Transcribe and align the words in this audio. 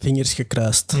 Vingers 0.00 0.34
gekruist. 0.34 0.96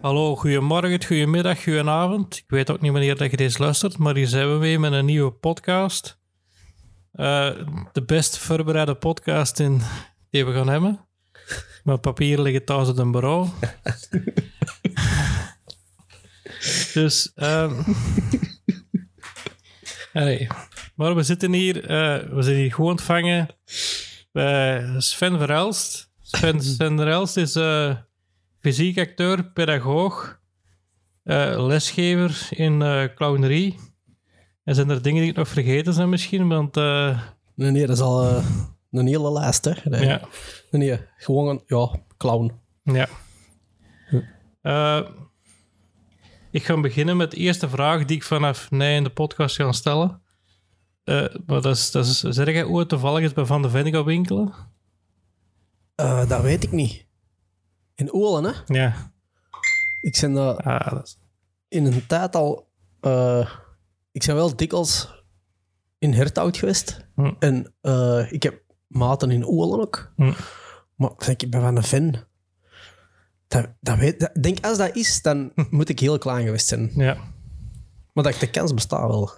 Hallo, 0.00 0.36
goedemorgen, 0.36 1.04
goedemiddag, 1.04 1.62
goedenavond. 1.62 2.36
Ik 2.36 2.44
weet 2.46 2.70
ook 2.70 2.80
niet 2.80 2.92
wanneer 2.92 3.16
dat 3.16 3.30
je 3.30 3.36
deze 3.36 3.62
luistert, 3.62 3.98
maar 3.98 4.14
hier 4.14 4.26
zijn 4.26 4.52
we 4.52 4.56
weer 4.56 4.80
met 4.80 4.92
een 4.92 5.04
nieuwe 5.04 5.32
podcast. 5.32 6.18
Eh, 7.12 7.50
de 7.92 8.02
best 8.02 8.38
voorbereide 8.38 8.94
podcast 8.94 9.60
in, 9.60 9.80
die 10.30 10.44
we 10.44 10.52
gaan 10.52 10.68
hebben. 10.68 11.00
Mijn 11.84 12.00
papieren 12.00 12.44
liggen 12.44 12.64
thuis 12.64 12.88
op 12.88 12.98
een 12.98 13.10
bureau. 13.10 13.48
dus, 16.94 17.32
ehm 17.34 17.82
allee. 20.16 20.46
maar 20.94 21.14
we 21.14 21.22
zitten 21.22 21.52
hier, 21.52 21.84
eh, 21.84 22.28
we 22.32 22.42
zijn 22.42 22.56
hier 22.56 22.72
gewoon 22.72 22.90
ontvangen 22.90 23.48
bij 24.32 24.94
Sven 24.98 25.38
Verelst. 25.38 26.10
Sven, 26.20 26.62
Sven 26.62 26.96
Verelst 26.96 27.36
is 27.36 27.54
eh 27.54 27.96
fysiek 28.60 28.98
acteur, 28.98 29.44
pedagoog, 29.44 30.40
eh, 31.22 31.66
lesgever 31.66 32.48
in 32.50 33.10
clownerie. 33.14 33.78
En 34.64 34.74
zijn 34.74 34.90
er 34.90 35.02
dingen 35.02 35.20
die 35.20 35.30
ik 35.30 35.36
nog 35.36 35.48
vergeten 35.48 35.92
zijn 35.92 36.08
misschien? 36.08 36.48
Want 36.48 36.74
Nee, 37.54 37.70
nee, 37.70 37.86
dat 37.86 37.96
is 37.96 38.02
al 38.02 38.42
een 38.90 39.06
hele 39.06 39.32
lijst, 39.32 39.64
hè. 39.64 39.72
Nee, 39.84 40.06
ja, 40.06 40.20
nee, 40.70 40.88
nee, 40.88 40.98
gewoon 41.16 41.48
een 41.48 41.62
ja, 41.66 41.90
clown. 42.16 42.52
ja. 42.82 43.08
Eh, 44.62 45.00
ik 46.56 46.64
ga 46.64 46.80
beginnen 46.80 47.16
met 47.16 47.30
de 47.30 47.36
eerste 47.36 47.68
vraag 47.68 48.04
die 48.04 48.16
ik 48.16 48.22
vanaf 48.22 48.70
nee 48.70 48.96
in 48.96 49.04
de 49.04 49.10
podcast 49.10 49.56
ga 49.56 49.72
stellen. 49.72 50.22
Eh, 51.04 51.34
maar 51.46 51.60
dat 51.60 51.76
is, 51.76 51.90
dat 51.90 52.06
is, 52.06 52.20
zeg 52.20 52.46
jij 52.46 52.64
ooit 52.64 52.88
toevallig 52.88 53.22
eens 53.22 53.32
bij 53.32 53.44
Van 53.44 53.62
de 53.62 53.70
Ven 53.70 53.92
gaan 53.92 54.04
winkelen? 54.04 54.52
Eh, 55.94 56.28
dat 56.28 56.42
weet 56.42 56.62
ik 56.64 56.72
niet. 56.72 57.06
In 57.94 58.12
Olen, 58.12 58.44
hè. 58.44 58.74
Ja. 58.78 59.12
Ik 60.00 60.18
ben 60.20 60.32
daar 60.34 60.56
Ah, 60.56 60.92
dat 60.92 61.02
is- 61.06 61.18
in 61.68 61.84
een 61.86 62.06
tijd 62.06 62.36
al... 62.36 62.68
eh, 63.00 63.50
ik 64.12 64.24
ben 64.26 64.34
wel 64.34 64.56
dikwijls 64.56 65.24
in 65.98 66.12
Herthout 66.12 66.56
geweest. 66.56 67.06
Hm. 67.14 67.32
En 67.38 67.74
ik 68.30 68.42
heb 68.42 68.62
maten 68.86 69.30
in 69.30 69.46
Olen 69.46 69.80
ook. 69.80 70.12
Hm. 70.16 70.32
Maar 70.96 71.10
denk 71.26 71.42
ik 71.42 71.50
ben 71.50 71.60
van 71.60 71.76
een 71.76 71.82
fan. 71.82 72.14
Dat, 73.48 73.68
dat 73.80 73.98
weet, 73.98 74.20
dat, 74.20 74.34
denk 74.42 74.64
als 74.64 74.78
dat 74.78 74.96
is, 74.96 75.22
dan 75.22 75.52
moet 75.70 75.88
ik 75.88 76.00
heel 76.00 76.18
klein 76.18 76.44
geweest 76.44 76.66
zijn. 76.68 76.90
ja. 76.94 77.16
Maar 78.12 78.24
dat 78.24 78.34
de 78.34 78.50
kans 78.50 78.74
bestaat 78.74 79.10
wel. 79.10 79.30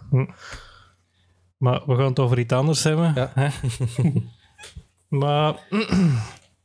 Maar 1.57 1.83
we 1.87 1.95
gaan 1.95 2.05
het 2.05 2.19
over 2.19 2.39
iets 2.39 2.53
anders 2.53 2.83
hebben. 2.83 3.13
Ja. 3.15 3.33
Hè? 3.35 3.49
maar 5.19 5.67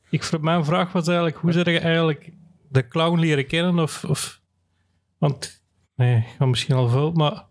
ik, 0.10 0.42
mijn 0.42 0.66
vraag 0.66 0.92
was 0.92 1.08
eigenlijk, 1.08 1.38
hoe 1.38 1.52
zeg 1.52 1.66
je 1.66 1.80
eigenlijk 1.80 2.32
de 2.70 2.88
clown 2.88 3.20
leren 3.20 3.48
kennen? 3.48 3.80
Of, 3.80 4.04
of, 4.04 4.42
want, 5.18 5.64
nee, 5.96 6.18
ik 6.18 6.36
ga 6.38 6.46
misschien 6.46 6.76
al 6.76 6.90
veel, 6.90 7.12
maar 7.12 7.46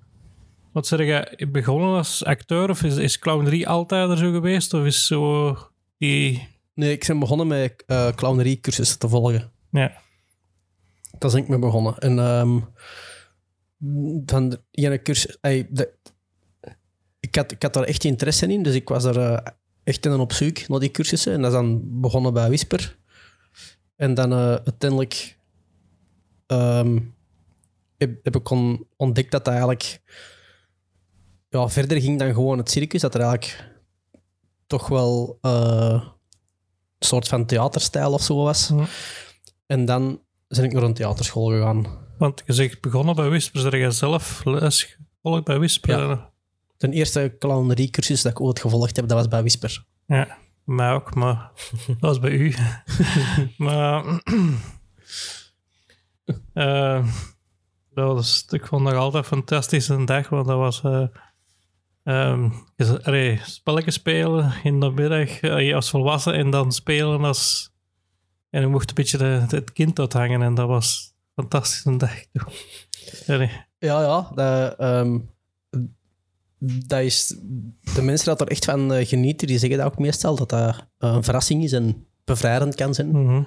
wat 0.73 0.87
zeg 0.87 1.01
je, 1.01 1.47
begonnen 1.47 1.97
als 1.97 2.25
acteur 2.25 2.71
of 2.71 2.83
is, 2.83 2.97
is 2.97 3.19
clownerie 3.19 3.69
altijd 3.69 4.11
er 4.11 4.17
zo 4.17 4.33
geweest? 4.33 4.75
Of 4.75 4.85
is 4.85 5.07
zo 5.07 5.57
die... 5.99 6.49
Nee, 6.75 6.93
ik 6.93 7.05
ben 7.07 7.19
begonnen 7.19 7.47
met 7.47 7.85
eh 7.87 8.13
clownerie-cursussen 8.13 8.99
te 8.99 9.09
volgen. 9.09 9.52
Ja, 9.73 9.93
Daar 11.19 11.31
ben 11.31 11.41
ik 11.43 11.49
mee 11.49 11.59
begonnen. 11.59 11.99
En 11.99 12.19
ehm, 12.19 12.61
van 14.27 14.49
de 14.49 14.61
ene 14.71 15.03
cursus... 15.03 15.39
ey, 15.41 15.67
de- 15.71 15.95
ik, 17.21 17.35
had, 17.35 17.53
ik 17.53 17.63
had 17.63 17.73
daar 17.75 17.83
echt 17.85 18.05
interesse 18.05 18.47
in, 18.47 18.63
dus 18.63 18.75
ik 18.75 18.89
was 18.89 19.05
er 19.05 19.19
eh, 19.21 19.53
echt 19.85 20.07
in 20.07 20.13
op 20.13 20.33
zoek 20.33 20.69
naar 20.69 20.81
die 20.81 20.91
cursussen. 20.91 21.33
En 21.33 21.43
dat 21.43 21.51
is 21.53 21.57
dan 21.57 22.01
begonnen 22.01 22.33
bij 22.33 22.47
Whisper. 22.47 22.99
En 23.97 24.15
dan 24.15 24.33
eh, 24.33 24.39
uiteindelijk 24.55 25.37
ehm, 26.47 26.99
heb, 27.99 28.25
heb 28.25 28.37
ik 28.37 28.51
on- 28.51 28.87
ontdekt 28.97 29.31
dat 29.31 29.45
dat 29.45 29.55
eigenlijk 29.55 30.01
ja, 31.49 31.69
verder 31.69 32.01
ging 32.01 32.19
dan 32.19 32.35
gewoon 32.35 32.59
het 32.59 32.71
circus. 32.71 33.01
Dat 33.01 33.15
er 33.15 33.21
eigenlijk 33.21 33.71
toch 34.67 34.89
wel 34.89 35.39
eh, 35.41 36.03
een 36.99 37.07
soort 37.09 37.29
van 37.29 37.47
theaterstijl 37.47 38.13
of 38.13 38.23
zo 38.23 38.37
was. 38.37 38.71
En 39.73 39.85
dan 39.85 40.21
ben 40.49 40.65
ik 40.65 40.73
naar 40.73 40.83
een 40.83 40.95
theaterschool 40.95 41.47
gegaan. 41.47 41.87
want 42.19 42.43
je 42.47 42.53
zegt 42.53 42.81
begonnen 42.81 43.15
bij 43.15 43.29
Whisper, 43.29 43.61
zeg 43.61 43.73
je 43.73 43.91
zelf 43.91 44.45
les 44.45 44.83
gevolgd 44.83 45.45
bij 45.45 45.59
Whisper? 45.59 45.99
Ja. 45.99 46.31
De 46.77 46.91
eerste 46.91 47.37
clownerie-cursus 47.39 48.23
dat 48.23 48.33
ik 48.33 48.41
ooit 48.41 48.61
gevolgd 48.61 48.97
heb, 48.97 49.09
dat 49.09 49.19
was 49.19 49.29
bij 49.29 49.41
Whisper. 49.41 49.85
Ja, 50.07 50.39
mij 50.65 50.93
ook, 50.93 51.15
maar 51.15 51.51
dat 51.87 51.97
was 52.01 52.19
bij 52.19 52.31
u. 52.31 52.55
maar 53.67 54.05
eh, 56.53 57.07
dat 57.95 58.13
was, 58.15 58.47
ik 58.49 58.67
vond 58.67 58.85
dat 58.85 58.95
altijd 58.95 59.25
een 59.25 59.31
fantastische 59.37 60.05
dag, 60.05 60.29
want 60.29 60.47
dat 60.47 60.59
was 60.59 60.83
allee, 63.03 63.41
spelletjes 63.45 63.95
spelen 63.95 64.53
in 64.63 64.81
de 64.81 64.91
middag 64.91 65.41
eh, 65.41 65.75
als 65.75 65.91
volwassen 65.91 66.35
en 66.35 66.51
dan 66.51 66.73
spelen 66.73 67.25
als... 67.25 67.72
En 68.53 68.61
je 68.61 68.67
mocht 68.67 68.89
een 68.89 68.95
beetje 68.95 69.19
de, 69.19 69.45
het 69.49 69.73
kind 69.73 69.99
uithangen 69.99 70.43
en 70.43 70.55
dat 70.55 70.69
was 70.69 71.15
een 71.35 71.43
fantastische 71.43 71.97
dag. 71.97 72.15
Ja, 73.79 74.01
ja. 74.01 74.31
Dat, 74.35 74.79
ehm, 74.79 75.19
dat 76.59 77.01
is, 77.01 77.27
de 77.95 78.03
mensen 78.03 78.27
dat 78.27 78.41
er 78.41 78.49
echt 78.49 78.65
van 78.65 78.93
eh, 78.93 79.07
genieten, 79.07 79.47
die 79.47 79.59
zeggen 79.59 79.79
dat 79.79 79.87
ook 79.87 79.99
meestal, 79.99 80.37
dat 80.37 80.49
dat 80.49 80.87
een 80.99 81.25
verrassing 81.25 81.65
is 81.65 81.73
en 81.73 82.07
bevrijdend 82.25 82.75
kan 82.75 82.95
zijn. 82.95 83.11
mhm. 83.11 83.43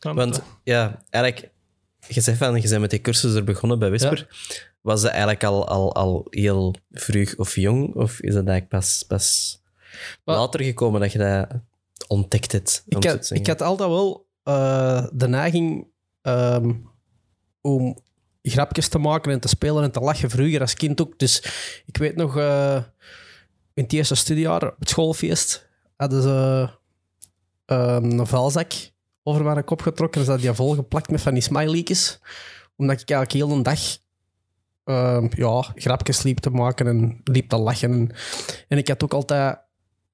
Want 0.00 0.42
ja, 0.64 1.02
eigenlijk, 1.10 1.52
je 2.08 2.20
zegt 2.20 2.38
van, 2.38 2.60
je 2.60 2.68
bent 2.68 2.80
met 2.80 2.90
die 2.90 3.00
cursus 3.00 3.34
er 3.34 3.44
begonnen 3.44 3.78
bij 3.78 3.88
Whisper. 3.88 4.28
Was 4.80 5.02
dat 5.02 5.10
eigenlijk 5.10 5.44
al, 5.44 5.68
al, 5.68 5.94
al 5.94 6.26
heel 6.30 6.74
vroeg 6.90 7.36
of 7.36 7.54
jong? 7.54 7.94
Of 7.94 8.20
is 8.20 8.34
dat 8.34 8.46
eigenlijk 8.46 8.68
pas, 8.68 9.04
pas 9.08 9.58
later 10.24 10.62
gekomen 10.62 11.00
dat 11.00 11.12
je 11.12 11.18
dat 11.18 11.48
ontdekt 12.08 12.52
hebt? 12.52 12.84
om 12.88 12.96
Ik 12.96 13.04
had, 13.04 13.30
ik 13.30 13.46
had 13.46 13.62
altijd 13.62 13.88
wel 13.88 14.28
eh, 14.42 15.06
de 15.12 15.28
neiging 15.28 15.86
ehm, 16.20 16.72
om 17.60 17.98
grapjes 18.42 18.88
te 18.88 18.98
maken 18.98 19.32
en 19.32 19.40
te 19.40 19.48
spelen 19.48 19.82
en 19.82 19.90
te 19.90 20.00
lachen 20.00 20.30
vroeger 20.30 20.60
als 20.60 20.74
kind 20.74 21.00
ook. 21.00 21.18
Dus 21.18 21.42
ik 21.86 21.96
weet 21.96 22.16
nog, 22.16 22.36
eh, 22.36 22.82
in 23.74 23.82
het 23.82 23.92
eerste 23.92 24.14
studiejaar 24.14 24.62
op 24.62 24.78
het 24.78 24.88
schoolfeest 24.88 25.68
hadden 25.96 26.22
ze 26.22 26.68
ehm, 27.64 28.04
een 28.04 28.26
vuilzak 28.26 28.72
over 29.22 29.44
mijn 29.44 29.64
kop 29.64 29.82
getrokken 29.82 30.20
en 30.20 30.26
ze 30.26 30.32
hadden 30.32 30.48
die 30.48 30.56
volgeplakt 30.56 31.10
met 31.10 31.20
van 31.20 31.34
die 31.34 31.42
smiley's. 31.42 32.20
Omdat 32.76 33.00
ik 33.00 33.10
eigenlijk 33.10 33.32
heel 33.32 33.56
een 33.56 33.62
dag 33.62 33.80
ehm, 34.84 35.26
ja, 35.30 35.72
grapjes 35.74 36.22
liep 36.22 36.38
te 36.38 36.50
maken 36.50 36.86
en 36.86 37.20
liep 37.24 37.48
te 37.48 37.56
lachen. 37.56 37.92
En, 37.92 38.10
en 38.68 38.78
ik 38.78 38.88
had 38.88 39.04
ook 39.04 39.14
altijd 39.14 39.58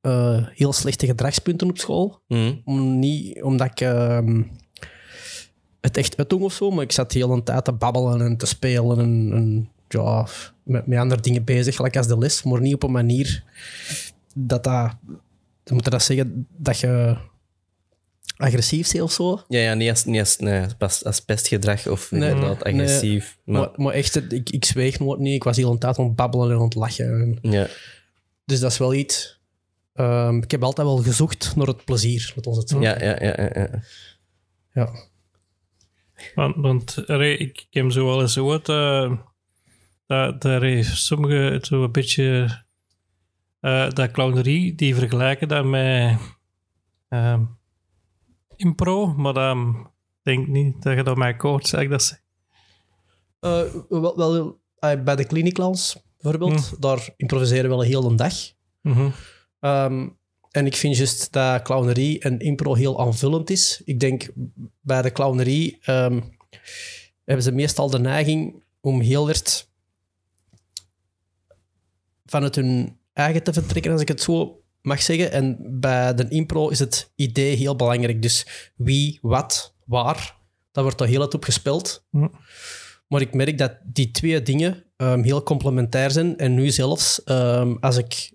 eh, 0.05 0.47
heel 0.55 0.73
slechte 0.73 1.07
gedragspunten 1.07 1.69
op 1.69 1.79
school 1.79 2.21
Mhm. 2.29 2.55
om, 2.65 2.99
niet 2.99 3.43
omdat 3.43 3.67
ik 3.71 3.81
ehm, 3.81 4.43
het 5.81 5.97
echt 5.97 6.17
uitdoen 6.17 6.43
of 6.43 6.53
zo, 6.53 6.71
maar 6.71 6.85
ik 6.85 6.93
zat 6.93 7.13
de 7.13 7.19
hele 7.19 7.43
tijd 7.43 7.65
te 7.65 7.73
babbelen 7.73 8.21
en 8.21 8.37
te 8.37 8.47
spelen 8.47 8.99
en, 8.99 9.31
en 9.33 9.69
ja, 9.89 10.27
met, 10.63 10.87
met 10.87 10.99
andere 10.99 11.21
dingen 11.21 11.45
bezig, 11.45 11.77
gelijk 11.77 11.97
als 11.97 12.07
de 12.07 12.19
les, 12.19 12.43
maar 12.43 12.61
niet 12.61 12.75
op 12.75 12.83
een 12.83 12.91
manier 12.91 13.43
dat 14.35 14.65
dat, 14.65 14.93
dan 15.65 15.75
moet 15.75 15.85
je 15.85 15.91
dat 15.91 16.03
zeggen, 16.03 16.47
dat 16.57 16.79
je 16.79 17.17
agressief 18.37 18.93
bent 18.93 19.05
of 19.05 19.13
zo. 19.13 19.41
Ja, 19.49 19.61
ja, 19.61 19.75
niet 19.75 19.91
als, 19.91 20.05
niet 20.05 20.21
als, 20.21 20.37
nee, 20.39 20.67
pas 20.79 21.05
als 21.05 21.21
pestgedrag 21.21 21.87
of 21.89 22.11
Nee, 22.11 22.31
inderdaad 22.31 22.65
nee. 22.65 22.75
agressief. 22.75 23.39
Maar, 23.45 23.61
Maar, 23.61 23.71
maar 23.77 23.93
echt, 23.95 24.33
ik, 24.33 24.51
ik 24.51 24.65
zweeg 24.65 24.99
nooit 25.01 25.19
niet, 25.21 25.35
ik 25.35 25.45
was 25.45 25.57
de 25.57 25.63
hele 25.65 25.79
tijd 25.79 25.99
aan 25.99 26.05
het 26.05 26.17
babbelen 26.17 26.51
en 26.51 26.57
aan 26.57 26.65
het 26.65 26.75
lachen. 26.75 27.39
En- 27.43 27.51
ja. 27.51 27.67
dus 28.45 28.61
dat 28.61 28.71
is 28.71 28.79
wel 28.79 28.95
iets... 28.95 29.43
ehm, 29.95 30.37
ik 30.37 30.51
heb 30.51 30.63
altijd 30.63 30.87
wel 30.87 30.97
gezocht 30.97 31.57
naar 31.57 31.67
het 31.67 31.85
plezier, 31.85 32.33
met 32.37 32.47
ons 32.47 32.57
het 32.57 32.69
zo. 32.69 32.81
Ja, 32.81 33.03
ja, 33.03 33.17
ja, 33.21 33.35
ja, 33.37 33.51
ja. 33.55 33.83
Ja. 34.73 34.91
Want, 36.35 36.57
want 36.57 37.07
allee, 37.07 37.37
ik, 37.37 37.67
ik 37.71 37.75
heb 37.75 37.91
zo 37.91 38.07
wel 38.07 38.21
eens 38.21 38.33
gehoord 38.33 38.69
eh, 38.69 39.13
dat 40.07 40.43
daar 40.43 40.63
is 40.63 41.07
sommige 41.07 41.59
zo 41.63 41.83
een 41.83 41.93
beetje 41.93 42.63
eh, 43.61 43.91
dat 43.91 44.11
clownerie 44.11 44.75
die 44.75 44.95
vergelijken 44.95 45.49
dat 45.49 45.65
met 45.65 46.19
ehm, 47.09 47.45
impro, 48.57 49.15
maar 49.15 49.33
dan 49.33 49.91
denk 50.23 50.47
niet 50.47 50.83
dat 50.83 50.97
je 50.97 51.03
dat 51.03 51.17
mij 51.17 51.37
koort, 51.37 51.67
zeg 51.67 51.81
ik 51.81 51.91
dat. 51.91 52.23
Eh, 53.41 53.63
wel, 53.89 54.17
wel, 54.17 54.61
bij 54.79 55.17
de 55.17 55.27
Cliniclans 55.27 56.03
bijvoorbeeld, 56.21 56.83
daar 56.83 57.09
improviseren 57.17 57.63
we 57.63 57.69
wel 57.69 57.81
heel 57.81 58.05
een 58.05 58.17
dag. 58.17 58.35
Mhm. 58.81 59.11
Ehm, 59.65 60.09
en 60.51 60.67
ik 60.67 60.77
vind 60.77 60.97
juist 60.97 61.33
dat 61.33 61.63
clownerie 61.63 62.21
en 62.21 62.39
impro 62.39 62.75
heel 62.75 63.01
aanvullend 63.01 63.51
is. 63.51 63.83
Ik 63.85 64.01
denk 64.01 64.29
bij 64.81 65.03
de 65.03 65.13
clownerie 65.13 65.79
ehm, 65.81 66.21
hebben 67.25 67.45
ze 67.45 67.53
meestal 67.53 67.91
de 67.91 67.99
neiging 67.99 68.63
om 68.81 69.01
heel 69.01 69.25
hard 69.25 69.71
vanuit 72.27 72.55
hun 72.55 72.99
eigen 73.13 73.43
te 73.43 73.53
vertrekken, 73.53 73.93
als 73.93 74.01
ik 74.01 74.09
het 74.09 74.23
zo 74.23 74.63
mag 74.83 75.03
zeggen. 75.03 75.33
En 75.33 75.59
bij 75.81 76.15
de 76.15 76.29
impro 76.29 76.69
is 76.69 76.79
het 76.79 77.13
idee 77.15 77.57
heel 77.57 77.77
belangrijk. 77.77 78.23
Dus 78.23 78.71
wie, 78.77 79.19
wat, 79.23 79.75
waar, 79.85 80.37
dat 80.73 80.83
wordt 80.83 81.01
er 81.01 81.07
heel 81.07 81.21
het 81.21 81.35
op 81.35 81.45
gespeeld. 81.45 82.07
Maar 83.09 83.21
ik 83.21 83.35
merk 83.35 83.59
dat 83.59 83.79
die 83.85 84.11
twee 84.11 84.43
dingen 84.43 84.85
ehm, 84.97 85.23
heel 85.23 85.43
complementair 85.43 86.11
zijn. 86.11 86.37
En 86.37 86.55
nu 86.55 86.71
zelfs, 86.71 87.25
als 87.81 87.97
ik 87.97 88.34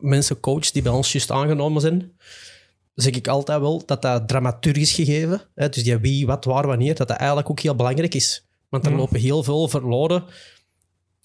mensen 0.00 0.40
coach 0.40 0.70
die 0.70 0.82
bij 0.82 0.92
ons 0.92 1.12
juist 1.12 1.30
aangenomen 1.30 1.80
zijn, 1.80 2.12
zeg 2.94 3.14
ik 3.14 3.28
altijd 3.28 3.60
wel 3.60 3.82
dat 3.86 4.02
dat 4.02 4.28
dramaturgisch 4.28 4.92
gegeven, 4.92 5.40
hè, 5.54 5.68
dus 5.68 5.82
die 5.82 5.98
wie, 5.98 6.26
wat, 6.26 6.44
waar, 6.44 6.66
wanneer, 6.66 6.94
dat 6.94 7.08
dat 7.08 7.16
eigenlijk 7.16 7.50
ook 7.50 7.60
heel 7.60 7.74
belangrijk 7.76 8.14
is. 8.14 8.46
Want 8.68 8.84
er 8.86 8.92
Hm. 8.92 8.96
lopen 8.98 9.20
heel 9.20 9.42
veel 9.42 9.68
verloren 9.68 10.24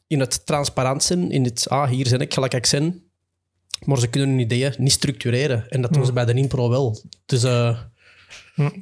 in 0.07 0.19
het 0.19 0.45
transparant 0.45 1.03
zijn, 1.03 1.31
in 1.31 1.43
het, 1.43 1.69
ah, 1.69 1.89
hier 1.89 2.09
ben 2.09 2.21
ik, 2.21 2.33
gelijk 2.33 2.53
ik 2.53 2.67
ben. 2.71 3.03
Maar 3.85 3.97
ze 3.99 4.07
kunnen 4.07 4.29
hun 4.29 4.39
ideeën 4.39 4.73
niet 4.77 4.91
structureren. 4.91 5.69
En 5.69 5.81
dat 5.81 5.93
doen 5.93 6.05
ze 6.05 6.13
bij 6.13 6.25
de 6.25 6.33
impro 6.33 6.69
wel. 6.69 7.01
Dus 7.25 7.43
eh, 7.43 7.79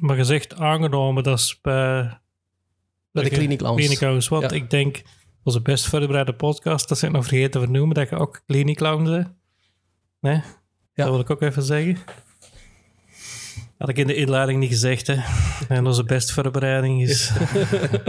Maar 0.00 0.16
je 0.16 0.24
zegt 0.24 0.54
aangenomen, 0.54 1.22
dat 1.22 1.38
is 1.38 1.58
bij... 1.62 2.18
bij 3.12 3.22
de. 3.22 3.30
Clinic 3.30 3.60
Lounge. 4.00 4.28
Want 4.28 4.42
Ja. 4.50 4.56
ik 4.56 4.70
denk, 4.70 5.02
onze 5.42 5.60
best 5.62 5.86
voorbereide 5.86 6.34
podcast, 6.34 6.88
dat 6.88 6.98
zijn 6.98 7.12
nog 7.12 7.26
vergeten 7.26 7.50
te 7.50 7.58
vernoemen, 7.58 7.94
dat 7.94 8.08
je 8.08 8.16
ook 8.16 8.42
Clinic 8.46 8.80
Lounge 8.80 9.10
bent. 9.10 9.28
Nee? 10.20 10.34
Ja. 10.34 11.04
Dat 11.04 11.08
wil 11.08 11.20
ik 11.20 11.30
ook 11.30 11.42
even 11.42 11.62
zeggen. 11.62 11.96
Had 13.78 13.88
ik 13.88 13.96
in 13.98 14.06
de 14.06 14.14
inleiding 14.14 14.60
niet 14.60 14.70
gezegd, 14.70 15.06
hè. 15.06 15.16
En 15.68 15.86
onze 15.86 16.04
best 16.04 16.32
voorbereiding 16.32 17.02
is... 17.02 17.32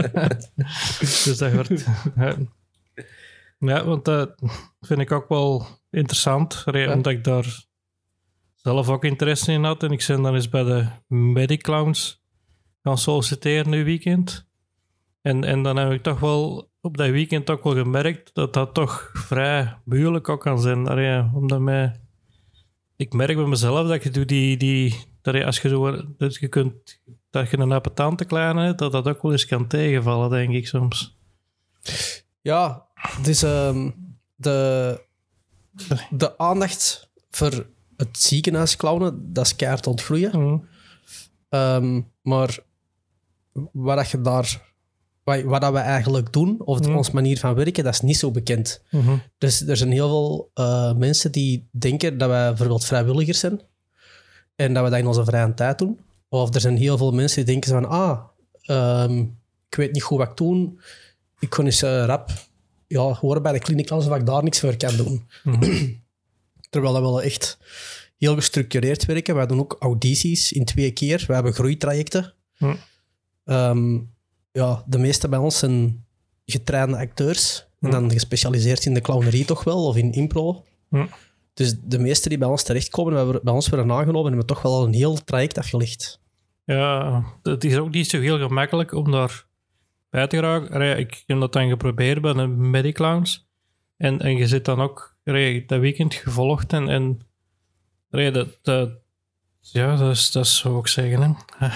dus 0.98 1.36
dat 1.38 1.52
wordt... 1.52 1.84
Ja. 2.16 2.36
Ja, 3.58 3.84
want 3.84 4.04
dat 4.04 4.34
vind 4.80 5.00
ik 5.00 5.12
ook 5.12 5.28
wel 5.28 5.66
interessant, 5.90 6.62
Ja. 6.66 6.92
omdat 6.92 7.12
ik 7.12 7.24
daar 7.24 7.64
zelf 8.54 8.88
ook 8.88 9.04
interesse 9.04 9.52
in 9.52 9.64
had. 9.64 9.82
En 9.82 9.90
ik 9.90 10.04
ben 10.06 10.22
dan 10.22 10.34
eens 10.34 10.48
bij 10.48 10.62
de 10.62 10.86
Mediclowns 11.06 12.22
gaan 12.82 12.98
solliciteren 12.98 13.70
nu 13.70 13.84
weekend. 13.84 14.48
En, 15.22 15.44
en 15.44 15.62
dan 15.62 15.76
heb 15.76 15.90
ik 15.92 16.02
toch 16.02 16.20
wel 16.20 16.69
op 16.80 16.96
dat 16.96 17.10
weekend 17.10 17.50
ook 17.50 17.64
wel 17.64 17.74
gemerkt 17.74 18.30
dat 18.34 18.52
dat 18.52 18.74
toch 18.74 19.10
vrij 19.12 19.76
moeilijk 19.84 20.28
ook 20.28 20.40
kan 20.40 20.60
zijn. 20.60 20.88
Allee, 20.88 21.30
omdat 21.34 21.60
mij, 21.60 22.00
ik 22.96 23.12
merk 23.12 23.36
bij 23.36 23.46
mezelf 23.46 23.88
dat 23.88 24.02
je 24.02 24.24
die, 24.24 24.56
die 24.56 25.08
dat 25.22 25.44
als 25.44 25.60
je 25.60 25.68
zo 25.68 26.04
dat 26.16 26.34
je 26.34 26.48
kunt 26.48 27.00
dat 27.30 27.50
je 27.50 27.58
een 27.58 27.72
appetante 27.72 28.24
kleine 28.24 28.64
hebt, 28.64 28.78
dat 28.78 28.92
dat 28.92 29.08
ook 29.08 29.22
wel 29.22 29.32
eens 29.32 29.46
kan 29.46 29.66
tegenvallen, 29.66 30.30
denk 30.30 30.52
ik 30.52 30.66
soms. 30.66 31.18
Ja, 32.40 32.86
dus 33.22 33.42
ehm, 33.42 33.90
de, 34.34 35.00
de 36.10 36.38
aandacht 36.38 37.10
voor 37.30 37.66
het 37.96 38.18
ziekenhuisclownen, 38.18 39.32
dat 39.32 39.44
is 39.44 39.56
keihard 39.56 39.86
ontgroeien. 39.86 40.40
Mm. 40.40 40.68
Ehm, 41.48 42.00
maar 42.22 42.58
wat 43.72 44.10
je 44.10 44.20
daar, 44.20 44.69
wat, 45.30 45.42
wat 45.42 45.60
dat 45.60 45.72
we 45.72 45.78
eigenlijk 45.78 46.32
doen, 46.32 46.60
of 46.64 46.80
Mm. 46.86 46.96
onze 46.96 47.10
manier 47.14 47.38
van 47.38 47.54
werken, 47.54 47.84
dat 47.84 47.92
is 47.94 48.00
niet 48.00 48.16
zo 48.16 48.30
bekend. 48.30 48.82
Mhm. 48.90 49.16
Dus 49.38 49.66
er 49.66 49.76
zijn 49.76 49.90
heel 49.92 50.08
veel 50.08 50.50
eh, 50.54 50.94
mensen 50.94 51.32
die 51.32 51.68
denken 51.70 52.18
dat 52.18 52.28
wij 52.28 52.48
bijvoorbeeld 52.48 52.84
vrijwilligers 52.84 53.38
zijn 53.38 53.60
en 54.56 54.74
dat 54.74 54.84
we 54.84 54.90
dat 54.90 54.98
in 54.98 55.06
onze 55.06 55.24
vrije 55.24 55.54
tijd 55.54 55.78
doen. 55.78 55.98
Of 56.28 56.54
er 56.54 56.60
zijn 56.60 56.76
heel 56.76 56.96
veel 56.96 57.12
mensen 57.12 57.44
die 57.44 57.52
denken 57.54 57.70
van, 57.70 57.84
ah, 57.88 58.18
ehm, 58.62 59.18
ik 59.68 59.74
weet 59.76 59.92
niet 59.92 60.02
goed 60.02 60.18
wat 60.18 60.30
ik 60.30 60.36
doe, 60.36 60.72
ik 61.38 61.50
kon 61.50 61.64
eens 61.64 61.82
eh, 61.82 62.04
rap 62.04 62.30
ja, 62.86 63.00
horen 63.12 63.42
bij 63.42 63.52
de 63.52 63.58
kliniek 63.58 63.90
alsof 63.90 64.16
ik 64.16 64.26
daar 64.26 64.42
niks 64.42 64.60
voor 64.60 64.76
kan 64.76 64.96
doen. 64.96 65.26
Mhm. 65.44 65.92
Terwijl 66.70 66.92
dat 66.92 67.02
wel 67.02 67.22
echt 67.22 67.58
heel 68.18 68.34
gestructureerd 68.34 69.04
werken. 69.06 69.34
Wij 69.34 69.46
doen 69.46 69.58
ook 69.60 69.76
audities 69.80 70.52
in 70.52 70.64
twee 70.64 70.90
keer. 70.92 71.24
We 71.26 71.34
hebben 71.34 71.52
groeitrajecten. 71.52 72.34
Ehm, 73.44 73.98
ja, 74.52 74.84
de 74.86 74.98
meeste 74.98 75.28
bij 75.28 75.38
ons 75.38 75.58
zijn 75.58 76.04
getrainde 76.44 76.96
acteurs. 76.96 77.68
En 77.80 77.90
dan 77.90 78.10
gespecialiseerd 78.10 78.84
in 78.84 78.94
de 78.94 79.00
clownerie 79.00 79.44
toch 79.44 79.64
wel, 79.64 79.86
of 79.86 79.96
in 79.96 80.12
impro. 80.12 80.64
Dus 81.54 81.74
de 81.82 81.98
meeste 81.98 82.28
die 82.28 82.38
bij 82.38 82.48
ons 82.48 82.62
terechtkomen, 82.62 83.14
hebben 83.14 83.40
bij 83.42 83.52
ons 83.52 83.68
worden 83.68 83.92
aangenomen, 83.92 84.28
hebben 84.28 84.46
toch 84.46 84.62
wel 84.62 84.72
al 84.74 84.86
een 84.86 84.92
heel 84.92 85.24
traject 85.24 85.58
afgelegd. 85.58 86.20
Ja, 86.64 87.24
het 87.42 87.64
is 87.64 87.76
ook 87.76 87.90
niet 87.90 88.08
zo 88.10 88.20
heel 88.20 88.38
gemakkelijk 88.38 88.92
om 88.92 89.10
daar 89.10 89.46
bij 90.10 90.26
te 90.26 90.36
geraken. 90.36 90.70
Allee, 90.70 90.96
Ik 90.96 91.22
heb 91.26 91.40
dat 91.40 91.52
dan 91.52 91.68
geprobeerd 91.68 92.20
bij 92.20 92.32
de 92.32 92.46
Mediclowns. 92.46 93.48
En, 93.96 94.20
en 94.20 94.36
je 94.36 94.46
zit 94.46 94.64
dan 94.64 94.80
ook 94.80 95.16
dat 95.66 95.80
weekend 95.80 96.14
gevolgd. 96.14 96.72
En, 96.72 96.88
en 96.88 97.20
dat, 98.62 98.98
ja, 99.60 99.96
dat 99.96 100.10
is, 100.10 100.30
dat 100.30 100.46
zou 100.46 100.78
ik 100.78 100.86
zeggen. 100.86 101.36
Hè. 101.56 101.68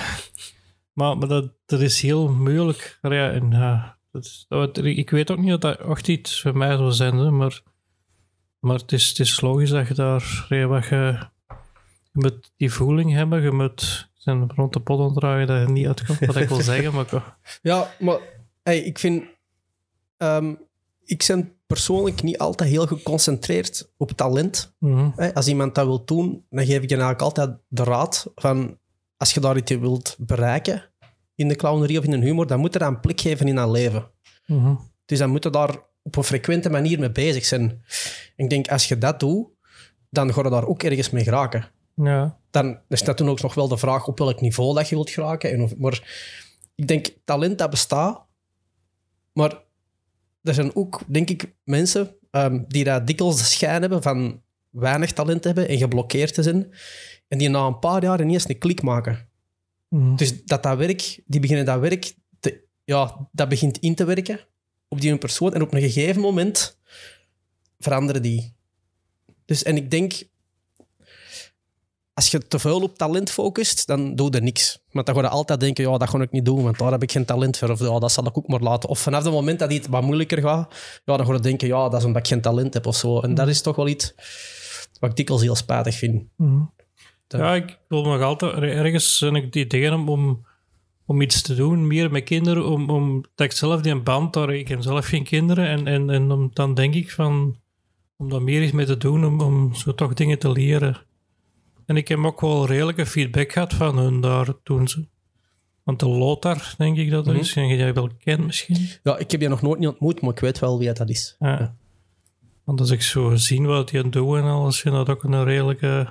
Maar, 0.95 1.19
maar 1.19 1.29
dat, 1.29 1.53
dat 1.67 1.81
is 1.81 2.01
heel 2.01 2.29
moeilijk. 2.29 2.99
En, 3.01 3.51
ja, 3.51 3.99
dat 4.13 4.25
is, 4.25 4.45
dat, 4.49 4.79
ik 4.79 5.11
weet 5.11 5.31
ook 5.31 5.39
niet 5.39 5.53
of 5.53 5.59
dat 5.59 5.79
echt 5.79 6.09
iets 6.09 6.41
voor 6.41 6.57
mij 6.57 6.77
zou 6.77 6.93
zijn. 6.93 7.37
Maar, 7.37 7.63
maar 8.59 8.77
het, 8.77 8.93
is, 8.93 9.09
het 9.09 9.19
is 9.19 9.41
logisch 9.41 9.71
dat 9.71 9.89
je 9.89 9.95
daar 9.95 10.47
allee, 10.49 10.67
wat 10.67 10.87
je, 10.87 11.19
je 12.03 12.11
moet 12.13 12.53
die 12.57 12.73
voeling 12.73 13.13
hebben. 13.13 13.43
Je 13.43 13.51
moet 13.51 14.09
zijn 14.15 14.51
rond 14.55 14.73
de 14.73 14.81
pot 14.81 14.99
ontdragen 14.99 15.47
dat 15.47 15.67
je 15.67 15.73
niet 15.73 15.87
uitkomt. 15.87 16.19
Wat 16.19 16.37
ik 16.37 16.49
wil 16.49 16.61
zeggen. 16.73 16.95
Maar 16.95 17.39
Ja, 17.63 17.95
maar 17.99 18.19
hey, 18.63 18.79
ik 18.79 18.99
vind... 18.99 19.25
ehm, 20.17 20.55
ik 21.05 21.25
ben 21.27 21.53
persoonlijk 21.67 22.23
niet 22.23 22.39
altijd 22.39 22.71
heel 22.71 22.87
geconcentreerd 22.87 23.93
op 23.97 24.11
talent. 24.11 24.75
Mhm. 24.79 25.31
Als 25.35 25.49
iemand 25.49 25.75
dat 25.75 25.87
wil 25.87 26.05
doen, 26.05 26.47
dan 26.51 26.65
geef 26.67 26.83
ik 26.83 26.89
je 26.91 26.97
eigenlijk 26.97 27.21
altijd 27.21 27.51
de 27.69 27.85
raad 27.85 28.31
van 28.35 28.79
als 29.25 29.35
je 29.35 29.41
daar 29.41 29.57
iets 29.57 29.77
wilt 29.77 30.17
bereiken 30.19 30.91
in 31.35 31.49
de 31.49 31.57
clownerie 31.57 31.99
of 31.99 32.05
in 32.05 32.13
een 32.13 32.23
humor, 32.23 32.47
dan 32.47 32.61
moet 32.61 32.75
er 32.75 32.83
een 32.83 33.01
plek 33.01 33.21
geven 33.21 33.49
in 33.49 33.55
dat 33.55 33.71
leven. 33.71 34.11
Mhm. 34.47 34.75
Dus 35.05 35.19
dan 35.19 35.31
moet 35.31 35.45
je 35.45 35.51
daar 35.51 35.79
op 36.03 36.17
een 36.17 36.25
frequente 36.25 36.71
manier 36.71 36.99
mee 36.99 37.11
bezig 37.11 37.45
zijn. 37.45 37.85
Ik 38.37 38.51
denk, 38.51 38.69
als 38.69 38.89
je 38.89 38.99
dat 38.99 39.21
doet, 39.21 39.49
dan 40.11 40.33
ga 40.33 40.43
je 40.43 40.51
daar 40.51 40.67
ook 40.67 40.83
ergens 40.83 41.11
mee 41.11 41.25
geraken. 41.25 41.71
Ja. 41.95 42.39
Dan 42.51 42.79
is 42.89 43.03
dat 43.03 43.17
toen 43.17 43.29
ook 43.29 43.43
nog 43.43 43.55
wel 43.55 43.69
de 43.69 43.79
vraag 43.79 44.07
op 44.07 44.19
welk 44.19 44.41
niveau 44.41 44.75
dat 44.75 44.89
je 44.89 44.95
wilt 44.95 45.11
geraken. 45.11 45.53
En 45.53 45.63
of, 45.63 45.77
maar 45.77 46.03
ik 46.75 46.89
denk, 46.89 47.09
talent 47.25 47.59
dat 47.59 47.71
bestaat, 47.71 48.27
maar 49.33 49.63
er 50.43 50.55
zijn 50.55 50.77
ook, 50.77 51.01
denk 51.07 51.31
ik, 51.31 51.55
mensen 51.65 52.17
ehm, 52.31 52.63
die 52.69 52.85
daar 52.85 53.05
dikwijls 53.05 53.37
de 53.37 53.45
schijn 53.45 53.81
hebben 53.81 54.03
van 54.03 54.43
weinig 54.71 55.13
talent 55.13 55.45
hebben 55.45 55.69
en 55.69 55.79
geblokkeerd 55.79 56.35
te 56.35 56.43
zijn. 56.43 56.73
En 57.29 57.39
die 57.39 57.49
na 57.49 57.67
een 57.67 57.79
paar 57.79 58.03
jaar 58.03 58.21
ineens 58.21 58.49
een 58.49 58.59
klik 58.59 58.83
maken. 58.83 59.29
Mhm. 59.89 60.17
Dus 60.17 60.45
dat 60.45 60.63
dat 60.63 60.77
werk, 60.77 61.23
die 61.27 61.41
beginnen 61.41 61.65
dat 61.65 61.81
werk, 61.81 62.15
te, 62.41 62.65
ja, 62.85 63.29
dat 63.33 63.49
begint 63.49 63.79
in 63.79 63.95
te 63.95 64.05
werken 64.05 64.41
op 64.89 65.01
die 65.01 65.19
persoon. 65.19 65.55
En 65.55 65.63
op 65.63 65.75
een 65.75 65.81
gegeven 65.81 66.21
moment 66.21 66.79
veranderen 67.79 68.23
die. 68.23 68.55
Dus, 69.45 69.63
en 69.63 69.77
ik 69.77 69.91
denk, 69.91 70.23
als 72.15 72.31
je 72.31 72.47
te 72.49 72.59
veel 72.59 72.81
op 72.81 72.99
talent 72.99 73.31
focust, 73.31 73.87
dan 73.87 74.15
doe 74.15 74.33
je 74.33 74.41
niks. 74.41 74.83
Want 74.91 75.07
dan 75.07 75.15
ga 75.15 75.21
je 75.21 75.29
altijd 75.29 75.61
denken, 75.61 75.85
ja, 75.91 75.99
dat 75.99 76.09
ga 76.09 76.21
ik 76.21 76.31
niet 76.31 76.45
doen, 76.45 76.63
want 76.63 76.79
daar 76.79 76.93
heb 76.93 77.03
ik 77.03 77.13
geen 77.13 77.25
talent 77.25 77.57
voor. 77.57 77.71
Of 77.71 77.81
ja, 77.81 77.99
dat 77.99 78.13
zal 78.13 78.27
ik 78.27 78.39
ook 78.39 78.49
maar 78.49 78.61
laten. 78.61 78.89
Of 78.89 78.99
vanaf 78.99 79.25
het 79.25 79.33
moment 79.33 79.59
dat 79.59 79.73
iets 79.73 79.89
wat 79.89 80.03
moeilijker 80.03 80.41
gaat, 80.41 80.75
ja, 81.05 81.17
dan 81.17 81.27
ga 81.27 81.33
je 81.33 81.41
denken, 81.41 81.69
ja, 81.69 81.89
dat 81.89 82.01
is 82.01 82.07
omdat 82.07 82.23
ik 82.23 82.29
geen 82.29 82.41
talent 82.41 82.75
heb 82.75 82.87
of 82.87 82.97
zo. 82.97 83.21
En 83.21 83.35
dat 83.35 83.49
is 83.49 83.61
toch 83.61 83.77
wel 83.77 83.89
iets 83.89 84.15
wat 85.01 85.11
ik 85.11 85.17
dikwijls 85.17 85.43
heel 85.43 85.57
spijtig 85.57 85.95
vind. 85.95 86.25
Mhm. 86.37 86.61
Dat- 87.27 87.41
Ja, 87.41 87.55
ik 87.55 87.79
wil 87.89 88.03
nog 88.03 88.21
altijd... 88.21 88.53
Ergens 88.55 89.19
zijn 89.19 89.35
ik 89.37 89.53
om, 90.09 90.47
om, 91.07 91.21
iets 91.21 91.43
te 91.43 91.55
doen, 91.55 91.87
meer 91.87 92.11
met 92.11 92.25
kinderen, 92.25 92.67
om, 92.67 92.91
om 92.91 93.25
dat 93.35 93.47
ik 93.47 93.53
zelf 93.53 93.81
die 93.81 94.01
band 94.01 94.33
daar... 94.33 94.55
Ik 94.55 94.69
heb 94.69 94.83
zelf 94.83 95.07
geen 95.07 95.25
kinderen 95.25 95.67
en, 95.67 95.87
en, 95.87 96.11
en 96.11 96.31
om, 96.31 96.51
dan 96.53 96.75
denk 96.75 96.95
ik 96.95 97.11
van... 97.11 97.57
Om 98.17 98.29
daar 98.31 98.43
meer 98.43 98.63
iets 98.63 98.73
mee 98.73 98.87
te 98.87 98.97
doen, 98.97 99.25
om, 99.25 99.41
om 99.41 99.75
zo 99.75 99.95
toch 99.95 100.15
dingen 100.15 100.39
te 100.39 100.51
leren. 100.53 100.97
En 101.87 101.97
ik 101.97 102.09
heb 102.09 102.25
ook 102.25 102.41
wel 102.41 102.67
redelijke 102.67 103.07
feedback 103.07 103.53
gehad 103.53 103.75
van 103.75 103.99
hun 103.99 104.21
daar 104.21 104.49
toen 104.63 104.89
ze... 104.89 105.07
Want 105.83 106.01
de 106.01 106.09
Lothar, 106.09 106.75
denk 106.79 106.97
ik 106.97 107.11
dat 107.11 107.25
dat 107.25 107.35
Mhm. 107.35 107.43
is. 107.43 107.57
En 107.57 107.67
je 107.69 107.77
die 107.85 107.93
wel 107.93 108.11
kent 108.19 108.45
misschien. 108.47 108.89
Ja, 109.03 109.17
ik 109.19 109.31
heb 109.31 109.41
die 109.41 109.49
nog 109.49 109.63
nooit 109.63 109.79
niet 109.79 109.89
ontmoet, 109.89 110.21
maar 110.21 110.31
ik 110.31 110.39
weet 110.41 110.59
wel 110.59 110.79
wie 110.79 110.93
dat 110.93 111.09
is. 111.09 111.37
Ja. 111.39 111.77
Want 112.65 112.81
als 112.81 112.91
ik 112.91 113.03
zo 113.03 113.35
zie 113.35 113.63
wat 113.63 113.89
die 113.89 113.99
aan 113.99 114.05
het 114.05 114.13
doen 114.15 114.37
en 114.37 114.45
alles, 114.45 114.81
vind 114.81 114.95
dat 114.95 115.09
ook 115.09 115.23
een 115.25 115.45
redelijke... 115.45 116.09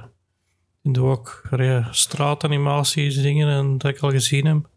Ik 0.84 0.94
doe 0.94 1.10
ook 1.10 1.50
straatanimaties, 1.92 3.22
dingen 3.22 3.50
en 3.50 3.78
dat 3.78 3.92
ik 3.92 4.00
al 4.00 4.10
gezien 4.10 4.46
heb. 4.46 4.70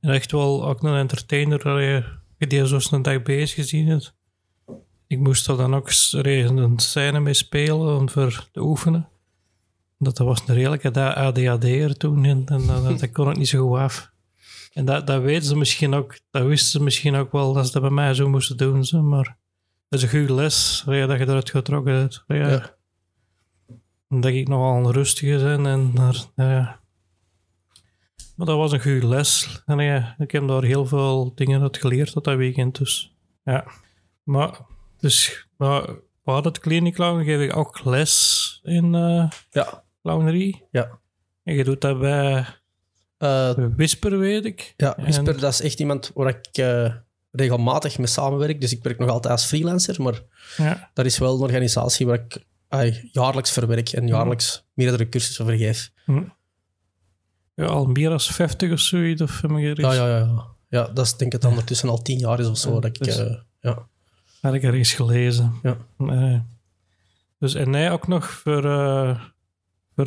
En 0.00 0.10
echt 0.10 0.32
wel 0.32 0.68
ook 0.68 0.82
een 0.82 0.94
entertainer, 0.94 1.82
ja, 1.82 2.46
die 2.48 2.66
zo 2.66 2.78
een 2.90 3.02
dag 3.02 3.22
bezig 3.22 3.54
gezien 3.54 3.86
hebt. 3.86 4.14
Ik 5.06 5.18
moest 5.18 5.48
er 5.48 5.56
dan 5.56 5.74
ook 5.74 5.88
een 5.88 6.78
scène 6.78 7.20
mee 7.20 7.34
spelen 7.34 7.96
om 7.96 8.08
voor 8.08 8.48
te 8.52 8.60
oefenen. 8.60 9.08
Dat, 9.98 10.18
was 10.18 10.42
een 10.46 10.54
redelijke 10.54 11.14
ADHD'er 11.14 11.96
toen 11.96 12.24
en, 12.24 12.44
dat, 12.44 13.10
kon 13.12 13.30
ik 13.30 13.36
niet 13.36 13.48
zo 13.48 13.68
goed 13.68 13.78
af. 13.78 14.10
En 14.72 14.84
dat, 14.84 15.06
dat 15.06 15.22
weten 15.22 15.48
ze 15.48 15.56
misschien 15.56 15.94
ook, 15.94 16.18
dat 16.30 16.46
wisten 16.46 16.70
ze 16.70 16.82
misschien 16.82 17.14
ook 17.14 17.32
wel 17.32 17.52
dat 17.52 17.66
ze 17.66 17.72
dat 17.72 17.82
bij 17.82 17.90
mij 17.90 18.14
zo 18.14 18.28
moesten 18.28 18.56
doen, 18.56 18.84
zo, 18.84 19.02
maar 19.02 19.36
Dat 19.88 19.98
is 19.98 20.02
een 20.02 20.18
goede 20.18 20.34
les 20.34 20.84
ja, 20.86 21.06
dat 21.06 21.18
je 21.18 21.24
eruit 21.24 21.50
getrokken 21.50 21.94
hebt. 21.94 22.24
Ja. 22.26 22.77
Dat 24.08 24.24
ik 24.24 24.48
nogal 24.48 24.92
rustig 24.92 25.40
zijn 25.40 25.66
en 25.66 25.90
daar, 25.94 26.24
ja. 26.36 26.80
Maar 28.36 28.46
dat 28.46 28.56
was 28.56 28.72
een 28.72 28.80
goede 28.82 29.06
les. 29.06 29.60
En 29.66 29.78
ja, 29.78 30.14
ik 30.18 30.30
heb 30.30 30.48
daar 30.48 30.62
heel 30.62 30.86
veel 30.86 31.32
dingen 31.34 31.62
uit 31.62 31.76
geleerd 31.76 32.12
dat, 32.14 32.24
dat 32.24 32.36
weekend. 32.36 32.78
Dus 32.78 33.14
ja. 33.44 33.64
Maar, 34.22 34.58
dus, 34.98 35.46
maar 35.56 35.88
waar 36.22 36.42
het 36.42 36.58
kliniek 36.58 36.94
clown 36.94 37.24
geef 37.24 37.40
ik 37.40 37.56
ook 37.56 37.84
les 37.84 38.60
in 38.64 38.94
eh 38.94 39.30
Ja. 39.50 39.84
clownerie. 40.02 40.62
Ja. 40.70 40.98
En 41.42 41.54
je 41.54 41.64
doet 41.64 41.80
dat 41.80 41.98
bij 42.00 42.44
Eh, 43.18 43.52
Whisper, 43.76 44.18
weet 44.18 44.44
ik. 44.44 44.74
ja, 44.76 44.96
En- 44.96 45.02
Whisper, 45.02 45.40
dat 45.40 45.52
is 45.52 45.60
echt 45.60 45.80
iemand 45.80 46.10
waar 46.14 46.28
ik 46.28 46.46
eh, 46.56 46.94
regelmatig 47.30 47.98
mee 47.98 48.06
samenwerk. 48.06 48.60
Dus 48.60 48.72
ik 48.72 48.82
werk 48.82 48.98
nog 48.98 49.08
altijd 49.10 49.32
als 49.32 49.44
freelancer, 49.44 50.02
maar 50.02 50.22
Ja. 50.56 50.90
dat 50.94 51.06
is 51.06 51.18
wel 51.18 51.34
een 51.34 51.40
organisatie 51.40 52.06
waar 52.06 52.14
ik 52.24 52.44
ai, 52.68 53.08
jaarlijks 53.12 53.50
verwerk 53.50 53.88
en 53.88 54.06
jaarlijks 54.06 54.64
meerdere 54.74 55.08
cursussen 55.08 55.46
vergeef. 55.46 55.90
ja, 57.54 57.64
al 57.64 57.86
meer 57.86 58.08
dan 58.08 58.20
50 58.20 58.72
of 58.72 58.80
zoiets. 58.80 59.22
Of 59.22 59.40
heb 59.40 59.50
ik 59.50 59.78
er 59.78 59.80
Ja, 59.80 59.92
ja, 59.92 60.08
ja. 60.08 60.18
ja. 60.18 60.46
Ja, 60.70 60.86
dat 60.88 61.04
is 61.06 61.16
denk 61.16 61.34
ik 61.34 61.40
dat 61.40 61.50
ondertussen 61.50 61.88
al 61.88 62.02
tien 62.02 62.18
jaar 62.18 62.40
is 62.40 62.46
of 62.46 62.58
zo. 62.58 62.74
Ja, 62.74 62.80
dat 62.80 62.84
ik, 62.84 63.04
dus- 63.04 63.18
eh, 63.18 63.36
ja. 63.60 63.86
Had 64.40 64.54
ik 64.54 64.62
er 64.62 64.74
eens 64.74 64.92
gelezen. 64.92 65.54
Ja. 65.62 65.76
Nee. 65.96 66.42
Dus 67.38 67.54
en 67.54 67.72
hij 67.72 67.92
ook 67.92 68.06
nog 68.06 68.30
voor, 68.30 68.64
eh, 68.64 69.20
voor 69.96 70.06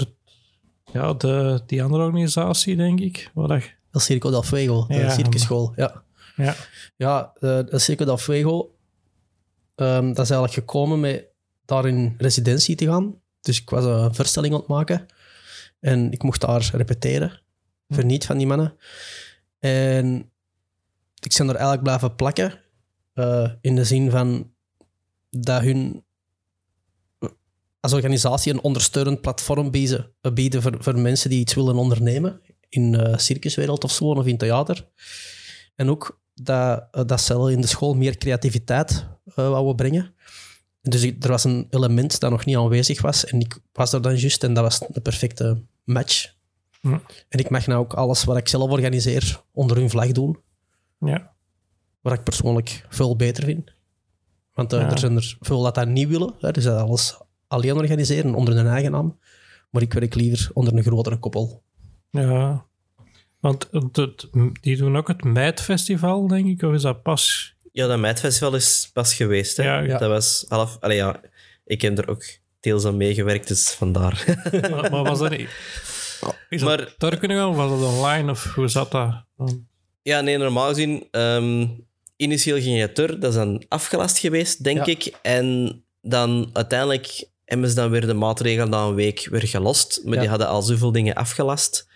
ja, 0.93 1.13
de, 1.13 1.61
die 1.65 1.83
andere 1.83 2.03
organisatie, 2.03 2.75
denk 2.75 2.99
ik. 2.99 3.31
Waar 3.33 3.47
dat, 3.47 3.63
El 3.91 3.99
Circo 3.99 4.29
del 4.29 4.43
Fuego, 4.43 4.85
de 4.87 4.93
Ja, 4.93 5.09
circusschool. 5.09 5.73
Ja, 5.75 6.03
ja. 6.35 6.55
ja 6.95 7.31
de, 7.39 7.65
El 7.69 7.79
Circo 7.79 8.05
del 8.05 8.17
Fuego, 8.17 8.75
ehm, 9.75 10.05
dat 10.13 10.25
is 10.25 10.29
eigenlijk 10.29 10.53
gekomen 10.53 10.99
met 10.99 11.25
daar 11.71 11.87
in 11.87 12.15
residentie 12.17 12.75
te 12.75 12.85
gaan. 12.85 13.15
Dus 13.41 13.61
ik 13.61 13.69
was 13.69 13.85
een 13.85 14.15
voorstelling 14.15 14.53
aan 14.53 14.59
het 14.59 14.67
maken. 14.67 15.05
En 15.79 16.11
ik 16.11 16.23
mocht 16.23 16.41
daar 16.41 16.69
repeteren. 16.73 17.41
Verniet 17.89 18.25
van 18.25 18.37
die 18.37 18.47
mannen. 18.47 18.75
En 19.59 20.31
ik 21.19 21.35
ben 21.37 21.47
er 21.47 21.55
eigenlijk 21.55 21.83
blijven 21.83 22.15
plakken. 22.15 22.59
eh, 23.13 23.51
in 23.61 23.75
de 23.75 23.83
zin 23.83 24.11
van 24.11 24.53
dat 25.29 25.61
hun 25.61 26.03
als 27.79 27.93
organisatie 27.93 28.53
een 28.53 28.61
ondersteunend 28.61 29.21
platform 29.21 29.71
bieden, 29.71 30.11
bieden 30.33 30.61
voor, 30.61 30.75
voor 30.79 30.99
mensen 30.99 31.29
die 31.29 31.39
iets 31.39 31.53
willen 31.53 31.75
ondernemen. 31.75 32.41
In 32.69 32.91
de 32.91 33.13
circuswereld 33.19 33.83
of 33.83 33.91
zo, 33.91 34.05
of 34.05 34.25
in 34.25 34.37
theater. 34.37 34.87
En 35.75 35.89
ook 35.89 36.21
dat, 36.33 36.87
eh, 36.91 37.01
dat 37.05 37.21
ze 37.21 37.51
in 37.51 37.61
de 37.61 37.67
school 37.67 37.93
meer 37.93 38.17
creativiteit 38.17 39.07
eh 39.25 39.49
wouden 39.49 39.75
brengen. 39.75 40.13
Dus 40.81 41.03
ik- 41.03 41.23
er 41.23 41.29
was 41.29 41.43
een 41.43 41.67
element 41.69 42.19
dat 42.19 42.31
nog 42.31 42.45
niet 42.45 42.57
aanwezig 42.57 43.01
was. 43.01 43.25
En 43.25 43.39
ik 43.39 43.59
was 43.73 43.93
er 43.93 44.01
dan 44.01 44.15
juist 44.17 44.43
en 44.43 44.53
dat 44.53 44.63
was 44.63 44.79
de 44.89 45.01
perfecte 45.01 45.61
match. 45.83 46.33
Ja. 46.81 47.01
En 47.29 47.39
ik 47.39 47.49
mag 47.49 47.67
nou 47.67 47.79
ook 47.79 47.93
alles 47.93 48.23
wat 48.23 48.37
ik 48.37 48.47
zelf 48.47 48.69
organiseer 48.71 49.41
onder 49.51 49.77
hun 49.77 49.89
vlag 49.89 50.11
doen. 50.11 50.39
ja. 50.99 51.29
Wat 52.01 52.13
ik 52.13 52.23
persoonlijk 52.23 52.85
veel 52.89 53.15
beter 53.15 53.43
vind. 53.43 53.73
Want 54.53 54.73
eh, 54.73 54.79
Ja. 54.79 54.91
er 54.91 54.99
zijn 54.99 55.15
er 55.15 55.37
veel 55.39 55.61
dat 55.61 55.75
dat 55.75 55.87
niet 55.87 56.07
willen. 56.07 56.33
Hè, 56.39 56.51
dus 56.51 56.63
dat 56.63 56.79
alles 56.81 57.17
alleen 57.47 57.75
organiseren 57.77 58.33
onder 58.35 58.55
hun 58.55 58.67
eigen 58.67 58.91
naam. 58.91 59.19
Maar 59.69 59.81
ik 59.81 59.93
werk 59.93 60.15
liever 60.15 60.49
onder 60.53 60.73
een 60.77 60.83
grotere 60.83 61.17
koppel. 61.17 61.63
ja. 62.09 62.65
Want 63.39 63.67
het, 63.71 63.95
het- 63.95 64.27
die 64.61 64.77
doen 64.77 64.95
ook 64.97 65.07
het 65.07 65.23
Meidfestival, 65.23 66.27
denk 66.27 66.47
ik. 66.47 66.61
Of 66.61 66.73
is 66.73 66.81
dat 66.81 67.01
pas? 67.03 67.55
Ja, 67.71 67.87
dat 67.87 67.99
Meidfestival 67.99 68.55
is 68.55 68.89
pas 68.93 69.13
geweest. 69.13 69.57
Hè? 69.57 69.63
Ja, 69.63 69.79
ja. 69.79 69.97
Dat 69.97 70.09
was 70.09 70.45
half... 70.47 70.77
Allee, 70.79 70.97
ja, 70.97 71.19
ik 71.65 71.81
heb 71.81 71.97
er 71.97 72.07
ook 72.09 72.23
deels 72.59 72.85
aan 72.85 72.97
meegewerkt, 72.97 73.47
dus 73.47 73.69
vandaar. 73.69 74.23
maar, 74.71 74.91
maar 74.91 75.03
was 75.03 75.19
dat 75.19 75.29
niet... 75.37 75.49
Is 76.49 76.61
Maar- 76.61 76.77
dat 76.77 76.93
daar 76.97 77.17
kunnen 77.17 77.37
gaan 77.37 77.49
of 77.49 77.55
was 77.55 77.69
dat 77.79 77.89
online? 77.93 78.31
Of 78.31 78.53
hoe 78.53 78.67
zat 78.67 78.91
dat? 78.91 79.23
ja, 80.01 80.21
nee, 80.21 80.37
normaal 80.37 80.67
gezien... 80.67 81.07
ehm, 81.11 81.67
initieel 82.15 82.61
ging 82.61 82.79
het 82.79 82.99
er, 82.99 83.19
dat 83.19 83.29
is 83.29 83.35
dan 83.35 83.63
afgelast 83.67 84.17
geweest, 84.17 84.63
denk 84.63 84.77
Ja. 84.77 84.85
ik. 84.85 85.13
En 85.21 85.81
dan 86.01 86.49
uiteindelijk 86.53 87.23
hebben 87.45 87.69
ze 87.69 87.75
dan 87.75 87.89
weer 87.89 88.07
de 88.07 88.13
maatregelen 88.13 88.69
na 88.69 88.83
een 88.85 88.95
week 88.95 89.27
weer 89.31 89.47
gelost. 89.47 90.01
Maar 90.03 90.13
Ja. 90.13 90.19
die 90.19 90.29
hadden 90.29 90.47
al 90.47 90.61
zoveel 90.61 90.91
dingen 90.91 91.15
afgelast. 91.15 91.87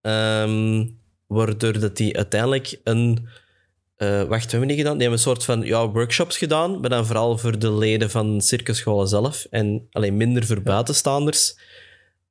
ehm, 0.00 0.86
waardoor 1.26 1.78
dat 1.80 1.96
die 1.96 2.16
uiteindelijk 2.16 2.80
een... 2.84 3.28
eh, 4.00 4.22
wacht, 4.22 4.50
hebben 4.50 4.68
die 4.68 4.76
gedaan? 4.76 4.92
Die 4.92 5.02
hebben 5.02 5.18
een 5.18 5.24
soort 5.24 5.44
van 5.44 5.62
ja, 5.62 5.88
workshops 5.88 6.38
gedaan, 6.38 6.80
maar 6.80 6.90
dan 6.90 7.06
vooral 7.06 7.38
voor 7.38 7.58
de 7.58 7.72
leden 7.72 8.10
van 8.10 8.40
circusscholen 8.40 9.08
zelf 9.08 9.46
en 9.50 9.86
alleen 9.90 10.16
minder 10.16 10.46
voor 10.46 10.62
buitenstaanders. 10.62 11.58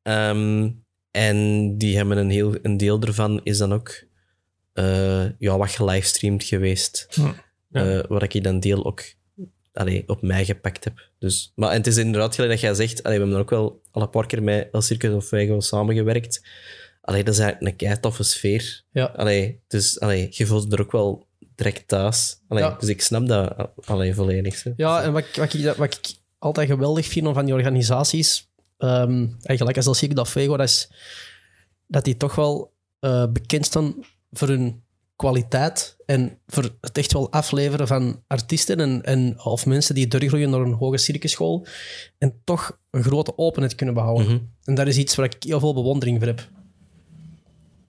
Ehm, 0.02 0.70
en 1.12 1.78
die 1.78 1.98
hebben 1.98 2.18
een, 2.18 2.30
heel, 2.30 2.56
een 2.62 2.78
deel 2.78 3.02
ervan 3.02 3.42
is 3.44 3.58
dan 3.58 3.74
ook 3.74 4.04
eh, 4.74 5.40
ja, 5.40 5.58
wat 5.58 5.70
gelivestreamd 5.70 6.44
geweest. 6.44 7.08
Ja. 7.10 7.36
Eh, 7.72 8.04
waar 8.08 8.24
ik 8.24 8.44
dan 8.44 8.60
deel 8.60 8.86
ook 8.86 9.04
allee, 9.74 10.04
op 10.08 10.22
mij 10.22 10.46
gepakt 10.46 10.84
heb. 10.84 11.10
Dus, 11.20 11.52
maar 11.56 11.70
en 11.70 11.78
het 11.78 11.88
is 11.88 11.98
inderdaad 11.98 12.36
gelijk 12.36 12.52
dat 12.52 12.62
jij 12.62 12.74
zegt, 12.74 13.04
allee, 13.04 13.18
we 13.18 13.24
hebben 13.24 13.42
ook 13.42 13.50
wel 13.50 13.82
al 13.92 14.02
een 14.02 14.10
paar 14.10 14.26
keer 14.26 14.44
met 14.44 14.70
El 14.72 14.82
Circus 14.82 15.14
of 15.14 15.28
Fuego 15.28 15.60
samengewerkt. 15.60 16.48
Allee, 17.02 17.24
dat 17.24 17.34
is 17.34 17.40
eigenlijk 17.40 17.72
een 17.72 17.88
kei 17.88 18.00
toffe 18.00 18.24
sfeer. 18.24 18.84
Ja. 18.92 19.06
Allee, 19.06 19.62
dus 19.68 20.00
allee, 20.00 20.28
je 20.32 20.46
voelt 20.46 20.74
er 20.74 20.82
ook 20.82 20.92
wel 20.92 21.28
direct 21.60 21.88
thuis. 21.88 22.40
Allee, 22.48 22.64
Ja. 22.64 22.76
Dus 22.80 22.90
ik 22.90 23.02
snap 23.02 23.28
dat 23.28 23.70
allee, 23.86 24.14
volledig. 24.16 24.64
hè. 24.64 24.72
Ja, 24.78 25.02
en 25.02 25.12
wat, 25.14 25.24
ik- 25.24 25.36
wat, 25.36 25.54
ik, 25.54 25.76
wat 25.78 25.94
ik 25.94 26.14
altijd 26.40 26.70
geweldig 26.70 27.06
vind 27.08 27.28
van 27.34 27.46
die 27.46 27.54
organisaties, 27.54 28.50
ehm 28.78 29.28
eigenlijk 29.42 29.78
als 29.78 29.86
El 29.86 29.94
Circo 29.94 30.14
del 30.14 30.26
Fuego, 30.26 30.58
dat 30.58 30.68
is 30.68 30.90
dat 31.88 32.04
die 32.04 32.18
toch 32.18 32.36
wel 32.36 32.74
eh, 33.00 33.26
bekend 33.32 33.66
staan 33.66 33.96
voor 34.32 34.48
hun 34.48 34.84
kwaliteit 35.16 35.98
en 36.06 36.38
voor 36.48 36.70
het 36.82 36.98
echt 36.98 37.14
wel 37.14 37.32
afleveren 37.32 37.88
van 37.88 38.24
artiesten 38.28 38.80
en, 38.80 39.04
en, 39.04 39.44
of 39.44 39.66
mensen 39.66 39.96
die 39.96 40.08
doorgroeien 40.08 40.50
naar 40.50 40.60
een 40.60 40.74
hoge 40.74 40.98
circusschool 40.98 41.66
en 42.18 42.42
toch 42.44 42.80
een 42.92 43.04
grote 43.04 43.38
openheid 43.38 43.76
kunnen 43.76 43.96
behouden. 43.96 44.26
Mhm. 44.28 44.38
En 44.64 44.76
dat 44.76 44.88
is 44.88 44.98
iets 44.98 45.16
waar 45.16 45.26
ik 45.26 45.44
heel 45.44 45.60
veel 45.60 45.74
bewondering 45.74 46.18
voor 46.18 46.28
heb. 46.28 46.48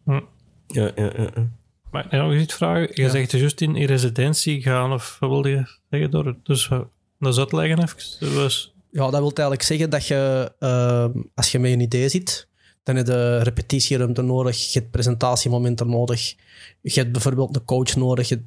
Hm. 0.05 0.21
Ja, 0.67 0.91
ja, 0.95 1.13
ja, 1.17 1.31
ja. 1.35 1.49
Maar 1.91 2.05
ik 2.05 2.11
nog 2.13 2.35
iets 2.35 2.55
vragen. 2.55 2.89
Je 2.95 3.03
Ja. 3.03 3.09
zegt 3.09 3.31
juist 3.31 3.61
in, 3.61 3.77
residentie 3.85 4.63
gaan, 4.63 4.93
of 4.93 5.17
wat 5.21 5.31
wilde 5.31 5.49
je 5.49 5.77
zeggen? 5.91 6.11
Door, 6.11 6.37
dus 6.43 6.69
wat- 6.69 6.89
dat 7.19 7.33
is 7.33 7.39
uitleggen 7.39 7.83
even. 7.83 8.35
Was, 8.35 8.75
Ja, 8.93 9.03
dat 9.11 9.21
wil 9.21 9.31
eigenlijk 9.33 9.63
zeggen 9.63 9.91
dat 9.91 10.07
je, 10.07 10.53
ehm, 10.59 11.11
als 11.35 11.53
je 11.53 11.59
met 11.59 11.73
een 11.73 11.81
idee 11.81 12.09
zit, 12.09 12.49
dan 12.83 12.97
heb 12.97 13.07
je 13.07 13.39
repetitieruimte 13.39 14.23
nodig, 14.23 14.73
je 14.73 14.79
hebt 14.79 14.91
presentatiemomenten 14.91 15.89
nodig, 15.91 16.35
je 16.81 17.01
hebt 17.01 17.13
bijvoorbeeld 17.13 17.57
een 17.57 17.65
coach 17.65 17.97
nodig. 17.97 18.29
je- 18.29 18.45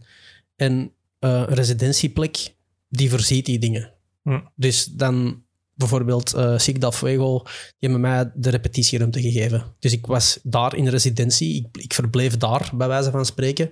en 0.55 0.91
eh, 1.19 1.29
een 1.31 1.45
residentieplek, 1.53 2.53
die 2.89 3.09
voorziet 3.09 3.45
die 3.45 3.59
dingen. 3.59 3.93
Hm. 4.23 4.39
Dus 4.55 4.85
dan 4.85 5.43
bijvoorbeeld 5.87 6.35
uh, 6.35 6.57
Sig 6.57 6.77
del 6.77 6.91
Fuego, 6.91 7.41
die 7.43 7.89
hebben 7.89 8.01
mij 8.01 8.31
de 8.35 8.49
repetitieruimte 8.49 9.21
gegeven. 9.21 9.63
Dus 9.79 9.91
ik 9.91 10.05
was 10.05 10.39
daar 10.43 10.75
in 10.75 10.87
residentie, 10.87 11.55
ik, 11.55 11.83
ik 11.83 11.93
verbleef 11.93 12.37
daar, 12.37 12.69
bij 12.73 12.87
wijze 12.87 13.11
van 13.11 13.25
spreken. 13.25 13.71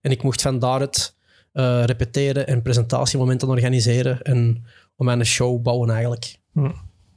En 0.00 0.10
ik 0.10 0.22
mocht 0.22 0.42
van 0.42 0.58
daaruit 0.58 1.14
eh, 1.52 1.84
repeteren 1.84 2.46
en 2.46 2.62
presentatiemomenten 2.62 3.48
organiseren 3.48 4.22
en 4.22 4.64
om 4.96 5.06
mijn 5.06 5.26
show 5.26 5.62
bouwen 5.62 5.90
eigenlijk. 5.90 6.38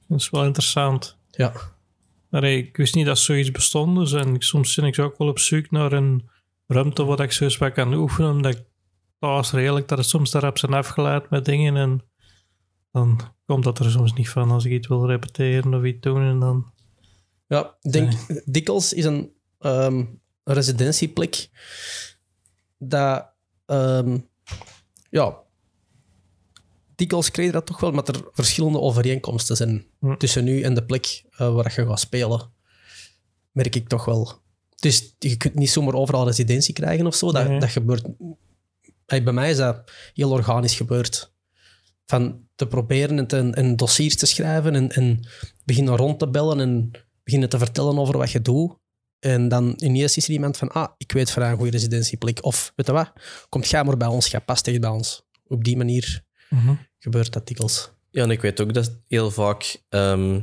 dat 0.07 0.19
is 0.19 0.29
wel 0.29 0.43
interessant. 0.43 1.17
Ja, 1.29 1.53
Maar 2.29 2.41
hey, 2.41 2.57
ik 2.57 2.77
wist 2.77 2.95
niet 2.95 3.05
dat 3.05 3.17
zoiets 3.17 3.51
bestond. 3.51 3.97
Dus 3.97 4.13
en 4.13 4.35
soms 4.39 4.75
ben 4.75 4.85
ik 4.85 4.99
ook 4.99 5.17
wel 5.17 5.27
op 5.27 5.39
zoek 5.39 5.71
naar 5.71 5.91
een 5.91 6.29
ruimte 6.67 7.03
waar 7.03 7.19
ik 7.19 7.31
zo 7.31 7.43
eens 7.43 7.57
wat 7.57 7.73
kan 7.73 7.93
oefenen. 7.93 8.31
Omdat 8.31 8.55
ik 8.55 8.63
thuis 9.19 9.51
redelijk 9.51 9.87
dat 9.87 9.97
er 9.97 10.03
soms 10.03 10.31
daarop 10.31 10.57
zijn 10.57 10.73
afgeleid 10.73 11.29
met 11.29 11.45
dingen. 11.45 11.75
En 11.77 12.01
dan 12.93 13.19
komt 13.45 13.63
dat 13.63 13.79
er 13.79 13.91
soms 13.91 14.13
niet 14.13 14.29
van 14.29 14.51
als 14.51 14.65
ik 14.65 14.71
iets 14.71 14.87
wil 14.87 15.07
repeteren 15.07 15.73
of 15.73 15.83
iets 15.83 15.99
doen. 15.99 16.21
En 16.21 16.39
dan... 16.39 16.71
ja 17.47 17.75
ik 17.81 17.91
denk, 17.91 18.13
dikwijls 18.45 18.93
is 18.93 19.05
een, 19.05 19.31
ehm, 19.59 20.05
residentieplek 20.43 21.49
dat, 22.77 23.25
ehm, 23.65 24.17
ja, 25.09 25.37
dikwijls 26.95 27.29
je 27.33 27.51
dat 27.51 27.65
toch 27.65 27.79
wel, 27.79 27.91
met 27.91 28.07
er 28.07 28.29
verschillende 28.31 28.79
overeenkomsten 28.79 29.55
zijn 29.55 29.85
Hm. 29.99 30.15
tussen 30.17 30.43
nu 30.43 30.61
en 30.61 30.73
de 30.73 30.83
plek 30.85 31.23
eh, 31.31 31.53
waar 31.53 31.73
je 31.75 31.85
gaat 31.87 31.99
spelen. 31.99 32.51
Merk 33.51 33.75
ik 33.75 33.87
toch 33.87 34.05
wel. 34.05 34.41
Dus 34.75 35.15
je 35.19 35.37
kunt 35.37 35.55
niet 35.55 35.69
zomaar 35.69 35.93
overal 35.93 36.25
residentie 36.25 36.73
krijgen 36.73 37.07
of 37.07 37.15
zo. 37.15 37.31
Dat, 37.31 37.47
Nee. 37.47 37.59
dat 37.59 37.69
gebeurt... 37.69 38.05
Hey, 39.05 39.23
bij 39.23 39.33
mij 39.33 39.49
is 39.49 39.57
dat 39.57 39.91
heel 40.13 40.31
organisch 40.31 40.75
gebeurd. 40.75 41.33
Van 42.05 42.42
te 42.55 42.67
proberen 42.67 43.17
en, 43.17 43.27
te, 43.27 43.49
en 43.51 43.75
dossiers 43.75 44.15
te 44.15 44.25
schrijven 44.25 44.75
en, 44.75 44.91
en 44.91 45.27
beginnen 45.65 45.95
rond 45.95 46.19
te 46.19 46.29
bellen 46.29 46.59
en 46.59 46.91
beginnen 47.23 47.49
te 47.49 47.57
vertellen 47.57 47.99
over 47.99 48.17
wat 48.17 48.31
je 48.31 48.41
doet. 48.41 48.81
En 49.19 49.47
dan 49.47 49.73
ineens 49.77 50.17
is 50.17 50.25
er 50.25 50.31
iemand 50.31 50.57
van, 50.57 50.69
ah, 50.69 50.91
ik 50.97 51.11
weet 51.11 51.31
van 51.31 51.43
een 51.43 51.55
goede 51.55 51.71
residentieplek. 51.71 52.43
Of, 52.43 52.73
weet 52.75 52.85
je 52.85 52.91
wat, 52.91 53.11
komt 53.49 53.69
jij 53.69 53.83
maar 53.83 53.97
bij 53.97 54.07
ons, 54.07 54.27
jij 54.27 54.41
past 54.41 54.67
echt 54.67 54.81
bij 54.81 54.89
ons. 54.89 55.23
Op 55.47 55.63
die 55.63 55.77
manier 55.77 56.23
gebeurt 56.99 57.33
dat 57.33 57.47
dikwijls. 57.47 57.91
Ja, 58.09 58.23
en 58.23 58.31
ik 58.31 58.41
weet 58.41 58.61
ook 58.61 58.73
dat 58.73 58.99
heel 59.07 59.31
vaak, 59.31 59.83
ehm, 59.89 60.41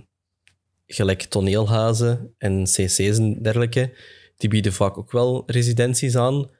gelijk 0.86 1.22
toneelhuizen 1.22 2.34
en 2.38 2.64
cc's 2.64 2.98
en 2.98 3.42
dergelijke, 3.42 3.96
die 4.36 4.48
bieden 4.48 4.72
vaak 4.72 4.98
ook 4.98 5.12
wel 5.12 5.42
residenties 5.46 6.16
aan. 6.16 6.50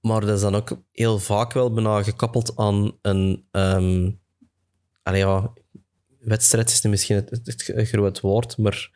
Maar 0.00 0.20
dat 0.20 0.36
is 0.36 0.40
dan 0.40 0.54
ook 0.54 0.82
heel 0.92 1.18
vaak 1.18 1.52
wel 1.52 1.72
bijna 1.72 2.02
gekoppeld 2.02 2.56
aan 2.56 2.98
een... 3.02 3.46
ehm 3.50 4.10
allee, 5.06 5.20
ja, 5.20 5.52
wedstrijd 6.20 6.70
is 6.70 6.82
nu 6.82 6.90
misschien 6.90 7.16
het, 7.16 7.30
het, 7.30 7.66
het 7.74 7.88
groot 7.88 8.20
woord, 8.20 8.58
maar 8.58 8.90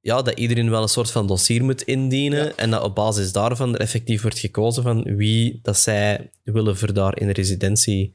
ja, 0.00 0.22
dat 0.22 0.38
iedereen 0.38 0.70
wel 0.70 0.82
een 0.82 0.88
soort 0.88 1.10
van 1.10 1.26
dossier 1.26 1.64
moet 1.64 1.82
indienen 1.82 2.56
en 2.56 2.70
dat 2.70 2.82
op 2.82 2.94
basis 2.94 3.32
daarvan 3.32 3.74
er 3.74 3.80
effectief 3.80 4.22
wordt 4.22 4.38
gekozen 4.38 4.82
van 4.82 5.02
wie 5.02 5.58
dat 5.62 5.78
zij 5.78 6.30
willen 6.42 6.76
voor 6.76 6.92
daar 6.92 7.18
in 7.20 7.30
residentie 7.30 8.14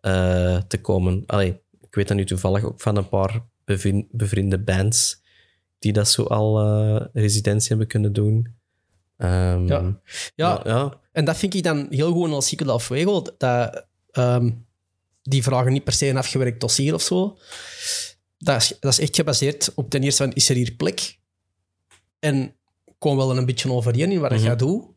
eh, 0.00 0.60
te 0.68 0.80
komen. 0.80 1.22
Allee, 1.26 1.60
ik 1.80 1.94
weet 1.94 2.08
dat 2.08 2.16
nu 2.16 2.24
toevallig 2.24 2.64
ook 2.64 2.80
van 2.80 2.96
een 2.96 3.08
paar 3.08 3.44
bevriende 4.10 4.58
bands 4.58 5.22
die 5.78 5.92
dat 5.92 6.08
zo 6.08 6.22
al 6.22 6.60
eh, 6.60 7.06
residentie 7.12 7.68
hebben 7.68 7.86
kunnen 7.86 8.12
doen. 8.12 8.54
Ehm, 9.16 9.66
Ja. 9.66 10.00
Ja, 10.34 10.60
ja. 10.64 11.00
En 11.12 11.24
dat 11.24 11.36
vind 11.36 11.54
ik 11.54 11.62
dan 11.62 11.86
heel 11.90 12.12
goed 12.12 12.30
als 12.30 12.46
Cycle 12.46 12.72
of 12.72 12.84
Fuego. 12.84 13.22
Dat, 13.38 13.86
ehm, 14.10 14.50
die 15.30 15.42
vragen 15.42 15.72
niet 15.72 15.84
per 15.84 15.92
se 15.92 16.06
een 16.08 16.16
afgewerkt 16.16 16.60
dossier 16.60 16.94
of 16.94 17.02
zo. 17.02 17.38
Dat 18.38 18.60
is, 18.62 18.76
dat 18.80 18.92
is 18.92 18.98
echt 18.98 19.16
gebaseerd 19.16 19.72
op 19.74 19.90
ten 19.90 20.02
eerste 20.02 20.22
van, 20.22 20.32
is 20.32 20.48
er 20.48 20.54
hier 20.56 20.72
plek? 20.74 21.18
En 22.18 22.56
kom 22.98 23.16
wel 23.16 23.36
een 23.36 23.46
beetje 23.46 23.72
overeen 23.72 24.12
in 24.12 24.20
wat 24.20 24.30
Mhm. 24.30 24.40
je 24.40 24.46
gaat 24.46 24.58
doen. 24.58 24.94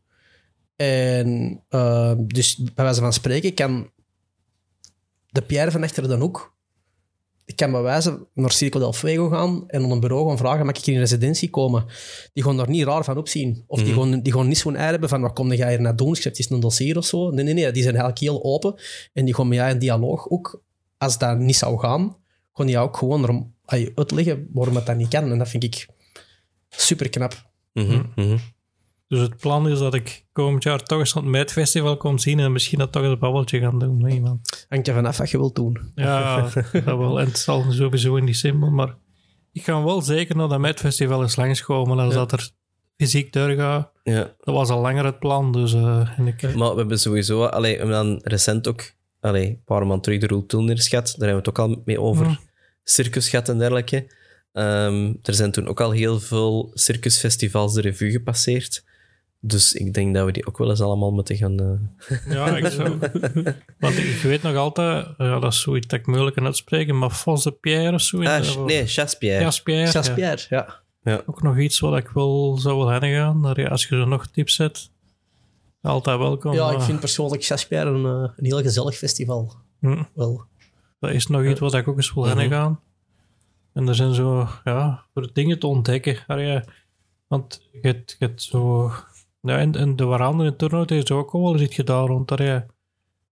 En 0.76 1.64
ehm, 1.70 2.26
dus 2.28 2.56
bij 2.56 2.84
wijze 2.86 3.00
van 3.00 3.14
spreken 3.14 3.54
kan 3.54 3.92
de 5.30 5.42
Pierre 5.42 5.72
van 5.72 5.84
achter 5.84 6.08
de 6.08 6.16
hoek 6.16 6.58
ik 7.50 7.56
kan 7.56 7.72
bij 7.72 7.82
wijze 7.82 8.28
naar 8.34 8.52
Circo 8.52 8.80
del 8.80 8.94
Fuego 8.94 9.30
gaan 9.30 9.64
en 9.68 9.84
op 9.84 9.92
een 9.92 10.00
bureau 10.00 10.28
gaan 10.28 10.38
vragen, 10.38 10.66
mag 10.66 10.76
ik 10.76 10.86
hier 10.86 10.96
in 10.96 11.00
residentie 11.00 11.50
komen? 11.50 11.86
Die 12.34 12.44
gaan 12.44 12.58
daar 12.58 12.70
niet 12.70 12.84
raar 12.84 13.04
van 13.04 13.18
opzien. 13.18 13.64
Of 13.68 13.84
die, 13.84 13.94
gaan, 13.94 14.22
die 14.22 14.34
gaan 14.34 14.48
niet 14.48 14.58
zo'n 14.58 14.76
ei 14.76 14.92
hebben 14.92 15.10
van, 15.10 15.22
wat 15.22 15.34
kom 15.34 15.54
jij 15.54 15.70
hier 15.70 15.82
naar 15.82 15.96
doen? 15.96 16.16
Schrijf 16.16 16.38
eens 16.38 16.50
een 16.50 16.60
dossier 16.60 16.98
of 16.98 17.06
zo. 17.06 17.30
Nee, 17.30 17.44
nee, 17.44 17.54
nee. 17.54 17.72
Die 17.72 17.84
zijn 17.84 17.96
eigenlijk 17.96 18.20
heel 18.20 18.44
open. 18.44 18.76
En 19.14 19.26
die 19.26 19.36
gaan 19.36 19.48
met 19.48 19.58
jou 19.58 19.72
in 19.72 19.80
dialoog 19.80 20.30
ook. 20.30 20.62
Als 20.98 21.18
dat 21.18 21.38
niet 21.38 21.56
zou 21.56 21.80
gaan, 21.80 22.18
gaan 22.54 22.66
die 22.66 22.76
jou 22.76 22.88
ook 22.88 22.98
gewoon 22.98 23.24
erom 23.24 23.54
uitleggen 23.66 24.50
waarom 24.54 24.76
het 24.76 24.86
dat 24.86 24.98
niet 24.98 25.08
kan. 25.08 25.32
En 25.32 25.38
dat 25.38 25.50
vind 25.50 25.64
ik 25.64 25.88
super 26.70 27.10
knap. 27.10 27.50
Mhm, 27.74 28.04
mhm. 28.16 28.38
Dus 29.10 29.20
het 29.20 29.38
plan 29.38 29.70
is 29.70 29.80
dat 29.80 29.94
ik 29.94 30.26
komend 30.32 30.64
jaar 30.64 30.84
toch 30.84 31.00
eens 31.00 31.16
aan 31.16 31.22
het 31.22 31.32
Meidfestival 31.32 31.98
kom 31.98 32.18
zien 32.18 32.40
en 32.40 32.52
misschien 32.52 32.80
dat 32.80 32.92
toch 32.92 33.04
eens 33.04 33.12
een 33.12 33.20
babbeltje 33.20 33.60
gaan 33.60 33.80
doen 33.80 34.02
met 34.02 34.14
iemand. 34.14 34.66
Hangt 34.70 34.88
er 34.88 34.94
vanaf 34.94 35.18
wat 35.18 35.30
je 35.30 35.38
wilt 35.38 35.56
doen. 35.56 35.92
Ja, 35.96 36.42
dat 36.72 36.84
wel. 36.84 37.20
En 37.20 37.26
het 37.26 37.38
zal 37.38 37.66
sowieso 37.70 38.16
in 38.16 38.26
december, 38.26 38.72
maar 38.72 38.96
ik 39.52 39.64
ga 39.64 39.84
wel 39.84 40.02
zeker 40.02 40.36
naar 40.36 40.48
dat 40.48 40.60
Meidfestival 40.60 41.22
eens 41.22 41.36
langskomen 41.36 42.00
als 42.00 42.14
Ja. 42.14 42.20
dat 42.20 42.32
er 42.32 42.50
fysiek 42.98 43.34
doorgaat. 43.34 43.92
Ja. 44.04 44.34
Dat 44.40 44.56
was 44.56 44.70
al 44.70 44.82
langer 44.82 45.06
het 45.06 45.20
plan, 45.20 45.52
dus 45.52 45.74
eh, 45.74 46.10
en 46.18 46.28
ik, 46.28 46.56
Maar 46.56 46.72
we 46.72 46.78
hebben 46.78 47.00
sowieso... 47.00 47.46
Allee, 47.46 47.72
we 47.72 47.78
hebben 47.78 47.96
dan 47.96 48.20
recent 48.24 48.68
ook... 48.68 48.92
Allee, 49.20 49.48
een 49.48 49.62
paar 49.66 49.80
maanden 49.82 50.02
terug 50.02 50.20
de 50.20 50.28
Roel 50.28 50.46
Tulner 50.46 50.82
gehad. 50.82 51.06
Daar 51.18 51.30
hebben 51.30 51.44
we 51.44 51.50
het 51.50 51.60
ook 51.60 51.60
al 51.70 51.82
mee 51.86 52.02
over. 52.02 52.26
Ja. 52.26 52.40
Circus 52.84 53.30
gehad 53.30 53.50
en 53.50 53.58
dergelijke. 53.58 54.12
Ehm, 54.54 55.14
er 55.24 55.34
zijn 55.34 55.52
toen 55.52 55.68
ook 55.68 55.82
al 55.82 55.92
heel 55.92 56.20
veel 56.20 56.72
circusfestivals 56.74 57.74
de 57.74 57.82
revue 57.82 58.12
gepasseerd. 58.12 58.88
Dus 59.42 59.74
ik 59.74 59.94
denk 59.94 60.16
dat 60.16 60.26
we 60.26 60.32
die 60.32 60.46
ook 60.48 60.58
wel 60.58 60.70
eens 60.70 60.82
allemaal 60.82 61.12
moeten 61.12 61.36
gaan... 61.36 61.60
eh, 62.08 62.18
Ja, 62.34 62.58
ik 62.58 62.66
zou. 62.68 62.98
Want 63.80 63.98
ik, 63.98 64.20
weet 64.24 64.42
nog 64.42 64.56
altijd, 64.56 65.08
ja, 65.18 65.40
dat 65.40 65.54
is 65.54 65.62
zoiets 65.62 65.88
dat 65.88 66.00
ik 66.00 66.08
moeilijk 66.08 66.36
kan 66.36 66.46
uitspreken, 66.46 66.98
maar 66.98 67.22
de 67.44 67.52
Pierre 67.62 67.94
of 67.94 68.02
zo. 68.02 68.24
Ah, 68.24 68.66
nee, 68.66 68.88
Chaspierre. 68.88 69.44
Ja, 69.44 69.52
Pierre. 69.64 69.92
Chas 69.92 70.08
ja. 70.08 70.14
Pierre, 70.14 70.46
ja. 71.04 71.24
Ook 71.26 71.42
nog 71.42 71.58
iets 71.58 71.80
wat 71.80 71.98
ik 71.98 72.08
wel 72.10 72.58
zou 72.58 72.78
willen 72.78 73.04
heen 73.04 73.16
gaan. 73.16 73.42
Daar, 73.42 73.60
ja, 73.60 73.68
als 73.68 73.86
je 73.88 73.96
er 73.96 74.08
nog 74.08 74.28
tips 74.28 74.58
hebt, 74.58 74.92
altijd 75.82 76.18
welkom. 76.18 76.54
Ja, 76.54 76.70
ik 76.72 76.78
maar, 76.78 76.86
vind 76.86 77.00
persoonlijk 77.00 77.44
Chas 77.46 77.68
Pierre 77.68 77.90
een, 77.90 78.06
eh, 78.06 78.32
een 78.36 78.46
heel 78.46 78.62
gezellig 78.62 78.96
festival. 78.96 79.56
hm, 79.80 80.04
Wel. 80.14 80.44
dat 81.00 81.12
is 81.12 81.28
nog 81.28 81.44
iets 81.46 81.60
wat 81.60 81.74
ik 81.74 81.88
ook 81.88 81.98
eens 81.98 82.14
wil 82.14 82.26
Mhm. 82.26 82.38
heen 82.38 82.50
gaan. 82.50 82.80
En 83.74 83.88
er 83.88 83.96
zijn 83.96 84.14
zo, 84.14 84.48
ja, 84.64 85.06
voor 85.14 85.30
dingen 85.34 85.60
te 85.60 85.68
ontdekken. 85.68 86.18
Ja, 86.28 86.64
want 87.28 87.68
je 87.72 87.80
hebt, 87.82 88.16
je 88.20 88.26
hebt 88.26 88.42
zo... 88.42 88.92
Ja, 89.42 89.58
en, 89.58 89.76
en 89.76 89.96
de 89.96 90.04
Warander 90.04 90.46
in 90.46 90.56
Turnhout 90.56 90.90
heeft 90.90 91.12
ook 91.12 91.32
al 91.32 91.42
wel 91.42 91.54
eens 91.54 91.62
iets 91.62 91.76
gedaan 91.76 92.06
rond 92.06 92.28
daar, 92.28 92.44
ja. 92.44 92.66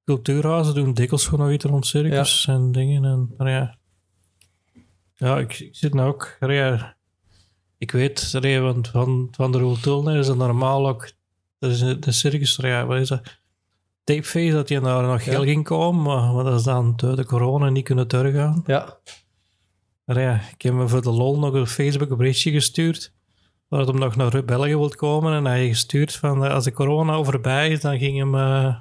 Cultuurhuizen 0.05 0.75
doen 0.75 0.93
dikwijls 0.93 1.27
gewoon 1.27 1.45
nog 1.45 1.55
iets 1.55 1.65
rond 1.65 1.85
circus 1.85 2.47
en 2.47 2.71
dingen. 2.71 3.05
En, 3.05 3.47
ja, 3.47 3.77
ja 5.15 5.37
ik, 5.37 5.59
ik 5.59 5.75
zit 5.75 5.93
nou 5.93 6.07
ook... 6.09 6.37
Ja, 6.39 6.95
ik 7.77 7.91
weet, 7.91 8.37
ja, 8.41 8.59
want 8.59 8.87
van, 8.87 9.27
van 9.31 9.51
de 9.51 9.57
Roel 9.57 10.09
is 10.09 10.27
het 10.27 10.37
normaal 10.37 10.87
ook... 10.87 11.11
Dat 11.59 11.71
is 11.71 11.79
de 11.79 12.11
circus, 12.11 12.55
ja, 12.55 12.85
wat 12.85 12.99
is 12.99 13.07
dat? 13.07 13.39
Tapeface, 14.03 14.51
dat 14.51 14.69
je 14.69 14.79
daar 14.79 15.03
nog 15.03 15.25
heel 15.25 15.43
ging 15.43 15.63
komen, 15.63 16.03
maar, 16.03 16.33
maar 16.33 16.43
dat 16.43 16.59
is 16.59 16.65
dan 16.65 16.93
door 16.95 17.15
de 17.15 17.25
corona 17.25 17.69
niet 17.69 17.83
kunnen 17.83 18.07
doorgaan. 18.07 18.63
Ja. 18.65 18.99
Maar 20.05 20.19
ja, 20.19 20.41
ik 20.53 20.61
heb 20.61 20.73
me 20.73 20.87
voor 20.87 21.01
de 21.01 21.11
lol 21.11 21.39
nog 21.39 21.55
op 21.55 21.67
Facebook 21.67 22.09
een 22.09 22.17
berichtje 22.17 22.51
gestuurd. 22.51 23.13
Dat 23.69 23.87
hij 23.87 23.97
nog 23.99 24.15
naar 24.15 24.45
België 24.45 24.75
wilt 24.77 24.95
komen. 24.95 25.33
En 25.33 25.45
hij 25.45 25.67
gestuurd 25.67 26.15
van 26.15 26.45
eh, 26.45 26.53
als 26.53 26.63
de 26.63 26.71
corona 26.71 27.23
voorbij 27.23 27.69
is, 27.69 27.81
dan 27.81 27.97
ging 27.97 28.17
hem. 28.17 28.35
Uh, 28.35 28.75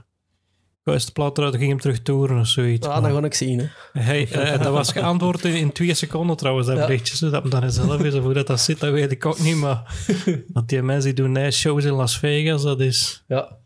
de 0.84 1.10
plat 1.12 1.38
eruit, 1.38 1.56
ging 1.56 1.68
hem 1.68 1.80
terug 1.80 2.02
toeren 2.02 2.40
of 2.40 2.46
zoiets. 2.46 2.86
Ah, 2.86 3.02
dat 3.02 3.12
ga 3.12 3.22
ik 3.24 3.34
zien. 3.34 3.58
Hè. 3.58 4.00
Hij, 4.00 4.30
eh, 4.30 4.62
dat 4.62 4.72
was 4.72 4.92
geantwoord 4.92 5.44
in, 5.44 5.54
in 5.54 5.72
twee 5.72 5.94
seconden 5.94 6.36
trouwens, 6.36 6.66
dat 6.66 6.76
Ja. 6.76 6.86
berichtje. 6.86 7.30
Dat 7.30 7.42
hem 7.42 7.50
dan 7.50 7.70
zelf 7.70 8.02
is, 8.02 8.14
of 8.14 8.22
hoe 8.22 8.32
dat, 8.32 8.46
dat 8.46 8.60
zit, 8.60 8.80
dat 8.80 8.92
weet 8.92 9.10
ik 9.10 9.26
ook 9.26 9.38
niet. 9.38 9.56
Maar 9.56 9.94
want 10.52 10.68
die 10.68 10.82
mensen 10.82 11.14
die 11.14 11.24
doen 11.24 11.32
nice 11.32 11.58
shows 11.58 11.84
in 11.84 11.92
Las 11.92 12.18
Vegas, 12.18 12.62
dat 12.62 12.80
is, 12.80 13.24
Ja. 13.26 13.56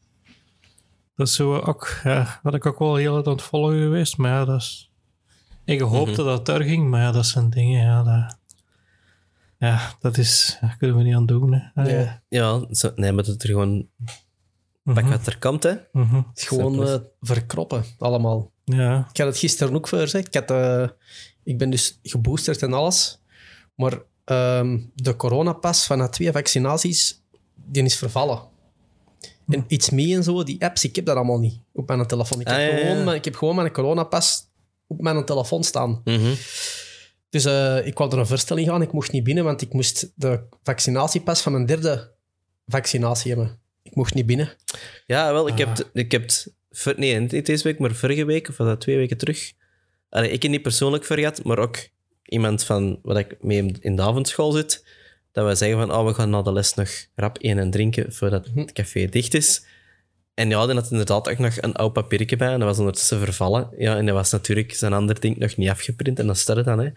dat 1.16 1.26
is 1.28 1.34
zo 1.34 1.56
ook, 1.58 2.00
ja, 2.04 2.40
wat 2.42 2.54
ik 2.54 2.66
ook 2.66 2.78
wel 2.78 2.94
heel 2.96 3.16
erg 3.16 3.26
aan 3.26 3.32
het 3.32 3.42
volgen 3.42 3.78
geweest. 3.82 4.16
Maar 4.16 4.30
ja, 4.30 4.44
dat 4.44 4.60
is... 4.60 4.90
Ik 5.64 5.80
hoopte 5.80 6.22
Mhm. 6.22 6.24
dat 6.30 6.38
het 6.38 6.48
er 6.48 6.62
ging, 6.64 6.88
maar 6.90 7.00
ja, 7.00 7.12
dat 7.12 7.26
zijn 7.26 7.50
dingen, 7.50 7.84
ja, 7.84 8.02
dat... 8.02 8.38
Ja, 9.60 9.94
dat 10.00 10.16
is... 10.18 10.58
Dat 10.60 10.76
kunnen 10.76 10.96
we 10.96 11.02
niet 11.02 11.14
aan 11.14 11.26
doen, 11.26 11.52
hè. 11.54 11.60
Ah, 11.74 11.86
Nee. 11.86 11.94
ja. 11.98 12.22
Ja, 12.28 12.66
zo, 12.70 12.92
nee, 12.94 13.12
maar 13.12 13.24
dat 13.24 13.42
er 13.42 13.48
gewoon... 13.48 13.88
Pak 14.82 14.94
Mhm, 15.02 15.08
wat 15.10 15.26
er 15.26 15.38
komt, 15.38 15.62
hè. 15.62 15.74
mhm. 15.92 16.14
Het 16.16 16.24
is 16.38 16.46
gewoon 16.46 16.86
eh, 16.86 16.94
verkroppen, 17.20 17.84
allemaal. 17.98 18.50
Ja, 18.64 19.08
Ik 19.12 19.16
had 19.16 19.26
het 19.26 19.38
gisteren 19.38 19.74
ook 19.74 19.88
voor. 19.88 20.14
Ik, 20.16 20.34
had, 20.34 20.50
eh, 20.50 20.88
ik 21.44 21.58
ben 21.58 21.70
dus 21.70 21.98
geboosterd 22.02 22.62
en 22.62 22.72
alles. 22.72 23.20
Maar 23.74 23.98
ehm, 24.24 24.78
de 24.94 25.16
coronapas 25.16 25.86
van 25.86 25.98
na 25.98 26.08
twee 26.08 26.32
vaccinaties, 26.32 27.22
die 27.54 27.82
is 27.84 27.96
vervallen. 27.96 28.42
En 29.48 29.64
iets 29.68 29.90
mee 29.90 30.14
en 30.14 30.22
zo, 30.24 30.42
die 30.42 30.64
apps, 30.64 30.84
ik 30.84 30.96
heb 30.96 31.04
dat 31.04 31.16
allemaal 31.16 31.38
niet 31.38 31.58
op 31.72 31.86
mijn 31.88 32.06
telefoon. 32.06 32.40
Ik 32.40 32.46
heb, 32.46 32.56
Ah, 32.56 32.62
ja, 32.62 32.68
ja, 32.68 32.76
ja. 32.76 32.80
Gewoon, 32.86 33.04
mijn- 33.04 33.16
ik 33.16 33.24
heb 33.24 33.34
gewoon 33.36 33.54
mijn 33.54 33.72
coronapas 33.72 34.46
op 34.86 35.00
mijn 35.00 35.24
telefoon 35.24 35.64
staan. 35.64 36.00
Mhm. 36.04 36.32
Dus 37.30 37.44
eh, 37.44 37.86
ik 37.86 37.98
wou 37.98 38.12
er 38.12 38.18
een 38.18 38.26
voorstelling 38.26 38.68
gaan. 38.68 38.82
Ik 38.82 38.92
mocht 38.92 39.12
niet 39.12 39.24
binnen, 39.24 39.44
want 39.44 39.62
ik 39.62 39.72
moest 39.72 40.12
de 40.14 40.40
vaccinatiepas 40.62 41.40
van 41.42 41.52
mijn 41.52 41.66
derde 41.66 42.10
vaccinatie 42.66 43.30
hebben. 43.34 43.58
Ik 43.82 43.94
mocht 43.94 44.14
niet 44.14 44.26
binnen. 44.26 44.52
Ja, 45.06 45.32
wel, 45.32 45.48
ik 45.48 45.58
heb, 45.58 45.68
Ah. 45.68 45.78
ik 45.92 46.12
heb 46.12 46.30
ver- 46.70 46.98
Nee, 46.98 47.20
niet 47.20 47.46
deze 47.46 47.62
week, 47.62 47.78
maar 47.78 47.94
vorige 47.94 48.24
week, 48.24 48.48
of 48.48 48.56
was 48.56 48.66
dat 48.66 48.80
twee 48.80 48.96
weken 48.96 49.16
terug. 49.16 49.52
Allee, 50.08 50.30
ik 50.30 50.42
heb 50.42 50.50
niet 50.50 50.62
persoonlijk 50.62 51.04
vergat, 51.04 51.44
maar 51.44 51.58
ook 51.58 51.76
iemand 52.24 52.64
van 52.64 52.98
wat 53.02 53.16
ik 53.18 53.36
mee 53.42 53.74
in 53.80 53.96
de 53.96 54.02
avondschool 54.02 54.52
zit, 54.52 54.84
dat 55.32 55.44
wij 55.44 55.54
zeggen 55.54 55.78
van, 55.78 55.92
oh, 55.92 56.06
we 56.06 56.14
gaan 56.14 56.30
na 56.30 56.42
de 56.42 56.52
les 56.52 56.74
nog 56.74 56.88
rap 57.14 57.36
eten 57.40 57.58
en 57.58 57.70
drinken 57.70 58.12
voordat 58.12 58.46
het 58.54 58.72
café 58.72 59.06
dicht 59.06 59.34
is. 59.34 59.64
En 60.34 60.48
ja, 60.48 60.66
dan 60.66 60.76
had 60.76 60.90
inderdaad 60.90 61.30
ook 61.30 61.38
nog 61.38 61.56
een 61.60 61.74
oud 61.74 61.92
papiertje 61.92 62.36
bij 62.36 62.52
en 62.52 62.58
dat 62.58 62.68
was 62.68 62.78
ondertussen 62.78 63.18
vervallen. 63.18 63.68
Ja, 63.78 63.96
en 63.96 64.06
dat 64.06 64.14
was 64.14 64.30
natuurlijk 64.30 64.74
zijn 64.74 64.92
ander 64.92 65.20
ding 65.20 65.38
nog 65.38 65.56
niet 65.56 65.68
afgeprint 65.68 66.18
en 66.18 66.26
dat 66.26 66.48
er 66.48 66.64
dan, 66.64 66.78
hè. 66.78 66.88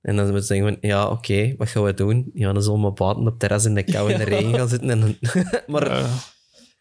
En 0.00 0.16
dan 0.16 0.24
moeten 0.24 0.34
we 0.34 0.40
zeggen 0.40 0.66
van, 0.66 0.90
ja, 0.90 1.08
oké, 1.08 1.54
wat 1.56 1.68
gaan 1.68 1.82
we 1.82 1.94
doen? 1.94 2.30
Ja, 2.34 2.52
dan 2.52 2.62
zullen 2.62 2.82
we 2.82 2.90
buiten 2.90 3.22
op 3.22 3.30
het 3.30 3.38
terras 3.38 3.64
in 3.64 3.74
de 3.74 3.82
kou 3.82 4.12
en 4.12 4.18
de 4.18 4.24
regen 4.34 4.54
gaan 4.54 4.68
zitten. 4.68 4.90
En 4.90 5.00
dan... 5.00 5.16
maar 5.66 6.06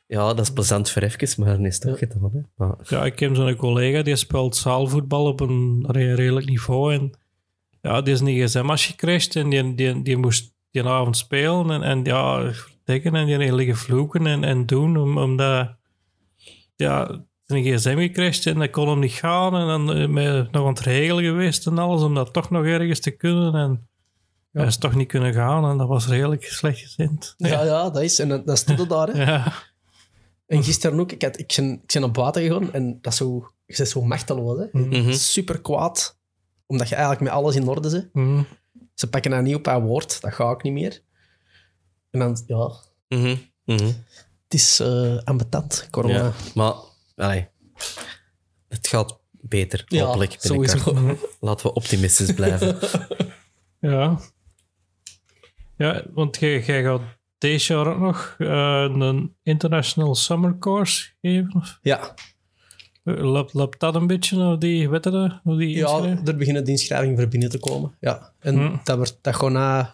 ja, 0.07 0.33
dat 0.33 0.39
is 0.39 0.51
plezant 0.51 0.89
voor 0.89 1.01
even, 1.01 1.43
maar 1.43 1.55
dan 1.55 1.65
is 1.65 1.75
het 1.75 1.89
ook 1.89 1.97
gedaan. 1.97 2.31
Hè. 2.33 2.39
Maar, 2.55 2.75
ja, 2.83 3.05
ik 3.05 3.19
heb 3.19 3.35
zo'n 3.35 3.55
collega, 3.55 4.01
die 4.01 4.15
speelt 4.15 4.55
zaalvoetbal 4.55 5.25
op 5.25 5.39
een 5.39 5.85
re- 5.87 6.13
redelijk 6.13 6.45
niveau. 6.45 6.93
En 6.93 7.11
ja, 7.81 8.01
die 8.01 8.13
is 8.13 8.19
een 8.19 8.47
gsm-as 8.47 8.85
gecrashed 8.85 9.35
en 9.35 9.49
die, 9.49 9.75
die, 9.75 10.01
die 10.01 10.17
moest 10.17 10.53
die 10.71 10.83
avond 10.83 11.17
spelen. 11.17 11.71
En, 11.71 11.83
en 11.83 12.03
ja, 12.03 12.51
verdekken 12.53 13.15
en 13.15 13.25
die 13.25 13.55
liggen 13.55 13.75
vloeken 13.75 14.27
en, 14.27 14.43
en 14.43 14.65
doen, 14.65 14.97
om, 14.97 15.17
omdat... 15.17 15.76
Ja, 16.77 17.25
een 17.45 17.63
gsm 17.63 17.97
gecrashed 17.97 18.45
en 18.45 18.59
dat 18.59 18.69
kon 18.69 18.87
hem 18.89 18.99
niet 18.99 19.11
gaan. 19.11 19.55
En 19.55 19.67
dan 19.67 19.93
eh, 19.93 20.07
met, 20.07 20.51
nog 20.51 20.61
aan 20.63 20.69
het 20.73 20.79
regelen 20.79 21.23
geweest 21.23 21.67
en 21.67 21.77
alles, 21.77 22.01
om 22.01 22.13
dat 22.13 22.33
toch 22.33 22.49
nog 22.49 22.65
ergens 22.65 22.99
te 22.99 23.11
kunnen. 23.11 23.53
En 23.55 23.87
Ja. 24.51 24.59
hij 24.59 24.67
is 24.67 24.77
toch 24.77 24.95
niet 24.95 25.07
kunnen 25.07 25.33
gaan 25.33 25.69
en 25.71 25.77
dat 25.77 25.87
was 25.87 26.07
redelijk 26.07 26.43
slecht 26.43 26.79
gezind. 26.79 27.33
Ja, 27.37 27.63
ja, 27.63 27.89
dat 27.89 28.01
is. 28.01 28.19
En 28.19 28.29
dan- 28.29 28.41
dan 28.45 28.57
stond 28.57 28.79
het 28.79 28.89
daar. 28.89 29.07
Hè. 29.07 29.23
Ja, 29.23 29.53
En 30.47 30.63
gisteren 30.63 30.99
ook, 30.99 31.11
ik, 31.11 31.21
had, 31.21 31.39
ik, 31.39 31.53
ben, 31.55 31.71
ik 31.71 31.93
ben 31.93 32.03
op 32.03 32.13
buiten 32.13 32.41
gegaan 32.41 32.73
en 32.73 32.97
dat 33.01 33.11
is 33.11 33.17
zo 33.17 33.51
je 33.65 33.75
bent 33.77 33.89
zo 33.89 34.01
machteloos. 34.01 34.57
Hè? 34.71 34.79
Mhm. 34.79 35.11
Super 35.13 35.61
kwaad, 35.61 36.17
omdat 36.65 36.89
je 36.89 36.95
eigenlijk 36.95 37.23
met 37.23 37.33
alles 37.33 37.55
in 37.55 37.67
orde 37.67 37.89
bent. 37.89 38.13
Mhm. 38.13 38.43
Ze 38.93 39.09
pakken 39.09 39.31
dat 39.31 39.41
niet 39.41 39.55
op 39.55 39.65
haar 39.65 39.81
woord, 39.81 40.21
dat 40.21 40.33
ga 40.33 40.51
ik 40.51 40.63
niet 40.63 40.73
meer. 40.73 41.01
En 42.09 42.19
dan, 42.19 42.37
ja, 42.47 42.71
Mhm. 43.07 43.35
Mhm. 43.65 43.91
Het 44.47 44.53
is 44.59 44.79
uh, 44.79 45.17
ambetant, 45.23 45.87
corona. 45.91 46.13
Ja, 46.13 46.31
maar 46.55 46.73
allee, 47.15 47.47
het 48.69 48.87
gaat 48.87 49.19
beter, 49.31 49.83
Ja, 49.87 50.05
hopelijk. 50.05 50.37
binnenkort. 50.41 51.19
Laten 51.39 51.65
we 51.67 51.73
optimistisch 51.73 52.33
blijven. 52.33 52.77
Ja. 53.79 54.19
Ja, 55.77 56.03
want 56.13 56.37
jij 56.39 56.63
jij 56.63 56.83
gaat 56.83 57.01
deze 57.37 57.73
jaar 57.73 57.87
ook 57.87 57.99
nog 57.99 58.35
eh, 58.37 58.85
een 58.89 59.35
International 59.43 60.15
Summer 60.15 60.57
Course 60.59 61.09
geven? 61.21 61.53
Of, 61.55 61.79
Ja, 61.81 62.13
eh, 63.03 63.13
loopt, 63.23 63.53
loopt 63.53 63.79
dat 63.79 63.95
een 63.95 64.07
beetje 64.07 64.37
naar 64.37 64.59
die 64.59 64.89
wetten? 64.89 65.41
Naar 65.43 65.57
die 65.57 65.75
ja 65.75 66.03
er 66.25 66.35
beginnen 66.37 66.63
de 66.65 66.71
inschrijvingen 66.71 67.17
voor 67.17 67.27
binnen 67.27 67.49
te 67.49 67.59
komen. 67.59 67.95
Ja. 67.99 68.33
En 68.39 68.55
Hm. 68.55 68.75
dat, 68.83 68.97
wordt, 68.97 69.17
dat 69.21 69.35
gewoon 69.35 69.53
na... 69.53 69.89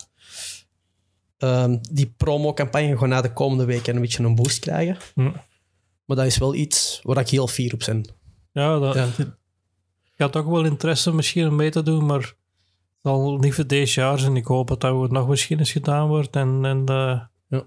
ehm, 1.43 1.77
die 1.91 2.13
promocampagne 2.17 2.91
gewoon 2.93 3.09
na 3.09 3.21
de 3.21 3.33
komende 3.33 3.65
weken 3.65 3.95
een 3.95 4.01
beetje 4.01 4.23
een 4.23 4.35
boost 4.35 4.59
krijgen. 4.59 4.97
Hm. 5.13 5.31
Maar 6.05 6.17
dat 6.17 6.25
is 6.25 6.37
wel 6.37 6.55
iets 6.55 6.99
waar 7.03 7.17
ik 7.17 7.29
heel 7.29 7.47
fier 7.47 7.73
op 7.73 7.79
ben. 7.85 8.05
Ja, 8.51 8.79
dat, 8.79 8.93
Ja. 8.93 9.07
ik 10.03 10.13
had 10.17 10.35
ook 10.35 10.47
wel 10.47 10.65
interesse 10.65 11.13
misschien 11.13 11.47
om 11.47 11.55
mee 11.55 11.69
te 11.69 11.83
doen, 11.83 12.05
maar 12.05 12.19
het 12.19 12.35
zal 13.01 13.37
niet 13.37 13.53
voor 13.53 13.67
deze 13.67 13.99
jaar 13.99 14.19
zijn. 14.19 14.35
Ik 14.35 14.45
hoop 14.45 14.67
dat 14.67 14.81
dat 14.81 15.11
nog 15.11 15.27
misschien 15.27 15.59
eens 15.59 15.71
gedaan 15.71 16.07
wordt. 16.07 16.35
En, 16.35 16.65
en, 16.65 16.85
eh, 16.85 17.19
Ja. 17.47 17.63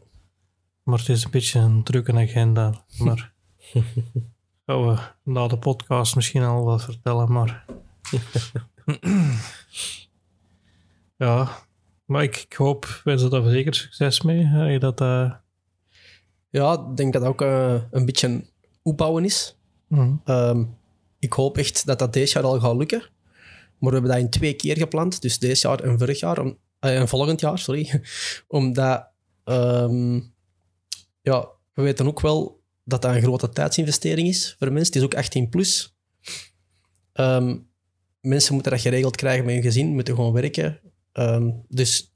Maar 0.83 0.99
het 0.99 1.09
is 1.09 1.25
een 1.25 1.31
beetje 1.31 1.59
een 1.59 1.83
drukke 1.83 2.13
agenda. 2.13 2.85
Maar 2.99 3.33
gaan 4.67 4.87
we 4.87 4.99
na 5.23 5.47
de 5.47 5.59
podcast 5.59 6.15
misschien 6.17 6.43
al 6.43 6.65
wat 6.65 6.85
vertellen. 6.85 7.33
Maar 7.33 7.65
ja, 11.17 11.66
maar 12.07 12.23
ik, 12.23 12.37
ik 12.37 12.53
hoop, 12.53 13.01
wens 13.05 13.23
er 13.23 13.31
daar 13.31 13.51
zeker 13.51 13.75
succes 13.75 14.23
mee. 14.23 14.79
dat, 14.79 15.01
eh, 15.01 15.33
Ja, 16.51 16.87
ik 16.91 16.97
denk 16.97 17.13
dat 17.13 17.23
dat 17.23 17.31
ook 17.31 17.43
eh, 17.43 17.83
een 17.91 18.05
beetje 18.05 18.45
opbouwen 18.83 19.25
is. 19.25 19.57
mhm. 19.89 20.15
Ehm, 20.25 20.65
ik 21.19 21.33
hoop 21.33 21.59
echt 21.59 21.87
dat 21.87 21.99
dat 21.99 22.13
deze 22.13 22.35
jaar 22.35 22.49
al 22.49 22.61
gaat 22.61 22.77
lukken. 22.77 23.01
Maar 23.79 23.91
we 23.93 23.99
hebben 23.99 24.11
dat 24.11 24.21
in 24.21 24.31
twee 24.31 24.55
keer 24.55 24.77
gepland. 24.77 25.23
Dus 25.23 25.39
deze 25.39 25.69
jaar 25.69 25.81
en 25.81 25.99
vorig 25.99 26.21
jaar. 26.21 26.39
Om, 26.41 26.59
eh, 26.79 26.99
en 27.01 27.09
volgend 27.09 27.41
jaar, 27.41 27.59
sorry. 27.59 28.03
Omdat... 28.49 29.09
ehm, 29.45 30.21
ja, 31.23 31.49
we 31.75 31.83
weten 31.83 32.07
ook 32.07 32.21
wel 32.21 32.63
dat 32.85 33.03
dat 33.03 33.15
een 33.15 33.23
grote 33.23 33.49
tijdsinvestering 33.49 34.29
is 34.29 34.57
voor 34.59 34.73
mensen. 34.73 34.93
Het 34.93 35.03
is 35.03 35.03
ook 35.03 35.15
18 35.15 35.49
plus. 35.49 35.97
Ehm, 37.13 37.57
mensen 38.21 38.55
moeten 38.55 38.73
dat 38.73 38.81
geregeld 38.81 39.17
krijgen 39.17 39.45
met 39.45 39.55
hun 39.55 39.63
gezin, 39.63 39.95
moeten 39.95 40.15
gewoon 40.15 40.33
werken. 40.33 40.81
Ehm, 41.17 41.51
dus 41.69 42.13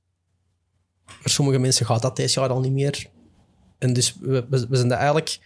voor 1.04 1.30
sommige 1.30 1.58
mensen 1.58 1.86
gaat 1.86 2.02
dat 2.02 2.16
deze 2.16 2.40
jaar 2.40 2.48
al 2.50 2.60
niet 2.60 2.72
meer. 2.72 3.06
En 3.78 3.92
dus 3.92 4.16
we, 4.20 4.46
we, 4.50 4.66
we 4.68 4.76
zijn 4.76 4.88
dat 4.88 4.98
eigenlijk 4.98 5.38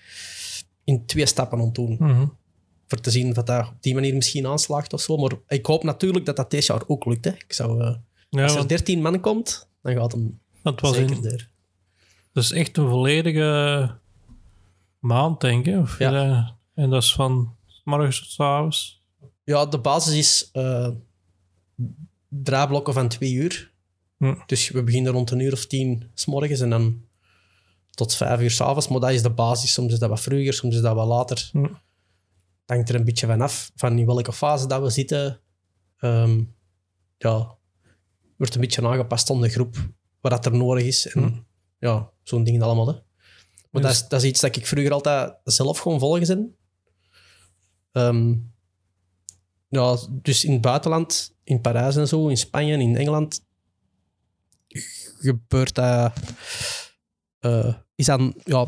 in 0.85 1.07
twee 1.07 1.27
stappen 1.27 1.59
aan 1.59 1.65
het 1.65 1.75
doen 1.75 1.97
Mhm. 2.01 2.27
voor 2.87 3.01
te 3.01 3.11
zien 3.11 3.33
dat 3.33 3.47
dat 3.47 3.69
op 3.69 3.75
die 3.81 3.95
manier 3.95 4.15
misschien 4.15 4.47
aanslaagt 4.47 4.93
of 4.93 5.01
zo. 5.01 5.17
Maar 5.17 5.33
ik 5.49 5.67
hoop 5.67 5.83
natuurlijk 5.83 6.25
dat 6.27 6.37
dat 6.37 6.51
deze 6.51 6.73
jaar 6.73 6.83
ook 6.87 7.05
lukt. 7.05 7.25
Hè. 7.25 7.31
Ik 7.31 7.53
zou, 7.53 7.81
eh, 7.83 7.95
Ja, 8.31 8.43
als 8.43 8.51
er 8.53 8.57
want 8.57 8.69
13 8.69 9.03
man 9.03 9.21
komt, 9.21 9.69
dan 9.83 9.95
gaat 9.95 10.13
hem 10.13 10.41
het 10.63 10.81
was 10.81 10.95
zeker 10.97 11.17
in, 11.17 11.25
er. 11.25 11.51
Dat 12.33 12.45
is 12.45 12.53
echt 12.53 12.77
een 12.77 12.89
volledige 12.89 13.91
maand, 14.99 15.41
denk 15.41 15.67
ik. 15.67 15.77
Of 15.79 15.99
Ja. 15.99 16.57
en 16.75 16.91
dat 16.91 17.03
is 17.03 17.15
van 17.15 17.57
morgens 17.85 18.29
tot 18.37 18.47
avonds. 18.47 19.03
Ja, 19.45 19.67
de 19.67 19.79
basis 19.79 20.15
is 20.15 20.49
eh 20.53 20.89
draaiblokken 22.43 22.95
van 22.95 23.09
twee 23.09 23.33
uur. 23.33 23.73
Hm. 24.17 24.35
Dus 24.47 24.69
we 24.71 24.83
beginnen 24.83 25.13
rond 25.13 25.31
een 25.31 25.41
uur 25.41 25.53
of 25.53 25.67
tien 25.67 26.11
s 26.15 26.25
morgens 26.27 26.61
en 26.61 26.71
dan 26.71 27.03
tot 27.91 28.15
vijf 28.15 28.41
uur 28.41 28.51
s'avonds. 28.51 28.89
Maar 28.89 29.01
dat 29.01 29.11
is 29.11 29.23
de 29.23 29.31
basis. 29.31 29.73
Soms 29.73 29.93
is 29.93 29.99
dat 29.99 30.09
wat 30.09 30.21
vroeger, 30.21 30.53
soms 30.53 30.75
is 30.75 30.81
dat 30.81 30.95
wat 30.95 31.07
later. 31.07 31.49
Hm. 31.53 31.63
Het 31.63 31.73
hangt 32.77 32.89
er 32.89 32.95
een 32.95 33.05
beetje 33.05 33.27
van 33.27 33.41
af, 33.41 33.73
van 33.77 33.99
in 33.99 34.07
welke 34.07 34.33
fase 34.33 34.67
dat 34.67 34.83
we 34.83 34.91
zitten. 34.91 35.41
Ehm, 35.99 36.43
ja, 37.19 37.57
wordt 38.37 38.55
een 38.55 38.61
beetje 38.61 38.87
aangepast 38.89 39.31
aan 39.31 39.41
de 39.41 39.49
groep, 39.49 39.77
wat 40.21 40.31
dat 40.33 40.47
er 40.47 40.57
nodig 40.57 40.85
is. 40.85 41.07
En 41.07 41.23
Hm. 41.23 41.33
ja, 41.79 42.11
zo'n 42.23 42.45
dingen 42.45 42.63
allemaal. 42.63 42.87
Hè. 42.87 42.93
Maar 43.71 43.83
dat, 43.83 43.91
Dus- 43.91 44.01
is, 44.03 44.09
dat 44.09 44.23
is 44.23 44.29
iets 44.29 44.41
dat 44.41 44.57
ik 44.57 44.67
vroeger 44.67 44.93
altijd 44.93 45.35
zelf 45.45 45.79
gewoon 45.79 45.99
volgen. 45.99 46.57
Ehm, 47.93 48.35
ja, 49.69 49.97
dus 50.11 50.45
in 50.45 50.53
het 50.53 50.61
buitenland, 50.61 51.34
in 51.45 51.61
Parijs 51.61 51.97
en 51.97 52.09
zo, 52.09 52.29
in 52.29 52.37
Spanje 52.37 52.73
en 52.75 52.81
in 52.81 52.97
Engeland, 52.97 53.41
gebeurt 55.19 55.75
dat. 55.75 56.13
eh, 57.39 57.75
is 57.95 58.07
dan, 58.07 58.35
ja, 58.45 58.67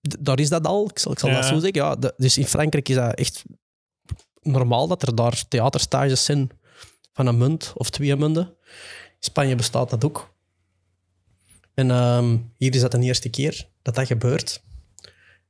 daar 0.00 0.38
is 0.40 0.48
dat 0.48 0.66
al, 0.66 0.88
ik 0.90 0.98
zal, 0.98 1.12
ik 1.12 1.18
zal 1.18 1.30
dat 1.30 1.44
zo 1.44 1.58
zeggen. 1.58 1.72
Ja, 1.82 1.96
de- 1.96 2.14
dus 2.16 2.38
in 2.38 2.46
Frankrijk 2.46 2.88
is 2.88 2.94
dat 2.94 3.14
echt 3.14 3.44
normaal 4.42 4.88
dat 4.88 5.02
er 5.02 5.14
daar 5.14 5.48
theaterstages 5.48 6.24
zijn 6.24 6.50
van 7.12 7.26
een 7.26 7.38
munt 7.38 7.72
of 7.76 7.90
twee 7.90 8.16
munten. 8.16 8.46
In 8.46 9.16
Spanje 9.24 9.54
bestaat 9.54 9.90
dat 9.90 10.04
ook. 10.04 10.34
En 11.74 11.90
ehm, 11.90 12.36
hier 12.56 12.74
is 12.74 12.80
dat 12.80 12.90
de 12.92 12.98
eerste 13.00 13.28
keer 13.28 13.68
dat 13.82 13.94
dat 13.94 14.06
gebeurt. 14.06 14.62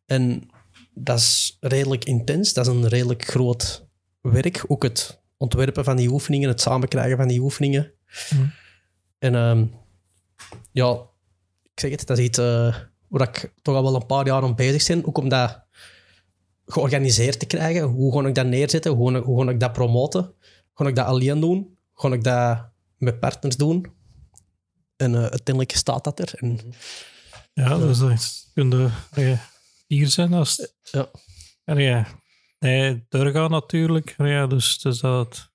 En 0.07 0.51
dat 0.95 1.19
is 1.19 1.57
redelijk 1.61 2.05
intens. 2.05 2.53
Dat 2.53 2.67
is 2.67 2.73
een 2.73 2.89
redelijk 2.89 3.25
groot 3.25 3.87
werk. 4.21 4.65
Ook 4.67 4.83
het 4.83 5.21
ontwerpen 5.39 5.85
van 5.85 5.97
die 5.97 6.09
oefeningen, 6.11 6.49
het 6.49 6.61
samenkrijgen 6.61 7.17
van 7.17 7.29
die 7.29 7.41
oefeningen. 7.41 7.93
Mhm. 8.31 8.47
En 9.19 9.35
ehm, 9.35 9.67
ja, 10.73 10.93
ik 11.63 11.81
zeg 11.81 11.91
het, 11.91 12.07
dat 12.07 12.19
is 12.19 12.25
iets 12.25 12.39
eh, 12.39 12.77
waar 13.09 13.29
ik 13.29 13.53
toch 13.63 13.75
al 13.75 13.83
wel 13.83 13.95
een 13.95 14.07
paar 14.07 14.27
jaar 14.27 14.43
aan 14.43 14.55
bezig 14.55 14.87
ben. 14.87 15.07
Ook 15.07 15.19
om 15.19 15.29
dat 15.29 15.63
georganiseerd 16.67 17.39
te 17.39 17.47
krijgen. 17.47 17.83
Hoe 17.83 18.21
ga 18.23 18.29
ik 18.29 18.35
dat 18.35 18.47
neerzetten? 18.47 18.93
Hoe, 18.93 19.11
ga 19.13 19.19
ik- 19.19 19.25
hoe 19.25 19.45
ga 19.45 19.51
ik 19.51 19.61
dat 19.61 19.73
promoten? 19.73 20.35
Ga 20.75 20.87
ik 20.87 20.97
dat 20.97 21.07
alleen 21.07 21.41
doen? 21.41 21.79
Ga 21.95 22.13
ik 22.13 22.25
dat 22.25 22.69
met 22.97 23.21
partners 23.21 23.57
doen? 23.57 23.87
En 24.97 25.15
eh, 25.15 25.21
uiteindelijk 25.21 25.77
staat 25.77 26.05
dat 26.05 26.19
er. 26.19 26.33
En, 26.37 26.61
Ja, 27.53 27.79
dus 27.79 27.99
dat 27.99 28.47
kun 28.55 28.71
je 28.71 28.91
eh, 29.11 29.39
hier 29.87 30.09
zijn 30.09 30.33
als 30.33 30.73
ja. 30.83 31.11
En 31.65 31.79
ja, 31.79 32.07
nee, 32.59 33.07
doorgaan 33.09 33.51
natuurlijk. 33.51 34.15
Ja, 34.17 34.47
dus, 34.47 34.79
dus 34.79 35.01
dat... 35.01 35.53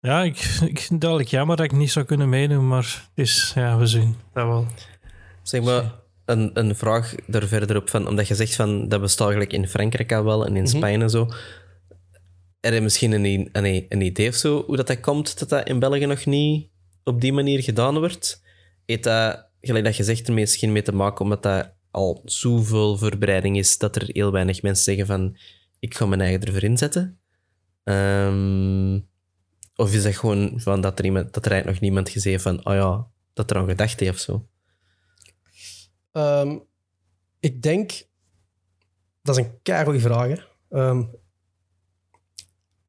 Ja, 0.00 0.22
ik, 0.22 0.36
ik 0.72 0.78
vind 0.78 0.88
het 0.88 1.00
duidelijk 1.00 1.30
jammer 1.30 1.56
dat 1.56 1.64
ik 1.64 1.72
niet 1.72 1.90
zou 1.90 2.04
kunnen 2.04 2.28
meedoen, 2.28 2.68
maar 2.68 3.08
het 3.14 3.26
is, 3.26 3.52
ja, 3.54 3.78
we 3.78 3.86
zien 3.86 4.16
dat 4.32 4.46
wel. 4.46 4.66
Zeg 5.42 5.62
maar, 5.62 6.02
een, 6.24 6.50
een 6.54 6.76
vraag 6.76 7.14
daar 7.26 7.46
verder 7.46 7.76
op 7.76 7.90
van, 7.90 8.08
omdat 8.08 8.28
je 8.28 8.34
zegt 8.34 8.54
van 8.54 8.88
dat 8.88 9.00
bestaat 9.00 9.28
eigenlijk 9.28 9.52
in 9.52 9.68
Frankrijk 9.68 10.12
al 10.12 10.24
wel 10.24 10.46
en 10.46 10.56
in 10.56 10.66
Spanje 10.68 10.98
en 10.98 11.10
zo. 11.10 11.28
Er 12.60 12.72
is 12.72 12.80
misschien 12.80 13.12
een, 13.12 13.48
een, 13.52 13.86
een 13.88 14.00
idee 14.00 14.28
of 14.28 14.34
zo 14.34 14.64
hoe 14.64 14.76
dat, 14.76 14.86
dat 14.86 15.00
komt 15.00 15.38
dat 15.38 15.48
dat 15.48 15.68
in 15.68 15.78
België 15.78 16.06
nog 16.06 16.26
niet 16.26 16.68
op 17.04 17.20
die 17.20 17.32
manier 17.32 17.62
gedaan 17.62 17.98
wordt? 17.98 18.42
Heeft 18.86 19.04
dat, 19.04 19.46
gelijk 19.60 19.84
dat 19.84 19.96
je 19.96 20.04
zegt, 20.04 20.28
er 20.28 20.34
misschien 20.34 20.72
mee 20.72 20.82
te 20.82 20.94
maken 20.94 21.24
omdat 21.24 21.42
dat 21.42 21.72
al 21.92 22.22
zoveel 22.24 22.98
voorbereiding 22.98 23.58
is 23.58 23.78
dat 23.78 23.96
er 23.96 24.08
heel 24.12 24.32
weinig 24.32 24.62
mensen 24.62 24.84
zeggen 24.84 25.06
van 25.06 25.36
ik 25.78 25.94
ga 25.94 26.06
mijn 26.06 26.20
eigen 26.20 26.42
ervoor 26.42 26.62
inzetten? 26.62 27.20
Ehm, 27.84 29.00
of 29.76 29.94
is 29.94 30.02
dat 30.02 30.16
gewoon 30.16 30.60
van 30.60 30.80
dat 30.80 30.98
er, 30.98 31.04
iemand, 31.04 31.34
dat 31.34 31.44
er 31.44 31.50
eigenlijk 31.50 31.80
nog 31.80 31.90
niemand 31.90 32.24
heeft 32.24 32.42
van 32.42 32.66
oh 32.66 32.74
ja, 32.74 33.06
dat 33.32 33.50
er 33.50 33.56
aan 33.56 33.68
gedacht 33.68 34.00
heeft 34.00 34.12
of 34.12 34.18
zo? 34.18 34.48
Ehm, 36.12 36.58
ik 37.40 37.62
denk... 37.62 38.10
Dat 39.22 39.38
is 39.38 39.44
een 39.44 39.62
keigoede 39.62 40.00
vraag. 40.00 40.50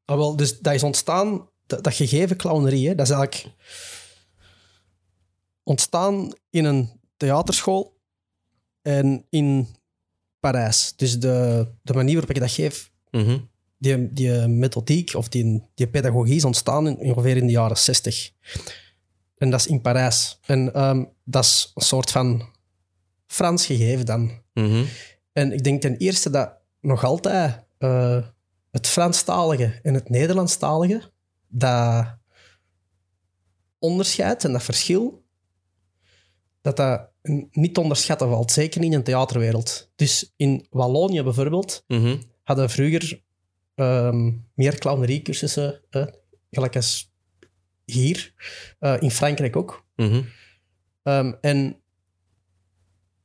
Ah, 0.04 0.16
wel, 0.16 0.36
dus 0.36 0.60
dat 0.60 0.74
is 0.74 0.82
ontstaan... 0.82 1.48
Dat, 1.66 1.84
dat 1.84 1.94
gegeven 1.94 2.36
clownerie, 2.36 2.88
hè, 2.88 2.94
dat 2.94 3.06
is 3.06 3.12
eigenlijk 3.12 3.54
ontstaan 5.62 6.32
in 6.50 6.64
een 6.64 7.00
theaterschool 7.16 7.93
en 8.84 9.26
in 9.30 9.66
Parijs. 10.40 10.92
Dus 10.96 11.18
de, 11.18 11.66
de 11.82 11.92
manier 11.92 12.12
waarop 12.12 12.30
ik 12.34 12.40
dat 12.40 12.50
geef, 12.50 12.92
Mhm. 13.10 13.38
die, 13.78 14.12
die 14.12 14.30
methodiek 14.48 15.14
of 15.14 15.28
die, 15.28 15.62
die 15.74 15.86
pedagogie 15.86 16.34
is 16.34 16.44
ontstaan 16.44 16.86
in, 16.88 16.96
ongeveer 16.98 17.36
in 17.36 17.46
de 17.46 17.52
jaren 17.52 17.76
60. 17.78 18.30
En 19.36 19.50
dat 19.50 19.60
is 19.60 19.66
in 19.66 19.80
Parijs. 19.80 20.38
En 20.46 20.74
ehm, 20.74 21.04
dat 21.24 21.44
is 21.44 21.72
een 21.74 21.82
soort 21.82 22.10
van 22.10 22.48
Frans 23.26 23.66
gegeven 23.66 24.06
dan. 24.06 24.30
Mhm. 24.52 24.84
En 25.32 25.52
ik 25.52 25.64
denk 25.64 25.80
ten 25.80 25.96
eerste 25.96 26.30
dat 26.30 26.52
nog 26.80 27.04
altijd 27.04 27.64
eh, 27.78 28.22
het 28.70 28.86
Franstalige 28.86 29.80
en 29.82 29.94
het 29.94 30.08
Nederlandstalige, 30.08 31.10
dat 31.48 32.06
onderscheid 33.78 34.44
en 34.44 34.52
dat 34.52 34.62
verschil, 34.62 35.23
dat 36.64 36.76
dat 36.76 37.08
niet 37.50 37.74
te 37.74 37.80
onderschatten 37.80 38.28
valt. 38.28 38.52
Zeker 38.52 38.80
niet 38.80 38.90
in 38.92 38.96
een 38.98 39.04
theaterwereld. 39.04 39.90
Dus 39.96 40.32
in 40.36 40.66
Wallonië 40.70 41.22
bijvoorbeeld, 41.22 41.84
Mhm. 41.88 42.16
hadden 42.42 42.70
vroeger 42.70 43.22
ehm, 43.74 44.32
meer 44.54 44.78
clownerie-cursussen, 44.78 45.80
eh, 45.90 46.06
gelijk 46.50 46.76
als 46.76 47.12
hier, 47.84 48.32
eh, 48.78 48.96
in 49.00 49.10
Frankrijk 49.10 49.56
ook. 49.56 49.86
Mhm. 49.96 50.22
Ehm, 51.02 51.32
en 51.40 51.76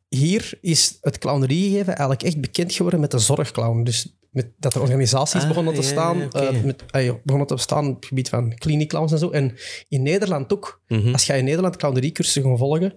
hier 0.10 0.58
is 0.62 0.98
het 1.02 1.18
clowneriegeven 1.18 1.88
eigenlijk 1.88 2.24
echt 2.24 2.42
bekend 2.42 2.74
geworden 2.74 3.00
met 3.00 3.12
de 3.12 3.20
zorgclown. 3.20 3.84
Dus 3.84 4.18
met, 4.32 4.52
dat 4.58 4.74
er 4.74 4.82
organisaties 4.82 5.42
Ah, 5.42 5.48
begonnen 5.48 5.74
te 5.74 5.82
staan, 5.82 6.18
ja, 6.18 6.30
eh, 6.30 6.64
met, 6.64 6.84
eh, 6.92 7.14
begonnen 7.24 7.48
te 7.48 7.54
bestaan 7.54 7.88
op 7.88 7.96
het 7.96 8.06
gebied 8.06 8.30
van 8.30 8.56
kliniekclowns 8.56 9.12
en 9.12 9.18
zo. 9.18 9.30
En 9.30 9.56
in 9.88 10.02
Nederland 10.02 10.54
ook. 10.54 10.82
Mhm. 10.88 11.12
Als 11.14 11.26
je 11.26 11.34
in 11.38 11.44
Nederland 11.46 11.76
clowneriecursussen 11.76 12.44
gaat 12.44 12.58
volgen, 12.58 12.94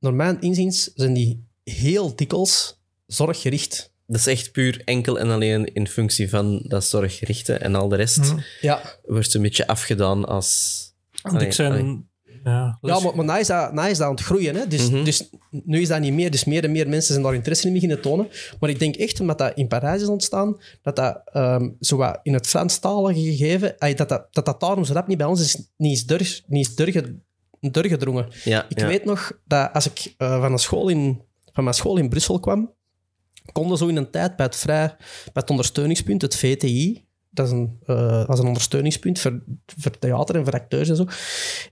naar 0.00 0.14
mijn 0.14 0.40
inziens 0.40 0.90
zijn 0.94 1.12
die 1.12 1.44
heel 1.64 2.16
dikwijls 2.16 2.80
zorggericht. 3.06 3.92
Dat 4.06 4.20
is 4.20 4.26
echt 4.26 4.52
puur 4.52 4.82
enkel 4.84 5.18
en 5.18 5.30
alleen 5.30 5.74
in 5.74 5.88
functie 5.88 6.28
van 6.30 6.64
dat 6.68 6.84
zorggerichte 6.84 7.54
en 7.54 7.74
al 7.74 7.88
de 7.88 7.96
rest 7.96 8.18
Mhm. 8.18 8.38
Ja, 8.60 8.82
wordt 9.04 9.34
een 9.34 9.42
beetje 9.42 9.66
afgedaan 9.66 10.24
als... 10.24 10.78
Want 11.22 11.42
ik 11.42 11.52
zijn... 11.52 12.08
Ja, 12.44 12.78
ja 12.82 13.00
maar, 13.00 13.16
maar 13.16 13.24
na, 13.24 13.38
is 13.38 13.46
dat, 13.46 13.72
na 13.72 13.86
is 13.88 13.98
dat 13.98 14.06
aan 14.06 14.14
het 14.14 14.22
groeien. 14.24 14.54
Hè? 14.54 14.66
Dus, 14.66 14.90
Mhm. 14.90 15.04
dus 15.04 15.30
nu 15.50 15.80
is 15.80 15.88
dat 15.88 16.00
niet 16.00 16.12
meer. 16.12 16.30
Dus 16.30 16.44
meer 16.44 16.64
en 16.64 16.72
meer 16.72 16.88
mensen 16.88 17.12
zijn 17.12 17.24
daar 17.24 17.34
interesse 17.34 17.66
in 17.66 17.72
beginnen 17.72 18.00
tonen. 18.00 18.28
Maar 18.60 18.70
ik 18.70 18.78
denk 18.78 18.96
echt, 18.96 19.20
omdat 19.20 19.38
dat 19.38 19.52
in 19.54 19.66
Parijs 19.68 20.02
is 20.02 20.08
ontstaan, 20.08 20.56
dat 20.82 20.96
dat 20.96 21.20
ehm, 21.24 21.68
zo 21.80 21.96
wat 21.96 22.20
in 22.22 22.32
het 22.34 22.46
Franstalige 22.46 23.20
gegeven, 23.20 23.74
ay, 23.78 23.94
dat, 23.94 24.08
dat, 24.08 24.26
dat 24.34 24.44
dat 24.44 24.60
daarom 24.60 24.84
zo 24.84 24.92
rap 24.92 25.06
niet 25.06 25.18
bij 25.18 25.26
ons 25.26 25.40
is, 25.40 25.56
niet 25.76 25.92
is, 25.96 26.06
durg, 26.06 26.40
niet 26.46 26.66
is 26.68 26.74
durge, 26.74 27.14
doorgedrongen. 27.60 28.28
Ja, 28.44 28.66
Ik 28.68 28.80
ja. 28.80 28.86
weet 28.86 29.04
nog 29.04 29.32
dat 29.44 29.72
als 29.72 29.86
ik 29.86 30.14
eh, 30.16 30.40
van, 30.40 30.52
een 30.52 30.58
school 30.58 30.88
in, 30.88 31.22
van 31.52 31.64
mijn 31.64 31.76
school 31.76 31.96
in 31.96 32.08
Brussel 32.08 32.40
kwam, 32.40 32.74
konden 33.52 33.78
zo 33.78 33.86
in 33.86 33.96
een 33.96 34.10
tijd 34.10 34.36
bij 34.36 34.46
het, 34.46 34.56
vrij, 34.56 34.86
bij 35.24 35.30
het 35.32 35.50
ondersteuningspunt, 35.50 36.22
het 36.22 36.36
VTI, 36.36 37.06
dat 37.30 37.46
is 37.46 37.52
een, 37.52 37.78
eh, 37.86 38.24
is 38.28 38.38
een 38.38 38.46
ondersteuningspunt 38.46 39.20
voor, 39.20 39.42
voor 39.66 39.98
theater 39.98 40.36
en 40.36 40.44
voor 40.44 40.54
acteurs 40.54 40.88
en 40.88 40.96
zo. 40.96 41.06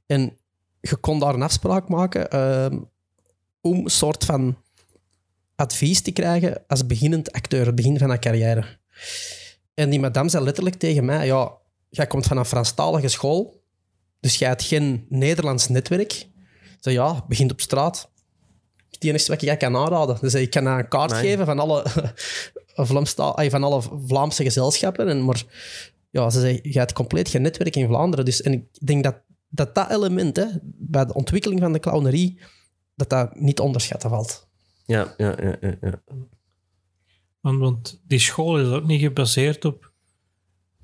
En 0.07 0.39
je 0.81 0.97
kon 0.97 1.19
daar 1.19 1.35
een 1.35 1.43
afspraak 1.43 1.89
maken 1.89 2.31
ehm, 2.31 2.79
om 3.61 3.85
een 3.85 3.91
soort 3.91 4.25
van 4.25 4.57
advies 5.55 6.01
te 6.01 6.11
krijgen 6.11 6.65
als 6.67 6.87
beginnend 6.87 7.33
acteur, 7.33 7.67
het 7.67 7.75
begin 7.75 7.99
van 7.99 8.11
een 8.11 8.21
carrière. 8.21 8.79
En 9.75 9.91
die 9.91 10.01
madame 10.01 10.29
zei 10.29 10.45
letterlijk 10.45 10.77
tegen 10.77 11.05
mij, 11.05 11.27
ja, 11.27 11.53
jij 11.89 12.07
komt 12.07 12.27
van 12.27 12.37
een 12.37 12.45
Franstalige 12.45 13.09
school, 13.09 13.58
dus 14.21 14.37
jij 14.37 14.49
hebt 14.49 14.63
geen 14.63 15.07
Nederlands 15.09 15.69
netwerk. 15.69 16.29
Zei, 16.81 16.95
ja, 16.95 17.25
begint 17.29 17.53
op 17.53 17.61
straat. 17.61 18.11
Het 18.91 19.05
enige 19.05 19.27
wat 19.27 19.37
ik 19.43 19.49
jij 19.49 19.57
kan 19.57 19.77
aanraden. 19.77 20.19
Dus 20.21 20.35
ik 20.35 20.51
kan 20.51 20.67
een 20.67 20.89
kaart 20.89 21.11
Nee. 21.11 21.21
geven 21.21 21.47
van 21.47 21.59
alle, 21.59 21.85
Vlaamsta- 22.89 23.49
van 23.51 23.63
alle 23.65 23.83
Vlaamse 24.07 24.43
gezelschappen. 24.43 25.09
En, 25.09 25.25
maar 25.25 25.45
ja, 26.11 26.31
ze 26.31 26.41
zei, 26.41 26.59
je 26.63 26.79
hebt 26.79 26.93
compleet 26.93 27.29
geen 27.29 27.43
netwerk 27.43 27.77
in 27.77 27.87
Vlaanderen. 27.87 28.25
Dus, 28.25 28.43
en 28.43 28.53
ik 28.53 28.87
denk 28.87 29.05
dat 29.05 29.23
dat, 29.49 29.75
dat 29.75 29.91
element 29.91 30.37
hè, 30.37 30.47
bij 30.63 31.05
de 31.05 31.15
ontwikkeling 31.15 31.61
van 31.61 31.73
de 31.73 31.79
clownerie, 31.79 32.41
dat 32.95 33.09
dat 33.11 33.35
niet 33.41 33.57
te 33.57 33.63
onderschatten 33.63 34.11
valt. 34.11 34.49
Ja, 34.85 35.15
ja, 35.17 35.37
ja, 35.43 35.57
ja, 35.61 35.77
ja. 35.81 36.03
Want, 37.41 37.59
want 37.59 38.01
die 38.07 38.19
school 38.19 38.59
is 38.61 38.69
ook 38.69 38.87
niet 38.87 39.01
gebaseerd 39.01 39.65
op 39.65 39.93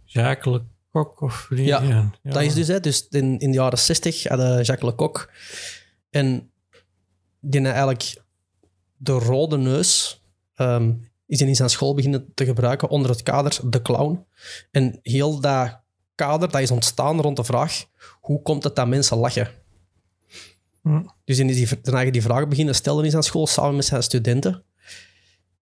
Jacques 0.04 0.60
Of? 0.94 1.48
Ja, 1.50 1.82
ja. 1.82 2.10
Dat 2.22 2.42
is 2.42 2.54
dus, 2.54 2.68
hè, 2.68 2.80
dus 2.80 3.06
in, 3.08 3.38
in 3.38 3.50
de 3.50 3.56
jaren 3.56 3.78
60 3.78 4.24
hadden 4.24 4.62
Jacques 4.62 4.92
Lecoq 4.92 5.30
en 6.10 6.50
die 7.40 7.60
had 7.60 7.70
eigenlijk 7.70 8.22
de 8.96 9.12
rode 9.12 9.56
neus 9.56 10.22
ehm, 10.54 10.92
is 11.26 11.40
in 11.40 11.56
zijn 11.56 11.70
school 11.70 11.94
beginnen 11.94 12.32
te 12.34 12.44
gebruiken 12.44 12.88
onder 12.88 13.10
het 13.10 13.22
kader 13.22 13.60
De 13.64 13.82
Clown. 13.82 14.24
En 14.70 14.98
heel 15.02 15.40
dat 15.40 15.80
kader 16.14 16.50
dat 16.50 16.60
is 16.60 16.70
ontstaan 16.70 17.20
rond 17.20 17.36
de 17.36 17.44
vraag 17.44 17.84
hoe 18.20 18.42
komt 18.42 18.64
het 18.64 18.76
dat 18.76 18.88
mensen 18.88 19.16
lachen? 19.16 19.48
Hm. 20.82 21.02
Dus 21.24 21.38
in 21.38 21.46
die, 21.46 21.80
daarna 21.82 22.10
die 22.10 22.22
vragen 22.22 22.48
beginnen 22.48 22.74
stellen 22.74 23.04
in 23.04 23.10
zijn 23.10 23.22
school 23.22 23.46
samen 23.46 23.76
met 23.76 23.84
zijn 23.84 24.02
studenten. 24.02 24.64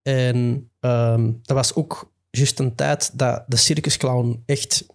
En 0.02 0.70
ehm, 0.80 1.32
dat 1.42 1.56
was 1.56 1.74
ook 1.74 2.12
juist 2.30 2.58
een 2.58 2.74
tijd 2.74 3.18
dat 3.18 3.44
de 3.46 3.56
circusclown 3.56 4.42
echt 4.46 4.86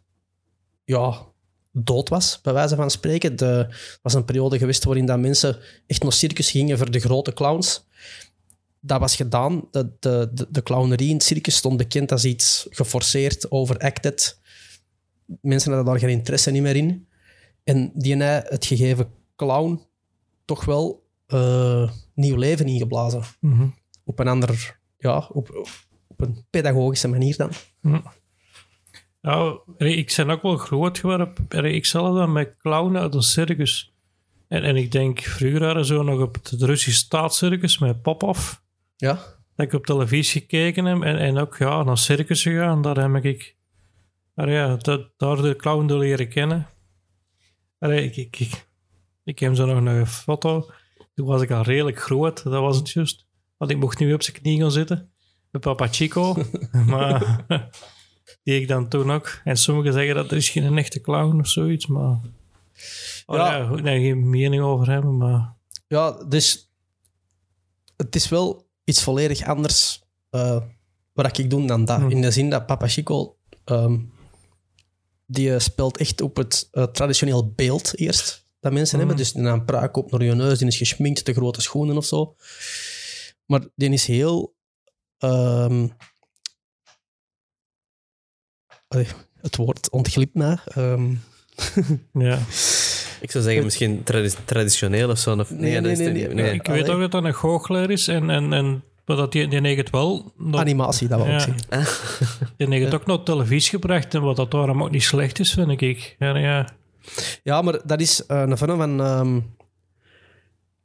ja, 0.87 1.25
dood 1.71 2.09
was, 2.09 2.39
bij 2.41 2.53
wijze 2.53 2.75
van 2.75 2.91
spreken. 2.91 3.35
De, 3.35 3.45
er 3.45 3.99
was 4.01 4.13
een 4.13 4.25
periode 4.25 4.57
geweest 4.57 4.83
waarin 4.83 5.05
dat 5.05 5.19
mensen 5.19 5.57
echt 5.87 6.03
naar 6.03 6.13
circus 6.13 6.51
gingen 6.51 6.77
voor 6.77 6.91
de 6.91 6.99
grote 6.99 7.33
clowns. 7.33 7.85
Dat 8.79 8.99
was 8.99 9.15
gedaan. 9.15 9.67
De, 9.71 9.91
de, 9.99 10.29
de, 10.33 10.47
de 10.49 10.63
clownerie 10.63 11.09
in 11.09 11.13
het 11.13 11.23
circus 11.23 11.55
stond 11.55 11.77
bekend 11.77 12.11
als 12.11 12.25
iets 12.25 12.67
geforceerd, 12.69 13.51
overacted. 13.51 14.39
Mensen 15.41 15.73
hadden 15.73 15.91
daar 15.91 16.01
geen 16.01 16.17
interesse 16.17 16.51
niet 16.51 16.61
meer 16.61 16.75
in. 16.75 17.07
En 17.63 17.91
die 17.93 18.15
hebben 18.15 18.51
het 18.51 18.65
gegeven 18.65 19.07
clown 19.35 19.81
toch 20.45 20.65
wel 20.65 21.05
eh, 21.25 21.91
nieuw 22.13 22.35
leven 22.35 22.67
ingeblazen. 22.67 23.23
Mhm. 23.39 23.67
Op 24.03 24.19
een 24.19 24.27
ander, 24.27 24.79
ja, 24.97 25.27
op, 25.31 25.69
op 26.07 26.21
een 26.21 26.45
pedagogische 26.49 27.07
manier 27.07 27.37
dan. 27.37 27.51
Ja, 29.21 29.57
ik 29.77 30.13
ben 30.15 30.29
ook 30.29 30.41
wel 30.41 30.57
groot 30.57 30.97
geworden. 30.97 31.33
Ik 31.49 31.85
zelf 31.85 32.17
dan 32.17 32.31
met 32.31 32.55
clownen 32.57 33.01
uit 33.01 33.13
een 33.13 33.21
circus. 33.21 33.93
En, 34.47 34.63
en 34.63 34.75
ik 34.75 34.91
denk, 34.91 35.19
vroeger 35.19 35.59
waren 35.59 35.85
zo 35.85 36.03
nog 36.03 36.21
op 36.21 36.35
het 36.35 36.61
Russisch 36.61 36.97
staatscircus 36.97 37.77
met 37.77 38.01
Popov. 38.01 38.53
Ja, 38.95 39.13
Dat 39.55 39.65
ik 39.65 39.73
op 39.73 39.85
televisie 39.85 40.41
gekeken 40.41 40.85
heb 40.85 41.01
en, 41.01 41.17
en 41.17 41.37
ook 41.37 41.57
ja, 41.57 41.83
naar 41.83 41.97
circus 41.97 42.41
gegaan. 42.41 42.81
Daar 42.81 42.97
heb 42.97 43.25
ik, 43.25 43.55
maar 44.33 44.49
ja, 44.49 44.75
dat, 44.75 45.09
daar 45.17 45.41
de 45.41 45.55
clown 45.55 45.87
te 45.87 45.97
leren 45.97 46.29
kennen. 46.29 46.67
Ik, 47.79 48.15
ik, 48.15 48.39
ik, 48.39 48.67
ik 49.23 49.39
heb 49.39 49.55
zo 49.55 49.65
nog 49.65 49.93
een 49.93 50.07
foto. 50.07 50.69
Toen 51.15 51.27
was 51.27 51.41
ik 51.41 51.51
al 51.51 51.61
redelijk 51.61 51.99
groot, 51.99 52.43
dat 52.43 52.61
was 52.61 52.77
het 52.77 52.89
juist. 52.89 53.25
Want 53.57 53.71
ik 53.71 53.77
mocht 53.77 53.99
nu 53.99 54.13
op 54.13 54.23
zijn 54.23 54.41
knie 54.41 54.59
gaan 54.61 54.71
zitten. 54.71 55.11
Met 55.51 55.61
papa 55.61 55.87
Chico. 55.87 56.35
maar 56.85 57.45
die 58.43 58.61
ik 58.61 58.67
dan 58.67 58.87
toen 58.89 59.11
ook. 59.11 59.41
En 59.43 59.57
sommigen 59.57 59.93
zeggen 59.93 60.15
dat 60.15 60.31
er 60.31 60.37
is 60.37 60.49
geen 60.49 60.77
echte 60.77 61.01
clown 61.01 61.39
of 61.39 61.47
zoiets. 61.47 61.87
Maar 61.87 62.19
oh, 63.25 63.35
Ja. 63.35 63.55
ja. 63.57 63.77
ik 63.77 63.83
geen 63.83 64.29
mening 64.29 64.63
over 64.63 64.89
hebben. 64.91 65.17
Maar 65.17 65.53
ja 65.87 66.11
dus 66.11 66.71
het 67.97 68.15
is 68.15 68.29
wel 68.29 68.67
iets 68.83 69.03
volledig 69.03 69.43
anders 69.45 70.01
eh, 70.29 70.61
wat 71.13 71.37
ik 71.37 71.49
doe 71.49 71.67
dan 71.67 71.85
dat. 71.85 71.97
Hmm. 71.97 72.09
In 72.09 72.21
de 72.21 72.31
zin 72.31 72.49
dat 72.49 72.65
Papa 72.65 72.87
Chico, 72.87 73.37
ehm, 73.63 73.99
die 75.25 75.53
eh, 75.53 75.59
speelt 75.59 75.97
echt 75.97 76.21
op 76.21 76.35
het 76.37 76.67
eh, 76.71 76.83
traditioneel 76.83 77.51
beeld 77.51 77.97
eerst 77.97 78.45
dat 78.59 78.73
mensen 78.73 78.99
Hmm. 78.99 79.07
hebben. 79.07 79.25
Dus 79.25 79.35
een 79.35 79.65
pruik 79.65 79.97
op 79.97 80.11
naar 80.11 80.23
je 80.23 80.33
neus, 80.33 80.57
die 80.57 80.67
is 80.67 80.77
geschminkt, 80.77 81.25
de 81.25 81.33
grote 81.33 81.61
schoenen 81.61 81.97
of 81.97 82.05
zo. 82.05 82.35
Maar 83.45 83.65
die 83.75 83.89
is 83.89 84.05
heel... 84.07 84.55
ehm, 85.17 85.87
allee, 88.87 89.07
het 89.41 89.55
woord 89.55 89.89
ontglipt 89.89 90.33
mij. 90.33 90.57
Ehm, 90.65 91.13
ja. 92.27 92.39
Ik 93.21 93.31
zou 93.31 93.43
zeggen, 93.43 93.63
misschien 93.63 94.03
tradi- 94.03 94.35
traditioneel 94.45 95.09
of 95.09 95.17
zo. 95.17 95.35
Of, 95.35 95.49
Nee, 95.51 95.81
dat 95.81 95.97
nee, 95.97 96.11
nee. 96.11 96.53
Ik 96.53 96.67
Allee. 96.67 96.81
weet 96.81 96.89
ook 96.91 96.99
dat 96.99 97.11
dat 97.11 97.23
een 97.23 97.33
goochelaar 97.35 97.89
is. 97.89 98.07
En, 98.07 98.29
en, 98.29 98.53
en 98.53 98.83
maar 99.05 99.15
dat 99.17 99.31
die, 99.31 99.47
die 99.47 99.75
het 99.75 99.89
wel... 99.89 100.33
Dat, 100.37 100.59
animatie, 100.59 101.07
dat 101.07 101.17
wil 101.17 101.27
ik 101.27 101.31
Ja. 101.33 101.39
zeggen. 101.39 101.57
die 102.57 102.67
heeft 102.67 102.85
het 102.85 102.93
ook 102.93 103.05
naar 103.05 103.23
televisie 103.23 103.69
gebracht. 103.69 104.13
En 104.13 104.21
wat 104.21 104.35
dat 104.35 104.51
daarom 104.51 104.83
ook 104.83 104.91
niet 104.91 105.03
slecht 105.03 105.39
is, 105.39 105.53
vind 105.53 105.81
ik. 105.81 106.15
Ja, 106.19 106.37
ja. 106.37 106.69
Ja, 107.43 107.61
maar 107.61 107.79
dat 107.85 108.01
is 108.01 108.25
eh, 108.25 108.39
een 108.41 108.57
vorm 108.57 108.77
van 108.77 109.01
ehm, 109.01 109.39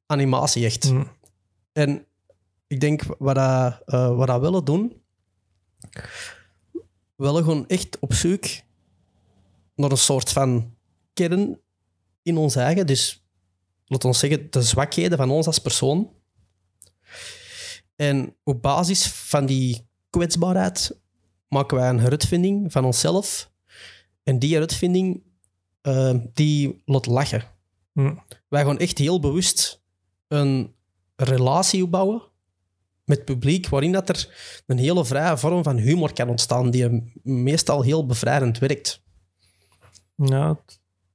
animatie, 0.07 0.65
echt. 0.65 0.85
Hm. 0.88 1.03
En 1.73 2.05
ik 2.67 2.81
denk, 2.81 3.03
wat, 3.19 3.35
dat, 3.35 3.83
eh, 3.87 4.17
wat 4.17 4.27
dat 4.27 4.41
willen 4.41 4.65
doen, 4.65 4.93
willen 7.23 7.45
gewoon 7.45 7.67
echt 7.67 7.99
op 7.99 8.13
zoek 8.13 8.45
naar 9.75 9.91
een 9.91 9.97
soort 9.97 10.31
van 10.31 10.75
kern 11.13 11.61
in 12.23 12.37
ons 12.37 12.57
eigen. 12.57 12.87
Dus, 12.87 13.25
laat 13.87 14.05
ons 14.05 14.19
zeggen, 14.19 14.51
de 14.51 14.63
zwakheden 14.63 15.19
van 15.19 15.31
ons 15.31 15.47
als 15.47 15.59
persoon. 15.59 16.11
En 17.97 18.37
op 18.45 18.63
basis 18.63 19.07
van 19.07 19.47
die 19.47 19.87
kwetsbaarheid 20.11 21.01
maken 21.49 21.77
wij 21.77 21.89
een 21.89 22.01
heruitvinding 22.01 22.73
van 22.73 22.85
onszelf. 22.85 23.51
En 24.23 24.39
die 24.39 24.51
heruitvinding, 24.51 25.23
eh, 25.81 26.15
die 26.33 26.83
laat 26.85 27.07
lachen. 27.07 27.45
Hm. 27.93 28.15
Wij 28.49 28.65
gaan 28.65 28.79
echt 28.79 28.99
heel 28.99 29.21
bewust 29.21 29.83
een 30.29 30.75
relatie 31.17 31.83
opbouwen 31.83 32.32
met 33.12 33.25
publiek, 33.25 33.68
waarin 33.68 33.92
dat 33.92 34.09
er 34.09 34.29
een 34.66 34.79
hele 34.79 35.05
vrije 35.05 35.37
vorm 35.38 35.62
van 35.62 35.77
humor 35.77 36.12
kan 36.12 36.29
ontstaan, 36.29 36.70
die 36.70 37.12
meestal 37.22 37.83
heel 37.83 38.07
bevrijdend 38.07 38.59
werkt. 38.59 39.03
Ja, 40.16 40.61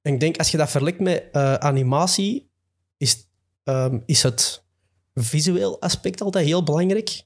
En 0.02 0.14
ik 0.14 0.20
denk, 0.20 0.38
als 0.38 0.52
je 0.52 0.58
dat 0.58 0.70
vergelijkt 0.70 1.00
met 1.00 1.28
eh, 1.32 1.54
animatie, 1.54 2.50
is, 2.98 3.28
ehm, 3.64 4.00
is 4.06 4.24
het 4.24 4.64
visueel 5.14 5.82
aspect 5.82 6.22
altijd 6.22 6.46
heel 6.46 6.64
belangrijk. 6.64 7.24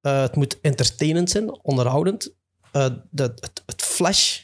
Eh, 0.00 0.20
het 0.20 0.36
moet 0.36 0.60
entertainend 0.60 1.30
zijn, 1.30 1.64
onderhoudend. 1.64 2.34
De, 3.10 3.34
het, 3.40 3.62
het 3.66 3.82
flash. 3.82 4.40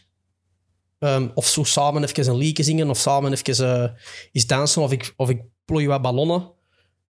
ehm, 0.98 1.28
of 1.34 1.46
zo 1.46 1.64
samen 1.64 2.04
even 2.04 2.28
een 2.28 2.36
liedje 2.36 2.62
zingen, 2.62 2.90
of 2.90 2.98
samen 2.98 3.32
even 3.32 3.96
iets 4.32 4.46
dansen, 4.46 4.82
of 4.82 4.92
ik, 4.92 5.12
of 5.16 5.30
ik 5.30 5.42
plooi 5.64 5.86
wat 5.86 6.02
ballonnen. 6.02 6.50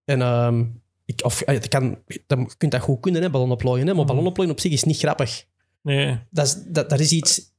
En 0.04 0.22
ehm, 0.22 0.64
ik, 1.12 1.24
of, 1.24 1.40
eh, 1.40 1.54
het 1.54 1.68
kan, 1.68 1.98
dan, 2.26 2.38
je 2.40 2.54
kunt 2.56 2.72
dat 2.72 2.80
goed 2.80 3.00
kunnen, 3.00 3.22
hè, 3.22 3.30
ballonnen 3.30 3.56
plooien. 3.56 3.86
Hè, 3.86 3.94
maar 3.94 4.04
ballonnen 4.04 4.32
plooien 4.32 4.52
op 4.52 4.60
zich 4.60 4.72
is 4.72 4.84
niet 4.84 4.98
grappig. 4.98 5.44
Nee, 5.82 6.18
Dat 6.30 6.46
is, 6.46 6.56
dat, 6.66 6.90
dat 6.90 7.00
is 7.00 7.12
iets... 7.12 7.50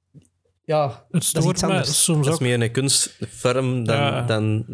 Ja, 0.65 1.05
het 1.11 1.21
is 1.23 1.29
stoort 1.29 1.45
iets 1.45 1.61
me 1.61 1.67
anders. 1.67 2.03
soms 2.03 2.25
Dat 2.25 2.33
is 2.33 2.39
meer 2.39 2.61
een 2.61 2.71
kunstvorm 2.71 3.85
dan... 3.85 3.95
Ja. 3.95 4.21
dan 4.21 4.65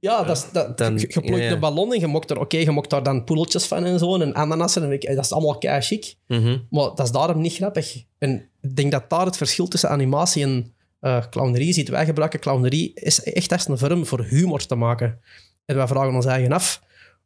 Ja, 0.00 0.22
dat 0.24 0.36
is, 0.36 0.44
dat, 0.52 0.78
Dan- 0.78 0.98
je, 0.98 1.06
je 1.08 1.20
plooit 1.20 1.42
ja, 1.42 1.48
ja. 1.48 1.52
een 1.52 1.60
ballon 1.60 1.92
en 1.94 2.00
je 2.00 2.06
mokt 2.06 2.30
er, 2.30 2.38
oké, 2.40 2.56
je 2.56 2.70
mokt 2.70 2.90
daar 2.90 3.02
dan 3.02 3.24
poedeltjes 3.24 3.66
van 3.66 3.84
en 3.84 3.98
zo, 3.98 4.16
en 4.20 4.34
ananassen, 4.34 4.82
en 4.82 4.92
ik- 4.92 5.06
dat 5.14 5.24
is 5.24 5.32
allemaal 5.32 5.58
kei 5.58 5.80
chic. 5.80 6.14
mhm. 6.26 6.58
Maar 6.70 6.84
dat 6.94 7.00
is 7.00 7.10
daarom 7.10 7.40
niet 7.40 7.54
grappig. 7.54 8.04
En 8.18 8.48
ik 8.60 8.76
denk 8.76 8.92
dat 8.92 9.10
daar 9.10 9.26
het 9.26 9.36
verschil 9.36 9.68
tussen 9.68 9.88
animatie 9.90 10.42
en 10.42 10.72
eh 11.00 11.24
clownerie 11.30 11.72
zit. 11.72 11.88
Wij 11.88 12.04
gebruiken 12.04 12.40
clownerie 12.40 12.92
is 12.94 13.22
echt 13.22 13.52
als 13.52 13.68
een 13.68 13.78
vorm 13.78 14.06
voor 14.06 14.24
humor 14.24 14.66
te 14.66 14.74
maken. 14.74 15.20
En 15.64 15.76
wij 15.76 15.86
vragen 15.86 16.14
ons 16.14 16.24
eigen 16.26 16.52
af, 16.52 16.82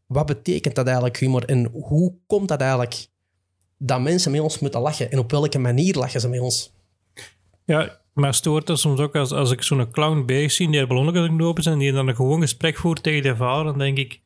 wat 0.08 0.26
betekent 0.26 0.74
dat 0.74 0.86
eigenlijk 0.86 1.16
humor? 1.16 1.44
En 1.44 1.68
hoe 1.72 2.14
komt 2.26 2.48
dat 2.48 2.60
eigenlijk 2.60 3.06
dat 3.78 4.00
mensen 4.00 4.30
met 4.30 4.40
ons 4.40 4.58
moeten 4.58 4.80
lachen? 4.80 5.10
En 5.10 5.18
op 5.18 5.30
welke 5.30 5.58
manier 5.58 5.94
lachen 5.94 6.20
ze 6.20 6.28
met 6.28 6.40
ons? 6.40 6.72
Ja, 7.64 7.98
maar 8.12 8.34
stoort 8.34 8.68
het 8.68 8.78
soms 8.78 9.00
ook 9.00 9.16
als, 9.16 9.32
als 9.32 9.50
ik 9.50 9.62
zo'n 9.62 9.90
clown 9.90 10.24
bezig 10.26 10.52
zie 10.52 10.70
die 10.70 10.80
er 10.80 11.14
het 11.14 11.36
knopen 11.36 11.62
zijn, 11.62 11.78
die 11.78 11.92
dan 11.92 12.08
een 12.08 12.16
gewoon 12.16 12.40
gesprek 12.40 12.76
voert 12.76 13.02
tegen 13.02 13.22
de 13.22 13.36
vader, 13.36 13.64
dan 13.64 13.78
denk 13.78 13.98
ik, 13.98 14.20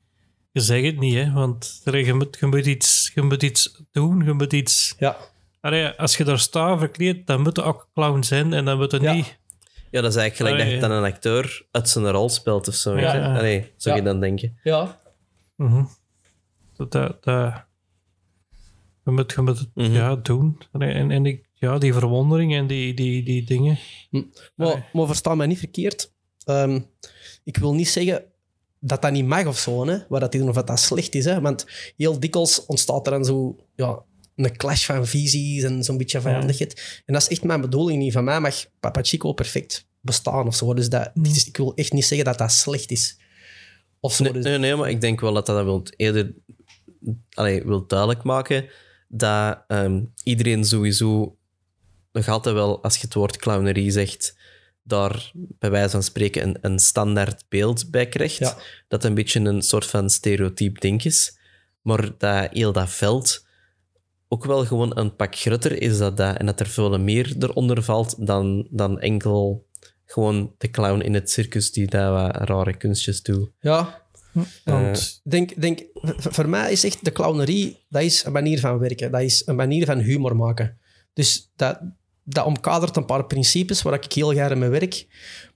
je 0.53 0.61
zegt 0.61 0.85
het 0.85 0.99
niet, 0.99 1.15
hè, 1.15 1.33
want 1.33 1.81
je 1.85 2.15
moet, 2.15 2.37
je, 2.41 2.47
moet 2.47 2.67
iets, 2.67 3.11
je 3.15 3.23
moet 3.23 3.43
iets 3.43 3.83
doen, 3.91 4.25
je 4.25 4.33
moet 4.33 4.53
iets... 4.53 4.95
Ja, 4.99 5.17
Allee, 5.61 5.87
als 5.87 6.17
je 6.17 6.25
daar 6.25 6.39
staat 6.39 6.79
verkleed, 6.79 7.27
dan 7.27 7.41
moet 7.41 7.57
er 7.59 7.65
ook 7.65 7.89
clown 7.95 8.23
zijn 8.23 8.53
en 8.53 8.65
dan 8.65 8.79
moet 8.79 8.93
er 8.93 9.03
Ja. 9.03 9.13
niet... 9.13 9.41
Ja, 9.91 10.01
dat 10.01 10.11
is 10.11 10.17
eigenlijk 10.17 10.37
gelijk 10.37 10.55
Allee. 10.55 10.65
dat 10.65 10.83
je 10.83 10.89
dan 10.89 11.05
een 11.05 11.13
acteur 11.13 11.67
uit 11.71 11.89
zijn 11.89 12.11
rol 12.11 12.29
speelt 12.29 12.69
of 12.69 12.75
zo. 12.75 12.99
Ja, 12.99 13.15
je? 13.15 13.21
ja. 13.21 13.37
Allee, 13.39 13.73
zou 13.77 13.97
je 13.97 14.03
dan 14.03 14.21
denken. 14.21 14.59
ja. 14.63 15.01
Mhm. 15.57 15.85
Dat, 16.77 16.93
dat, 16.93 17.25
dat, 17.25 17.65
je 19.05 19.11
moet, 19.11 19.33
je 19.33 19.41
moet 19.43 19.59
het 19.59 19.69
Mhm. 19.75 19.93
ja, 19.93 20.17
doen. 20.17 20.59
En, 20.73 21.11
en 21.11 21.27
ik, 21.27 21.49
ja, 21.55 21.79
die 21.79 21.93
verwondering 21.93 22.55
en 22.55 22.67
die, 22.67 22.95
die, 22.95 23.23
die 23.23 23.45
dingen. 23.45 23.79
Maar, 24.55 24.91
maar 24.93 25.07
versta 25.07 25.35
mij 25.35 25.47
niet 25.47 25.59
verkeerd. 25.59 26.13
Ehm, 26.45 26.81
ik 27.45 27.57
wil 27.57 27.75
niet 27.75 27.89
zeggen 27.89 28.25
dat 28.81 29.03
dat 29.03 29.13
niet 29.13 29.27
mag 29.27 29.47
of 29.47 29.59
zo, 29.59 29.87
hè, 29.87 29.99
wat 30.09 30.21
dat 30.21 30.33
doen, 30.33 30.49
of 30.49 30.55
dat 30.55 30.67
dat 30.67 30.81
slecht 30.81 31.15
is. 31.15 31.25
Hè, 31.25 31.41
want 31.41 31.67
heel 31.97 32.21
dikwijls 32.21 32.67
ontstaat 32.67 33.07
er 33.07 33.13
dan 33.13 33.25
zo 33.25 33.57
ja, 33.77 34.03
een 34.37 34.57
clash 34.57 34.85
van 34.87 35.07
visies 35.07 35.63
en 35.63 35.85
zo'n 35.85 35.97
beetje 35.99 36.21
vijandigheid. 36.21 37.03
En 37.07 37.13
dat 37.15 37.23
is 37.23 37.29
echt 37.29 37.45
mijn 37.45 37.61
bedoeling 37.61 37.99
niet. 38.03 38.13
Van 38.13 38.25
mij 38.25 38.41
mag 38.41 38.65
Papa 38.81 39.03
Chico 39.03 39.33
perfect 39.33 39.87
bestaan 40.01 40.47
of 40.47 40.55
zo. 40.55 40.75
Dus 40.75 40.89
dat, 40.89 41.11
is- 41.23 41.47
ik 41.47 41.57
wil 41.57 41.75
echt 41.75 41.93
niet 41.93 42.05
zeggen 42.05 42.27
dat 42.27 42.39
dat 42.39 42.53
slecht 42.53 42.91
is. 42.91 43.19
Of 44.03 44.15
zo. 44.15 44.25
Nee, 44.25 44.33
dus, 44.33 44.45
nee, 44.45 44.59
nee, 44.59 44.77
maar 44.77 44.91
ik 44.91 45.01
denk 45.01 45.21
wel 45.21 45.33
dat 45.33 45.47
dat 45.47 45.65
wil 45.65 45.83
eerder 45.97 46.35
allee, 47.31 47.65
wil 47.65 47.87
duidelijk 47.87 48.23
maken 48.23 48.69
dat 49.09 49.65
ehm, 49.67 50.03
iedereen 50.25 50.65
sowieso 50.65 51.37
nog 52.13 52.29
altijd 52.29 52.55
wel, 52.55 52.83
als 52.83 52.97
je 52.97 53.01
het 53.05 53.15
woord 53.15 53.37
clownerie 53.37 53.91
zegt, 53.91 54.37
daar 54.83 55.31
bij 55.35 55.71
wijze 55.71 55.91
van 55.91 56.03
spreken 56.03 56.43
een, 56.43 56.59
een 56.61 56.79
standaard 56.79 57.45
beeld 57.49 57.91
bij 57.91 58.09
krijgt. 58.09 58.39
Ja. 58.39 58.57
Dat 58.89 59.05
een 59.05 59.15
beetje 59.15 59.41
een 59.41 59.63
soort 59.63 59.87
van 59.87 60.11
stereotyp 60.11 60.81
ding 60.81 61.05
is. 61.05 61.39
Maar 61.83 62.11
dat 62.19 62.49
heel 62.51 62.73
dat 62.73 62.91
veld 62.91 63.47
ook 64.29 64.45
wel 64.45 64.65
gewoon 64.65 64.99
een 64.99 65.17
pak 65.17 65.37
grutter 65.37 65.83
is 65.83 65.99
dat, 65.99 66.17
dat 66.17 66.37
en 66.37 66.47
dat 66.47 66.61
er 66.61 66.67
veel 66.67 66.99
meer 66.99 67.35
eronder 67.39 67.83
valt 67.83 68.27
dan, 68.27 68.67
dan 68.71 69.01
enkel 69.01 69.67
gewoon 70.13 70.55
de 70.59 70.71
clown 70.71 71.01
in 71.01 71.15
het 71.15 71.31
circus 71.31 71.73
die 71.73 71.87
daar 71.87 72.13
wat 72.13 72.37
rare 72.49 72.77
kunstjes 72.77 73.23
doet. 73.23 73.51
ja, 73.61 74.03
Want 74.65 75.21
denk, 75.25 75.61
denk, 75.61 75.81
voor 76.17 76.49
mij 76.49 76.73
is 76.73 76.85
echt 76.85 77.05
de 77.05 77.13
clownerie, 77.13 77.79
dat 77.89 78.03
is 78.03 78.25
een 78.25 78.33
manier 78.33 78.61
van 78.61 78.79
werken. 78.79 79.11
Dat 79.11 79.21
is 79.21 79.43
een 79.47 79.57
manier 79.57 79.87
van 79.87 79.99
humor 79.99 80.37
maken. 80.37 80.79
Dus 81.13 81.51
dat, 81.57 81.81
dat 82.25 82.45
omkadert 82.45 82.97
een 82.97 83.05
paar 83.05 83.25
principes 83.25 83.83
waar 83.83 83.95
ik 83.95 84.13
heel 84.13 84.31
graag 84.31 84.55
mee 84.55 84.69
werk. 84.69 85.07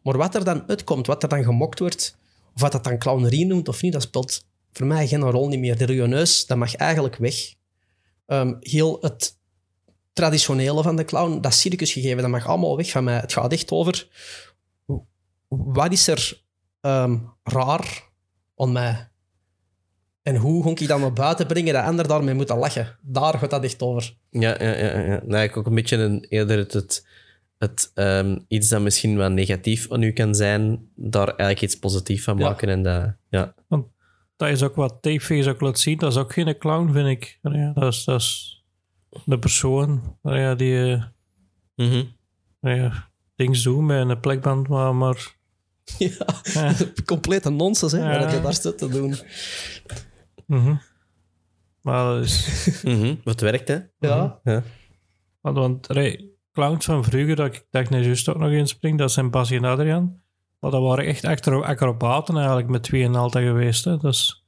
Maar 0.03 0.17
wat 0.17 0.35
er 0.35 0.45
dan 0.45 0.69
uitkomt, 0.69 1.07
wat 1.07 1.23
er 1.23 1.29
dan 1.29 1.45
gemokt 1.45 1.79
wordt, 1.79 2.17
of 2.55 2.61
wat 2.61 2.73
dat 2.73 2.85
dan 2.85 2.99
clownerie 2.99 3.47
noemt 3.47 3.69
of 3.69 3.83
niet, 3.83 3.93
dat 3.93 4.03
speelt 4.03 4.45
voor 4.73 4.87
mij 4.87 5.07
geen 5.07 5.31
rol 5.31 5.49
niet 5.49 5.61
meer. 5.61 5.77
De 5.79 5.87
neus, 5.87 6.47
dat 6.47 6.59
mag 6.59 6.75
eigenlijk 6.75 7.17
weg. 7.17 7.55
Ehm, 8.27 8.55
heel 8.61 8.99
het 9.01 9.39
traditionele 10.17 10.83
van 10.83 10.97
de 10.97 11.05
clown, 11.05 11.41
dat 11.41 11.55
circusgegeven, 11.55 12.23
dat 12.23 12.31
mag 12.31 12.47
allemaal 12.47 12.77
weg 12.77 12.91
van 12.91 13.05
mij. 13.05 13.19
Het 13.19 13.33
gaat 13.33 13.53
echt 13.53 13.71
over 13.71 14.09
wat 15.49 15.93
is 15.93 16.09
er 16.09 16.43
ehm, 16.81 17.19
raar 17.43 18.09
aan 18.57 18.73
mij? 18.73 19.09
En 20.23 20.37
hoe 20.37 20.63
ga 20.63 20.71
ik 20.71 20.89
dat 20.89 21.01
naar 21.01 21.13
buiten 21.13 21.47
brengen 21.47 21.75
dat 21.75 21.85
anderen 21.85 22.11
daarmee 22.11 22.35
moeten 22.35 22.59
lachen? 22.59 22.99
Daar 23.01 23.39
gaat 23.39 23.51
dat 23.51 23.65
echt 23.65 23.83
over. 23.83 24.17
Ja, 24.31 24.63
ja, 24.63 24.77
ja. 24.77 24.99
ja. 25.01 25.21
Nou, 25.25 25.43
ik 25.43 25.57
ook 25.57 25.67
een 25.67 25.75
beetje 25.75 25.97
een, 25.97 26.27
eerder 26.29 26.59
het, 26.59 26.73
het, 26.73 27.07
het, 27.59 27.91
ehm, 27.95 28.39
iets 28.49 28.69
dat 28.69 28.81
misschien 28.81 29.17
wat 29.17 29.31
negatief 29.33 29.93
aan 29.93 30.03
u 30.03 30.13
kan 30.13 30.35
zijn, 30.35 30.89
daar 30.95 31.27
eigenlijk 31.27 31.63
iets 31.63 31.79
positiefs 31.79 32.25
van 32.25 32.39
Ja. 32.39 32.49
maken. 32.49 32.69
En 32.69 32.83
dat, 32.83 33.15
ja. 33.29 33.55
dat 34.37 34.49
is 34.49 34.63
ook 34.63 34.75
wat 34.75 34.99
Tapeface 35.01 35.51
ook 35.51 35.61
laat 35.61 35.79
zien. 35.79 35.99
Dat 35.99 36.13
is 36.13 36.19
ook 36.19 36.33
geen 36.33 36.59
clown, 36.59 36.93
vind 36.93 37.09
ik. 37.09 37.39
Ja, 37.43 37.73
dat, 37.73 37.93
is, 37.93 38.05
dat 38.05 38.21
is 38.21 38.56
de 39.25 39.39
persoon 39.39 40.19
allee, 40.23 40.41
ja, 40.41 40.55
die 40.55 41.03
Mhm. 41.75 42.05
allee, 42.61 42.77
ja, 42.77 43.11
dingen 43.35 43.63
doet 43.63 43.83
met 43.83 44.09
een 44.09 44.21
plekband, 44.21 44.69
maar... 44.69 44.95
maar 44.95 45.35
Ja, 45.99 46.11
ja. 46.43 46.75
complete 47.05 47.51
nonsens, 47.51 47.93
hè, 47.93 48.13
Ja. 48.13 48.19
wat 48.21 48.33
je 48.33 48.41
daar 48.41 48.55
zit 48.55 48.79
te 48.79 48.89
doen. 48.89 49.15
mhm. 50.47 50.75
Maar 51.81 52.05
dat 52.15 52.25
is... 52.25 52.81
Mhm. 52.83 53.15
Wat 53.25 53.41
werkt, 53.41 53.69
hè? 53.69 53.79
Ja, 53.99 54.41
Ja. 54.45 54.63
Want, 55.41 55.57
want 55.57 55.89
allee, 55.89 56.35
clowns 56.53 56.85
van 56.85 57.05
vroeger, 57.05 57.37
dat 57.37 57.47
ik 57.55 57.67
dacht 57.71 57.91
net 57.91 58.05
juist 58.05 58.29
ook 58.29 58.37
nog 58.39 58.51
inspring, 58.51 58.99
dat 58.99 59.13
zijn 59.13 59.31
Bas 59.31 59.51
en 59.51 59.65
Adriaan. 59.65 60.21
Maar 60.59 60.71
dat 60.71 60.83
waren 60.83 61.05
echt 61.07 61.25
acro- 61.25 61.63
acrobaten 61.63 62.37
eigenlijk 62.37 62.69
met 62.69 62.83
twee 62.83 63.05
en 63.05 63.15
altijd 63.15 63.47
geweest. 63.47 63.85
Hè. 63.85 63.97
Dus, 63.97 64.45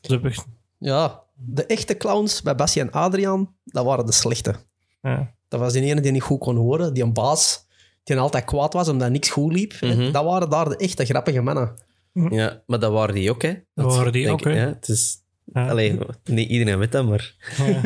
dat 0.00 0.10
heb 0.10 0.26
ik, 0.26 0.44
ja. 0.78 1.22
De 1.42 1.66
echte 1.66 1.96
clowns 1.96 2.42
bij 2.42 2.54
Bassie 2.54 2.82
en 2.82 2.90
Adriaan, 2.90 3.54
dat 3.64 3.84
waren 3.84 4.06
de 4.06 4.12
slechte. 4.12 4.54
ja. 5.02 5.34
Dat 5.48 5.60
was 5.60 5.72
die 5.72 5.82
ene 5.82 6.00
die 6.00 6.12
niet 6.12 6.22
goed 6.22 6.38
kon 6.38 6.56
horen, 6.56 6.94
die 6.94 7.02
een 7.02 7.12
baas, 7.12 7.66
die 8.04 8.18
altijd 8.18 8.44
kwaad 8.44 8.72
was 8.72 8.88
omdat 8.88 9.10
niks 9.10 9.28
goed 9.30 9.52
liep. 9.52 9.80
Mhm. 9.80 10.12
Dat 10.12 10.24
waren 10.24 10.50
daar 10.50 10.68
de 10.68 10.76
echte 10.76 11.04
grappige 11.04 11.40
mannen. 11.40 11.74
ja, 12.12 12.62
maar 12.66 12.78
dat 12.78 12.92
waren 12.92 13.14
die 13.14 13.30
ook, 13.30 13.42
hè? 13.42 13.54
Dat 13.74 13.94
waren 13.94 14.12
die 14.12 14.22
denk 14.24 14.32
ook, 14.40 14.44
hè? 14.44 14.60
Ja, 14.60 14.66
het 14.66 14.88
is, 14.88 15.18
Ja. 15.44 15.68
allee, 15.68 15.98
niet 16.24 16.48
iedereen 16.48 16.78
weet 16.78 16.92
dat, 16.92 17.06
maar 17.08 17.34
Ja, 17.56 17.80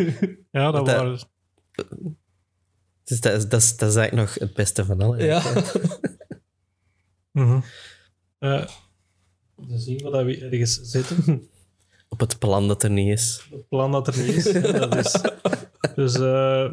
ja 0.50 0.70
dat 0.70 0.86
Dat- 0.86 0.96
waren... 0.96 1.12
het 3.00 3.10
is, 3.10 3.20
dat, 3.20 3.32
is, 3.36 3.48
dat, 3.48 3.60
is, 3.62 3.76
dat 3.76 3.88
is 3.90 3.96
eigenlijk 3.96 4.28
nog 4.28 4.38
het 4.38 4.54
beste 4.54 4.84
van 4.84 5.00
alles. 5.00 5.22
Ja. 5.22 5.42
Mhm. 7.32 7.60
Eh, 8.38 8.66
dan 9.56 9.78
zien 9.78 9.96
we 9.96 10.10
dat 10.10 10.24
we 10.24 10.38
ergens 10.50 10.80
zitten. 10.82 11.48
Op 12.14 12.20
het 12.20 12.38
plan 12.38 12.68
dat 12.68 12.82
er 12.82 12.90
niet 12.90 13.08
is. 13.08 13.46
Het 13.50 13.68
plan 13.68 13.92
dat 13.92 14.06
er 14.06 14.18
niet 14.18 14.46
is. 14.46 14.52
dat 14.52 14.94
is 14.94 15.20
dus 15.94 16.14
eh, 16.14 16.72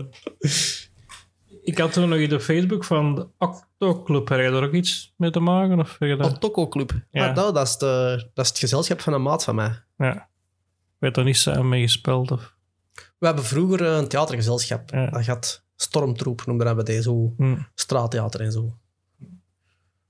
ik 1.64 1.78
had 1.78 1.94
toen 1.94 2.10
nog 2.10 2.20
in 2.20 2.30
de 2.30 2.40
Facebook 2.40 2.84
van 2.84 3.16
de 3.16 3.28
Octo 3.38 4.04
Club. 4.04 4.30
Heb 4.30 4.40
je 4.40 4.52
daar 4.52 4.64
ook 4.64 4.74
iets 4.74 5.14
mee 5.18 5.32
te 5.32 5.40
maken? 5.40 5.80
Of 5.80 5.96
heb 6.00 6.10
je 6.10 6.16
dat? 6.16 6.32
Otoko 6.34 6.68
Club. 6.68 6.92
Ja. 7.12 7.26
Maar 7.26 7.34
dat, 7.34 7.56
dat, 7.56 7.68
is 7.68 7.78
de, 7.78 8.30
dat 8.34 8.44
is 8.46 8.50
het 8.50 8.60
gezelschap 8.60 9.02
van 9.02 9.14
een 9.14 9.22
maat 9.22 9.44
van 9.44 9.56
mij. 9.56 9.84
Ja. 9.98 10.14
Ik 10.14 10.98
weet 10.98 11.18
er 11.18 11.24
niet 11.24 11.38
samen 11.38 11.70
mee 11.70 11.82
gespeeld. 11.82 12.32
Of... 12.32 12.56
We 12.94 13.26
hebben 13.26 13.44
vroeger 13.44 13.82
een 13.82 14.08
theatergezelschap. 14.08 14.90
Ja. 14.90 15.10
Dat 15.10 15.24
gaat 15.24 15.66
Stormtroep, 15.76 16.46
noemden 16.46 16.76
we 16.76 16.84
dat. 16.84 17.04
Zo 17.04 17.34
Hm. 17.38 17.58
straattheater 17.76 18.42
en 18.42 18.52
zo. 18.52 18.78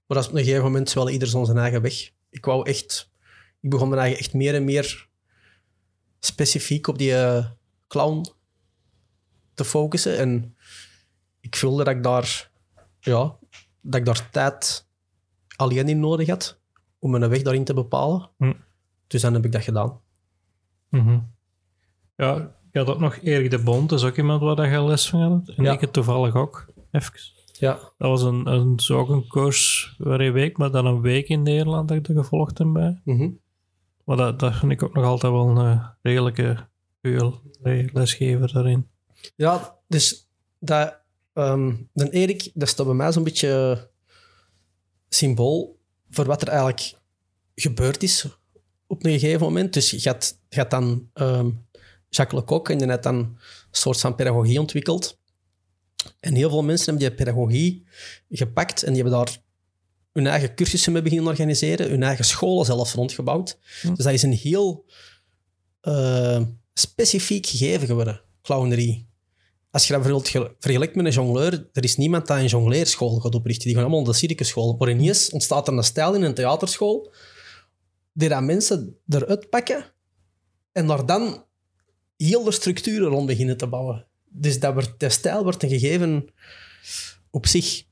Maar 0.07 0.17
dat 0.17 0.23
is 0.23 0.27
op 0.27 0.35
een 0.35 0.43
gegeven 0.43 0.63
moment 0.63 0.93
wel 0.93 1.09
ieder 1.09 1.27
zijn 1.27 1.57
eigen 1.57 1.81
weg. 1.81 2.11
Ik 2.29 2.45
wou 2.45 2.69
echt... 2.69 3.09
Ik 3.61 3.69
begon 3.69 3.89
me 3.89 3.95
eigenlijk 3.95 4.25
echt 4.25 4.35
meer 4.35 4.55
en 4.55 4.63
meer 4.63 5.09
specifiek 6.25 6.87
op 6.87 6.97
die 6.97 7.15
eh, 7.15 7.45
clown 7.87 8.25
te 9.53 9.65
focussen. 9.65 10.17
En 10.17 10.55
ik 11.39 11.55
voelde 11.55 11.83
dat 11.83 11.95
ik 11.95 12.03
daar... 12.03 12.49
Ja, 12.99 13.35
dat 13.81 13.99
ik 13.99 14.05
daar 14.05 14.29
tijd 14.29 14.87
alleen 15.55 15.89
in 15.89 15.99
nodig 15.99 16.27
had 16.27 16.59
om 16.99 17.11
mijn 17.11 17.29
weg 17.29 17.41
daarin 17.41 17.63
te 17.63 17.73
bepalen. 17.73 18.29
Hm. 18.37 18.53
Dus 19.07 19.21
dan 19.21 19.33
heb 19.33 19.45
ik 19.45 19.51
dat 19.51 19.63
gedaan. 19.63 19.99
Mhm. 20.89 21.19
Ja, 22.15 22.35
ik 22.71 22.77
had 22.77 22.87
ook 22.87 22.99
nog 22.99 23.17
Erik 23.21 23.49
de 23.51 23.59
Bond. 23.59 23.89
Dat 23.89 23.99
is 23.99 24.05
ook 24.05 24.17
iemand 24.17 24.41
waar 24.41 24.71
je 24.71 24.81
les 24.83 25.09
van 25.09 25.21
had. 25.21 25.49
En 25.55 25.63
Ja. 25.63 25.71
ik 25.71 25.81
het 25.81 25.93
toevallig 25.93 26.35
ook. 26.35 26.65
Even. 26.91 27.13
Ja. 27.51 27.73
Dat 27.73 28.09
was 28.09 28.21
een, 28.23 28.47
een, 28.47 28.79
zo 28.79 28.97
ook 28.99 29.09
een 29.09 29.27
koers 29.27 29.95
waar 29.97 30.19
een 30.19 30.33
week, 30.33 30.57
maar 30.57 30.71
dan 30.71 30.85
een 30.85 31.01
week 31.01 31.27
in 31.27 31.41
Nederland 31.43 31.87
dat 31.87 31.97
ik 31.97 32.07
er 32.07 32.15
gevolgd 32.15 32.57
heb 32.57 32.73
bij. 32.73 33.01
Mhm. 33.03 33.29
Maar 34.11 34.37
dat, 34.37 34.55
vind 34.55 34.71
ik 34.71 34.83
ook 34.83 34.93
nog 34.93 35.05
altijd 35.05 35.31
wel 35.31 35.47
een 35.47 35.71
eh, 35.71 35.87
redelijke 36.01 36.67
uw 37.01 37.41
lesgever 37.93 38.53
daarin. 38.53 38.89
Ja, 39.35 39.77
dus 39.87 40.29
dat, 40.59 40.99
ehm 41.33 41.75
de 41.93 42.09
Erik, 42.09 42.51
dat 42.53 42.67
staat 42.67 42.85
bij 42.85 42.95
mij 42.95 43.11
zo'n 43.11 43.23
beetje 43.23 43.89
symbool 45.09 45.79
voor 46.09 46.25
wat 46.25 46.41
er 46.41 46.47
eigenlijk 46.47 46.93
gebeurd 47.55 48.03
is 48.03 48.27
op 48.87 49.05
een 49.05 49.19
gegeven 49.19 49.41
moment. 49.41 49.73
Dus 49.73 49.91
je 49.91 49.99
gaat, 49.99 50.39
je 50.49 50.65
dan 50.67 51.09
ehm 51.13 51.49
Jacques 52.09 52.41
Lecoq 52.41 52.69
en 52.69 52.77
die 52.77 52.87
had 52.87 53.03
dan 53.03 53.15
een 53.15 53.37
soort 53.71 53.99
van 53.99 54.15
pedagogie 54.15 54.59
ontwikkeld. 54.59 55.19
En 56.19 56.35
heel 56.35 56.49
veel 56.49 56.63
mensen 56.63 56.85
hebben 56.85 57.07
die 57.07 57.17
pedagogie 57.17 57.85
gepakt 58.29 58.83
en 58.83 58.93
die 58.93 59.01
hebben 59.01 59.19
daar 59.19 59.37
hun 60.13 60.27
eigen 60.27 60.55
cursussen 60.55 60.91
mee 60.91 61.01
beginnen 61.01 61.27
organiseren, 61.27 61.89
hun 61.89 62.03
eigen 62.03 62.25
scholen 62.25 62.65
zelfs 62.65 62.93
rondgebouwd. 62.93 63.57
Dus 63.81 64.05
dat 64.05 64.13
is 64.13 64.23
een 64.23 64.33
heel 64.33 64.85
eh, 65.81 66.41
specifiek 66.73 67.45
gegeven 67.45 67.87
geworden, 67.87 68.21
clownerie. 68.41 69.09
Als 69.71 69.87
je 69.87 69.93
dat 69.93 70.01
bijvoorbeeld 70.01 70.55
vergelijkt 70.59 70.95
met 70.95 71.05
een 71.05 71.11
jongleur, 71.11 71.69
er 71.73 71.83
is 71.83 71.97
niemand 71.97 72.27
die 72.27 72.35
een 72.35 72.45
jongleerschool 72.45 73.19
gaat 73.19 73.35
oprichten. 73.35 73.65
Die 73.65 73.73
gaan 73.73 73.83
allemaal 73.83 74.01
naar 74.01 74.11
de 74.11 74.17
circusschool. 74.17 74.75
Maar 74.79 74.89
ineens 74.89 75.29
ontstaat 75.29 75.67
er 75.67 75.73
een 75.73 75.83
stijl 75.83 76.13
in 76.13 76.21
een 76.21 76.33
theaterschool 76.33 77.13
die 78.13 78.29
dat 78.29 78.43
mensen 78.43 78.97
eruit 79.07 79.49
pakken 79.49 79.85
en 80.71 80.87
daar 80.87 81.05
dan 81.05 81.45
heel 82.17 82.43
de 82.43 82.51
structuren 82.51 83.07
rond 83.07 83.25
beginnen 83.25 83.57
te 83.57 83.67
bouwen. 83.67 84.07
Dus 84.29 84.59
dat 84.59 84.73
wordt, 84.73 84.99
de 84.99 85.09
stijl 85.09 85.43
wordt 85.43 85.63
een 85.63 85.69
gegeven 85.69 86.29
op 87.29 87.47
zich. 87.47 87.83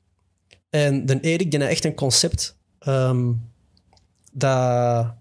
En 0.69 1.05
de 1.05 1.19
Erik 1.19 1.51
die 1.51 1.61
echt 1.61 1.85
een 1.85 1.95
concept 1.95 2.57
ehm, 2.79 3.31
dat, 4.31 5.13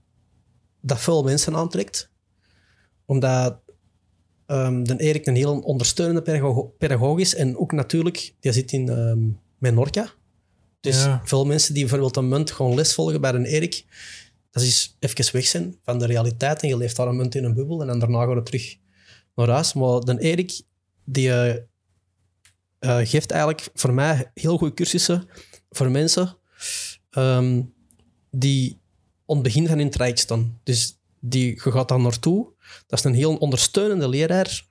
dat 0.80 1.00
veel 1.00 1.22
mensen 1.22 1.56
aantrekt. 1.56 2.10
Omdat 3.04 3.58
ehm, 4.46 4.82
de 4.82 4.96
Erik 5.00 5.26
een 5.26 5.36
heel 5.36 5.58
ondersteunende 5.58 6.22
pedago- 6.22 6.74
pedagoog 6.78 7.18
is. 7.18 7.34
En 7.34 7.56
ook 7.58 7.72
natuurlijk, 7.72 8.34
die 8.40 8.52
zit 8.52 8.72
in 8.72 8.88
ehm 8.88 9.18
Menorca. 9.58 10.10
Dus 10.80 11.04
Ja. 11.04 11.22
veel 11.24 11.44
mensen 11.46 11.72
die 11.74 11.82
bijvoorbeeld 11.82 12.16
een 12.16 12.28
munt 12.28 12.50
gewoon 12.50 12.74
les 12.74 12.94
volgen 12.94 13.20
bij 13.20 13.34
een 13.34 13.44
Erik, 13.44 13.84
dat 14.50 14.62
is 14.62 14.96
even 14.98 15.32
weg 15.32 15.46
zijn 15.46 15.76
van 15.82 15.98
de 15.98 16.06
realiteit. 16.06 16.62
En 16.62 16.68
je 16.68 16.76
leeft 16.76 16.96
daar 16.96 17.08
een 17.08 17.16
munt 17.16 17.34
in 17.34 17.44
een 17.44 17.54
bubbel 17.54 17.80
en 17.80 17.86
dan 17.86 17.98
daarna 17.98 18.24
gaat 18.24 18.34
het 18.34 18.46
terug 18.46 18.76
naar 19.34 19.48
huis. 19.48 19.72
Maar 19.72 20.00
de 20.00 20.18
Erik, 20.20 20.60
die 21.04 21.30
eh, 22.78 22.98
geeft 23.02 23.30
eigenlijk 23.30 23.68
voor 23.74 23.92
mij 23.92 24.30
heel 24.34 24.58
goede 24.58 24.74
cursussen 24.74 25.28
voor 25.70 25.90
mensen 25.90 26.36
ehm, 27.10 27.62
die 28.30 28.80
aan 29.26 29.36
het 29.36 29.42
begin 29.42 29.66
van 29.66 29.78
hun 29.78 29.90
traject 29.90 30.18
staan. 30.18 30.60
Dus 30.62 30.98
die, 31.20 31.60
je 31.64 31.70
gaat 31.70 31.88
daar 31.88 32.00
naartoe. 32.00 32.52
Dat 32.86 32.98
is 32.98 33.04
een 33.04 33.14
heel 33.14 33.36
ondersteunende 33.36 34.08
leraar. 34.08 34.66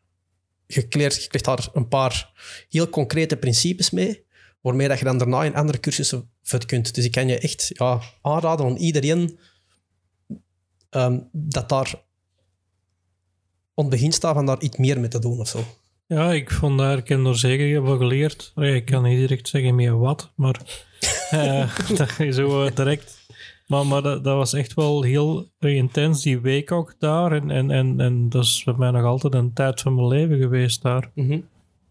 Je, 0.68 0.88
kleert, 0.88 1.28
krijgt 1.28 1.46
daar 1.46 1.70
een 1.74 1.88
paar 1.88 2.32
heel 2.70 2.90
concrete 2.90 3.38
principes 3.38 3.90
mee, 3.90 4.26
waarmee 4.62 4.88
dat 4.88 5.00
je 5.00 5.06
dan 5.06 5.18
daarna 5.18 5.44
in 5.44 5.56
andere 5.56 5.80
cursussen 5.80 6.30
kunt. 6.66 6.96
Dus 6.96 7.06
ik 7.06 7.12
kan 7.12 7.28
je 7.28 7.40
echt 7.40 7.70
ja, 7.74 8.02
aanraden 8.22 8.66
aan 8.66 8.76
iedereen 8.76 9.40
ehm, 10.90 11.20
dat 11.32 11.70
daar 11.70 12.06
aan 13.74 13.86
het 13.86 13.90
begin 13.90 14.12
staat 14.12 14.34
van 14.34 14.46
daar 14.46 14.62
iets 14.62 14.78
meer 14.78 15.00
mee 15.00 15.10
te 15.10 15.20
doen 15.20 15.40
of 15.40 15.48
zo. 15.48 15.64
Ja, 16.08 16.32
ik 16.32 16.52
vond 16.52 16.78
daar, 16.78 16.98
ik 16.98 17.08
heb 17.08 17.26
er 17.26 17.38
zeker 17.38 17.86
van 17.86 17.98
geleerd. 17.98 18.52
Ik 18.56 18.86
kan 18.86 19.04
niet 19.04 19.18
direct 19.18 19.48
zeggen 19.48 19.76
meer 19.76 19.98
wat, 19.98 20.32
maar 20.36 20.62
eh, 21.30 21.78
dat 21.98 22.20
is 22.20 22.36
zo 22.36 22.66
eh, 22.66 22.76
direct. 22.76 23.26
Maar, 23.68 23.86
maar 23.88 24.02
dat, 24.02 24.24
dat 24.24 24.36
was 24.36 24.54
echt 24.54 24.74
wel 24.74 25.02
heel 25.02 25.48
intens, 25.60 26.22
die 26.22 26.40
week 26.40 26.72
ook 26.72 26.96
daar. 27.00 27.32
En, 27.32 27.52
en, 27.52 27.72
en, 27.72 28.00
en 28.00 28.30
dat 28.30 28.44
is 28.44 28.64
bij 28.64 28.74
mij 28.78 28.92
nog 28.92 29.04
altijd 29.04 29.34
een 29.34 29.54
tijd 29.54 29.82
van 29.82 29.96
mijn 29.96 30.08
leven 30.08 30.38
geweest 30.38 30.82
daar. 30.82 31.12
Mhm. 31.14 31.40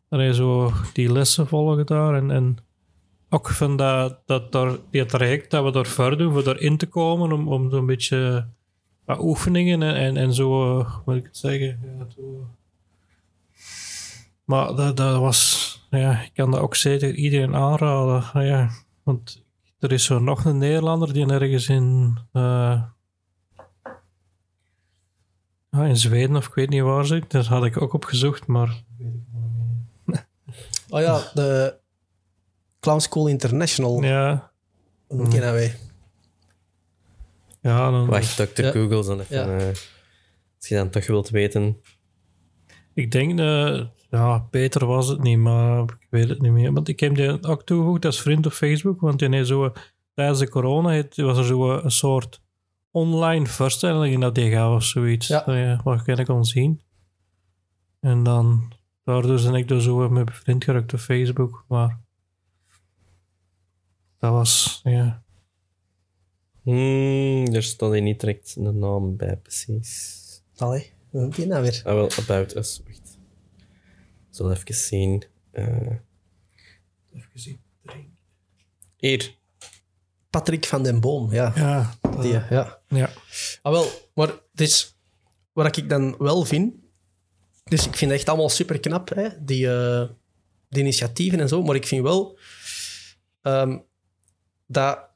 Allee, 0.08 0.34
zo 0.34 0.72
die 0.92 1.12
lessen 1.12 1.46
volgen 1.46 1.86
daar. 1.86 2.14
En, 2.14 2.30
en 2.30 2.56
ook 3.28 3.48
van 3.48 3.76
dat, 3.76 4.20
dat, 4.26 4.52
daar, 4.52 4.76
die 4.90 5.06
traject 5.06 5.50
dat 5.50 5.64
we 5.64 5.70
daar 5.70 5.86
verder 5.86 6.18
doen, 6.18 6.32
voor 6.32 6.46
erin 6.46 6.76
te 6.76 6.86
komen, 6.86 7.32
om, 7.32 7.48
om 7.48 7.70
zo'n 7.70 7.86
beetje 7.86 8.46
wat 9.04 9.20
oefeningen 9.20 9.82
en, 9.82 9.94
en, 9.94 10.16
en 10.16 10.34
zo, 10.34 10.78
eh, 10.78 10.96
moet 11.04 11.16
ik 11.16 11.24
het 11.24 11.36
zeggen? 11.36 11.78
Ja, 11.98 12.06
zo. 12.16 12.48
Maar 14.46 14.74
dat, 14.74 14.96
dat 14.96 15.18
was, 15.20 15.70
ja, 15.90 16.20
ik 16.22 16.30
kan 16.34 16.50
dat 16.50 16.60
ook 16.60 16.74
zeker 16.74 17.14
iedereen 17.14 17.54
aanraden. 17.54 18.30
Ah, 18.32 18.46
Ja, 18.46 18.70
want 19.02 19.44
er 19.78 19.92
is 19.92 20.04
zo 20.04 20.18
nog 20.18 20.44
een 20.44 20.58
Nederlander 20.58 21.12
die 21.12 21.26
ergens 21.26 21.68
in, 21.68 22.18
eh, 22.32 22.82
ja, 25.70 25.84
in 25.84 25.96
Zweden 25.96 26.36
of 26.36 26.46
ik 26.46 26.54
weet 26.54 26.68
niet 26.68 26.82
waar 26.82 27.06
zit. 27.06 27.30
Daar 27.30 27.44
had 27.44 27.64
ik 27.64 27.80
ook 27.82 27.92
op 27.92 28.04
gezocht, 28.04 28.46
maar 28.46 28.82
Oh 30.88 31.00
ja, 31.06 31.30
de 31.34 31.76
Clown 32.80 32.98
School 33.00 33.26
International. 33.26 34.02
ja, 34.02 34.50
Hoe 35.06 35.28
kennen 35.28 35.52
wij? 35.52 35.76
ja 37.60 37.90
dan, 37.90 38.06
Wacht, 38.06 38.36
Dr. 38.36 38.62
Ja. 38.64 38.70
Google 38.70 39.04
dan 39.04 39.20
even. 39.20 39.36
Ja. 39.36 39.58
eh, 39.58 39.66
als 40.56 40.68
je 40.68 40.74
dan 40.74 40.90
toch 40.90 41.06
wilt 41.06 41.28
weten. 41.28 41.80
Ik 42.94 43.10
denk, 43.10 43.38
dat 43.38 43.90
ja, 44.16 44.46
beter 44.50 44.86
was 44.86 45.08
het 45.08 45.22
niet, 45.22 45.38
maar 45.38 45.82
ik 45.82 46.06
weet 46.10 46.28
het 46.28 46.40
niet 46.40 46.52
meer. 46.52 46.72
Want 46.72 46.88
ik 46.88 47.00
heb 47.00 47.14
die 47.14 47.42
ook 47.42 47.62
toegevoegd 47.62 48.04
als 48.04 48.20
vriend 48.20 48.46
op 48.46 48.52
Facebook, 48.52 49.00
want 49.00 49.18
die 49.18 49.28
heeft 49.28 49.48
zo, 49.48 49.72
tijdens 50.14 50.38
de 50.38 50.48
corona 50.48 50.88
heeft- 50.88 51.16
was 51.16 51.38
er 51.38 51.44
zo 51.44 51.70
een 51.78 51.90
soort 51.90 52.40
online 52.90 53.46
voorstelling 53.46 54.20
dat 54.20 54.34
die 54.34 54.50
gaf 54.50 54.74
of 54.74 54.82
zoiets, 54.84 55.26
Ja. 55.26 55.42
dat 55.44 55.54
je, 55.54 55.78
wat 55.84 56.18
ik 56.18 56.26
kon 56.26 56.44
zien. 56.44 56.80
En 58.00 58.22
dan, 58.22 58.72
daardoor 59.04 59.42
ben 59.42 59.54
ik 59.54 59.68
dus 59.68 59.84
zo 59.84 59.96
met 59.96 60.10
mijn 60.10 60.32
vriend 60.32 60.64
geraakt 60.64 60.92
op 60.92 60.98
Facebook, 60.98 61.64
maar 61.68 62.00
dat 64.18 64.30
was, 64.32 64.80
ja. 64.84 65.22
Hmm, 66.62 67.46
er 67.54 67.62
stond 67.62 67.92
hier 67.92 68.02
niet 68.02 68.20
direct 68.20 68.56
een 68.58 68.78
naam 68.78 69.16
bij, 69.16 69.36
precies. 69.36 70.24
Allee, 70.56 70.92
hoe 71.10 71.20
noemt 71.20 71.36
die 71.36 71.46
nou 71.46 71.62
weer? 71.62 71.80
Ah, 71.84 71.92
wel, 71.94 72.10
About 72.18 72.56
Us. 72.56 72.80
Wacht. 72.86 73.05
Zal 74.36 74.50
even 74.52 74.74
zien. 74.74 75.24
Eh, 75.50 75.66
Even 77.14 77.30
zien. 77.40 77.60
hier. 78.96 79.34
Patrick 80.30 80.66
van 80.66 80.82
den 80.82 81.00
Boom, 81.00 81.32
ja. 81.32 81.52
Ja, 81.54 81.94
Die, 82.20 82.32
ja. 82.32 82.80
ja. 82.88 83.10
Ah, 83.62 83.72
wel, 83.72 83.88
maar 84.14 84.34
dus, 84.52 84.96
wat 85.52 85.76
ik 85.76 85.88
dan 85.88 86.16
wel 86.18 86.44
vind, 86.44 86.74
dus 87.64 87.86
ik 87.86 87.96
vind 87.96 88.10
het 88.10 88.20
echt 88.20 88.28
allemaal 88.28 88.48
super 88.48 88.80
knap, 88.80 89.08
hè, 89.08 89.44
die, 89.44 89.68
eh, 89.72 90.08
die 90.68 90.82
initiatieven 90.82 91.40
en 91.40 91.48
zo, 91.48 91.62
maar 91.62 91.74
ik 91.76 91.86
vind 91.86 92.02
wel 92.02 92.38
ehm, 93.42 93.78
dat 94.66 95.08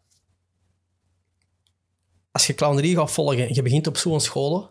als 2.31 2.47
je 2.47 2.55
clownerie 2.55 2.97
gaat 2.97 3.11
volgen 3.12 3.49
en 3.49 3.55
je 3.55 3.62
begint 3.62 3.87
op 3.87 3.97
zo'n 3.97 4.21
scholen, 4.21 4.71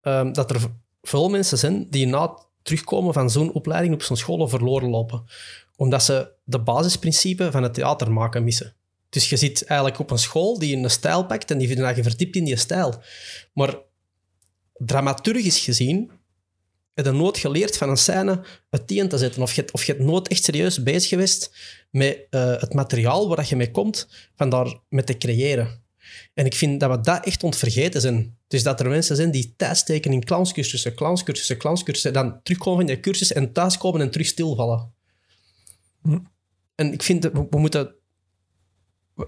ehm, 0.00 0.32
dat 0.32 0.50
er 0.50 0.70
veel 1.02 1.28
mensen 1.28 1.58
zijn 1.58 1.90
die 1.90 2.06
na 2.06 2.46
terugkomen 2.68 3.12
van 3.12 3.30
zo'n 3.30 3.52
opleiding 3.52 3.94
op 3.94 4.02
zo'n 4.02 4.16
scholen 4.16 4.48
verloren 4.48 4.90
lopen. 4.90 5.24
Omdat 5.76 6.02
ze 6.02 6.32
de 6.44 6.60
basisprincipe 6.60 7.50
van 7.50 7.62
het 7.62 7.74
theater 7.74 8.12
maken 8.12 8.44
missen. 8.44 8.74
Dus 9.08 9.28
je 9.28 9.36
zit 9.36 9.64
eigenlijk 9.64 10.00
op 10.00 10.10
een 10.10 10.18
school 10.18 10.58
die 10.58 10.76
een 10.76 10.90
stijl 10.90 11.26
pakt 11.26 11.50
en 11.50 11.58
die 11.58 11.68
je 11.68 12.02
verdiept 12.02 12.36
in 12.36 12.44
die 12.44 12.56
stijl. 12.56 13.02
Maar 13.52 13.78
dramaturgisch 14.74 15.58
gezien 15.58 16.10
heb 16.94 17.04
je 17.04 17.12
nooit 17.12 17.38
geleerd 17.38 17.76
van 17.76 17.88
een 17.88 17.96
scène 17.96 18.40
uiteen 18.70 19.08
te 19.08 19.18
zetten. 19.18 19.42
Of 19.42 19.52
je, 19.52 19.64
of 19.72 19.84
je 19.84 19.96
nooit 19.98 20.28
echt 20.28 20.44
serieus 20.44 20.82
bezig 20.82 21.08
geweest 21.08 21.50
met 21.90 22.26
eh, 22.30 22.60
het 22.60 22.74
materiaal 22.74 23.28
waar 23.28 23.46
je 23.48 23.56
mee 23.56 23.70
komt, 23.70 24.08
van 24.36 24.48
daar 24.48 24.74
mee 24.88 25.04
te 25.04 25.18
creëren. 25.18 25.82
En 26.34 26.46
ik 26.46 26.54
vind 26.54 26.80
dat 26.80 26.90
we 26.90 27.00
dat 27.00 27.24
echt 27.24 27.42
ontvergeten 27.42 28.00
zijn. 28.00 28.37
Dus 28.48 28.62
dat 28.62 28.80
er 28.80 28.88
mensen 28.88 29.16
zijn 29.16 29.30
die 29.30 29.54
tijd 29.56 29.76
steken 29.76 30.12
in 30.12 30.24
clownscursussen, 30.24 30.94
clownscursussen, 30.94 31.56
clownscursussen, 31.56 32.12
dan 32.12 32.42
terugkomen 32.42 32.78
van 32.78 32.86
die 32.86 33.00
cursus 33.00 33.32
en 33.32 33.52
thuiskomen 33.52 34.00
en 34.00 34.10
terug 34.10 34.26
stilvallen. 34.26 34.92
Hm. 36.02 36.18
En 36.74 36.92
ik 36.92 37.02
vind 37.02 37.22
dat 37.22 37.32
we, 37.32 37.46
we 37.50 37.58
moeten 37.58 37.94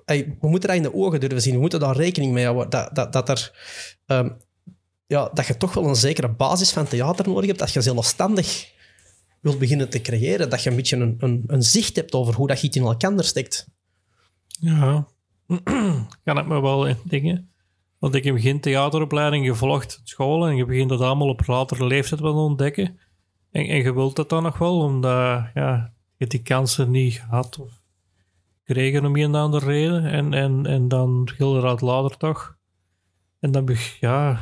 we, 0.07 0.37
moeten 0.41 0.69
dat 0.69 0.77
in 0.77 0.83
de 0.83 0.95
ogen 0.95 1.21
durven 1.21 1.43
zien. 1.43 1.55
We 1.55 1.61
moeten 1.61 1.81
daar 1.81 1.97
rekening 1.97 2.33
mee 2.33 2.45
houden. 2.45 2.71
Dat, 2.71 2.95
dat, 2.95 3.13
dat, 3.13 3.29
er, 3.29 3.53
ehm, 4.07 4.31
ja, 5.07 5.31
dat 5.35 5.47
je 5.47 5.57
toch 5.57 5.75
wel 5.75 5.89
een 5.89 5.97
zekere 5.97 6.29
basis 6.29 6.71
van 6.71 6.87
theater 6.87 7.29
nodig 7.29 7.47
hebt. 7.47 7.59
Dat 7.59 7.73
je 7.73 7.81
zelfstandig 7.81 8.73
wilt 9.41 9.59
beginnen 9.59 9.89
te 9.89 10.01
creëren. 10.01 10.51
Dat 10.51 10.63
je 10.63 10.71
een 10.71 10.77
beetje 10.77 10.97
een, 10.97 11.17
een, 11.19 11.45
een 11.47 11.63
zicht 11.63 11.97
hebt 11.97 12.15
over 12.15 12.35
hoe 12.35 12.47
dat 12.47 12.61
je 12.61 12.67
iets 12.67 12.77
in 12.77 12.83
elkaar 12.83 13.25
steekt. 13.25 13.67
Ja, 14.47 15.09
kan 16.25 16.39
ik 16.39 16.47
me 16.47 16.61
wel 16.61 16.87
in 16.87 16.99
dingen. 17.05 17.50
Want 18.01 18.15
ik 18.15 18.25
heb 18.25 18.39
geen 18.39 18.61
theateropleiding 18.61 19.47
gevolgd 19.47 19.99
op 20.01 20.09
school 20.09 20.47
en 20.47 20.57
je 20.57 20.65
begint 20.65 20.89
dat 20.89 21.01
allemaal 21.01 21.29
op 21.29 21.47
latere 21.47 21.87
leeftijd 21.87 22.21
wel 22.21 22.33
te 22.33 22.39
ontdekken. 22.39 22.99
En, 23.51 23.67
en 23.67 23.77
je 23.77 23.95
wilt 23.95 24.17
dat 24.17 24.29
dan 24.29 24.43
nog 24.43 24.59
wel, 24.59 24.79
omdat 24.79 25.45
ja, 25.55 25.93
je 26.17 26.27
die 26.27 26.43
kansen 26.43 26.91
niet 26.91 27.15
gehad 27.15 27.59
of 27.59 27.83
kregen 28.65 29.05
om 29.05 29.17
een 29.17 29.35
of 29.35 29.41
andere 29.41 29.67
reden. 29.67 30.05
En, 30.05 30.35
en, 30.35 30.67
en 30.67 30.89
dan 30.89 31.31
wil 31.39 31.55
je 31.55 31.61
dat 31.61 31.81
later 31.81 32.17
toch. 32.17 32.57
En 33.41 33.51
dan, 33.51 33.69
ja, 34.01 34.41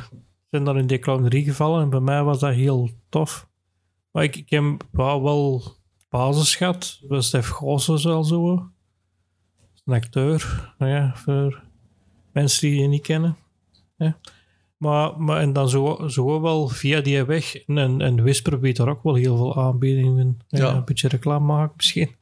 zijn 0.49 0.63
dan 0.63 0.77
in 0.77 0.87
die 0.87 0.99
clownerie 0.99 1.43
gevallen 1.43 1.81
en 1.81 1.89
bij 1.89 1.99
mij 1.99 2.23
was 2.23 2.39
dat 2.39 2.53
heel 2.53 2.89
tof. 3.09 3.47
Maar 4.11 4.23
ik, 4.23 4.35
ik 4.35 4.49
heb 4.49 4.83
wel, 4.91 5.23
wel 5.23 5.63
basis 6.09 6.55
gehad. 6.55 6.99
Bij 7.07 7.21
Stef 7.21 7.47
Goossens 7.47 8.05
al 8.05 8.23
zo. 8.23 8.69
Een 9.85 9.93
acteur, 9.93 10.73
nou 10.77 10.91
ja, 10.91 11.15
voor 11.15 11.63
mensen 12.31 12.69
die 12.69 12.81
je 12.81 12.87
niet 12.87 13.01
kennen. 13.01 13.37
Ja. 13.99 14.17
Maar, 14.77 15.21
maar 15.21 15.41
en 15.41 15.53
dan 15.53 15.69
zo, 15.69 16.07
zo 16.07 16.41
wel 16.41 16.67
via 16.67 17.01
die 17.01 17.23
weg. 17.23 17.65
En, 17.65 18.01
en 18.01 18.23
Whisper 18.23 18.59
biedt 18.59 18.77
daar 18.77 18.89
ook 18.89 19.03
wel 19.03 19.15
heel 19.15 19.37
veel 19.37 19.57
aanbiedingen. 19.57 20.39
Ja, 20.47 20.59
Ja. 20.59 20.75
Een 20.75 20.85
beetje 20.85 21.07
reclame 21.07 21.45
maken 21.45 21.73
misschien. 21.75 22.15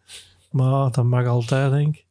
Maar 0.51 0.91
dat 0.91 1.03
mag 1.03 1.25
altijd, 1.25 1.71
denk 1.71 1.95
ik. 1.95 2.05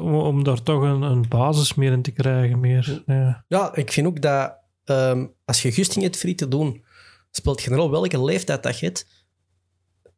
Om, 0.00 0.14
om 0.14 0.44
daar 0.44 0.62
toch 0.62 0.82
een, 0.82 1.02
een 1.02 1.28
basis 1.28 1.74
meer 1.74 1.92
in 1.92 2.02
te 2.02 2.10
krijgen. 2.10 2.60
Meer. 2.60 3.02
Ja. 3.06 3.44
Ja, 3.48 3.74
ik 3.74 3.92
vind 3.92 4.06
ook 4.06 4.20
dat 4.20 4.54
ehm, 4.84 5.26
als 5.44 5.62
je 5.62 5.72
gusting 5.72 6.04
hebt 6.04 6.16
free 6.16 6.34
te 6.34 6.48
doen, 6.48 6.84
speelt 7.30 7.60
generaal 7.60 7.90
welke 7.90 8.24
leeftijd 8.24 8.62
dat 8.62 8.78
je 8.78 8.86
hebt, 8.86 9.06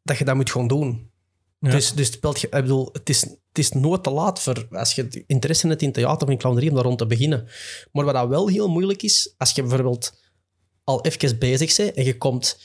dat 0.03 0.17
je 0.17 0.25
dat 0.25 0.35
moet 0.35 0.51
gewoon 0.51 0.67
doen. 0.67 1.09
Ja. 1.59 1.69
Dus, 1.71 1.93
dus 1.93 2.11
speelt 2.11 2.43
ik 2.43 2.49
bedoel, 2.49 2.89
het 2.91 3.09
is, 3.09 3.21
het 3.21 3.57
is 3.57 3.71
nooit 3.71 4.03
te 4.03 4.09
laat 4.09 4.41
voor 4.41 4.67
als 4.71 4.93
je 4.93 5.23
interesse 5.27 5.67
hebt 5.67 5.81
in 5.81 5.91
theater 5.91 6.27
of 6.27 6.33
in 6.33 6.39
clownerie 6.39 6.69
om 6.69 6.75
daar 6.75 6.85
rond 6.85 6.97
te 6.97 7.05
beginnen. 7.05 7.47
Maar 7.91 8.05
wat 8.05 8.13
dat 8.13 8.27
wel 8.27 8.47
heel 8.47 8.69
moeilijk 8.69 9.03
is, 9.03 9.33
als 9.37 9.51
je 9.51 9.61
bijvoorbeeld 9.61 10.19
al 10.83 11.05
even 11.05 11.39
bezig 11.39 11.75
bent 11.75 11.93
en 11.93 12.03
je 12.03 12.17
komt 12.17 12.59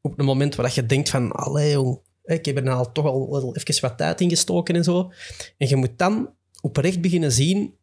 op 0.00 0.18
een 0.18 0.24
moment 0.24 0.54
waar 0.54 0.72
je 0.74 0.86
denkt 0.86 1.08
van, 1.08 1.32
allee 1.32 1.98
ik 2.24 2.44
heb 2.44 2.56
er 2.56 2.62
nou 2.62 2.86
toch 2.92 3.04
al 3.04 3.56
even 3.56 3.80
wat 3.80 3.98
tijd 3.98 4.20
in 4.20 4.28
gestoken 4.28 4.74
en 4.74 4.84
zo. 4.84 5.12
En 5.58 5.68
je 5.68 5.76
moet 5.76 5.98
dan 5.98 6.30
oprecht 6.60 7.00
beginnen 7.00 7.32
zien 7.32 7.74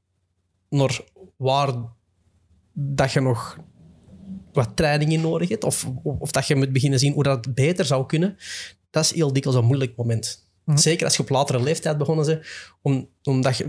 naar 0.69 1.01
waar 1.35 1.73
dat 2.73 3.11
je 3.11 3.19
nog 3.19 3.57
wat 4.53 4.75
training 4.75 5.11
in 5.11 5.21
nodig 5.21 5.49
hebt, 5.49 5.63
of, 5.63 5.87
of 6.03 6.31
dat 6.31 6.47
je 6.47 6.55
moet 6.55 6.73
beginnen 6.73 6.99
zien 6.99 7.13
hoe 7.13 7.23
dat 7.23 7.53
beter 7.53 7.85
zou 7.85 8.05
kunnen, 8.05 8.37
dat 8.91 9.03
is 9.03 9.13
heel 9.13 9.33
dikwijls 9.33 9.59
een 9.59 9.65
moeilijk 9.65 9.95
moment. 9.95 10.49
Mhm. 10.65 10.77
Zeker 10.77 11.05
als 11.05 11.15
je 11.15 11.21
op 11.21 11.29
latere 11.29 11.63
leeftijd 11.63 11.97
begonnen 11.97 12.25
bent, 12.25 12.45
om, 12.81 13.07
omdat 13.23 13.57
je, 13.57 13.67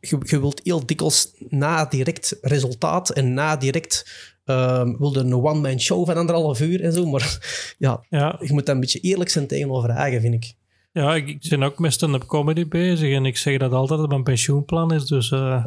je, 0.00 0.18
je 0.22 0.40
wilt 0.40 0.60
heel 0.64 0.86
dikwijls 0.86 1.32
na 1.48 1.84
direct 1.84 2.38
resultaat 2.40 3.10
en 3.10 3.34
na 3.34 3.56
direct 3.56 4.06
ehm 4.44 4.96
wilde 4.98 5.20
een 5.20 5.34
one-man 5.34 5.80
show 5.80 6.06
van 6.06 6.16
anderhalf 6.16 6.60
uur 6.60 6.82
en 6.82 6.92
zo, 6.92 7.06
maar 7.06 7.38
ja, 7.78 8.04
Ja, 8.08 8.36
je 8.40 8.52
moet 8.52 8.66
daar 8.66 8.74
een 8.74 8.80
beetje 8.80 9.00
eerlijk 9.00 9.30
zijn 9.30 9.46
tegenover 9.46 9.90
eigen, 9.90 10.20
vind 10.20 10.34
ik. 10.34 10.54
ja 10.92 11.14
ik, 11.14 11.28
ik 11.28 11.46
ben 11.48 11.62
ook 11.62 11.78
met 11.78 11.92
stand-up 11.92 12.26
comedy 12.26 12.68
bezig. 12.68 13.14
En 13.14 13.26
ik 13.26 13.36
zeg 13.36 13.58
dat 13.58 13.72
altijd 13.72 14.00
dat 14.00 14.08
mijn 14.08 14.22
pensioenplan 14.22 14.94
is. 14.94 15.06
Dus 15.06 15.30
eh 15.30 15.64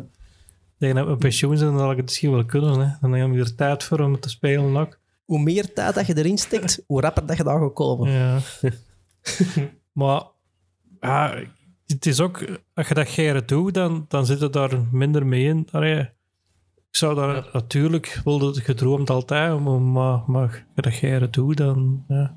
tegen 0.80 0.96
dat 0.96 1.06
mijn 1.06 1.18
pensioen 1.18 1.58
zijn, 1.58 1.70
dan 1.70 1.80
zal 1.80 1.92
ik 1.92 1.98
het 1.98 2.06
misschien 2.06 2.32
wel 2.32 2.46
kunnen. 2.46 2.80
Hè. 2.80 2.88
Dan 3.02 3.12
heb 3.14 3.32
ik 3.32 3.40
er 3.40 3.56
tijd 3.56 3.84
voor 3.84 4.00
om 4.00 4.20
te 4.20 4.30
spelen 4.30 4.78
ook. 4.78 5.00
Hoe 5.26 5.40
meer 5.40 5.74
tijd 5.74 5.96
dat 5.96 6.08
je 6.08 6.18
erin 6.18 6.38
steekt, 6.38 6.84
hoe 6.88 7.02
rapper 7.02 7.26
dat 7.26 7.38
je 7.38 7.44
daar 7.44 7.60
gaat 7.60 7.74
komen. 7.74 8.12
Ja. 8.12 8.40
maar 10.00 10.24
ja, 11.00 11.44
het 11.86 12.06
is 12.06 12.20
ook, 12.20 12.46
als 12.74 12.88
je 12.88 12.94
dat 12.94 13.10
geren 13.10 13.48
doet, 13.48 13.74
dan, 13.74 14.06
dan 14.08 14.26
zit 14.26 14.40
het 14.40 14.54
daar 14.54 14.80
minder 14.92 15.26
mee 15.26 15.44
in. 15.44 15.68
Allee, 15.72 16.00
ik 16.90 16.98
zou 16.98 17.16
daar 17.16 17.50
natuurlijk, 17.54 18.22
wilde 18.24 18.46
het 18.46 18.60
gedroomd 18.60 19.10
altijd, 19.10 19.60
maar, 19.60 19.82
maar, 19.82 20.24
maar 20.28 20.42
als 20.48 20.56
je 20.76 20.82
dat 20.82 20.94
geren 20.94 21.32
doet, 21.32 21.58
dan 21.58 22.06
ja, 22.08 22.36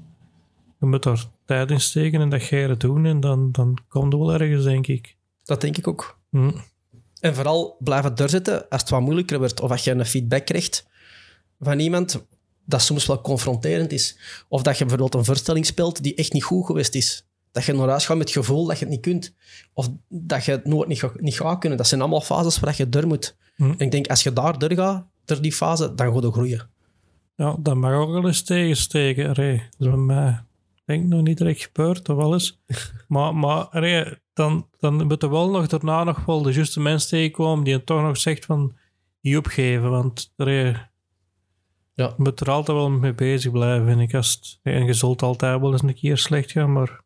je 0.80 0.86
moet 0.86 1.02
daar 1.02 1.24
tijd 1.44 1.70
in 1.70 1.80
steken 1.80 2.20
en 2.20 2.28
dat 2.28 2.42
geren 2.42 2.78
doen 2.78 3.06
en 3.06 3.20
dan, 3.20 3.52
dan 3.52 3.78
komt 3.88 4.12
het 4.12 4.22
wel 4.22 4.32
ergens, 4.32 4.64
denk 4.64 4.86
ik. 4.86 5.16
Dat 5.44 5.60
denk 5.60 5.76
ik 5.76 5.88
ook. 5.88 6.18
Hm. 6.30 6.50
En 7.20 7.34
vooral 7.34 7.76
blijven 7.78 8.14
doorzitten 8.14 8.68
als 8.68 8.80
het 8.80 8.90
wat 8.90 9.00
moeilijker 9.00 9.38
wordt 9.38 9.60
of 9.60 9.70
als 9.70 9.84
je 9.84 9.90
een 9.90 10.06
feedback 10.06 10.46
krijgt 10.46 10.86
van 11.60 11.78
iemand 11.78 12.26
dat 12.64 12.82
soms 12.82 13.06
wel 13.06 13.20
confronterend 13.20 13.92
is. 13.92 14.18
Of 14.48 14.62
dat 14.62 14.78
je 14.78 14.84
bijvoorbeeld 14.84 15.14
een 15.14 15.24
voorstelling 15.24 15.66
speelt 15.66 16.02
die 16.02 16.14
echt 16.14 16.32
niet 16.32 16.44
goed 16.44 16.66
geweest 16.66 16.94
is. 16.94 17.26
Dat 17.52 17.64
je 17.64 17.72
naar 17.72 17.88
huis 17.88 18.06
gaat 18.06 18.16
met 18.16 18.28
het 18.28 18.36
gevoel 18.36 18.66
dat 18.66 18.78
je 18.78 18.84
het 18.84 18.94
niet 18.94 19.02
kunt. 19.02 19.34
Of 19.72 19.88
dat 20.08 20.44
je 20.44 20.50
het 20.50 20.64
nooit 20.64 20.88
niet, 20.88 21.20
niet 21.20 21.40
gaat 21.40 21.58
kunnen. 21.58 21.78
Dat 21.78 21.88
zijn 21.88 22.00
allemaal 22.00 22.20
fases 22.20 22.60
waar 22.60 22.74
je 22.76 22.88
door 22.88 23.06
moet. 23.06 23.36
Hm. 23.56 23.62
En 23.62 23.78
ik 23.78 23.90
denk, 23.90 24.06
als 24.06 24.22
je 24.22 24.32
daar 24.32 24.58
door 24.58 24.72
gaat, 24.72 25.06
door 25.24 25.40
die 25.40 25.52
fase, 25.52 25.94
dan 25.94 26.12
gaat 26.12 26.22
je 26.22 26.32
groeien. 26.32 26.70
Ja, 27.36 27.56
dat 27.60 27.74
mag 27.74 27.92
ook 27.92 28.10
wel 28.10 28.26
eens 28.26 28.42
tegensteken. 28.42 29.34
Allee, 29.34 29.56
dat 29.56 29.88
is 29.88 29.94
bij 29.94 29.96
mij 29.96 30.44
denk 30.84 31.02
ik 31.02 31.08
nog 31.08 31.22
niet 31.22 31.38
direct 31.38 31.62
gebeurd, 31.62 32.08
of 32.08 32.16
wel 32.16 32.32
eens. 32.32 32.60
maar 33.08 33.34
maar 33.34 33.64
allee, 33.64 34.18
dan, 34.32 34.68
dan 34.78 35.06
moet 35.06 35.22
er 35.22 35.30
wel 35.30 35.50
nog 35.50 35.66
daarna 35.66 36.04
nog 36.04 36.24
wel 36.24 36.42
de 36.42 36.52
juiste 36.52 36.80
mens 36.80 37.08
tegenkomen 37.08 37.64
die 37.64 37.74
het 37.74 37.86
toch 37.86 38.02
nog 38.02 38.16
zegt 38.16 38.44
van 38.44 38.76
niet 39.20 39.36
opgeven, 39.36 39.90
want 39.90 40.32
allee, 40.36 40.76
Ja. 41.94 42.06
je 42.06 42.14
moet 42.16 42.40
er 42.40 42.50
altijd 42.50 42.76
wel 42.76 42.90
mee 42.90 43.12
bezig 43.14 43.50
blijven, 43.52 43.86
vind 43.86 44.00
ik. 44.00 44.14
Als 44.14 44.30
het, 44.32 44.58
en 44.62 44.84
je 44.84 44.92
zult 44.92 45.22
altijd 45.22 45.60
wel 45.60 45.72
eens 45.72 45.82
een 45.82 45.94
keer 45.94 46.18
slecht 46.18 46.50
gaan, 46.50 46.72
maar 46.72 47.00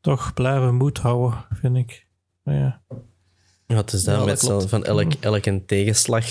toch 0.00 0.34
blijven 0.34 0.74
moed 0.74 0.98
houden, 0.98 1.44
vind 1.50 1.76
ik. 1.76 2.06
Ja. 2.44 2.82
Ja, 3.66 3.76
het 3.76 3.92
is 3.92 4.02
dat 4.04 4.12
Ja, 4.14 4.18
dat 4.20 4.28
met 4.28 4.40
zo 4.40 4.48
klopt. 4.48 4.68
van 4.68 4.84
elk, 4.84 5.12
elke 5.20 5.64
tegenslag 5.66 6.26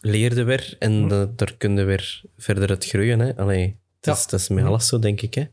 leerde 0.00 0.42
weer 0.44 0.76
en 0.78 1.08
da- 1.08 1.30
daar 1.36 1.54
kun 1.56 1.76
je 1.76 1.84
weer 1.84 2.22
verder 2.36 2.68
het 2.68 2.84
groeien. 2.86 3.18
Hè? 3.20 3.36
Allee, 3.36 3.76
het 4.00 4.16
is, 4.16 4.22
Ja. 4.24 4.30
dat 4.30 4.40
is 4.40 4.48
met 4.48 4.64
alles 4.64 4.86
zo, 4.86 4.98
denk 4.98 5.20
ik. 5.20 5.34
Hè? 5.34 5.44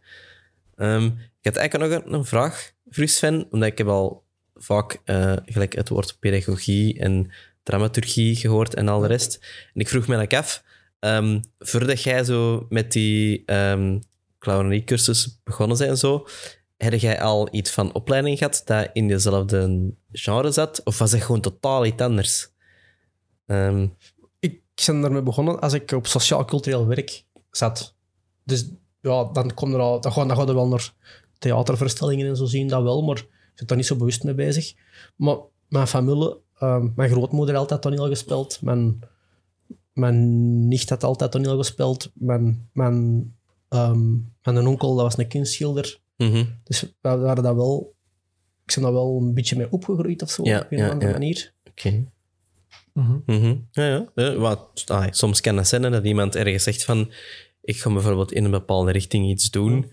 Ehm, 0.76 1.06
ik 1.06 1.46
had 1.46 1.56
eigenlijk 1.56 1.92
nog 1.94 2.04
een, 2.06 2.14
een 2.14 2.26
vraag 2.26 2.72
voor 2.90 3.08
Sven, 3.08 3.48
omdat 3.52 3.70
ik 3.70 3.78
heb 3.78 3.88
al 3.88 4.24
vaak 4.56 5.02
eh, 5.04 5.34
gelijk 5.46 5.76
het 5.76 5.90
woord 5.90 6.18
pedagogie 6.20 7.00
en 7.00 7.32
dramaturgie 7.66 8.36
gehoord 8.36 8.74
en 8.74 8.88
al 8.88 9.00
de 9.00 9.08
rest. 9.08 9.40
En 9.74 9.82
ik 9.82 9.88
vroeg 9.88 10.08
me 10.08 10.16
eigenlijk 10.16 10.46
af, 10.46 10.64
ehm, 11.00 11.42
voordat 11.60 12.02
jij 12.02 12.24
zo 12.24 12.66
met 12.70 12.92
die 12.92 13.44
um, 13.54 14.02
clownerie-cursus 14.40 15.40
begonnen 15.44 15.78
zijn 15.78 15.90
en 15.90 15.98
zo, 15.98 16.28
heb 16.78 16.94
jij 16.94 17.22
al 17.22 17.48
iets 17.52 17.72
van 17.72 17.94
opleiding 17.94 18.38
gehad 18.38 18.62
dat 18.66 18.90
in 18.94 19.08
dezelfde 19.08 19.92
genre 20.12 20.52
zat? 20.52 20.82
Of 20.84 20.98
was 20.98 21.12
het 21.12 21.22
gewoon 21.22 21.42
totaal 21.42 21.86
iets 21.86 22.02
anders? 22.02 22.50
Ehm, 23.46 23.88
Ik 24.40 24.62
ben 24.86 25.02
daarmee 25.02 25.22
begonnen 25.22 25.60
als 25.60 25.74
ik 25.74 25.92
op 25.92 26.08
sociaal-cultureel 26.08 26.88
werk 26.88 27.24
zat. 27.52 27.96
Dus 28.44 28.66
ja, 29.02 29.24
dan, 29.24 29.54
kom 29.54 29.74
er 29.74 29.80
al, 29.80 30.02
dan, 30.02 30.12
gaan, 30.12 30.28
dan 30.28 30.38
gaan 30.38 30.48
er 30.48 30.56
wel 30.56 30.68
naar 30.68 30.94
theatervoorstellingen 31.38 32.28
en 32.28 32.36
zo 32.36 32.46
zien, 32.46 32.68
dat 32.68 32.84
wel, 32.84 33.02
maar 33.02 33.18
ik 33.18 33.28
zit 33.54 33.68
daar 33.68 33.78
niet 33.78 33.86
zo 33.86 33.96
bewust 33.96 34.24
mee 34.24 34.34
bezig. 34.34 34.74
Maar 35.16 35.38
mijn 35.68 35.88
familie, 35.88 36.36
ehm, 36.60 36.88
mijn 36.96 37.10
grootmoeder 37.10 37.56
had 37.56 37.72
altijd 37.72 37.82
toneel 37.82 38.08
gespeeld, 38.10 38.62
mijn, 38.62 39.00
mijn 39.94 40.68
nicht 40.68 40.90
had 40.90 41.04
altijd 41.04 41.32
toneel 41.32 41.58
gespeeld, 41.58 42.12
mijn, 42.14 42.70
mijn, 42.74 43.34
ehm, 43.70 44.14
mijn 44.44 44.68
onkel 44.68 44.96
dat 44.96 45.04
was 45.04 45.18
een 45.18 45.28
kunstschilder. 45.28 46.00
mhm. 46.18 46.46
Dus 46.64 46.82
we 46.82 46.92
waren 47.02 47.44
dat 47.44 47.56
wel, 47.56 47.96
ik 48.66 48.74
ben 48.74 48.84
daar 48.84 48.94
wel 48.94 49.18
een 49.22 49.34
beetje 49.34 49.56
mee 49.58 49.72
opgegroeid 49.72 50.22
of 50.22 50.30
zo, 50.30 50.44
Ja, 50.44 50.60
op 50.60 50.72
een 50.72 50.78
ja, 50.78 50.90
andere 50.90 51.12
ja. 51.12 51.18
manier. 51.18 51.54
Oké. 51.70 52.04
Mhm. 52.94 53.18
Mhm. 53.26 53.56
Ja, 53.72 53.88
ja. 53.88 54.06
ja 54.16 54.36
wat, 54.36 54.84
ah, 54.86 55.08
soms 55.12 55.42
kan 55.42 55.58
het 55.58 55.68
zijn 55.68 55.84
hè, 55.84 55.90
dat 55.90 56.04
iemand 56.06 56.36
ergens 56.36 56.64
zegt 56.64 56.84
van 56.84 57.12
ik 57.62 57.78
ga 57.78 57.94
bijvoorbeeld 57.94 58.32
in 58.32 58.44
een 58.44 58.52
bepaalde 58.52 58.92
richting 58.92 59.30
iets 59.30 59.50
doen 59.50 59.92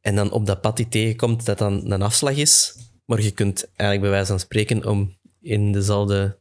en 0.00 0.14
dan 0.14 0.30
op 0.30 0.46
dat 0.46 0.60
pad 0.60 0.76
die 0.76 0.88
tegenkomt 0.88 1.46
dat 1.46 1.58
dan 1.58 1.90
een 1.92 2.02
afslag 2.02 2.36
is, 2.36 2.76
maar 3.04 3.22
je 3.22 3.30
kunt 3.30 3.64
eigenlijk 3.64 4.00
bij 4.00 4.10
wijze 4.10 4.26
van 4.26 4.40
spreken 4.40 4.86
om 4.86 5.18
in 5.40 5.72
dezelfde 5.72 6.38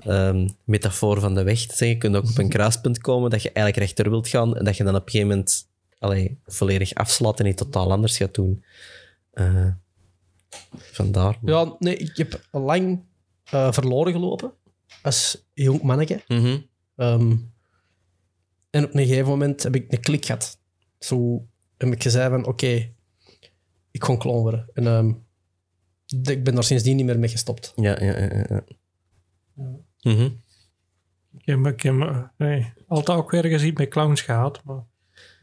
ehm, 0.00 0.48
metafoor 0.64 1.20
van 1.20 1.34
de 1.34 1.42
weg 1.42 1.60
te 1.60 1.76
zeggen, 1.76 1.88
je 1.88 1.98
kunt 1.98 2.16
ook 2.16 2.28
op 2.28 2.38
een 2.38 2.48
kruispunt 2.48 2.98
komen 2.98 3.30
dat 3.30 3.42
je 3.42 3.52
eigenlijk 3.52 3.86
rechter 3.86 4.10
wilt 4.10 4.28
gaan 4.28 4.56
en 4.56 4.64
dat 4.64 4.76
je 4.76 4.84
dan 4.84 4.94
op 4.94 5.04
een 5.04 5.10
gegeven 5.10 5.28
moment 5.28 5.68
allee, 5.98 6.38
volledig 6.46 6.94
afslaat 6.94 7.40
en 7.40 7.46
iets 7.46 7.62
totaal 7.62 7.92
anders 7.92 8.16
gaat 8.16 8.34
doen. 8.34 8.64
Eh, 9.30 9.68
vandaar. 10.70 11.38
Ja, 11.42 11.76
nee, 11.78 11.96
ik 11.96 12.16
heb 12.16 12.40
lang 12.50 13.04
eh, 13.44 13.72
verloren 13.72 14.12
gelopen 14.12 14.52
als 15.02 15.44
jong 15.52 15.82
manneke. 15.82 16.22
Mhm. 16.28 16.58
Ehm, 16.96 17.36
en 18.70 18.84
op 18.84 18.94
een 18.94 19.06
gegeven 19.06 19.28
moment 19.28 19.62
heb 19.62 19.74
ik 19.74 19.92
een 19.92 20.00
klik 20.00 20.24
gehad. 20.24 20.58
Zo 20.98 21.46
heb 21.76 21.92
ik 21.92 22.02
gezegd 22.02 22.30
van, 22.30 22.46
oké, 22.46 22.92
ik 23.90 24.04
ga 24.04 24.16
clown 24.16 24.40
worden. 24.40 24.70
En 24.74 24.86
ehm, 24.86 25.12
ik 26.22 26.44
ben 26.44 26.54
daar 26.54 26.64
sindsdien 26.64 26.96
niet 26.96 27.06
meer 27.06 27.18
mee 27.18 27.28
gestopt. 27.28 27.72
Ja, 27.76 27.96
ja, 28.04 28.18
ja. 28.18 28.28
ja, 28.32 28.44
ja. 28.48 29.64
Mhm. 30.02 30.28
Ik 31.38 31.44
heb, 31.46 31.66
ik 31.66 31.82
heb 31.82 31.94
nee, 32.38 32.72
altijd 32.86 33.18
ook 33.18 33.32
ergens 33.32 33.62
iets 33.62 33.78
met 33.78 33.88
clowns 33.88 34.20
gehad, 34.20 34.60
maar 34.64 34.84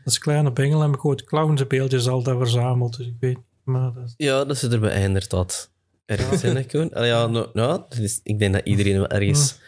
als 0.05 0.17
kleine 0.17 0.51
bengel 0.51 0.81
heb 0.81 0.93
ik 0.93 1.05
ooit 1.05 1.23
clownsbeeldjes 1.23 2.07
altijd 2.07 2.37
verzameld, 2.37 2.97
dus 2.97 3.07
ik 3.07 3.15
weet 3.19 3.35
niet. 3.35 3.45
Maar 3.63 3.93
dat 3.93 4.03
is- 4.05 4.13
Ja, 4.17 4.45
dat 4.45 4.57
zit 4.57 4.73
erbij 4.73 5.03
inderdaad. 5.03 5.71
Ergens 6.05 6.43
in? 6.43 6.93
Allee, 6.93 7.07
ja, 7.09 7.27
nou, 7.27 7.49
nou, 7.53 7.81
dat 7.89 8.19
ik 8.23 8.39
denk 8.39 8.53
dat 8.53 8.65
iedereen 8.65 8.95
wel 8.97 9.07
ergens 9.07 9.59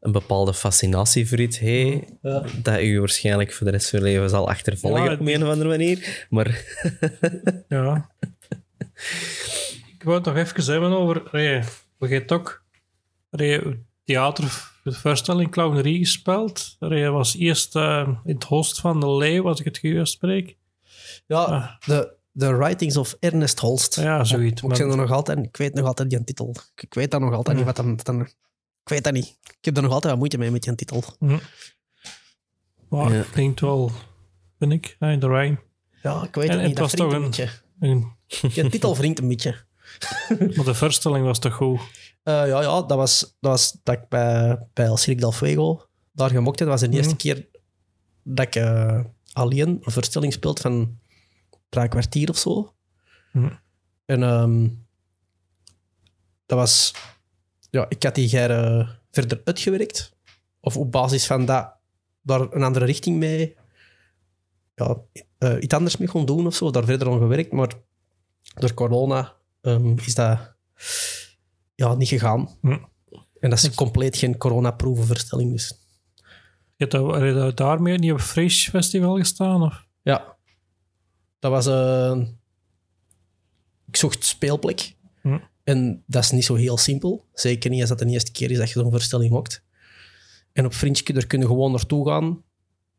een 0.00 0.12
bepaalde 0.12 0.54
fascinatie 0.54 1.28
voor 1.28 1.40
iets 1.40 1.58
heeft, 1.58 2.04
Ja. 2.22 2.44
dat 2.62 2.80
u 2.80 2.98
waarschijnlijk 2.98 3.52
voor 3.52 3.66
de 3.66 3.72
rest 3.72 3.90
van 3.90 3.98
je 3.98 4.04
leven 4.04 4.30
zal 4.30 4.48
achtervolgen 4.48 5.04
Ja, 5.04 5.12
op 5.12 5.20
een 5.26 5.42
of 5.42 5.48
andere 5.48 5.68
manier. 5.68 6.26
Maar 6.30 6.64
Ja. 7.68 8.08
ik 10.00 10.06
wou 10.06 10.16
het 10.16 10.26
nog 10.26 10.36
even 10.36 10.72
hebben 10.72 10.92
over... 10.92 11.30
Allee, 11.30 11.62
we 11.98 12.08
gaan 12.08 12.38
ook... 12.38 12.64
het 13.30 13.76
theatervoorstelling 14.04 15.50
Clownerie 15.50 15.98
gespeeld. 15.98 16.76
Hij 16.78 17.10
was 17.10 17.36
eerst 17.36 17.76
uh, 17.76 18.08
in 18.24 18.34
het 18.34 18.44
host 18.44 18.80
van 18.80 19.00
de 19.00 19.10
Leeuw, 19.10 19.46
als 19.46 19.58
ik 19.58 19.64
het 19.64 19.78
juist 19.82 20.12
spreek. 20.12 20.56
Ja, 21.26 21.44
ah. 21.44 21.78
de, 21.86 22.14
de 22.30 22.54
Writings 22.54 22.96
of 22.96 23.16
Ernest 23.18 23.58
Holst. 23.58 23.96
Ja, 23.96 24.24
zoiets. 24.24 24.62
ik, 24.62 24.78
er 24.78 24.96
nog 24.96 25.10
altijd, 25.10 25.38
ik 25.38 25.56
weet 25.56 25.74
nog 25.74 25.86
altijd 25.86 26.10
die 26.10 26.24
titel. 26.24 26.54
Ik 26.74 26.94
weet 26.94 27.10
dat 27.10 27.20
nog 27.20 27.34
altijd 27.34 27.56
niet 27.56 27.66
wat 27.66 27.76
dan, 27.76 27.98
dan... 28.02 28.20
Ik 28.82 28.88
weet 28.88 29.04
dat 29.04 29.12
niet. 29.12 29.38
Ik 29.42 29.64
heb 29.64 29.76
er 29.76 29.82
nog 29.82 29.92
altijd 29.92 30.10
wat 30.10 30.18
moeite 30.18 30.38
mee 30.38 30.50
met 30.50 30.62
die 30.62 30.74
titel. 30.74 31.04
Hm. 31.18 31.38
Maar 32.88 33.12
ja. 33.12 33.24
klinkt 33.32 33.60
wel, 33.60 33.90
vind 34.58 34.72
ik, 34.72 34.96
in 35.00 35.20
de 35.20 35.28
Rijn. 35.28 35.60
Ja, 36.02 36.22
ik 36.22 36.34
weet 36.34 36.48
het 36.48 36.60
niet. 36.60 36.68
Het 36.68 36.78
was 36.78 36.92
toch 36.92 37.12
een. 37.12 37.34
Een... 37.80 38.12
Je 38.52 38.68
titel 38.68 38.96
wringt 38.96 39.18
een 39.18 39.28
beetje. 39.28 39.68
maar 40.56 40.64
de 40.64 40.74
voorstelling 40.74 41.24
was 41.24 41.38
toch 41.38 41.54
goed? 41.54 41.80
Uh, 42.24 42.46
ja, 42.46 42.62
ja, 42.62 42.82
dat 42.82 42.96
was, 42.96 43.20
dat 43.20 43.50
was 43.50 43.78
dat 43.82 43.94
ik 43.94 44.08
bij, 44.08 44.58
bij 44.72 44.86
El 44.86 44.96
Cirque 44.96 45.20
del 45.20 45.32
Fuego 45.32 45.86
daar 46.12 46.30
gemokt 46.30 46.58
heb. 46.58 46.68
Dat 46.68 46.80
was 46.80 46.88
de 46.88 46.96
eerste 46.96 47.14
mhm. 47.14 47.22
keer 47.22 47.46
dat 48.22 48.46
ik 48.46 48.56
uh, 48.56 49.00
alleen 49.32 49.68
een 49.68 49.92
voorstelling 49.92 50.32
speelde 50.32 50.60
van 50.60 50.98
een 51.70 51.88
kwartier 51.88 52.30
of 52.30 52.38
zo. 52.38 52.74
Mhm. 53.32 53.52
En 54.04 54.22
um, 54.22 54.86
dat 56.46 56.58
was... 56.58 56.94
Ja, 57.70 57.86
ik 57.88 58.02
had 58.02 58.14
die 58.14 58.28
geire 58.28 58.88
verder 59.10 59.40
uitgewerkt. 59.44 60.16
Of 60.60 60.76
op 60.76 60.92
basis 60.92 61.26
van 61.26 61.44
dat 61.44 61.72
daar 62.22 62.40
een 62.40 62.62
andere 62.62 62.84
richting 62.84 63.16
mee... 63.16 63.56
Ja, 64.74 64.96
uh, 65.38 65.62
iets 65.62 65.74
anders 65.74 65.96
mee 65.96 66.08
kon 66.08 66.26
doen 66.26 66.46
of 66.46 66.54
zo. 66.54 66.70
Daar 66.70 66.84
verder 66.84 67.10
aan 67.10 67.18
gewerkt. 67.18 67.52
Maar 67.52 67.72
door 68.54 68.74
corona 68.74 69.36
um, 69.60 69.98
is 69.98 70.14
dat 70.14 70.54
ja, 71.74 71.94
niet 71.94 72.08
gegaan. 72.08 72.48
Hm. 72.60 72.78
En 73.40 73.50
dat 73.50 73.62
is 73.62 73.74
compleet 73.74 74.16
geen 74.16 74.36
coronaproevenverstelling. 74.36 75.52
Dus. 75.52 75.72
Je 76.76 76.86
hebt 76.86 77.56
daarmee 77.56 77.98
niet 77.98 78.12
op 78.12 78.20
Fresh 78.20 78.68
Festival 78.68 79.16
gestaan? 79.16 79.62
Of? 79.62 79.86
Ja. 80.02 80.36
Dat 81.38 81.50
was... 81.50 81.66
Uh, 81.66 82.26
ik 83.86 83.96
zocht 83.96 84.24
speelplek. 84.24 84.94
Hm. 85.20 85.38
En 85.64 86.02
dat 86.06 86.22
is 86.22 86.30
niet 86.30 86.44
zo 86.44 86.54
heel 86.54 86.76
simpel. 86.76 87.26
Zeker 87.32 87.70
niet 87.70 87.80
als 87.80 87.88
dat 87.88 87.98
de 87.98 88.06
eerste 88.06 88.32
keer 88.32 88.50
is 88.50 88.58
dat 88.58 88.70
je 88.70 88.80
zo'n 88.80 88.90
verstelling 88.90 89.30
mocht. 89.30 89.62
En 90.52 90.64
op 90.64 90.72
Fringe 90.72 91.02
er 91.14 91.26
kun 91.26 91.40
je 91.40 91.46
gewoon 91.46 91.70
naartoe 91.70 92.08
gaan. 92.08 92.42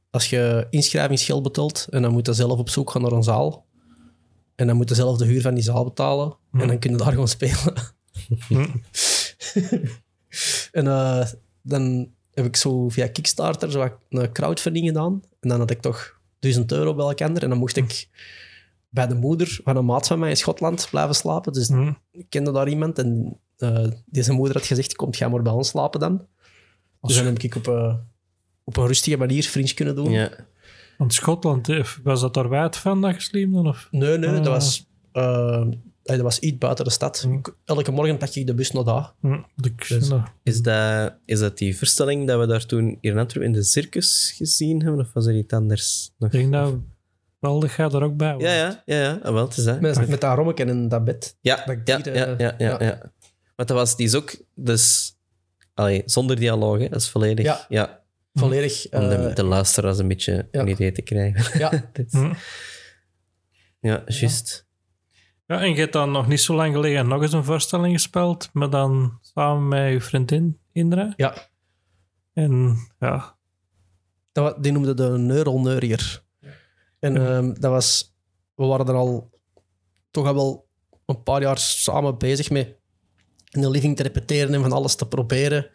Als 0.09 0.29
je 0.29 0.67
inschrijvingsgeld 0.69 1.43
betaalt 1.43 1.87
en 1.89 2.01
dan 2.01 2.11
moet 2.11 2.25
je 2.25 2.33
zelf 2.33 2.59
op 2.59 2.69
zoek 2.69 2.91
gaan 2.91 3.01
naar 3.01 3.11
een 3.11 3.23
zaal. 3.23 3.65
En 4.61 4.67
dan 4.67 4.75
moet 4.75 4.89
je 4.89 4.95
zelf 4.95 5.17
de 5.17 5.25
huur 5.25 5.41
van 5.41 5.53
die 5.53 5.63
zaal 5.63 5.83
betalen. 5.83 6.35
En 6.51 6.67
dan 6.67 6.79
kun 6.79 6.91
je 6.91 6.97
daar 6.97 7.11
gewoon 7.11 7.27
spelen. 7.27 7.73
en 10.71 10.85
uh, 10.85 11.25
dan 11.61 12.11
heb 12.33 12.45
ik 12.45 12.55
zo 12.55 12.89
via 12.89 13.07
Kickstarter 13.07 13.71
zo 13.71 13.97
een 14.09 14.31
crowdfunding 14.31 14.85
gedaan. 14.87 15.23
En 15.39 15.49
dan 15.49 15.59
had 15.59 15.71
ik 15.71 15.81
toch 15.81 16.19
1000 16.39 16.71
euro 16.71 16.95
bij 16.95 17.05
elkaar. 17.05 17.29
En 17.29 17.49
dan 17.49 17.57
mocht 17.57 17.75
ik 17.75 18.09
bij 18.89 19.07
de 19.07 19.15
moeder 19.15 19.59
van 19.63 19.75
een 19.75 19.85
maat 19.85 20.07
van 20.07 20.19
mij 20.19 20.29
in 20.29 20.37
Schotland 20.37 20.87
blijven 20.89 21.15
slapen. 21.15 21.53
Dus 21.53 21.69
mm. 21.69 21.97
ik 22.11 22.25
kende 22.29 22.51
daar 22.51 22.69
iemand. 22.69 22.99
En 22.99 23.39
uh, 23.57 23.87
deze 24.05 24.31
moeder 24.31 24.57
had 24.57 24.65
gezegd, 24.65 24.95
kom, 24.95 25.13
ga 25.13 25.29
maar 25.29 25.41
bij 25.41 25.51
ons 25.51 25.67
slapen 25.67 25.99
dan. 25.99 26.27
Dus 27.01 27.15
dan 27.15 27.25
heb 27.25 27.39
ik 27.39 27.55
op, 27.55 27.67
uh, 27.67 27.95
op 28.63 28.77
een 28.77 28.87
rustige 28.87 29.17
manier 29.17 29.43
vriends 29.43 29.73
kunnen 29.73 29.95
doen. 29.95 30.11
Ja. 30.11 30.31
Want 31.01 31.13
Schotland, 31.13 31.67
was 32.03 32.21
dat 32.21 32.33
daar 32.33 32.49
wijd 32.49 32.77
van 32.77 33.01
dat? 33.01 33.31
Of? 33.53 33.87
Nee, 33.91 34.17
nee, 34.17 34.39
dat 34.39 34.45
was 34.45 34.85
dat 36.03 36.19
was 36.19 36.39
iets 36.39 36.57
buiten 36.57 36.85
de 36.85 36.91
stad. 36.91 37.25
Mm. 37.27 37.41
Elke 37.65 37.91
morgen 37.91 38.17
pak 38.17 38.29
ik 38.29 38.47
de 38.47 38.53
bus 38.53 38.71
naar 38.71 38.83
daar. 38.83 39.13
Mm, 39.19 39.45
dus. 39.55 39.89
Is, 40.43 40.61
dat, 40.61 41.13
is 41.25 41.39
dat 41.39 41.57
die 41.57 41.77
verstelling 41.77 42.27
dat 42.27 42.39
we 42.39 42.47
daar 42.47 42.65
toen 42.65 42.97
hier 43.01 43.11
in 43.11 43.17
Antwerpen 43.17 43.53
in 43.53 43.59
de 43.59 43.63
circus 43.63 44.33
gezien 44.37 44.81
hebben? 44.81 44.99
Of 44.99 45.13
was 45.13 45.25
er 45.25 45.35
iets 45.35 45.53
anders? 45.53 46.11
Nog? 46.17 46.31
Ik 46.31 46.39
denk 46.39 46.51
dat 46.51 46.73
wel, 47.39 47.61
gaat 47.61 47.93
er 47.93 48.03
ook 48.03 48.17
bij. 48.17 48.35
Ja, 48.37 48.53
ja, 48.53 48.83
ja, 48.85 49.01
ja. 49.01 49.19
Ah, 49.23 49.33
wel, 49.33 49.47
het 49.47 49.57
is 49.57 49.63
dat. 49.63 49.81
Met, 49.81 50.07
met 50.07 50.21
dat 50.21 50.35
rommetje 50.35 50.65
en 50.65 50.87
dat 50.87 51.03
bed. 51.03 51.37
Ja, 51.41 51.63
dat 51.65 51.77
ja, 51.85 51.99
ja, 52.03 52.13
ja, 52.13 52.35
ja, 52.37 52.53
ja, 52.57 52.83
ja. 52.83 53.11
Maar 53.55 53.65
dat 53.65 53.77
was, 53.77 53.95
die 53.95 54.05
is 54.05 54.15
ook 54.15 54.35
dus, 54.55 55.15
allee, 55.73 56.01
zonder 56.05 56.35
dialoog, 56.35 56.79
hè. 56.79 56.89
dat 56.89 57.01
is 57.01 57.09
volledig... 57.09 57.45
Ja, 57.45 57.65
ja. 57.69 58.00
Volledig... 58.33 58.91
Om 58.91 59.09
de, 59.09 59.27
uh, 59.29 59.35
de 59.35 59.43
luisteraars 59.43 59.97
een 59.97 60.07
beetje 60.07 60.47
een 60.51 60.67
idee 60.67 60.91
te 60.91 61.01
krijgen. 61.01 61.59
Ja, 61.59 61.91
mm. 62.09 62.33
ja 63.79 64.03
juist. 64.05 64.69
Ja, 65.45 65.61
en 65.61 65.69
je 65.69 65.75
hebt 65.75 65.93
dan 65.93 66.11
nog 66.11 66.27
niet 66.27 66.41
zo 66.41 66.55
lang 66.55 66.73
geleden 66.73 67.07
nog 67.07 67.21
eens 67.21 67.33
een 67.33 67.43
voorstelling 67.43 67.93
gespeeld, 67.93 68.49
maar 68.53 68.69
dan 68.69 69.19
samen 69.21 69.67
met 69.67 69.91
je 69.91 70.01
vriendin 70.01 70.59
Indra. 70.71 71.13
Ja. 71.15 71.49
En 72.33 72.77
ja. 72.99 73.37
Dat, 74.31 74.63
die 74.63 74.71
noemde 74.71 74.93
de 74.93 75.09
Neural 75.09 75.59
Neurier. 75.59 76.23
En 76.99 77.17
ehm, 77.17 77.53
dat 77.53 77.71
was... 77.71 78.15
We 78.55 78.65
waren 78.65 78.87
er 78.87 78.93
al 78.93 79.31
toch 80.11 80.27
al 80.27 80.35
wel 80.35 80.67
een 81.05 81.23
paar 81.23 81.41
jaar 81.41 81.57
samen 81.57 82.17
bezig 82.17 82.49
mee 82.49 82.75
in 83.51 83.61
de 83.61 83.69
living 83.69 83.95
te 83.95 84.03
repeteren 84.03 84.53
en 84.53 84.61
van 84.61 84.71
alles 84.71 84.95
te 84.95 85.07
proberen. 85.07 85.69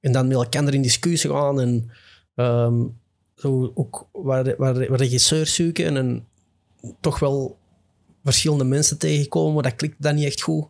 En 0.00 0.12
dan 0.12 0.28
met 0.28 0.36
elkaar 0.36 0.74
in 0.74 0.82
discussie 0.82 1.30
gaan 1.30 1.60
en 1.60 1.90
um, 2.34 2.98
zo 3.34 3.72
ook 3.74 4.08
waar, 4.12 4.56
waar, 4.56 4.88
waar 4.88 4.98
regisseurs 4.98 5.54
zoeken 5.54 5.96
en 5.96 6.26
toch 7.00 7.18
wel 7.18 7.58
verschillende 8.24 8.64
mensen 8.64 8.98
tegenkomen, 8.98 9.54
maar 9.54 9.62
dat 9.62 9.76
klikt 9.76 10.02
dan 10.02 10.14
niet 10.14 10.24
echt 10.24 10.40
goed. 10.40 10.68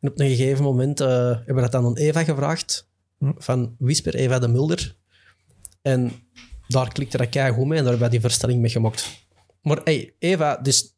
En 0.00 0.08
op 0.08 0.20
een 0.20 0.28
gegeven 0.28 0.64
moment 0.64 1.00
uh, 1.00 1.08
hebben 1.08 1.54
we 1.54 1.60
dat 1.60 1.72
dan 1.72 1.86
aan 1.86 1.96
Eva 1.96 2.24
gevraagd, 2.24 2.88
hm. 3.18 3.32
van 3.36 3.76
Whisper, 3.78 4.14
Eva 4.14 4.38
de 4.38 4.48
Mulder. 4.48 4.96
En 5.82 6.12
daar 6.68 6.92
klikte 6.92 7.16
dat 7.16 7.28
kei 7.28 7.52
goed 7.52 7.66
mee 7.66 7.78
en 7.78 7.84
daar 7.84 7.92
hebben 7.92 8.10
we 8.10 8.14
die 8.14 8.20
verstelling 8.20 8.60
mee 8.60 8.70
gemaakt. 8.70 9.26
Maar 9.62 9.80
hey, 9.84 10.14
Eva, 10.18 10.56
dus 10.56 10.94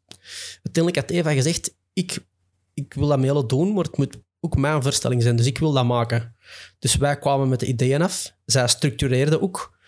uiteindelijk 0.63 0.97
had 0.97 1.11
Eva 1.11 1.33
gezegd, 1.33 1.77
ik, 1.93 2.27
ik 2.75 2.95
wil 2.95 3.09
dat 3.09 3.19
mee 3.19 3.47
doen, 3.47 3.73
maar 3.73 3.85
het 3.85 3.97
moet 3.97 4.19
ook 4.41 4.57
mijn 4.57 4.83
verstelling 4.83 5.23
zijn, 5.23 5.37
dus 5.37 5.47
ik 5.47 5.59
wil 5.59 5.73
dat 5.73 5.85
maken. 5.85 6.34
Dus 6.79 6.97
wij 6.97 7.19
kwamen 7.19 7.49
met 7.49 7.61
de 7.61 7.67
ideeën 7.67 8.03
af. 8.03 8.35
Zij 8.47 8.69
structureerde 8.69 9.41
ook 9.41 9.79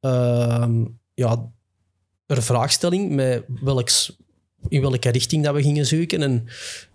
uh, 0.00 0.68
ja, 1.14 1.50
een 2.26 2.42
vraagstelling 2.42 3.10
met 3.10 3.44
welks 3.60 4.16
in 4.68 4.80
welke 4.80 5.08
richting 5.08 5.44
dat 5.44 5.54
we 5.54 5.62
gingen 5.62 5.86
zoeken 5.86 6.22
en 6.22 6.46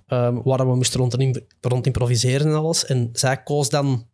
um, 0.08 0.43
waar 0.43 0.68
we 0.68 0.76
moesten 0.76 1.00
rond, 1.00 1.38
rond, 1.62 1.86
improviseren 1.86 2.47
en 2.47 2.54
alles. 2.54 2.86
En 2.86 3.10
zij 3.14 3.43
koos 3.43 3.70
dan 3.70 4.08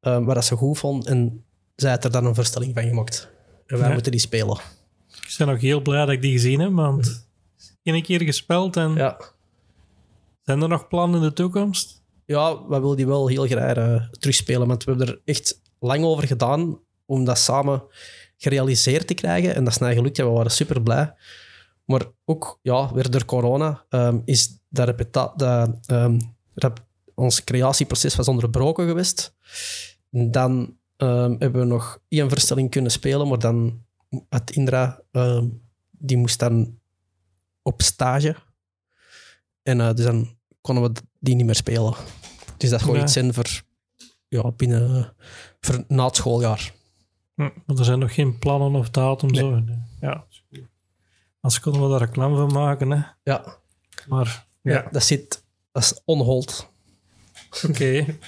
um, 0.00 0.24
waar 0.24 0.34
dat 0.34 0.44
ze 0.44 0.56
goed 0.56 0.78
vond 0.78 1.06
en 1.06 1.44
zij 1.76 1.90
had 1.90 2.04
er 2.04 2.10
dan 2.10 2.24
een 2.26 2.34
voorstelling 2.34 2.74
van 2.74 2.82
gemaakt. 2.82 3.30
En 3.66 3.78
wij 3.78 3.92
moeten 3.92 4.12
die 4.12 4.20
spelen. 4.20 4.58
Ik 5.08 5.34
ben 5.38 5.46
nog 5.46 5.60
heel 5.60 5.82
blij 5.82 6.04
dat 6.04 6.14
ik 6.14 6.22
die 6.22 6.32
gezien 6.32 6.60
heb, 6.60 6.72
want 6.72 7.26
één 7.82 8.02
keer 8.02 8.22
gespeeld 8.22 8.76
en... 8.76 8.94
Ja. 8.94 9.20
Zijn 10.42 10.62
er 10.62 10.68
nog 10.68 10.88
plannen 10.88 11.20
in 11.20 11.28
de 11.28 11.32
toekomst? 11.32 12.01
Ja, 12.32 12.66
we 12.68 12.80
willen 12.80 12.96
die 12.96 13.06
wel 13.06 13.28
heel 13.28 13.46
graag 13.46 13.76
uh, 13.76 14.02
terugspelen, 14.10 14.68
want 14.68 14.84
we 14.84 14.90
hebben 14.90 15.08
er 15.08 15.20
echt 15.24 15.60
lang 15.78 16.04
over 16.04 16.26
gedaan 16.26 16.78
om 17.06 17.24
dat 17.24 17.38
samen 17.38 17.82
gerealiseerd 18.36 19.06
te 19.06 19.14
krijgen. 19.14 19.54
En 19.54 19.64
dat 19.64 19.72
is 19.72 19.78
nou 19.78 19.94
gelukt 19.94 20.18
en 20.18 20.24
we 20.24 20.30
waren 20.30 20.50
super 20.50 20.82
blij. 20.82 21.14
Maar 21.84 22.02
ook 22.24 22.58
ja, 22.62 22.94
weer 22.94 23.10
door 23.10 23.24
corona 23.24 23.84
um, 23.90 24.22
is 24.24 24.58
dat, 24.68 25.42
um, 25.86 26.18
ons 27.14 27.44
creatieproces 27.44 28.16
was 28.16 28.28
onderbroken 28.28 28.86
geweest. 28.86 29.34
Dan 30.10 30.76
um, 30.96 31.36
hebben 31.38 31.60
we 31.60 31.66
nog 31.66 31.98
één 32.08 32.28
verstelling 32.28 32.70
kunnen 32.70 32.90
spelen, 32.90 33.28
maar 33.28 33.38
dan 33.38 33.84
had 34.28 34.50
Indra, 34.50 35.02
die 35.90 36.16
moest 36.16 36.38
dan 36.38 36.78
op 37.62 37.82
stage. 37.82 38.36
En 39.62 39.78
uh, 39.78 39.92
dus 39.94 40.04
dan 40.04 40.36
konden 40.60 40.84
we 40.84 41.00
die 41.18 41.34
niet 41.34 41.46
meer 41.46 41.54
spelen. 41.54 41.94
Dus 42.62 42.70
dat 42.70 42.82
gewoon 42.82 43.00
iets 43.00 43.16
in 43.16 43.34
voor, 43.34 43.62
ja, 44.28 44.50
binnen, 44.50 45.14
voor 45.60 45.84
na 45.88 46.04
het 46.04 46.16
schooljaar. 46.16 46.72
Hm, 47.34 47.42
maar 47.66 47.76
er 47.76 47.84
zijn 47.84 47.98
nog 47.98 48.14
geen 48.14 48.38
plannen 48.38 48.74
of 48.74 48.90
datum 48.90 49.30
nee. 49.30 49.40
zo. 49.40 49.62
Ja. 50.00 50.26
Als 51.40 51.60
kunnen 51.60 51.82
we 51.82 51.88
daar 51.88 51.98
reclame 51.98 52.36
van 52.36 52.52
maken, 52.52 52.90
hè? 52.90 53.02
Ja. 53.22 53.56
Maar 54.08 54.46
ja, 54.60 54.88
dat 54.90 55.02
zit, 55.02 55.44
dat 55.72 55.82
is 55.82 56.00
onhold. 56.04 56.70
Oké. 57.68 58.18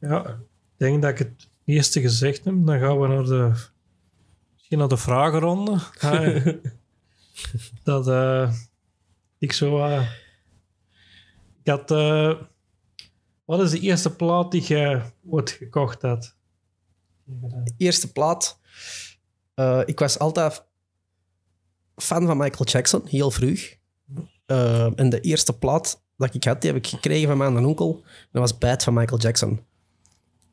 Ja, 0.00 0.26
ik 0.28 0.76
denk 0.76 1.02
dat 1.02 1.10
ik 1.10 1.18
het 1.18 1.48
eerste 1.64 2.00
gezegd 2.00 2.44
heb. 2.44 2.54
Dan 2.66 2.78
gaan 2.78 3.00
we 3.00 3.06
naar 3.06 3.24
de, 3.24 3.52
misschien 4.52 4.78
naar 4.78 4.88
de 4.88 4.96
vragenronde. 4.96 5.78
dat 7.82 8.08
uh, 8.08 8.52
ik 9.38 9.52
zo. 9.52 9.78
Uh, 9.78 10.10
ik 11.62 11.68
had. 11.70 11.90
Uh, 11.90 12.34
wat 13.46 13.60
is 13.60 13.70
de 13.70 13.80
eerste 13.80 14.16
plaat 14.16 14.50
die 14.50 14.64
je 14.66 15.02
ooit 15.28 15.50
gekocht 15.50 16.02
had? 16.02 16.36
De 17.24 17.72
eerste 17.76 18.12
plaat. 18.12 18.60
ik 19.84 19.98
was 19.98 20.18
altijd 20.18 20.64
fan 21.96 22.26
van 22.26 22.36
Michael 22.36 22.64
Jackson, 22.64 23.02
heel 23.06 23.30
vroeg. 23.30 23.74
Uh, 24.46 24.98
en 24.98 25.08
de 25.10 25.20
eerste 25.20 25.58
plaat 25.58 26.02
dat 26.16 26.34
ik 26.34 26.44
had, 26.44 26.60
die 26.60 26.70
heb 26.72 26.78
ik 26.84 26.86
gekregen 26.88 27.28
van 27.28 27.36
mijn 27.52 27.64
onkel. 27.66 28.04
Dat 28.32 28.42
was 28.42 28.58
Bad 28.58 28.82
van 28.82 28.94
Michael 28.94 29.20
Jackson. 29.20 29.64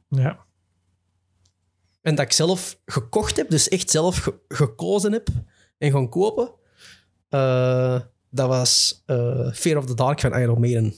Ja. 0.08 0.46
En 2.02 2.16
dat 2.16 2.26
ik 2.26 2.32
zelf 2.32 2.80
gekocht 2.86 3.38
heb, 3.38 3.50
dus 3.50 3.70
echt 3.70 3.90
zelf 3.90 4.18
ge- 4.18 4.40
gekozen 4.48 5.12
heb 5.12 5.28
en 5.78 5.92
gaan 5.92 6.10
kopen, 6.10 6.52
eh, 7.30 8.02
dat 8.30 8.48
was 8.48 9.04
eh, 9.06 9.52
Fear 9.52 9.78
of 9.78 9.86
the 9.86 9.94
Dark 9.96 10.20
van 10.20 10.38
Iron 10.38 10.60
Maiden. 10.60 10.94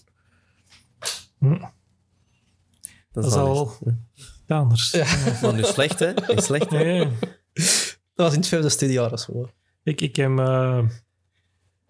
Dat 3.16 3.26
is 3.26 3.34
wel 3.34 3.48
al 3.48 3.78
anders. 4.48 4.94
echt- 4.94 5.42
Maar 5.42 5.54
nu 5.54 5.64
slecht, 5.64 6.00
hè? 6.00 6.12
Niet 6.28 6.44
slecht, 6.44 6.70
hè? 6.70 6.78
Nee. 6.84 7.08
Dat 8.16 8.26
was 8.26 8.32
in 8.34 8.40
het 8.40 8.48
vijfde 8.48 8.70
studiejaar 8.70 9.12
of 9.12 9.20
zo. 9.20 9.50
Ik, 9.84 10.02
ik 10.02 10.16
heb 10.16 10.30
uh, 10.30 10.80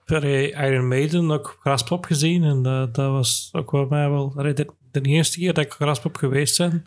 bij 0.05 0.49
Iron 0.49 0.87
Maiden 0.87 1.31
ook 1.31 1.57
Graspop 1.59 2.05
gezien. 2.05 2.43
En 2.43 2.61
dat, 2.61 2.95
dat 2.95 3.11
was 3.11 3.49
ook 3.51 3.71
wel 3.71 3.85
mij 3.85 4.09
wel... 4.09 4.33
De, 4.35 4.67
de 4.91 5.01
eerste 5.01 5.37
keer 5.39 5.53
dat 5.53 5.65
ik 5.65 5.71
Graspop 5.71 6.15
geweest 6.15 6.57
ben. 6.57 6.85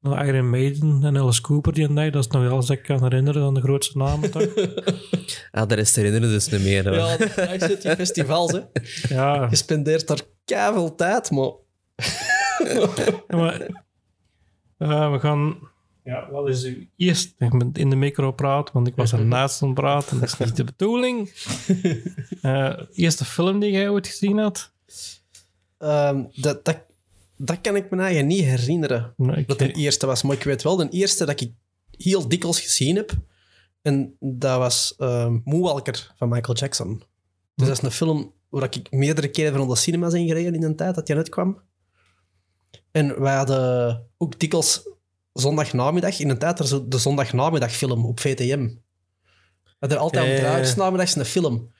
naar 0.00 0.26
Iron 0.26 0.50
Maiden 0.50 1.00
en 1.04 1.16
Alice 1.18 1.40
Cooper 1.40 1.72
die 1.72 1.84
een 1.88 1.94
dag. 1.94 2.10
Dat 2.10 2.24
is 2.24 2.30
nog 2.30 2.50
alles 2.50 2.66
dat 2.66 2.76
ik 2.76 2.82
kan 2.82 3.02
herinneren 3.02 3.42
dan 3.42 3.54
de 3.54 3.60
grootste 3.60 3.98
namen. 3.98 4.30
toch? 4.30 4.46
Ah, 5.50 5.68
de 5.68 5.74
rest 5.74 5.96
herinneren 5.96 6.28
dus 6.28 6.48
niet 6.48 6.62
meer. 6.62 6.94
Ja, 6.94 7.16
daar 7.16 7.56
zit 7.60 7.82
die 7.82 7.94
festivals, 7.96 8.52
hè. 8.52 8.60
ja, 9.08 9.46
Je 9.50 9.56
spendeert 9.56 10.06
daar 10.06 10.20
keiveel 10.44 10.94
tijd, 10.94 11.30
maar... 11.30 11.50
Ja, 13.28 13.36
maar, 13.36 13.84
eh, 14.78 15.12
we 15.12 15.20
gaan... 15.20 15.58
Ja, 16.04 16.30
wat 16.30 16.48
is 16.48 16.64
uw 16.64 16.86
eerst... 16.96 17.34
Ik 17.38 17.58
ben 17.58 17.70
in 17.72 17.90
de 17.90 17.96
micro 17.96 18.32
praten, 18.32 18.74
want 18.74 18.86
ik 18.86 18.96
was 18.96 19.12
ernaast 19.12 19.62
aan 19.62 19.68
het 19.68 19.76
praten. 19.76 20.20
Dat 20.20 20.28
is 20.28 20.36
niet 20.38 20.56
de 20.56 20.64
bedoeling. 20.64 21.30
Eh, 22.42 22.78
eerste 22.92 23.24
film 23.24 23.60
die 23.60 23.70
jij 23.70 23.88
ooit 23.88 24.06
gezien 24.06 24.38
had? 24.38 24.72
ehm, 25.78 26.24
dat, 26.34 26.64
dat, 26.64 26.78
dat 27.36 27.60
kan 27.60 27.76
ik 27.76 27.90
me 27.90 27.96
eigenlijk 27.96 28.28
niet 28.28 28.44
herinneren. 28.44 29.14
Ik, 29.34 29.48
dat 29.48 29.58
de 29.58 29.72
eerste 29.72 30.06
was. 30.06 30.22
Maar 30.22 30.36
ik 30.36 30.42
weet 30.42 30.62
wel, 30.62 30.76
de 30.76 30.88
eerste 30.88 31.24
dat 31.24 31.40
ik 31.40 31.52
heel 31.90 32.28
dikwijls 32.28 32.60
gezien 32.60 32.96
heb. 32.96 33.12
En 33.82 34.16
dat 34.20 34.58
was 34.58 34.94
um, 34.98 35.42
Moonwalker 35.44 36.12
van 36.16 36.28
Michael 36.28 36.56
Jackson. 36.56 37.02
Dus 37.54 37.66
dat 37.66 37.76
is 37.76 37.82
een 37.82 37.90
film 37.90 38.32
waar 38.48 38.68
ik 38.70 38.90
meerdere 38.90 39.28
keren 39.28 39.58
van 39.58 39.68
de 39.68 39.76
cinema's 39.76 40.12
in 40.12 40.26
gereden 40.26 40.54
in 40.54 40.62
een 40.62 40.76
tijd 40.76 40.94
dat 40.94 41.06
die 41.06 41.16
net 41.16 41.28
kwam. 41.28 41.58
En 42.94 43.20
wij 43.20 43.34
hadden 43.34 44.06
ook 44.18 44.38
dikwijls 44.40 44.88
zondagnamiddag, 45.32 46.18
in 46.20 46.28
een 46.30 46.38
tijd 46.38 46.58
er 46.58 46.66
zo 46.66 46.88
de 46.88 46.98
zondagnamiddagfilm 46.98 48.04
op 48.06 48.20
VTM. 48.20 48.60
We 49.64 49.76
hadden 49.78 49.98
altijd 49.98 50.26
Ja, 50.26 50.32
om 50.34 50.38
druipsnamiddags 50.38 51.16
een 51.16 51.24
film. 51.24 51.70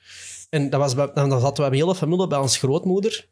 En 0.49 0.69
dat 0.69 0.79
was 0.79 0.95
bij, 0.95 1.11
dan 1.13 1.39
zaten 1.39 1.63
we 1.63 1.69
met 1.69 1.79
hele 1.79 1.95
familie 1.95 2.27
bij 2.27 2.37
ons 2.37 2.57
grootmoeder. 2.57 3.27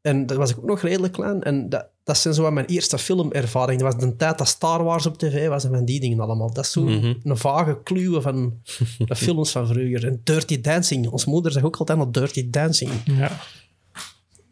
En 0.00 0.26
dat 0.26 0.36
was 0.36 0.50
ik 0.50 0.58
ook 0.58 0.64
nog 0.64 0.80
redelijk 0.80 1.12
klein. 1.12 1.42
En 1.42 1.68
dat, 1.68 1.86
dat 2.04 2.18
zijn 2.18 2.34
zo 2.34 2.50
mijn 2.50 2.66
eerste 2.66 2.98
filmervaring. 2.98 3.80
Dat 3.80 3.92
was 3.94 4.02
de 4.04 4.16
tijd 4.16 4.38
dat 4.38 4.48
Star 4.48 4.84
Wars 4.84 5.06
op 5.06 5.18
tv 5.18 5.48
was 5.48 5.64
en 5.64 5.70
van 5.70 5.84
die 5.84 6.00
dingen 6.00 6.20
allemaal. 6.20 6.52
Dat 6.52 6.64
is 6.64 6.72
zo 6.72 6.82
Mhm. 6.82 7.14
een 7.22 7.36
vage 7.36 7.80
kluwe 7.82 8.20
van 8.20 8.60
de 9.06 9.16
films 9.16 9.50
van 9.50 9.66
vroeger. 9.66 10.06
En 10.06 10.20
Dirty 10.24 10.60
Dancing. 10.60 11.08
Ons 11.08 11.24
moeder 11.24 11.52
zegt 11.52 11.64
ook 11.64 11.76
altijd 11.76 11.98
nog 11.98 12.10
Dirty 12.10 12.50
Dancing. 12.50 12.90
ja. 13.04 13.30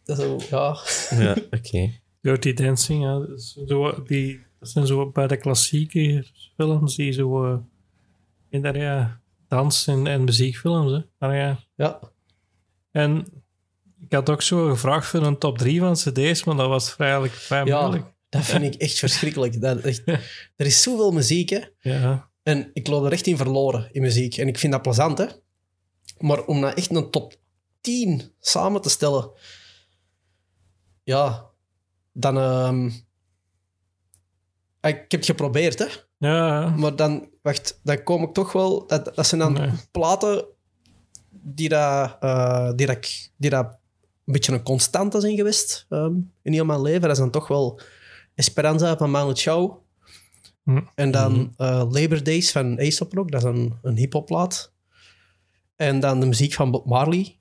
Dat 0.04 0.18
is 0.18 0.24
zo, 0.24 0.38
ja. 0.50 0.76
Ja, 1.24 1.36
oké. 1.50 1.90
Dirty 2.22 2.52
Dancing, 2.52 3.02
ja. 3.02 3.18
Dat, 3.18 3.28
is 3.38 3.56
zo, 3.66 4.02
die, 4.02 4.40
dat 4.58 4.68
zijn 4.68 4.86
zo 4.86 5.10
bij 5.10 5.26
de 5.26 5.36
klassieke 5.36 6.26
films 6.56 6.96
die 6.96 7.12
zo... 7.12 7.44
eh, 7.52 7.58
in 8.48 8.62
daar, 8.62 8.76
ja, 8.78 9.20
dans- 9.48 9.86
en, 9.86 10.06
en 10.06 10.24
muziekfilms, 10.24 11.04
hè. 11.18 11.26
Ja. 11.26 11.58
ja. 11.76 12.00
En 12.90 13.26
ik 14.00 14.12
had 14.12 14.30
ook 14.30 14.42
zo 14.42 14.68
gevraagd 14.68 15.06
voor 15.06 15.22
een 15.22 15.38
top 15.38 15.58
3 15.58 15.80
van 15.80 15.94
cd's, 15.94 16.44
maar 16.44 16.56
dat 16.56 16.68
was 16.68 16.92
vrijelijk 16.92 17.32
vrij 17.32 17.64
Ja, 17.64 17.80
moeilijk. 17.80 18.06
dat 18.28 18.44
vind 18.44 18.74
ik 18.74 18.80
echt 18.80 18.98
verschrikkelijk. 18.98 19.60
Dat, 19.60 19.78
echt, 19.80 20.02
er 20.56 20.66
is 20.66 20.82
zoveel 20.82 21.10
muziek, 21.12 21.48
hè. 21.50 21.60
Ja. 21.78 22.30
En 22.42 22.70
ik 22.72 22.86
loop 22.86 23.04
er 23.04 23.12
echt 23.12 23.26
in 23.26 23.36
verloren, 23.36 23.88
in 23.92 24.02
muziek. 24.02 24.36
En 24.36 24.48
ik 24.48 24.58
vind 24.58 24.72
dat 24.72 24.82
plezant, 24.82 25.18
hè. 25.18 25.26
Maar 26.18 26.44
om 26.44 26.60
nou 26.60 26.74
echt 26.74 26.94
een 26.96 27.10
top 27.10 27.34
10 27.80 28.32
samen 28.40 28.80
te 28.80 28.88
stellen... 28.90 29.30
Ja, 31.04 31.50
dan... 32.12 32.36
ehm, 32.38 32.86
ik 34.80 34.96
heb 34.98 35.10
het 35.10 35.24
geprobeerd, 35.24 35.78
hè. 35.78 35.86
Ja, 36.18 36.68
Maar 36.68 36.96
dan, 36.96 37.28
wacht, 37.42 37.80
dan 37.82 38.02
kom 38.02 38.22
ik 38.22 38.32
toch 38.32 38.52
wel... 38.52 38.86
Dat, 38.86 39.14
dat 39.14 39.26
zijn 39.26 39.40
dan 39.40 39.52
Nee. 39.52 39.70
platen 39.90 40.44
die, 41.30 41.68
dat, 41.68 42.16
eh, 42.20 42.70
die, 42.76 42.86
dat, 42.86 42.96
ik- 42.96 43.30
die 43.36 43.50
dat 43.50 43.64
een 44.24 44.32
beetje 44.32 44.52
een 44.52 44.62
constante 44.62 45.20
zijn 45.20 45.36
geweest 45.36 45.86
ehm, 45.88 46.14
in 46.42 46.52
heel 46.52 46.64
mijn 46.64 46.82
leven. 46.82 47.00
Dat 47.00 47.10
is 47.10 47.18
dan 47.18 47.30
toch 47.30 47.48
wel 47.48 47.80
Esperanza 48.34 48.96
van 48.96 49.10
Manu 49.10 49.34
Chao. 49.34 49.82
Hm. 50.64 50.80
En 50.94 51.10
dan 51.10 51.32
Mhm. 51.32 51.48
eh, 51.56 51.84
Labor 51.90 52.22
Days 52.22 52.52
van 52.52 52.78
Aesop 52.78 53.12
Rock. 53.12 53.30
Dat 53.30 53.42
is 53.42 53.48
een, 53.48 53.78
een 53.82 53.96
hip-hopplaat. 53.96 54.72
En 55.76 56.00
dan 56.00 56.20
de 56.20 56.26
muziek 56.26 56.52
van 56.52 56.70
Bob 56.70 56.86
Marley. 56.86 57.36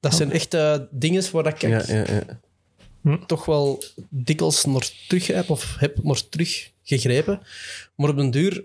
Dat 0.00 0.14
zijn 0.14 0.32
echt 0.32 0.54
eh, 0.54 0.78
dingen 0.90 1.32
waar 1.32 1.46
ik 1.46 1.60
Ja, 1.60 1.68
ja, 1.86 2.04
ja. 2.06 2.40
Toch 3.26 3.44
wel 3.44 3.82
dikwijls 4.08 4.64
naar 4.64 4.90
teruggrijp 5.08 5.50
of 5.50 5.76
heb 5.78 6.02
naar 6.02 6.28
terug 6.28 6.72
gegrepen. 6.82 7.40
Maar 7.94 8.08
op 8.10 8.16
den 8.16 8.30
duur, 8.30 8.64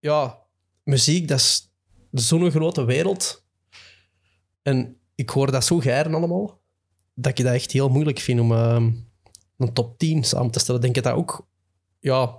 ja, 0.00 0.38
muziek, 0.82 1.28
dat 1.28 1.38
is 1.38 1.68
zo'n 2.12 2.50
grote 2.50 2.84
wereld. 2.84 3.44
En 4.62 4.96
ik 5.14 5.30
hoor 5.30 5.50
dat 5.50 5.64
zo 5.64 5.78
geiren 5.78 6.14
allemaal, 6.14 6.60
dat 7.14 7.38
ik 7.38 7.44
dat 7.44 7.54
echt 7.54 7.72
heel 7.72 7.88
moeilijk 7.88 8.18
vind 8.18 8.40
om 8.40 8.52
ehm, 8.52 8.90
een 9.58 9.72
top 9.72 9.98
10 9.98 10.24
samen 10.24 10.50
te 10.50 10.58
stellen. 10.58 10.80
Denk 10.80 10.94
je 10.94 11.02
dat 11.02 11.14
ook, 11.14 11.46
ja, 12.00 12.34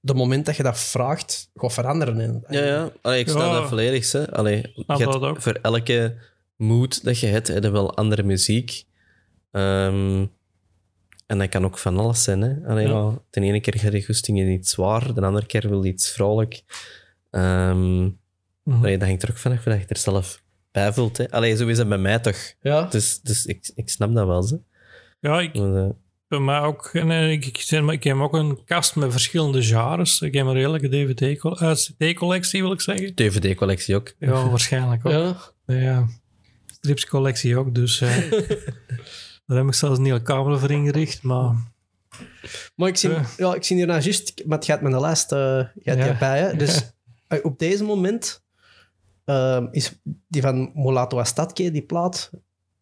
de 0.00 0.14
moment 0.14 0.46
dat 0.46 0.56
je 0.56 0.62
dat 0.62 0.78
vraagt, 0.80 1.50
gaat 1.54 1.72
veranderen. 1.72 2.20
En, 2.20 2.44
Ja, 2.48 2.64
ja. 2.64 2.92
Allee, 3.02 3.20
ik 3.20 3.28
snap 3.28 3.42
Ja. 3.42 3.52
dat 3.60 3.68
volledig. 3.68 4.12
Hè. 4.12 4.32
Allee, 4.32 4.56
je 4.74 4.84
dat 4.86 4.98
hebt 4.98 5.14
ook. 5.14 5.42
voor 5.42 5.58
elke 5.62 6.16
mood 6.56 7.04
dat 7.04 7.18
je 7.18 7.26
hebt, 7.26 7.48
heb 7.48 7.62
je 7.62 7.70
wel 7.70 7.96
andere 7.96 8.22
muziek. 8.22 8.84
Ehm, 9.50 10.26
en 11.30 11.38
dat 11.38 11.48
kan 11.48 11.64
ook 11.64 11.78
van 11.78 11.98
alles 11.98 12.22
zijn. 12.22 12.40
Hè. 12.40 12.54
Allee, 12.68 12.86
Ja. 12.86 12.92
ja, 12.92 13.18
de 13.30 13.40
ene 13.40 13.60
keer 13.60 13.78
ga 13.78 13.90
je 13.90 14.04
goesting 14.04 14.38
in 14.38 14.48
iets 14.48 14.70
zwaar, 14.70 15.14
de 15.14 15.20
andere 15.20 15.46
keer 15.46 15.68
wil 15.68 15.82
je 15.84 15.92
iets 15.92 16.10
vrolijk. 16.12 16.62
Ehm 17.30 18.02
Mhm. 18.62 18.78
allee, 18.78 18.98
dat 18.98 19.08
hangt 19.08 19.22
er 19.22 19.30
ook 19.30 19.36
vanaf 19.38 19.62
dat 19.62 19.78
je 19.80 19.86
er 19.86 19.96
zelf 19.96 20.42
bij 20.72 20.92
voelt. 20.92 21.16
Hè. 21.16 21.30
Allee, 21.30 21.56
zo 21.56 21.66
is 21.66 21.78
het 21.78 21.88
bij 21.88 21.98
mij 21.98 22.18
toch. 22.18 22.36
Ja, 22.62 22.82
Dus, 22.82 23.20
dus 23.20 23.44
ik, 23.46 23.70
ik 23.74 23.88
snap 23.88 24.14
dat 24.14 24.26
wel. 24.26 24.48
Hè. 24.48 24.56
ja 25.20 25.40
ik, 25.40 25.52
Want, 25.54 25.76
eh, 25.76 25.88
bij 26.28 26.38
mij 26.38 26.60
ook. 26.60 26.90
En, 26.92 27.10
eh, 27.10 27.30
ik, 27.30 27.46
ik, 27.46 27.56
zeg 27.60 27.82
maar, 27.82 27.94
ik 27.94 28.04
heb 28.04 28.16
ook 28.16 28.34
een 28.34 28.64
kast 28.64 28.96
met 28.96 29.10
verschillende 29.12 29.62
genres. 29.62 30.20
Ik 30.20 30.34
heb 30.34 30.46
een 30.46 30.52
redelijke 30.52 30.88
DVD-collectie, 30.88 32.62
wil 32.62 32.72
ik 32.72 32.80
zeggen. 32.80 33.14
DVD-collectie 33.14 33.94
ook. 33.96 34.12
Ja, 34.18 34.48
waarschijnlijk 34.48 35.06
ook. 35.06 35.12
ja. 35.66 35.74
Ja. 35.74 36.06
Stripscollectie 36.66 37.56
ook, 37.58 37.74
dus... 37.74 38.00
eh, 38.00 38.16
daar 39.50 39.58
heb 39.58 39.68
ik 39.68 39.74
zelfs 39.74 39.98
een 39.98 40.04
hele 40.04 40.22
kamer 40.22 40.58
voor 40.58 40.70
ingericht, 40.70 41.22
maar... 41.22 41.54
Maar 42.74 42.88
ik 42.88 42.96
zie, 42.96 43.10
Ja. 43.10 43.26
ja, 43.36 43.54
ik 43.54 43.64
zie 43.64 43.76
hier 43.76 43.86
nou 43.86 44.00
juist, 44.00 44.42
maar 44.46 44.58
het 44.58 44.66
gaat 44.66 44.80
met 44.80 44.92
de 44.92 45.00
lijst 45.00 45.32
eh 45.32 45.38
gaat 45.74 45.96
Ja. 45.96 46.34
Hè? 46.34 46.56
Dus 46.62 46.92
eh, 47.26 47.38
op 47.42 47.58
deze 47.58 47.84
moment 47.84 48.42
ehm, 49.24 49.66
is 49.70 50.00
die 50.28 50.42
van 50.42 50.70
Molato 50.74 51.18
Astatke, 51.18 51.70
die 51.70 51.82
plaat, 51.82 52.30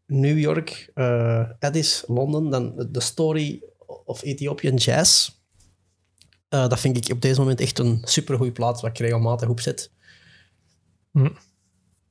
New 0.07 0.39
York, 0.39 0.91
eh 0.95 1.51
Addis, 1.59 2.05
Londen, 2.07 2.51
dan 2.51 2.89
The 2.93 3.01
Story 3.01 3.63
of 4.05 4.23
Ethiopian 4.23 4.75
Jazz. 4.75 5.31
Eh, 6.49 6.69
dat 6.69 6.81
vind 6.81 6.97
ik 6.97 7.13
op 7.13 7.21
deze 7.23 7.41
moment 7.41 7.61
echt 7.61 7.79
een 7.79 8.01
supergoeie 8.05 8.53
plaat, 8.53 8.81
wat 8.81 8.91
ik 8.91 8.99
regelmatig 8.99 9.49
opzet. 9.49 9.91
Hm. 11.13 11.31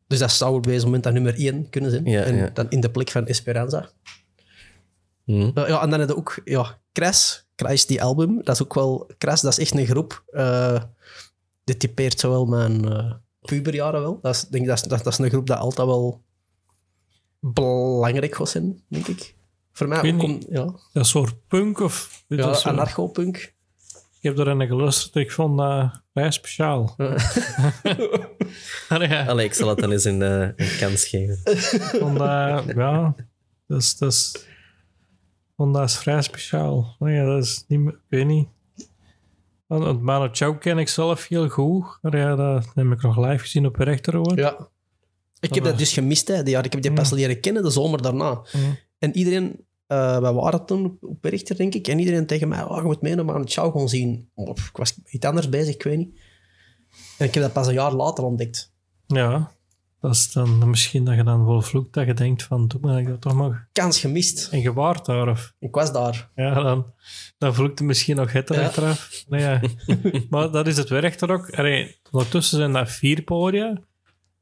Dus 0.08 0.20
dat 0.20 0.32
zou 0.32 0.56
op 0.56 0.64
deze 0.64 0.86
moment 0.86 1.04
dan 1.04 1.14
nummer 1.14 1.40
1 1.40 1.70
kunnen 1.70 1.92
zijn. 1.92 2.06
Ja, 2.06 2.24
en 2.24 2.36
ja. 2.36 2.50
dan 2.50 2.70
in 2.70 2.80
de 2.80 2.92
plek 2.92 3.10
van 3.10 3.28
Esperanza. 3.28 3.90
Hm. 5.28 5.52
Uh, 5.56 5.68
ja, 5.68 5.82
en 5.82 5.90
dan 5.90 6.00
heb 6.00 6.10
je 6.10 6.16
ook 6.18 6.42
ja, 6.44 6.78
Crash, 6.94 7.40
Crash, 7.56 7.84
die 7.86 8.04
album. 8.04 8.44
Dat 8.44 8.56
is 8.56 8.64
ook 8.64 8.74
wel... 8.74 9.10
Crash, 9.18 9.42
dat 9.42 9.52
is 9.52 9.60
echt 9.60 9.80
een 9.80 9.86
groep. 9.86 10.24
eh 10.32 10.82
dit 11.64 11.80
typeert 11.80 12.20
zowel 12.20 12.46
mijn 12.46 12.90
eh, 12.92 13.12
puberjaren 13.42 14.02
wel. 14.02 14.20
Dat 14.22 14.36
is, 14.36 14.42
denk, 14.42 14.64
ik, 14.64 14.70
dat, 14.70 14.78
is, 14.78 14.88
dat, 14.90 15.04
dat 15.04 15.14
is 15.14 15.20
een 15.20 15.30
groep 15.30 15.48
dat 15.48 15.58
altijd 15.58 15.88
wel 15.88 16.22
belangrijk 17.40 18.36
was 18.38 18.52
zijn, 18.52 18.84
denk 18.88 19.08
ik. 19.08 19.36
Voor 19.72 19.88
mij 19.88 20.14
ook 20.14 20.24
om... 20.24 20.42
Ja, 20.50 20.74
Dat 20.94 21.08
soort 21.08 21.48
punk 21.48 21.80
of... 21.80 22.24
ja 22.28 22.54
zo- 22.54 22.70
anarcho-punk. 22.70 23.38
ik 23.38 23.54
heb 24.22 24.38
er 24.40 24.48
een 24.48 24.68
geluisterd, 24.68 25.16
ik 25.16 25.32
vond 25.32 25.58
dat 25.58 26.02
vrij 26.14 26.32
speciaal. 26.32 26.96
Allee, 28.90 29.08
ja, 29.08 29.26
Allee, 29.26 29.46
ik 29.46 29.54
zal 29.54 29.70
het 29.70 29.80
dan 29.80 29.92
eens 29.92 30.04
een, 30.04 30.22
eh, 30.22 30.50
een 30.56 30.78
kans 30.80 31.06
geven. 31.06 31.40
ik 31.44 31.82
vond 32.00 32.18
dat... 32.18 32.64
Ja, 32.76 33.16
dat 33.68 33.82
is... 33.82 33.98
Dat 33.98 34.12
is 34.12 34.46
dat 35.58 35.84
is 35.84 35.98
vrij 35.98 36.22
speciaal. 36.22 36.96
Ja, 37.00 37.26
dat 37.26 37.44
is 37.44 37.66
niet... 37.68 37.80
meer- 37.80 37.94
Ik 37.94 38.00
weet 38.10 38.26
niet. 38.26 38.48
Want 39.68 40.02
Manu 40.02 40.30
Chao 40.32 40.54
ken 40.58 40.78
ik 40.78 40.88
zelf 40.88 41.28
heel 41.28 41.50
goed. 41.50 41.98
Maar 42.02 42.18
ja, 42.18 42.36
dat 42.36 42.72
heb 42.76 42.86
ik 42.92 43.02
nog 43.02 43.18
live 43.18 43.38
gezien 43.38 43.66
op 43.66 43.76
Rechterhoor. 43.76 44.38
Ja. 44.38 44.68
Ik 45.40 45.54
heb 45.54 45.64
dat 45.64 45.78
dus 45.78 45.94
gemist, 45.94 46.28
hè, 46.28 46.44
die 46.44 46.54
jaar. 46.54 46.66
Ik 46.66 46.72
heb 46.72 46.82
die 46.82 46.94
pas 46.94 47.10
leren 47.12 47.40
kennen 47.40 47.64
de 47.64 47.70
zomer 47.70 48.02
daarna. 48.02 48.42
En 49.00 49.18
iedereen 49.18 49.66
eh 49.88 50.20
we 50.20 50.32
waren 50.34 50.66
toen 50.66 50.98
op, 51.02 51.22
Berichter, 51.22 51.58
denk 51.58 51.74
ik. 51.74 51.88
En 51.88 52.00
iedereen 52.00 52.26
tegen 52.26 52.48
mij, 52.48 52.64
oh, 52.64 52.76
je 52.78 52.82
moet 52.84 53.02
meenemen 53.02 53.34
aan 53.36 53.42
het 53.42 53.52
show 53.52 53.72
gewoon 53.72 53.90
zien. 53.90 54.30
Oh, 54.34 54.50
ik 54.50 54.78
was 54.78 55.00
iets 55.06 55.26
anders 55.26 55.50
bezig, 55.50 55.74
ik 55.74 55.84
weet 55.84 55.98
niet. 55.98 56.20
En 57.18 57.26
ik 57.28 57.34
heb 57.34 57.44
dat 57.44 57.54
pas 57.54 57.68
een 57.68 57.74
jaar 57.74 57.94
later 57.94 58.24
ontdekt. 58.24 58.74
Ja, 59.08 59.52
dat 60.00 60.12
is 60.12 60.32
dan 60.32 60.70
misschien 60.70 61.04
dat 61.06 61.16
je 61.16 61.24
dan 61.24 61.46
wel 61.46 61.62
vloekt 61.62 61.94
dat 61.94 62.06
je 62.06 62.14
denkt 62.14 62.44
van, 62.44 62.68
toen 62.68 62.82
moet 62.82 62.98
ik 62.98 63.08
dat 63.08 63.22
toch 63.22 63.34
maar... 63.34 63.68
Kans 63.72 64.00
gemist. 64.00 64.48
En 64.52 64.62
je 64.62 64.74
waart 64.74 65.06
daar, 65.06 65.30
of... 65.30 65.54
Ik 65.60 65.76
was 65.76 65.92
daar. 65.92 66.30
Ja, 66.36 66.62
dan, 66.62 66.94
dan 67.38 67.54
vloekt 67.54 67.80
het 67.80 67.88
misschien 67.88 68.16
nog 68.16 68.32
het 68.32 68.50
Ja. 68.50 68.66
achteraf. 68.66 69.24
Nee, 69.28 69.42
ja. 69.42 69.62
maar 70.30 70.52
dat 70.52 70.68
is 70.68 70.78
het 70.78 70.90
werk 70.90 71.22
er 71.22 71.32
ook. 71.32 71.50
Allee, 71.50 71.98
ondertussen 72.12 72.58
zijn 72.58 72.74
dat 72.74 72.92
vier 72.92 73.22
podia. 73.22 73.82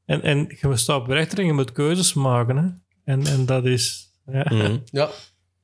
En, 0.04 0.22
en 0.22 0.56
je 0.60 0.76
staat 0.76 1.00
op 1.00 1.06
rechter 1.06 1.38
en 1.38 1.46
je 1.46 1.52
moet 1.52 1.72
keuzes 1.72 2.14
maken. 2.14 2.56
Hè. 2.56 2.68
En, 3.12 3.26
en 3.26 3.46
dat 3.46 3.64
is... 3.64 4.10
Ja. 4.26 4.46
Mhm. 4.48 4.78
Ja. 4.84 5.10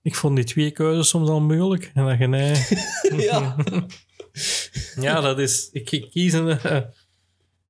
Ik 0.03 0.15
vond 0.15 0.37
die 0.37 0.45
twee 0.45 0.71
keuzes 0.71 1.09
soms 1.09 1.29
al 1.29 1.41
moeilijk. 1.41 1.91
En 1.95 2.05
dan 2.05 2.19
je 2.19 2.27
nee... 2.27 2.67
ja. 3.31 3.57
Ja, 5.01 5.21
dat 5.21 5.39
is... 5.39 5.69
Ik, 5.73 5.91
ik 5.91 6.11
kiezen, 6.11 6.63
eh, 6.63 6.81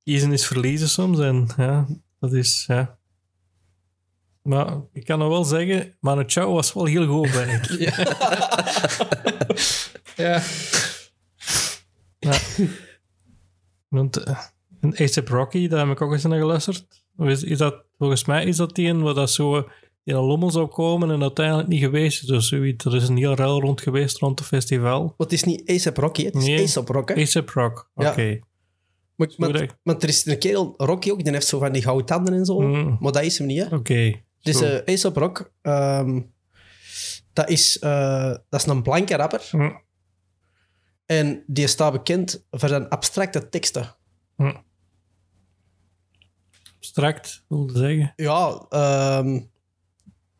kiezen 0.03 0.31
is 0.31 0.45
verliezen 0.45 0.89
soms. 0.89 1.19
En 1.19 1.47
ja, 1.57 1.87
dat 2.23 2.33
is... 2.33 2.63
Ja. 2.67 2.97
Maar 4.41 4.81
ik 4.93 5.05
kan 5.05 5.19
nog 5.19 5.27
wel 5.29 5.43
zeggen, 5.43 5.95
Manu 5.99 6.23
Chao 6.27 6.53
was 6.53 6.73
wel 6.73 6.85
heel 6.85 7.07
goed 7.07 7.31
bij 7.31 7.53
ik. 7.53 7.65
ja. 10.15 10.41
Ja. 12.19 12.37
Want 13.87 14.17
eh, 14.17 14.39
een 14.81 14.95
A$AP 14.99 15.27
Rocky, 15.27 15.67
daar 15.67 15.79
heb 15.79 15.95
ik 15.95 16.01
ook 16.01 16.11
eens 16.11 16.23
naar 16.23 16.39
geluisterd. 16.39 17.03
Is, 17.17 17.43
is 17.43 17.57
dat, 17.57 17.83
volgens 17.97 18.25
mij 18.25 18.45
is 18.45 18.57
dat 18.57 18.75
die 18.75 18.87
een 18.89 19.01
waar 19.01 19.13
dat 19.13 19.31
zo 19.31 19.57
in 20.03 20.15
een 20.15 20.23
lommel 20.23 20.51
zou 20.51 20.67
komen 20.67 21.11
en 21.11 21.21
uiteindelijk 21.21 21.67
niet 21.67 21.81
geweest 21.83 22.21
is. 22.21 22.27
Dus 22.27 22.47
zoiets. 22.47 22.85
Er 22.85 22.95
is 22.95 23.07
een 23.07 23.17
heel 23.17 23.35
ruil 23.35 23.61
rond 23.61 23.81
geweest 23.81 24.17
rond 24.17 24.39
het 24.39 24.47
festival. 24.47 25.13
Het 25.17 25.31
is 25.33 25.43
niet 25.43 25.69
A$AP 25.69 25.97
Rocky, 25.97 26.25
het 26.25 26.35
is 26.35 26.45
Nee. 26.45 26.67
A$AP 26.67 26.89
Rock. 26.89 27.09
hè. 27.09 27.41
Rock, 27.53 27.89
oké. 27.95 28.21
Ja. 28.21 28.37
Maar, 29.15 29.77
maar, 29.83 29.95
er 29.95 30.07
is 30.07 30.25
een 30.25 30.39
kerel, 30.39 30.73
Rocky 30.77 31.11
ook, 31.11 31.23
die 31.23 31.33
heeft 31.33 31.47
zo 31.47 31.59
van 31.59 31.71
die 31.71 31.81
gouden 31.81 32.05
tanden 32.05 32.33
en 32.33 32.45
zo. 32.45 32.59
Mm. 32.59 32.97
Maar 32.99 33.11
dat 33.11 33.23
is 33.23 33.37
hem 33.37 33.47
niet, 33.47 33.69
hè. 33.69 33.75
Oké. 33.75 34.21
Dus 34.41 34.57
Zo. 34.57 34.65
eh 34.65 34.81
Aesop 34.85 35.15
Rock, 35.15 35.51
ehm, 35.61 36.21
dat, 37.33 37.49
is, 37.49 37.79
eh, 37.79 38.35
dat 38.49 38.61
is 38.61 38.65
een 38.65 38.81
blanke 38.81 39.15
rapper. 39.15 39.49
Mm. 39.51 39.81
En 41.05 41.43
die 41.47 41.67
staat 41.67 41.91
bekend 41.91 42.45
voor 42.51 42.69
zijn 42.69 42.89
abstracte 42.89 43.49
teksten. 43.49 43.95
Abstract, 46.75 47.43
wilde 47.47 47.77
zeggen. 47.79 48.13
Ja, 48.15 48.65
ehm 48.69 49.39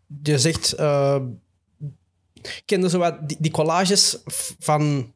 die 0.08 0.38
zegt... 0.38 0.74
eh 0.74 1.24
kende 2.66 2.90
zo 2.90 2.98
wat 2.98 3.30
die, 3.30 3.38
die 3.40 3.52
collages 3.52 4.18
van, 4.60 5.14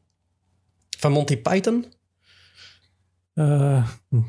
van 0.98 1.12
Monty 1.12 1.36
Python? 1.36 1.86
Eh, 3.38 3.88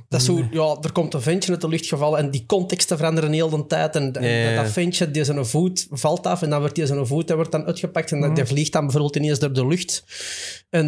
Dat 0.10 0.20
is 0.20 0.26
zo, 0.26 0.48
ja, 0.52 0.78
er 0.82 0.92
komt 0.92 1.14
een 1.14 1.22
ventje 1.22 1.52
uit 1.52 1.62
de 1.62 1.68
lucht 1.68 1.86
gevallen 1.86 2.20
en 2.20 2.32
die 2.32 2.46
contexten 2.46 2.98
veranderen 2.98 3.32
heel 3.32 3.50
de 3.50 3.66
tijd. 3.66 3.96
En, 3.96 4.12
dat 4.12 4.72
ventje, 4.72 5.12
die 5.12 5.24
zijn 5.24 5.46
voet 5.46 5.88
valt 5.92 6.26
af 6.28 6.42
en 6.42 6.50
dan 6.50 6.60
wordt 6.60 6.76
die 6.76 6.86
zijn 6.86 7.08
voet 7.08 7.28
dat 7.28 7.36
wordt 7.36 7.52
dan 7.52 7.66
uitgepakt 7.66 8.12
en 8.12 8.22
dat 8.22 8.36
die 8.36 8.46
vliegt 8.46 8.72
dan 8.72 8.82
bijvoorbeeld 8.82 9.16
ineens 9.16 9.40
door 9.40 9.54
de 9.54 9.68
lucht. 9.68 10.04
En, 10.70 10.86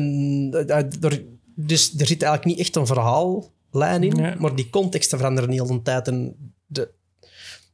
eh, 0.51 0.79
eh, 0.79 1.03
er, 1.03 1.23
dus 1.55 1.93
er 1.97 2.07
zit 2.07 2.23
eigenlijk 2.23 2.45
niet 2.45 2.59
echt 2.59 2.75
een 2.75 2.85
verhaallijn 2.87 4.03
in, 4.03 4.35
maar 4.39 4.55
die 4.55 4.69
contexten 4.69 5.17
veranderen 5.17 5.51
heel 5.51 5.67
de 5.67 5.81
tijd. 5.81 6.07
En 6.07 6.35
de, 6.65 6.91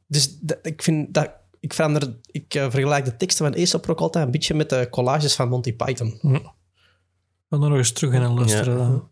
dus 0.06 0.38
ik 0.62 0.82
vind 0.82 1.14
dat... 1.14 1.30
Ik, 1.60 1.74
verander, 1.74 2.16
ik 2.30 2.46
vergelijk 2.48 3.04
de 3.04 3.16
teksten 3.16 3.46
van 3.46 3.54
Aesop 3.54 3.90
ook 3.90 4.00
altijd 4.00 4.24
een 4.24 4.30
beetje 4.30 4.54
met 4.54 4.70
de 4.70 4.88
collages 4.90 5.34
van 5.34 5.48
Monty 5.48 5.72
Python. 5.72 6.18
Ik 6.34 7.48
kan 7.48 7.62
er 7.62 7.68
nog 7.68 7.78
eens 7.78 7.92
terug 7.92 8.12
in 8.12 8.22
en 8.22 8.34
luisteren 8.34 8.78
Ja. 8.78 9.02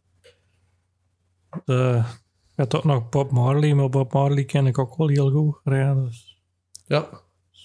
De, 1.64 2.02
ik 2.48 2.56
had 2.56 2.74
ook 2.74 2.84
nog 2.84 3.08
Bob 3.08 3.30
Marley, 3.30 3.74
maar 3.74 3.88
Bob 3.88 4.12
Marley 4.12 4.44
ken 4.44 4.66
ik 4.66 4.78
ook 4.78 4.96
wel 4.96 5.08
heel 5.08 5.30
goed. 5.30 5.60
Ja, 5.64 5.94
dat 5.94 6.08
is, 6.08 6.42
Ja. 6.86 7.08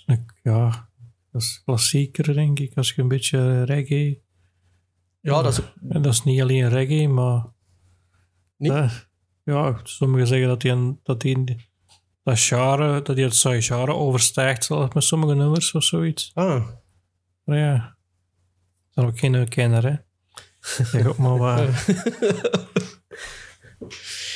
ik- 0.06 0.40
ja, 0.44 0.90
dat 1.32 1.42
is 1.42 1.62
klassieker, 1.66 2.34
denk 2.34 2.60
ik. 2.60 2.78
Als 2.78 2.92
je 2.94 3.02
een 3.02 3.08
beetje 3.08 3.64
reggae... 3.64 4.22
Ja, 5.22 5.42
dat 5.42 5.52
is 5.58 5.62
En 5.90 6.02
dat 6.02 6.14
is 6.14 6.24
niet 6.24 6.42
alleen 6.42 6.70
reggae, 6.70 7.08
maar... 7.08 7.46
Niet? 8.58 8.72
Eh, 8.72 8.92
ja, 9.44 9.80
sommigen 9.84 10.28
zeggen 10.28 10.48
dat 10.48 10.62
hij 10.62 10.72
een- 10.72 11.00
dat 11.04 11.22
hij 11.22 11.58
dat 12.24 12.40
genre, 12.40 13.02
dat 13.02 13.16
hij 13.16 13.26
het 13.26 13.64
genre 13.66 13.94
overstijgt, 13.94 14.64
zelfs 14.64 14.94
met 14.94 15.04
sommige 15.04 15.34
nummers 15.34 15.72
of 15.72 15.84
zoiets. 15.84 16.32
Ah, 16.34 16.68
Maar 17.44 17.58
ja, 17.58 17.98
dat 18.94 19.04
is 19.06 19.10
ook 19.12 19.20
geen 19.20 19.48
kenner, 19.48 19.84
hè. 19.84 19.96
Zeg 20.86 21.06
ook 21.06 21.18
maar 21.18 21.38
waar. 21.38 21.86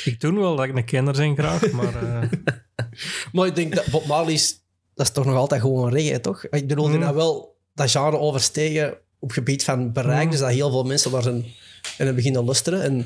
ik 0.04 0.20
doe 0.20 0.38
wel 0.38 0.56
dat 0.56 0.64
ik 0.66 0.76
een 0.76 0.84
kenner 0.84 1.16
ben 1.16 1.36
graag, 1.36 1.70
maar... 1.70 2.02
eh, 2.22 2.28
Maar 3.32 3.46
ik 3.46 3.54
denk 3.54 3.74
dat 3.74 3.86
Bob 3.90 4.06
Marley 4.06 4.32
is, 4.32 4.62
dat 4.94 5.06
is 5.06 5.12
toch 5.12 5.24
nog 5.24 5.34
altijd 5.36 5.60
gewoon 5.60 5.92
reggae, 5.92 6.20
toch? 6.20 6.44
Ik 6.46 6.66
bedoel, 6.68 6.84
die 6.86 6.94
Mm. 6.94 7.00
nou 7.00 7.14
wel 7.14 7.56
dat 7.74 7.90
genre 7.90 8.18
overstegen 8.18 8.98
op 9.18 9.30
gebied 9.30 9.64
van 9.64 9.92
bereik, 9.92 10.24
Mm. 10.24 10.30
dus 10.30 10.40
dat 10.40 10.50
heel 10.50 10.70
veel 10.70 10.84
mensen 10.84 11.10
daar 11.10 11.22
zijn 11.22 11.44
en 11.98 12.14
beginnen 12.14 12.44
luisteren. 12.44 12.82
En. 12.82 12.96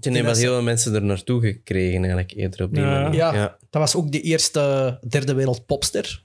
Je 0.00 0.10
neemt 0.10 0.24
wel 0.24 0.34
heel 0.34 0.52
veel 0.54 0.62
mensen 0.62 0.94
er 0.94 1.02
naartoe 1.02 1.40
gekregen, 1.40 1.98
eigenlijk, 1.98 2.32
eerder 2.32 2.62
op 2.64 2.74
die 2.74 2.82
Ja. 2.82 3.00
manier. 3.00 3.14
Ja. 3.18 3.34
ja. 3.34 3.56
dat 3.70 3.80
was 3.82 3.94
ook 3.96 4.12
de 4.12 4.20
eerste 4.20 4.98
derde 5.08 5.34
wereld 5.34 5.66
popster. 5.66 6.24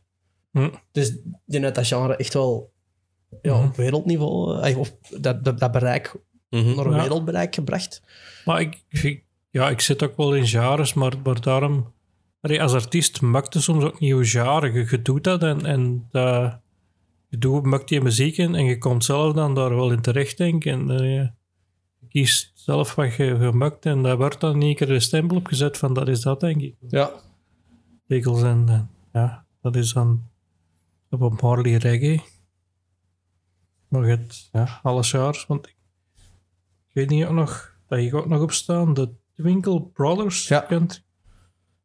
Hm. 0.51 0.69
Dus 0.91 1.11
die 1.45 1.59
heeft 1.59 1.75
dat 1.75 1.87
genre 1.87 2.15
echt 2.15 2.33
wel 2.33 2.71
ja, 3.41 3.55
Mhm. 3.57 3.65
op 3.67 3.75
wereldniveau, 3.75 4.61
eh, 4.61 4.77
of 4.77 4.93
dat, 5.19 5.43
dat, 5.43 5.59
dat 5.59 5.71
bereik 5.71 6.13
Mhm. 6.49 6.75
naar 6.75 6.85
een 6.85 6.91
Ja. 6.95 7.01
wereldbereik 7.01 7.55
gebracht. 7.55 8.01
Maar 8.45 8.61
ik, 8.61 8.83
ik- 8.89 9.23
ja, 9.55 9.69
ik 9.69 9.81
zit 9.81 10.03
ook 10.03 10.17
wel 10.17 10.35
in 10.35 10.47
genres, 10.47 10.93
maar, 10.93 11.13
maar 11.23 11.41
daarom... 11.41 11.93
Allee, 12.41 12.61
als 12.61 12.73
artiest 12.73 13.21
maakt 13.21 13.53
je 13.53 13.59
soms 13.59 13.83
ook 13.83 13.99
niet 13.99 14.09
je 14.09 14.25
genre. 14.25 14.71
Je, 14.71 14.87
je 14.89 15.01
doet 15.01 15.23
dat 15.23 15.43
en, 15.43 15.65
en 15.65 16.07
dat, 16.09 16.59
je 17.29 17.37
doet, 17.37 17.65
maakt 17.65 17.87
die 17.87 18.01
muziek 18.01 18.37
in 18.37 18.55
en 18.55 18.65
je 18.65 18.77
komt 18.77 19.03
zelf 19.03 19.33
dan 19.33 19.55
daar 19.55 19.75
wel 19.75 19.91
in 19.91 20.01
terecht, 20.01 20.37
denk 20.37 20.65
ik. 20.65 20.71
En 20.71 20.89
eh, 20.89 21.13
je 21.15 21.31
kiest 22.09 22.51
zelf 22.53 22.95
wat 22.95 23.15
je, 23.15 23.23
je 23.23 23.51
maakt 23.51 23.85
en 23.85 24.03
daar 24.03 24.17
wordt 24.17 24.39
dan 24.39 24.53
in 24.55 24.61
één 24.61 24.75
keer 24.75 24.87
de 24.87 24.99
stempel 24.99 25.37
op 25.37 25.47
gezet 25.47 25.77
van 25.77 25.93
dat 25.93 26.07
is 26.07 26.21
dat, 26.21 26.39
denk 26.39 26.61
ik. 26.61 26.75
Ja. 26.87 27.11
Regels 28.07 28.43
en 28.43 28.65
eh, 28.67 28.81
ja, 29.13 29.45
dat 29.61 29.75
is 29.75 29.93
dan 29.93 30.29
op 31.09 31.41
Marley 31.41 31.75
reggae. 31.75 32.21
Maar 33.87 34.01
je 34.01 34.09
hebt 34.09 34.49
ja, 34.51 34.79
alle 34.83 35.03
genres, 35.03 35.45
want 35.45 35.67
ik, 35.67 35.75
ik 36.87 36.93
weet 36.93 37.09
niet 37.09 37.25
ook 37.25 37.33
nog, 37.33 37.77
dat 37.87 37.99
hier 37.99 38.15
ook 38.15 38.27
nog 38.27 38.41
op 38.41 38.51
staan, 38.51 38.93
de 38.93 39.23
Twinkle 39.35 39.81
Brothers. 39.81 40.47
Ja. 40.47 40.59
Kent, 40.59 41.03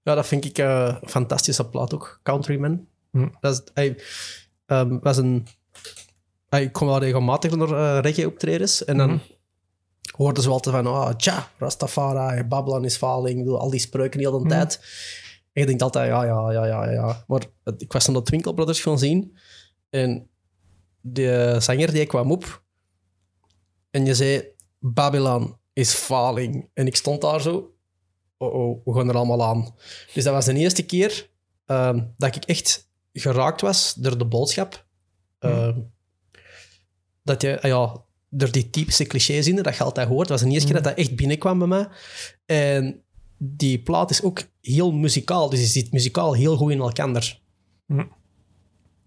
Ja, 0.03 0.15
dat 0.15 0.27
vind 0.27 0.45
ik 0.45 0.59
eh, 0.59 0.97
een 1.01 1.09
fantastische 1.09 1.69
plaat 1.69 1.95
ook. 1.95 2.21
Countryman. 2.23 2.87
Hm. 3.11 3.29
Dat 3.41 3.53
is, 3.55 3.71
hij, 3.75 4.01
ehm, 4.67 4.99
was 4.99 5.17
een... 5.17 5.47
hij- 6.49 6.63
ik 6.63 6.73
kom 6.73 6.87
wel 6.87 6.99
regelmatig 6.99 7.57
naar 7.57 7.71
eh 7.73 7.99
reggae 8.03 8.27
optredens 8.27 8.85
en 8.85 8.97
dan 8.97 9.11
Mhm. 9.11 9.19
hoorden 10.17 10.43
ze 10.43 10.49
altijd 10.51 10.75
van, 10.75 10.87
ah, 10.87 11.15
tja, 11.15 11.49
Rastafari, 11.59 12.45
Babylon 12.45 12.85
is 12.85 12.97
faling, 12.97 13.49
al 13.49 13.71
die 13.71 13.81
spreuken 13.81 14.21
heel 14.21 14.33
de 14.33 14.39
Mhm. 14.39 14.49
tijd. 14.49 14.79
En 15.53 15.61
je 15.61 15.67
denkt 15.67 15.83
altijd, 15.83 16.09
ja, 16.09 16.25
ja, 16.25 16.53
ja, 16.53 16.67
ja, 16.67 16.91
ja. 16.91 17.25
Maar 17.27 17.45
ik 17.79 17.93
was 17.93 18.05
dan 18.05 18.15
de 18.15 18.23
Twinkle 18.23 18.55
Brothers 18.55 18.81
gaan 18.81 18.99
zien 18.99 19.37
en 19.91 20.29
de 21.01 21.57
zanger 21.61 21.93
die 21.93 22.07
kwam 22.07 22.31
op 22.33 22.63
en 23.91 24.05
je 24.07 24.15
zei, 24.15 24.43
Babylon 24.79 25.59
is 25.81 25.93
faling. 25.93 26.71
En 26.75 26.87
ik 26.87 26.97
stond 26.97 27.21
daar 27.21 27.41
zo, 27.41 27.75
oh, 28.37 28.55
oh, 28.55 28.85
we 28.85 28.95
gaan 28.95 29.09
er 29.09 29.17
allemaal 29.17 29.45
aan. 29.45 29.75
Dus 30.15 30.25
dat 30.25 30.35
was 30.35 30.45
de 30.45 30.55
eerste 30.55 30.83
keer 30.87 31.31
ehm, 31.67 32.05
dat 32.17 32.37
ik 32.37 32.45
echt 32.45 32.89
geraakt 33.13 33.61
was 33.61 33.95
door 33.95 34.19
de 34.19 34.25
boodschap. 34.25 34.87
Ehm, 35.39 35.79
Dat 37.23 37.43
je, 37.43 37.63
ah 37.63 37.71
ja, 37.71 38.05
door 38.29 38.53
die 38.53 38.71
typische 38.71 39.05
clichézinnen, 39.05 39.65
dat 39.65 39.77
je 39.77 39.85
altijd 39.85 40.09
hoort. 40.09 40.29
Dat 40.29 40.41
was 40.41 40.49
de 40.49 40.55
eerste 40.55 40.73
keer 40.73 40.83
dat 40.83 40.97
dat 40.97 41.05
echt 41.05 41.17
binnenkwam 41.17 41.59
bij 41.59 41.69
mij. 41.69 41.89
En 42.47 43.03
die 43.37 43.83
plaat 43.83 44.11
is 44.11 44.23
ook 44.23 44.43
heel 44.61 44.93
muzikaal, 44.93 45.51
dus 45.51 45.61
je 45.61 45.67
zit 45.67 45.93
muzikaal 45.93 46.35
heel 46.35 46.57
goed 46.57 46.73
in 46.73 46.81
elkaar. 46.81 47.41
Hm. 47.87 48.05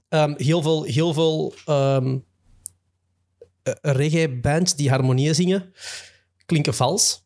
Ehm, 0.09 0.34
heel 0.38 0.61
veel, 0.61 0.84
heel 0.84 1.13
veel 1.13 1.53
eh, 1.65 2.05
reggae-bands 3.82 4.76
die 4.76 4.89
harmonieën 4.89 5.36
zingen, 5.36 5.74
klinken 6.53 6.73
vals. 6.73 7.25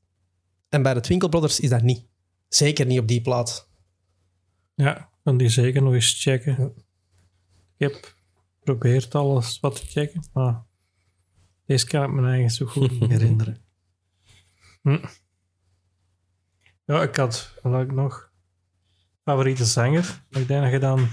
En 0.69 0.81
bij 0.81 0.93
de 0.93 0.99
Twinkle 0.99 1.29
Brothers 1.29 1.59
is 1.59 1.69
dat 1.69 1.81
niet. 1.81 2.07
Zeker 2.47 2.85
niet 2.85 2.99
op 2.99 3.07
die 3.07 3.21
plaat. 3.21 3.69
Ja, 4.75 4.97
ik 4.97 5.19
kan 5.23 5.37
die 5.37 5.49
zeker 5.49 5.81
nog 5.81 5.93
eens 5.93 6.21
checken. 6.21 6.73
Ik 7.77 7.91
heb 7.91 8.15
geprobeerd 8.57 9.15
alles 9.15 9.59
wat 9.59 9.75
te 9.75 9.87
checken, 9.87 10.29
maar 10.33 10.65
deze 11.65 11.85
kan 11.85 12.03
ik 12.03 12.09
me 12.09 12.21
eigenlijk 12.21 12.53
zo 12.53 12.65
goed 12.65 12.99
niet 12.99 13.09
herinneren. 13.15 13.57
Hm. 14.81 15.05
Ja, 16.85 17.01
ik 17.01 17.15
had 17.15 17.53
ik 17.63 17.91
nog 17.91 18.31
favoriete 19.23 19.65
zanger. 19.65 20.23
Ik 20.29 20.47
denk 20.47 20.63
dat 20.63 20.71
je 20.71 20.79
dan 20.79 21.07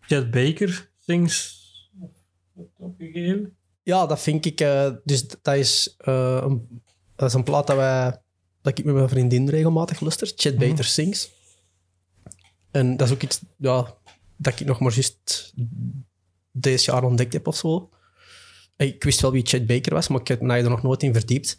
Chet 0.00 0.30
Baker 0.30 0.90
Sings 0.98 1.64
opgegeven. 2.76 3.55
Ja, 3.86 4.06
dat 4.06 4.20
vind 4.20 4.44
ik. 4.44 4.60
eh, 4.60 4.90
dus 5.04 5.28
dat 5.42 5.54
is, 5.54 5.94
eh, 5.98 6.38
een, 6.42 6.82
dat 7.16 7.28
is 7.28 7.34
een 7.34 7.42
plaat 7.42 7.66
dat, 7.66 7.76
wij, 7.76 8.20
dat 8.62 8.78
ik 8.78 8.84
met 8.84 8.94
mijn 8.94 9.08
vriendin 9.08 9.48
regelmatig 9.48 10.00
luister. 10.00 10.32
Chet 10.36 10.58
Baker 10.58 10.84
Sings. 10.84 11.30
En 12.70 12.96
dat 12.96 13.06
is 13.08 13.14
ook 13.14 13.22
iets 13.22 13.40
ja, 13.56 13.94
dat 14.36 14.60
ik 14.60 14.66
nog 14.66 14.80
maar 14.80 14.92
juist 14.92 15.52
deze 16.50 16.90
jaar 16.90 17.04
ontdekt 17.04 17.32
heb 17.32 17.46
of 17.46 17.56
zo. 17.56 17.88
Ik 18.76 19.04
wist 19.04 19.20
wel 19.20 19.32
wie 19.32 19.46
Chet 19.46 19.66
Baker 19.66 19.94
was, 19.94 20.08
maar 20.08 20.20
ik 20.20 20.28
heb 20.28 20.40
mij 20.40 20.62
er 20.62 20.70
nog 20.70 20.82
nooit 20.82 21.02
in 21.02 21.12
verdiept. 21.12 21.56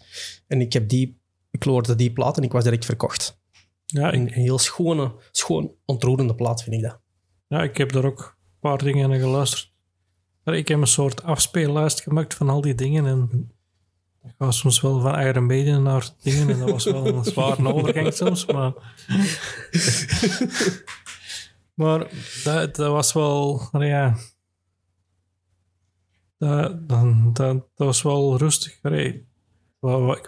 En 0.47 0.61
ik 0.61 0.73
heb 0.73 0.89
die, 0.89 1.19
ik 1.51 1.63
hoorde 1.63 1.95
die 1.95 2.11
plaat 2.11 2.37
en 2.37 2.43
ik 2.43 2.51
was 2.51 2.63
direct 2.63 2.85
verkocht. 2.85 3.39
Ja, 3.85 4.13
Een, 4.13 4.27
ik, 4.27 4.35
een 4.35 4.41
heel 4.41 4.57
schone, 4.59 5.15
schoon, 5.31 5.71
ontroerende 5.85 6.35
plaat 6.35 6.63
vind 6.63 6.75
ik 6.75 6.81
dat. 6.81 6.99
ja, 7.47 7.63
ik 7.63 7.77
heb 7.77 7.91
daar 7.91 8.05
ook 8.05 8.19
een 8.19 8.59
paar 8.59 8.77
dingen 8.77 9.09
naar 9.09 9.19
geluisterd. 9.19 9.75
Ik 10.55 10.67
heb 10.67 10.79
een 10.79 10.87
soort 10.87 11.23
afspeellijst 11.23 12.01
gemaakt 12.01 12.33
van 12.33 12.49
al 12.49 12.61
die 12.61 12.75
dingen. 12.75 13.05
En 13.05 13.51
ik 14.23 14.31
ga 14.37 14.51
soms 14.51 14.81
wel 14.81 14.99
van 14.99 15.19
Iron 15.19 15.45
Maiden 15.45 15.83
naar 15.83 16.09
dingen. 16.21 16.49
En 16.49 16.59
dat 16.59 16.69
was 16.69 16.85
wel 16.85 17.07
een 17.07 17.23
zware 17.23 17.73
overgang 17.73 18.13
soms. 18.13 18.45
Maar, 18.45 18.73
maar 21.73 22.07
dat, 22.43 22.75
dat 22.75 22.91
was 22.91 23.13
wel... 23.13 23.61
nou 23.71 23.85
Ja, 23.85 24.15
dat, 26.37 26.89
dat, 26.89 27.35
dat, 27.35 27.55
dat 27.75 27.87
was 27.87 28.01
wel 28.01 28.37
rustig. 28.37 28.79
Ik 28.81 29.23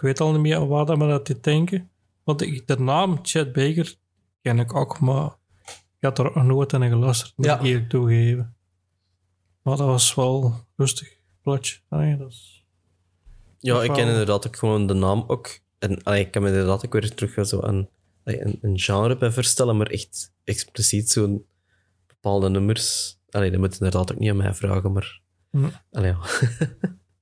weet 0.00 0.20
al 0.20 0.32
niet 0.32 0.40
meer 0.40 0.66
waar 0.68 0.86
dat 0.86 0.98
me 0.98 1.08
dat 1.08 1.24
te 1.24 1.40
denken. 1.40 1.90
Want 2.24 2.42
ik, 2.42 2.66
de 2.66 2.78
naam 2.78 3.18
Chad 3.22 3.52
Baker 3.52 3.94
ken 4.42 4.58
ik 4.58 4.74
ook, 4.74 5.00
maar 5.00 5.26
ik 5.98 6.00
had 6.00 6.18
er 6.18 6.44
nooit 6.44 6.74
aan 6.74 6.88
geluisterd. 6.88 7.32
Moet 7.36 7.46
Ja. 7.46 7.58
ik 7.58 7.62
eerlijk 7.64 7.88
toegeven. 7.88 8.54
Maar 9.62 9.76
dat 9.76 9.86
was 9.86 10.14
wel 10.14 10.54
rustig. 10.76 11.16
Plotje. 11.42 11.78
Allee, 11.88 12.16
dat 12.16 12.28
is... 12.30 12.64
Ja, 13.58 13.82
ik 13.82 13.92
ken 13.92 14.08
inderdaad 14.08 14.46
ook 14.46 14.56
gewoon 14.56 14.86
de 14.86 14.94
naam 14.94 15.24
ook. 15.26 15.60
En 15.78 16.02
allee, 16.02 16.20
ik 16.20 16.30
kan 16.30 16.42
me 16.42 16.48
inderdaad 16.48 16.84
ook 16.86 16.92
weer 16.92 17.14
terug 17.14 17.46
zo 17.48 17.60
aan 17.60 17.88
allee, 18.24 18.44
een, 18.44 18.58
een 18.62 18.78
genre 18.78 19.16
bij 19.16 19.30
voorstellen, 19.30 19.76
maar 19.76 19.86
echt 19.86 20.32
expliciet 20.44 21.10
zo'n 21.10 21.46
bepaalde 22.06 22.48
nummers. 22.48 23.18
Allee, 23.30 23.50
dat 23.50 23.60
moet 23.60 23.72
inderdaad 23.72 24.12
ook 24.12 24.18
niet 24.18 24.30
aan 24.30 24.36
mij 24.36 24.54
vragen, 24.54 24.92
maar... 24.92 25.20
Allee, 25.90 26.10
ja. 26.10 26.18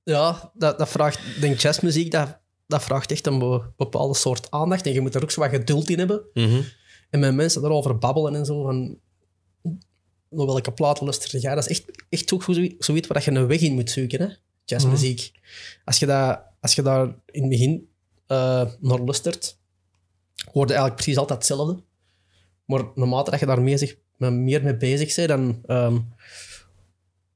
Ja, 0.03 0.51
dat, 0.53 0.77
dat 0.77 0.89
vraagt, 0.89 1.19
ik 1.35 1.41
denk 1.41 1.59
jazzmuziek, 1.59 2.11
dat, 2.11 2.39
dat 2.67 2.83
vraagt 2.83 3.11
echt 3.11 3.27
een 3.27 3.39
be- 3.39 3.71
bepaalde 3.77 4.15
soort 4.15 4.51
aandacht. 4.51 4.85
En 4.85 4.93
je 4.93 5.01
moet 5.01 5.15
er 5.15 5.23
ook 5.23 5.31
zo 5.31 5.41
wat 5.41 5.49
geduld 5.49 5.89
in 5.89 5.97
hebben. 5.97 6.21
Mhm. 6.33 6.61
En 7.09 7.19
met 7.19 7.35
mensen 7.35 7.61
daarover 7.61 7.97
babbelen 7.97 8.35
en 8.35 8.45
zo, 8.45 8.63
van 8.63 8.99
naar 10.29 10.45
welke 10.45 10.71
plaat 10.71 11.01
luister 11.01 11.39
jij? 11.39 11.55
Dat 11.55 11.69
is 11.69 11.79
echt, 11.79 12.03
echt 12.09 12.33
ook 12.33 12.43
zo- 12.43 12.67
zoiets 12.79 13.07
waar 13.07 13.23
je 13.25 13.31
een 13.31 13.47
weg 13.47 13.61
in 13.61 13.73
moet 13.73 13.89
zoeken, 13.89 14.21
hè? 14.21 14.27
jazzmuziek. 14.65 15.31
Als, 15.85 15.99
je 15.99 16.05
dat, 16.05 16.41
als 16.59 16.75
je 16.75 16.81
daar 16.81 17.05
in 17.25 17.41
het 17.41 17.49
begin 17.49 17.89
eh, 18.27 18.65
naar 18.79 18.99
luistert, 18.99 19.57
je 20.53 20.59
eigenlijk 20.73 20.95
precies 20.95 21.17
altijd 21.17 21.37
hetzelfde. 21.39 21.83
Maar 22.65 22.83
naarmate 22.95 23.31
dat 23.31 23.39
je 23.39 23.45
daar 23.45 23.61
meer, 23.61 23.77
zich, 23.77 23.97
meer 24.17 24.63
mee 24.63 24.77
bezig 24.77 25.15
bent, 25.15 25.27
dan 25.27 25.61
ehm, 25.65 25.93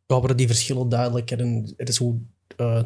ja, 0.07 0.17
worden 0.19 0.37
die 0.37 0.47
verschillen 0.47 0.89
duidelijker. 0.89 1.39
En 1.39 1.73
er 1.77 1.87
is 1.87 1.97
hoe 1.97 2.19
eh, 2.57 2.83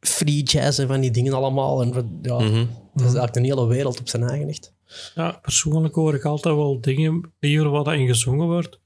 free 0.00 0.42
jazz 0.42 0.78
en 0.78 0.86
van 0.86 1.00
die 1.00 1.10
dingen 1.10 1.32
allemaal. 1.32 1.82
En 1.82 2.18
ja, 2.22 2.38
Mhm. 2.38 2.66
dat 2.94 3.06
is 3.06 3.14
eigenlijk 3.14 3.36
een 3.36 3.44
hele 3.44 3.66
wereld 3.66 4.00
op 4.00 4.08
zijn 4.08 4.22
eigen 4.22 4.48
echt. 4.48 4.72
Ja, 5.14 5.38
persoonlijk 5.42 5.94
hoor 5.94 6.14
ik 6.14 6.24
altijd 6.24 6.54
wel 6.54 6.80
dingen 6.80 7.32
liever 7.40 7.70
wat 7.70 7.92
in 7.92 8.06
gezongen 8.06 8.46
wordt. 8.46 8.80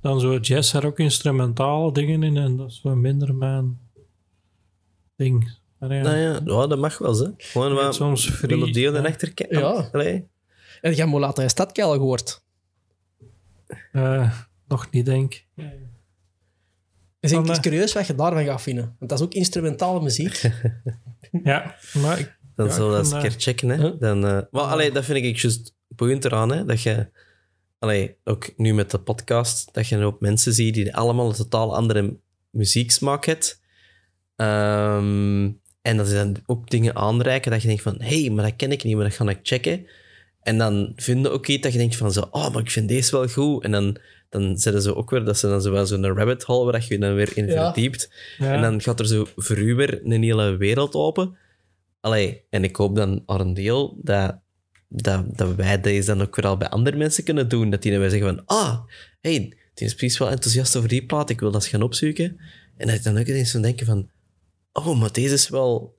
Dan 0.00 0.20
zo 0.20 0.36
jazz 0.36 0.74
er 0.74 0.86
ook 0.86 0.98
instrumentale 0.98 1.92
dingen 1.92 2.22
in 2.22 2.36
en 2.36 2.56
dat 2.56 2.70
is 2.70 2.80
wat 2.82 2.94
minder 2.96 3.34
mijn 3.34 3.78
ding. 5.16 5.58
Maar 5.78 5.94
ja, 5.94 6.02
Nou 6.02 6.16
ja, 6.16 6.40
ja, 6.44 6.66
dat 6.66 6.78
mag 6.78 6.98
wel, 6.98 7.18
hè. 7.18 7.28
Gewoon 7.36 7.74
wat 7.74 7.94
soms 7.94 8.30
free, 8.30 8.56
melodie 8.56 8.90
ja. 8.90 8.92
en 8.92 9.06
achterkant. 9.06 9.50
Ja. 9.50 9.88
Allee. 9.92 10.28
En 10.80 10.94
jij 10.94 11.06
moet 11.06 11.20
laten 11.20 11.42
je 11.42 11.48
stadkuil 11.48 11.92
gehoord. 11.92 12.42
eh, 13.92 14.38
nog 14.68 14.90
niet 14.90 15.04
denk. 15.04 15.44
Dus 17.20 17.32
ik 17.32 17.46
eh, 17.48 17.58
curieus 17.58 17.92
wat 17.92 18.06
je 18.06 18.14
daarvan 18.14 18.44
gaat 18.44 18.62
vinden. 18.62 18.96
Want 18.98 19.10
dat 19.10 19.18
is 19.18 19.24
ook 19.24 19.34
instrumentale 19.34 20.02
muziek. 20.02 20.42
Ja, 21.44 21.76
maar 21.92 22.18
ik, 22.18 22.38
Dan 22.60 22.68
Ja, 22.68 22.74
zullen 22.74 22.90
we 22.90 22.96
ik 22.98 23.02
dat 23.04 23.12
eens 23.12 23.22
een 23.24 23.30
keer 23.30 23.40
checken. 23.40 23.68
Hè. 23.68 23.76
Huh? 23.76 24.00
Dan, 24.00 24.26
eh, 24.26 24.38
maar 24.50 24.62
allee, 24.62 24.92
dat 24.92 25.04
vind 25.04 25.24
ik 25.24 25.36
juist 25.36 25.74
boeiend 25.88 26.24
eraan. 26.24 26.52
Hè, 26.52 26.64
dat 26.64 26.82
je, 26.82 27.06
allee, 27.78 28.16
ook 28.24 28.50
nu 28.56 28.74
met 28.74 28.90
de 28.90 28.98
podcast, 28.98 29.68
dat 29.74 29.88
je 29.88 29.96
een 29.96 30.02
hoop 30.02 30.20
mensen 30.20 30.52
ziet 30.52 30.74
die 30.74 30.96
allemaal 30.96 31.28
een 31.28 31.34
totaal 31.34 31.76
andere 31.76 32.16
muzieksmaak 32.50 33.24
hebt. 33.24 33.60
Ehm, 34.36 35.50
en 35.82 35.96
dat 35.96 36.08
ze 36.08 36.14
dan 36.14 36.36
ook 36.46 36.70
dingen 36.70 36.94
aanreiken 36.96 37.50
dat 37.50 37.60
je 37.62 37.68
denkt 37.68 37.82
van, 37.82 37.96
hé, 37.98 38.20
hey, 38.20 38.30
maar 38.30 38.44
dat 38.44 38.56
ken 38.56 38.72
ik 38.72 38.84
niet, 38.84 38.94
maar 38.96 39.04
dat 39.04 39.14
ga 39.14 39.28
ik 39.28 39.38
checken. 39.42 39.86
En 40.42 40.58
dan 40.58 40.92
vinden 40.96 41.32
ook 41.32 41.46
iets 41.46 41.62
dat 41.62 41.72
je 41.72 41.78
denkt 41.78 41.96
van 41.96 42.12
zo, 42.12 42.28
oh, 42.30 42.50
maar 42.52 42.62
ik 42.62 42.70
vind 42.70 42.88
deze 42.88 43.10
wel 43.10 43.28
goed. 43.28 43.64
En 43.64 43.70
dan, 43.70 43.96
dan 44.28 44.58
zetten 44.58 44.82
ze 44.82 44.96
ook 44.96 45.10
weer, 45.10 45.24
dat 45.24 45.38
ze 45.38 45.48
dan 45.48 45.62
zo 45.62 45.70
wel 45.70 45.86
zo'n 45.86 46.06
rabbit 46.06 46.42
hole 46.42 46.72
waar 46.72 46.84
je 46.88 46.94
je 46.94 47.00
dan 47.00 47.14
weer 47.14 47.36
in 47.36 47.46
Ja. 47.46 47.64
verdiept. 47.64 48.10
ja, 48.38 48.52
En 48.54 48.62
dan 48.62 48.80
gaat 48.80 49.00
er 49.00 49.06
zo 49.06 49.26
voor 49.36 49.58
u 49.58 49.74
weer 49.74 50.00
een 50.04 50.22
hele 50.22 50.56
wereld 50.56 50.94
open. 50.94 51.36
Allee, 52.00 52.42
en 52.50 52.64
ik 52.64 52.76
hoop 52.76 52.96
dan 52.96 53.22
aan 53.26 53.40
een 53.40 53.54
deel 53.54 53.98
dat, 54.02 54.38
dat, 54.88 55.36
dat 55.36 55.54
wij 55.54 55.80
deze 55.80 56.06
dan 56.06 56.20
ook 56.22 56.36
weer 56.36 56.46
al 56.46 56.56
bij 56.56 56.68
andere 56.68 56.96
mensen 56.96 57.24
kunnen 57.24 57.48
doen. 57.48 57.70
Dat 57.70 57.82
die 57.82 57.90
dan 57.90 58.00
weer 58.00 58.10
zeggen 58.10 58.28
van, 58.28 58.46
ah, 58.46 58.78
hey, 59.20 59.38
die 59.74 59.86
is 59.86 59.94
precies 59.94 60.18
wel 60.18 60.30
enthousiast 60.30 60.76
over 60.76 60.88
die 60.88 61.06
plaat, 61.06 61.30
ik 61.30 61.40
wil 61.40 61.50
dat 61.50 61.62
eens 61.62 61.70
gaan 61.70 61.82
opzoeken. 61.82 62.40
En 62.76 62.86
dat 62.86 62.96
ik 62.96 63.02
dan 63.02 63.18
ook 63.18 63.26
eens 63.26 63.50
van 63.50 63.62
denken 63.62 63.86
van, 63.86 64.10
oh, 64.72 65.00
maar 65.00 65.12
deze 65.12 65.34
is 65.34 65.48
wel 65.48 65.98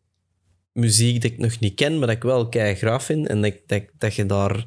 muziek 0.72 1.22
dat 1.22 1.32
ik 1.32 1.38
nog 1.38 1.60
niet 1.60 1.76
ken, 1.76 1.97
maar 1.97 2.08
dat 2.08 2.16
ik 2.16 2.24
wel 2.24 2.49
kei 2.49 2.76
graaf 2.76 3.04
vind. 3.04 3.28
En 3.28 3.41
dat, 3.41 3.54
dat, 3.66 3.84
dat 3.97 4.14
je 4.14 4.26
daar, 4.26 4.66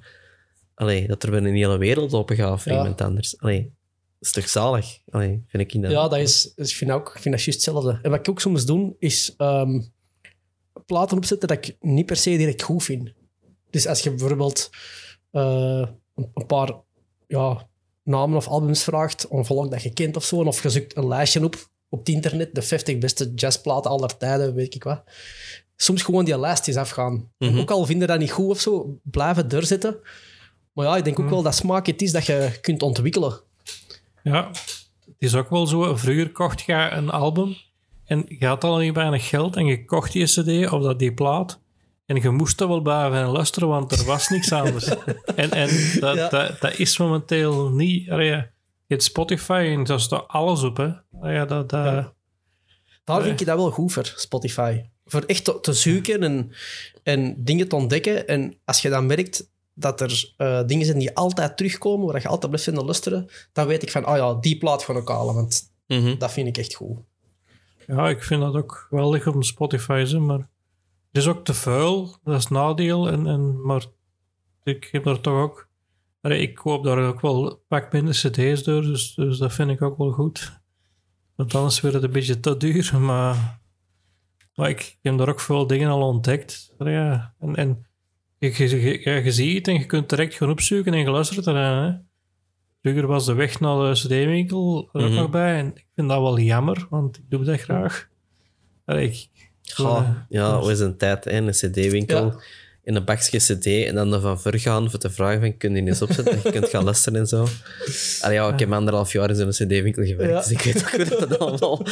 allee, 0.74 1.06
dat 1.06 1.22
er 1.22 1.30
weer 1.30 1.44
een 1.46 1.54
hele 1.54 1.78
wereld 1.78 2.12
open 2.12 2.36
gaat 2.36 2.62
voor 2.62 2.72
Ja. 2.72 2.78
iemand 2.78 3.00
anders. 3.00 3.38
Allee, 3.40 3.62
dat 3.62 3.72
is 4.20 4.32
toch 4.32 4.48
zalig? 4.48 4.98
Allee, 5.10 5.44
vind 5.46 5.74
ik 5.74 5.82
dat. 5.82 5.90
Ja, 5.90 6.08
dat 6.08 6.18
is, 6.18 6.52
ik 6.56 6.66
vind, 6.66 6.90
ook, 6.90 7.06
ik 7.14 7.20
vind 7.20 7.34
dat 7.34 7.44
juist 7.44 7.64
hetzelfde. 7.66 7.98
En 8.02 8.10
wat 8.10 8.18
ik 8.18 8.28
ook 8.28 8.40
soms 8.40 8.66
doe, 8.66 8.94
is 8.98 9.34
ehm, 9.36 9.80
platen 10.86 11.16
opzetten 11.16 11.48
dat 11.48 11.66
ik 11.66 11.76
niet 11.80 12.06
per 12.06 12.16
se 12.16 12.36
direct 12.36 12.62
goed 12.62 12.82
vind. 12.82 13.12
Dus 13.70 13.86
als 13.86 14.00
je 14.00 14.10
bijvoorbeeld 14.10 14.70
eh, 15.30 15.88
een, 16.14 16.30
een 16.34 16.46
paar 16.46 16.72
ja, 17.26 17.68
namen 18.02 18.36
of 18.36 18.48
albums 18.48 18.84
vraagt, 18.84 19.28
om 19.28 19.44
volk 19.44 19.70
dat 19.70 19.82
je 19.82 19.92
kent 19.92 20.16
of 20.16 20.24
zo, 20.24 20.36
of 20.36 20.62
je 20.62 20.70
zoekt 20.70 20.96
een 20.96 21.08
lijstje 21.08 21.44
op 21.44 21.72
op 21.94 22.00
het 22.00 22.08
internet, 22.08 22.54
de 22.54 22.62
50 22.62 22.98
beste 22.98 23.32
jazzplaten 23.34 23.90
aller 23.90 24.16
tijden, 24.16 24.54
weet 24.54 24.74
ik 24.74 24.84
wat. 24.84 25.02
Soms 25.76 26.02
gewoon 26.02 26.24
die 26.24 26.38
lijst 26.38 26.68
eens 26.68 26.76
afgaan. 26.76 27.30
Mhm. 27.38 27.58
Ook 27.58 27.70
al 27.70 27.84
vinden 27.84 28.08
dat 28.08 28.18
niet 28.18 28.30
goed 28.30 28.50
of 28.50 28.60
zo, 28.60 28.98
blijven 29.02 29.50
er 29.50 29.66
zitten. 29.66 29.96
Maar 30.72 30.86
ja, 30.86 30.96
ik 30.96 31.04
denk 31.04 31.18
ook 31.18 31.28
wel 31.28 31.42
dat 31.42 31.54
smaak 31.54 31.86
het 31.86 32.02
is 32.02 32.12
dat 32.12 32.26
je 32.26 32.58
kunt 32.60 32.82
ontwikkelen. 32.82 33.40
ja, 34.22 34.48
het 34.48 35.14
is 35.18 35.34
ook 35.34 35.50
wel 35.50 35.66
zo. 35.66 35.96
Vroeger 35.96 36.32
kocht 36.32 36.60
je 36.60 36.72
een 36.72 37.10
album 37.10 37.56
en 38.06 38.24
je 38.28 38.46
had 38.46 38.64
al 38.64 38.76
niet 38.78 38.94
weinig 38.94 39.28
geld 39.28 39.56
en 39.56 39.66
je 39.66 39.84
kocht 39.84 40.12
die 40.12 40.24
cd 40.24 40.70
of 40.72 40.82
dat 40.82 40.98
die 40.98 41.14
plaat. 41.14 41.60
En 42.06 42.16
je 42.22 42.30
moest 42.30 42.60
er 42.60 42.68
wel 42.68 42.80
blijven 42.80 43.26
luisteren, 43.26 43.68
want 43.68 43.92
er 43.92 44.04
was 44.04 44.28
niks 44.28 44.52
anders. 44.62 44.88
en 45.34 45.50
en 45.50 45.68
dat, 46.00 46.16
Ja. 46.16 46.28
dat, 46.28 46.60
dat 46.60 46.78
is 46.78 46.98
momenteel 46.98 47.70
niet... 47.70 48.10
Allee, 48.10 48.26
je 48.26 48.46
hebt 48.86 49.02
Spotify 49.02 49.70
en 49.76 49.84
daar 49.84 50.00
staat 50.00 50.28
alles 50.28 50.62
op. 50.62 50.76
Hè. 50.76 50.88
Allee, 51.20 51.34
Ja, 51.34 51.44
dat, 51.44 51.70
dat, 51.70 51.84
Ja. 51.84 52.12
Daar 53.04 53.22
vind 53.22 53.40
ik 53.40 53.46
dat 53.46 53.56
wel 53.56 53.70
goed 53.70 53.92
voor, 53.92 54.12
Spotify. 54.16 54.80
Voor 55.06 55.22
echt 55.26 55.44
te, 55.44 55.60
te 55.60 55.72
zoeken 55.72 56.22
en, 56.22 56.52
en 57.02 57.34
dingen 57.44 57.68
te 57.68 57.76
ontdekken. 57.76 58.26
En 58.28 58.54
als 58.64 58.82
je 58.82 58.88
dan 58.88 59.06
merkt 59.06 59.50
dat 59.74 60.00
er 60.00 60.32
eh, 60.36 60.62
dingen 60.66 60.86
zijn 60.86 60.98
die 60.98 61.16
altijd 61.16 61.56
terugkomen, 61.56 62.06
waar 62.06 62.20
je 62.20 62.28
altijd 62.28 62.46
blijft 62.46 62.64
vinden 62.64 62.84
luisteren, 62.84 63.28
dan 63.52 63.66
weet 63.66 63.82
ik 63.82 63.90
van, 63.90 64.04
ah 64.04 64.16
ja, 64.16 64.34
die 64.34 64.58
plaat 64.58 64.82
ga 64.82 64.94
ik 64.94 65.08
halen, 65.08 65.34
want 65.34 65.72
Mhm. 65.86 66.18
dat 66.18 66.32
vind 66.32 66.48
ik 66.48 66.56
echt 66.58 66.74
goed. 66.74 66.98
Ja, 67.86 68.08
ik 68.08 68.22
vind 68.22 68.40
dat 68.40 68.54
ook 68.54 68.86
wel 68.90 69.10
liggen 69.10 69.34
op 69.34 69.44
Spotify, 69.44 70.16
maar 70.18 70.38
het 70.38 71.22
is 71.22 71.28
ook 71.28 71.44
te 71.44 71.54
vuil, 71.54 72.18
dat 72.22 72.38
is 72.38 72.48
nadeel. 72.48 73.08
En, 73.08 73.26
en, 73.26 73.62
maar 73.62 73.84
ik 74.62 74.88
heb 74.92 75.04
daar 75.04 75.20
toch 75.20 75.40
ook... 75.42 75.68
Ik 76.22 76.54
koop 76.54 76.84
daar 76.84 77.06
ook 77.06 77.20
wel 77.20 77.64
pak 77.68 77.92
minder 77.92 78.14
cd's 78.14 78.62
door, 78.62 78.82
dus, 78.82 79.14
dus 79.14 79.38
dat 79.38 79.52
vind 79.52 79.70
ik 79.70 79.82
ook 79.82 79.98
wel 79.98 80.10
goed. 80.10 80.60
Want 81.36 81.54
anders 81.54 81.80
wordt 81.80 81.96
het 81.96 82.04
een 82.04 82.12
beetje 82.12 82.40
te 82.40 82.56
duur, 82.56 82.98
maar, 83.00 83.60
maar 84.54 84.68
ik, 84.68 84.98
heb 85.02 85.18
daar 85.18 85.28
ook 85.28 85.40
veel 85.40 85.66
dingen 85.66 85.88
al 85.88 86.08
ontdekt. 86.08 86.74
Ja. 86.78 87.34
En, 87.38 87.54
en 87.54 87.86
je, 88.38 88.68
je, 88.68 89.00
je, 89.02 89.22
je 89.24 89.32
ziet 89.32 89.56
het 89.56 89.68
en 89.68 89.74
je 89.74 89.86
kunt 89.86 90.08
direct 90.08 90.34
gaan 90.34 90.50
opzoeken 90.50 90.92
en 90.92 90.98
je 90.98 91.10
luistert 91.10 91.46
eraan. 91.46 92.08
Vroeger 92.84 93.06
was 93.06 93.26
de 93.26 93.32
weg 93.34 93.60
naar 93.60 93.76
de 93.78 93.92
cd-winkel 94.00 94.88
er 94.92 95.02
ook 95.02 95.08
Mhm. 95.08 95.18
nog 95.18 95.30
bij. 95.30 95.58
En 95.58 95.66
ik 95.74 95.86
vind 95.94 96.08
dat 96.08 96.20
wel 96.20 96.38
jammer, 96.38 96.86
want 96.90 97.16
ik 97.16 97.22
doe 97.28 97.44
dat 97.44 97.60
graag. 97.60 98.08
Allee, 98.84 99.06
ik, 99.08 99.28
Ja, 99.76 100.26
ja, 100.28 100.58
hoe 100.60 100.70
is 100.70 100.80
een 100.80 100.96
tijd, 100.96 101.24
hè? 101.24 101.30
Een 101.30 101.50
cd-winkel. 101.50 102.24
Ja. 102.24 102.36
in 102.82 102.94
een 102.94 103.04
bakje 103.04 103.38
cd 103.38 103.66
en 103.66 103.94
dan 103.94 104.12
ervan 104.12 104.40
vergaan 104.40 104.90
voor 104.90 104.98
te 104.98 105.10
vragen 105.10 105.40
van, 105.40 105.56
kun 105.56 105.74
je 105.74 105.80
die 105.80 105.88
eens 105.88 106.02
opzetten 106.02 106.34
dat 106.34 106.42
je 106.42 106.50
kunt 106.50 106.68
gaan 106.68 106.84
luisteren 106.84 107.18
en 107.20 107.26
zo. 107.26 107.46
Allee, 108.20 108.36
ja, 108.36 108.48
ik 108.52 108.58
heb 108.58 108.72
anderhalf 108.72 109.12
jaar 109.12 109.30
in 109.30 109.36
zo'n 109.36 109.48
cd-winkel 109.66 110.04
gewerkt, 110.04 110.32
Ja. 110.32 110.38
dus 110.38 110.50
ik 110.50 110.60
weet 110.60 110.82
ook 110.84 110.90
hoe 110.90 111.04
dat, 111.18 111.28
dat 111.28 111.38
allemaal 111.38 111.86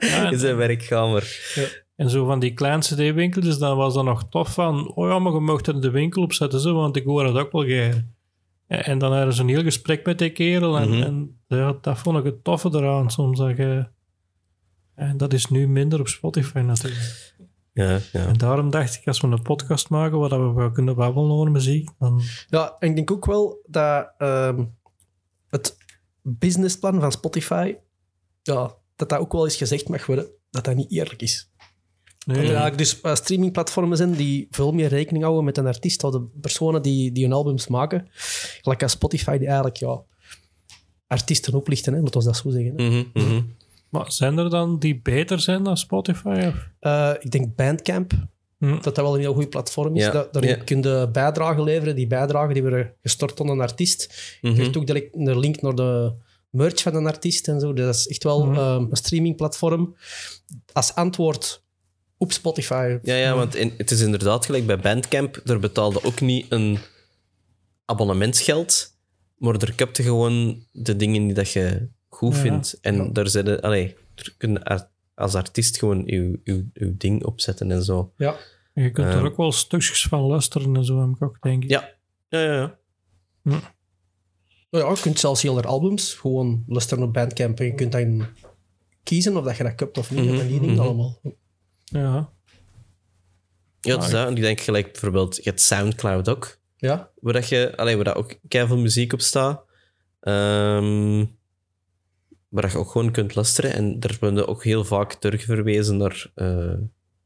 Ja, 0.00 0.30
in 0.32 0.38
zijn 0.38 0.56
werk 0.56 0.82
gaat, 0.82 1.10
maar... 1.12 1.54
En 1.96 2.10
zo 2.10 2.24
van 2.26 2.38
die 2.40 2.54
kleine 2.54 2.80
cd-winkeltjes, 2.82 3.58
dan 3.58 3.76
was 3.76 3.94
dat 3.94 4.04
nog 4.04 4.28
tof 4.30 4.52
van, 4.54 4.94
oh 4.94 5.08
ja, 5.08 5.18
maar 5.18 5.32
je 5.32 5.40
mocht 5.40 5.66
er 5.66 5.80
de 5.80 5.90
winkel 5.90 6.22
op 6.22 6.32
zetten, 6.32 6.60
zo, 6.60 6.74
want 6.74 6.96
ik 6.96 7.04
hoor 7.04 7.24
het 7.26 7.36
ook 7.36 7.52
wel 7.52 7.62
graag. 7.64 7.94
En, 8.70 8.84
en 8.84 8.98
dan 8.98 9.12
hadden 9.12 9.34
ze 9.34 9.42
een 9.42 9.48
heel 9.48 9.62
gesprek 9.62 10.06
met 10.06 10.18
die 10.18 10.30
kerel 10.30 10.78
en, 10.78 10.88
Mhm. 10.90 11.02
en 11.02 11.40
ja, 11.46 11.78
dat 11.80 11.98
vond 11.98 12.18
ik 12.18 12.24
het 12.24 12.44
toffe 12.44 12.68
eraan 12.72 13.10
soms. 13.10 13.38
Dat 13.38 13.56
je, 13.56 13.88
en 14.94 15.16
dat 15.16 15.32
is 15.32 15.46
nu 15.46 15.68
minder 15.68 16.00
op 16.00 16.08
Spotify 16.08 16.58
natuurlijk. 16.58 17.34
Ja, 17.72 17.98
ja. 18.12 18.26
En 18.26 18.36
daarom 18.38 18.70
dacht 18.70 18.94
ik, 18.94 19.06
als 19.06 19.20
we 19.20 19.26
een 19.28 19.42
podcast 19.42 19.88
maken 19.88 20.18
waar 20.18 20.48
we 20.48 20.52
wel 20.54 20.70
kunnen 20.70 20.94
babbelen 20.96 21.30
over 21.30 21.50
muziek, 21.50 21.88
dan... 21.98 22.20
Ja, 22.48 22.76
en 22.78 22.88
ik 22.88 22.96
denk 22.96 23.10
ook 23.10 23.26
wel 23.26 23.62
dat 23.66 24.12
ehm, 24.18 24.64
het 25.48 25.76
businessplan 26.22 27.00
van 27.00 27.12
Spotify, 27.12 27.74
ja, 28.42 28.74
dat 28.96 29.08
dat 29.08 29.18
ook 29.18 29.32
wel 29.32 29.44
eens 29.44 29.56
gezegd 29.56 29.88
mag 29.88 30.06
worden, 30.06 30.30
dat 30.50 30.64
dat 30.64 30.74
niet 30.76 30.90
eerlijk 30.90 31.22
is. 31.22 31.49
Er 32.26 32.36
Nee, 32.36 32.44
eigenlijk 32.46 32.78
dus 32.78 33.00
eh, 33.00 33.14
streamingplatformen 33.14 33.96
zijn 33.96 34.12
die 34.12 34.46
veel 34.50 34.72
meer 34.72 34.88
rekening 34.88 35.22
houden 35.24 35.44
met 35.44 35.58
een 35.58 35.66
artiest, 35.66 36.04
of 36.04 36.12
de 36.12 36.22
personen 36.40 36.82
die, 36.82 37.12
die 37.12 37.24
hun 37.24 37.32
albums 37.32 37.66
maken. 37.66 38.08
Gelijk 38.62 38.82
als 38.82 38.92
Spotify, 38.92 39.38
die 39.38 39.46
eigenlijk 39.46 39.76
ja, 39.76 40.02
artiesten 41.06 41.54
oplichten, 41.54 41.92
hè, 41.94 42.00
laten 42.00 42.18
we 42.20 42.26
dat 42.26 42.36
zo 42.36 42.50
zeggen. 42.50 42.72
hè. 42.76 42.88
Mhm, 42.88 43.04
mhm. 43.14 43.42
maar 43.88 44.12
zijn 44.12 44.38
er 44.38 44.50
dan 44.50 44.78
die 44.78 45.00
beter 45.02 45.40
zijn 45.40 45.62
dan 45.62 45.76
Spotify? 45.76 46.44
Of? 46.46 46.68
Eh, 46.80 47.10
ik 47.20 47.30
denk 47.30 47.54
Bandcamp, 47.56 48.12
Hm. 48.58 48.70
dat 48.70 48.84
dat 48.84 48.96
wel 48.96 49.14
een 49.14 49.20
heel 49.20 49.34
goed 49.34 49.50
platform 49.50 49.96
is. 49.96 50.02
Ja, 50.04 50.10
Da- 50.12 50.28
daarin 50.32 50.50
ja. 50.56 50.64
kun 50.64 50.82
je 50.82 51.08
bijdragen 51.12 51.62
leveren. 51.62 51.96
Die 51.96 52.06
bijdragen 52.06 52.52
die 52.54 52.62
worden 52.62 52.92
gestort 53.02 53.40
onder 53.40 53.54
een 53.54 53.60
artiest. 53.62 54.36
Je 54.40 54.48
Mhm. 54.48 54.56
krijgt 54.56 54.76
ook 54.76 54.86
direct 54.86 55.14
een 55.16 55.38
link 55.38 55.60
naar 55.62 55.74
de 55.74 56.12
merch 56.50 56.82
van 56.82 56.94
een 56.94 57.06
artiest 57.06 57.48
en 57.48 57.60
zo. 57.60 57.72
Dus 57.72 57.84
dat 57.84 57.94
is 57.94 58.08
echt 58.08 58.22
wel 58.24 58.42
ehm, 58.52 58.86
een 58.90 58.96
streamingplatform. 58.96 59.96
Als 60.72 60.94
antwoord 60.94 61.62
op 62.20 62.32
Spotify. 62.32 62.98
Ja, 63.02 63.14
ja, 63.16 63.34
want 63.34 63.54
in- 63.54 63.74
het 63.76 63.90
is 63.90 64.00
inderdaad 64.00 64.44
gelijk 64.46 64.66
bij 64.66 64.78
Bandcamp. 64.78 65.40
Daar 65.44 65.58
betaalde 65.58 66.04
ook 66.04 66.20
niet 66.20 66.46
een 66.48 66.78
abonnementsgeld, 67.84 68.96
maar 69.38 69.54
er 69.54 69.74
kapte 69.74 70.02
gewoon 70.02 70.64
de 70.72 70.96
dingen 70.96 71.22
die 71.24 71.34
dat 71.34 71.50
je 71.50 71.88
goed 72.08 72.34
Ja. 72.34 72.40
vindt. 72.40 72.78
En 72.80 72.94
Ja. 72.94 73.08
daar 73.12 73.28
zitten, 73.28 73.60
allee, 73.60 73.96
daar 74.14 74.34
kun 74.36 74.52
je 74.52 74.64
ar- 74.64 74.88
als 75.14 75.34
artiest 75.34 75.78
gewoon 75.78 76.02
je, 76.06 76.40
je, 76.44 76.66
je 76.72 76.96
ding 76.96 77.24
opzetten 77.24 77.70
en 77.70 77.82
zo. 77.84 78.12
Ja. 78.16 78.36
Je 78.74 78.90
kunt 78.90 79.08
er 79.08 79.14
Ehm. 79.14 79.24
ook 79.24 79.36
wel 79.36 79.52
stukjes 79.52 80.02
van 80.06 80.20
luisteren 80.20 80.76
en 80.76 80.84
zo, 80.84 81.00
heb 81.00 81.08
ik 81.16 81.22
ook, 81.22 81.36
denk 81.42 81.62
ik. 81.64 81.70
Ja, 81.70 81.88
ja, 82.28 82.40
ja. 82.40 82.52
ja. 82.52 82.78
Nou 84.70 84.84
ja, 84.84 84.90
je 84.90 85.00
kunt 85.00 85.18
zelfs 85.18 85.42
heel 85.42 85.54
de 85.54 85.62
albums 85.62 86.14
gewoon 86.14 86.64
luisteren 86.66 87.04
op 87.04 87.12
Bandcamp. 87.12 87.60
En 87.60 87.66
je 87.66 87.74
kunt 87.74 87.92
dan 87.92 88.26
kiezen 89.02 89.36
of 89.36 89.44
dat 89.44 89.56
je 89.56 89.62
dat 89.62 89.74
kupt 89.74 89.98
of 89.98 90.10
niet. 90.10 90.40
En 90.40 90.48
die 90.48 90.60
dingen 90.60 90.74
mhm. 90.74 90.84
allemaal. 90.84 91.20
Ja. 91.90 92.30
Ja, 93.80 93.96
dus 93.96 94.10
dat. 94.10 94.26
En 94.26 94.36
ik 94.36 94.42
denk 94.42 94.60
gelijk 94.60 94.92
bijvoorbeeld, 94.92 95.36
je 95.36 95.42
hebt 95.42 95.60
Soundcloud 95.60 96.28
ook, 96.28 96.58
Ja, 96.76 97.10
waar, 97.20 97.32
dat 97.32 97.48
je, 97.48 97.72
allee, 97.76 97.94
waar 97.94 98.04
dat 98.04 98.14
ook 98.14 98.34
keiveel 98.48 98.78
muziek 98.78 99.12
op 99.12 99.20
staat. 99.20 99.62
Ehm, 100.20 101.24
waar 102.48 102.62
dat 102.62 102.72
je 102.72 102.78
ook 102.78 102.90
gewoon 102.90 103.10
kunt 103.10 103.34
luisteren. 103.34 103.72
En 103.72 104.00
daar 104.00 104.16
worden 104.20 104.48
ook 104.48 104.64
heel 104.64 104.84
vaak 104.84 105.12
terugverwezen 105.14 105.96
naar, 105.96 106.30
eh, 106.34 106.74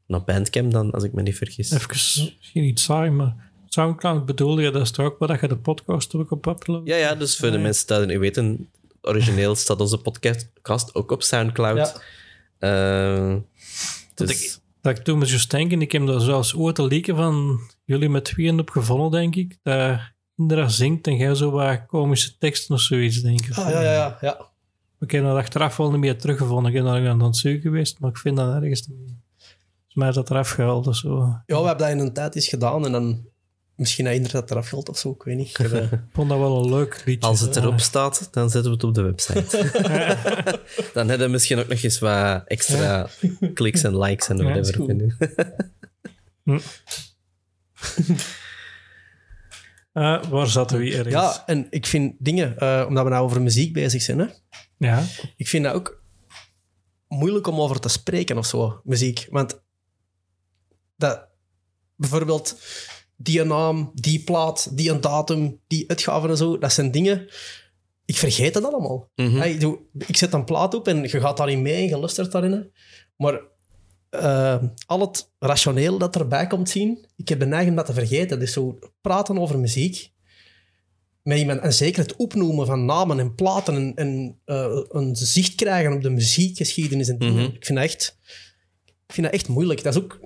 naar 0.07 0.23
Bandcamp 0.23 0.71
dan, 0.71 0.91
als 0.91 1.03
ik 1.03 1.13
me 1.13 1.21
niet 1.21 1.37
vergis. 1.37 1.71
Even, 1.71 1.87
misschien 1.89 2.63
niet 2.63 2.79
saai, 2.79 3.09
maar 3.09 3.35
Soundcloud 3.67 4.25
bedoel 4.25 4.59
je, 4.59 4.71
dat 4.71 4.81
is 4.81 4.97
ook 4.97 5.19
waar 5.19 5.41
je 5.41 5.47
de 5.47 5.57
podcast 5.57 6.15
ook 6.15 6.31
op 6.31 6.45
uploadt? 6.45 6.87
Ja, 6.87 6.95
ja, 6.95 7.15
dus 7.15 7.37
voor 7.37 7.51
de 7.51 7.57
ja. 7.57 7.61
mensen 7.61 7.87
die 7.87 7.97
het 7.97 8.07
niet 8.07 8.17
weten, 8.17 8.69
origineel 9.01 9.55
staat 9.55 9.79
onze 9.79 9.97
podcast 9.97 10.95
ook 10.95 11.11
op 11.11 11.23
Soundcloud. 11.23 12.01
Ja. 12.59 13.41
Eh, 14.21 14.27
Dat 14.27 14.27
dus, 14.27 14.55
ik- 14.55 14.63
Dat 14.81 14.97
ik 14.97 15.03
toen 15.03 15.17
me 15.19 15.25
juist 15.25 15.51
denken, 15.51 15.81
ik 15.81 15.91
heb 15.91 16.05
daar 16.07 16.19
zelfs 16.21 16.55
ooit 16.55 16.77
een 16.77 16.85
liedje 16.85 17.15
van 17.15 17.59
jullie 17.83 18.09
met 18.09 18.25
tweeën 18.25 18.59
op 18.59 18.69
gevonden, 18.69 19.11
denk 19.11 19.35
ik. 19.35 19.57
Dat 19.63 19.99
Indra 20.37 20.67
zingt 20.67 21.07
en 21.07 21.15
jij 21.15 21.35
zo 21.35 21.51
wat 21.51 21.85
komische 21.85 22.37
teksten 22.37 22.75
of 22.75 22.81
zoiets, 22.81 23.21
denk 23.21 23.41
ik. 23.45 23.57
ah, 23.57 23.69
ja, 23.69 23.81
ja, 23.81 23.91
ja, 23.93 24.17
ja. 24.21 24.49
Ik 24.99 25.11
heb 25.11 25.23
dat 25.23 25.37
achteraf 25.37 25.77
wel 25.77 25.91
niet 25.91 25.99
meer 25.99 26.17
teruggevonden. 26.17 26.73
Ik 26.73 26.83
ben 26.83 26.91
daar 26.93 27.07
aan 27.09 27.21
het 27.23 27.37
zoeken 27.37 27.61
geweest, 27.61 27.99
maar 27.99 28.09
ik 28.09 28.17
vind 28.17 28.37
dat 28.37 28.53
ergens 28.61 28.87
niet. 28.87 28.97
Volgens 29.37 29.93
mij 29.93 30.09
is 30.09 30.15
dat 30.15 30.29
eraf 30.29 30.49
gehaald 30.49 30.87
of 30.87 30.95
zo. 30.95 31.17
Ja, 31.45 31.61
we 31.61 31.67
hebben 31.67 31.77
dat 31.77 31.89
in 31.89 31.99
een 31.99 32.13
tijd 32.13 32.35
eens 32.35 32.47
gedaan 32.47 32.85
en 32.85 32.91
dan 32.91 33.25
misschien 33.75 34.05
dat 34.05 34.13
inderdaad 34.13 34.51
eraf 34.51 34.67
geldt 34.69 34.89
of 34.89 34.97
zo, 34.97 35.11
ik 35.11 35.23
weet 35.23 35.37
niet. 35.37 35.49
Ik 35.49 35.71
eh, 35.71 35.91
Ik 35.91 35.99
vond 36.13 36.29
dat 36.29 36.37
wel 36.39 36.63
een 36.63 36.69
leuk 36.69 37.01
liedje. 37.05 37.27
als 37.27 37.39
het 37.39 37.55
erop 37.55 37.79
staat, 37.79 38.27
dan 38.31 38.49
zetten 38.49 38.71
we 38.71 38.75
het 38.77 38.85
op 38.85 38.93
de 38.93 39.01
website. 39.01 39.71
dan 40.93 41.07
hebben 41.09 41.27
we 41.27 41.33
misschien 41.33 41.59
ook 41.59 41.67
nog 41.67 41.81
eens 41.81 41.99
wat 41.99 42.43
extra 42.47 43.09
kliks 43.53 43.83
en 43.83 43.97
likes 43.99 44.27
en 44.29 44.37
Ja, 44.37 44.43
whatever. 44.43 44.75
goed. 44.75 44.85
kunnen. 44.85 45.17
Eh, 49.91 50.23
waar 50.23 50.47
zaten 50.47 50.77
we 50.79 50.91
ergens? 50.95 51.13
ja, 51.13 51.43
en 51.45 51.67
ik 51.69 51.85
vind 51.85 52.15
dingen, 52.19 52.57
eh, 52.57 52.85
omdat 52.87 53.03
we 53.03 53.09
nou 53.09 53.23
over 53.23 53.41
muziek 53.41 53.73
bezig 53.73 54.01
zijn, 54.01 54.19
hè, 54.19 54.25
Ja. 54.77 55.03
ik 55.37 55.47
vind 55.47 55.63
dat 55.63 55.73
ook 55.73 56.01
moeilijk 57.07 57.47
om 57.47 57.59
over 57.61 57.79
te 57.79 57.89
spreken 57.89 58.37
of 58.37 58.45
zo, 58.45 58.81
muziek. 58.83 59.27
Want 59.29 59.61
dat, 60.95 61.27
bijvoorbeeld 61.95 62.57
die 63.15 63.43
naam, 63.43 63.91
die 63.93 64.23
plaat, 64.23 64.77
die 64.77 64.89
een 64.91 65.01
datum, 65.01 65.59
die 65.67 65.89
uitgaven 65.89 66.29
en 66.29 66.37
zo, 66.37 66.57
dat 66.57 66.73
zijn 66.73 66.91
dingen... 66.91 67.27
Ik 68.07 68.17
vergeet 68.17 68.55
het 68.55 68.65
allemaal. 68.65 69.09
Mhm. 69.15 69.35
Hey, 69.37 69.51
ik, 69.51 69.59
doe- 69.59 69.79
ik 70.07 70.17
zet 70.17 70.33
een 70.33 70.43
plaat 70.43 70.73
op 70.73 70.87
en 70.87 71.01
je 71.01 71.19
gaat 71.19 71.37
daarin 71.37 71.61
mee 71.61 71.75
en 71.75 71.87
je 71.87 71.97
luistert 71.97 72.31
daarin. 72.31 72.71
Maar 73.17 73.39
eh, 74.09 74.63
al 74.85 74.99
het 74.99 75.31
rationeel 75.39 75.97
dat 75.97 76.15
erbij 76.15 76.47
komt 76.47 76.69
zien, 76.69 77.05
ik 77.15 77.29
heb 77.29 77.39
de 77.39 77.45
neiging 77.45 77.75
dat 77.75 77.85
te 77.85 77.93
vergeten. 77.93 78.39
Dus 78.39 78.53
zo 78.53 78.79
praten 79.01 79.37
over 79.39 79.59
muziek 79.59 80.11
met 81.21 81.37
iemand, 81.37 81.59
en 81.59 81.73
zeker 81.73 82.01
het 82.01 82.15
opnoemen 82.15 82.65
van 82.65 82.85
namen 82.85 83.19
en 83.19 83.35
platen 83.35 83.75
en, 83.75 83.93
en 83.95 84.39
eh, 84.45 84.81
een 84.89 85.15
zicht 85.15 85.55
krijgen 85.55 85.93
op 85.93 86.01
de 86.01 86.09
muziekgeschiedenis 86.09 87.07
en 87.07 87.17
dingen. 87.17 87.43
Mhm. 87.43 87.55
Ik 87.55 87.65
vind 87.65 87.77
dat 87.79 87.87
echt, 87.87 88.17
ik 89.07 89.13
vind 89.13 89.25
dat 89.25 89.35
echt 89.35 89.47
moeilijk. 89.47 89.83
Dat 89.83 89.95
is 89.95 90.01
ook 90.01 90.19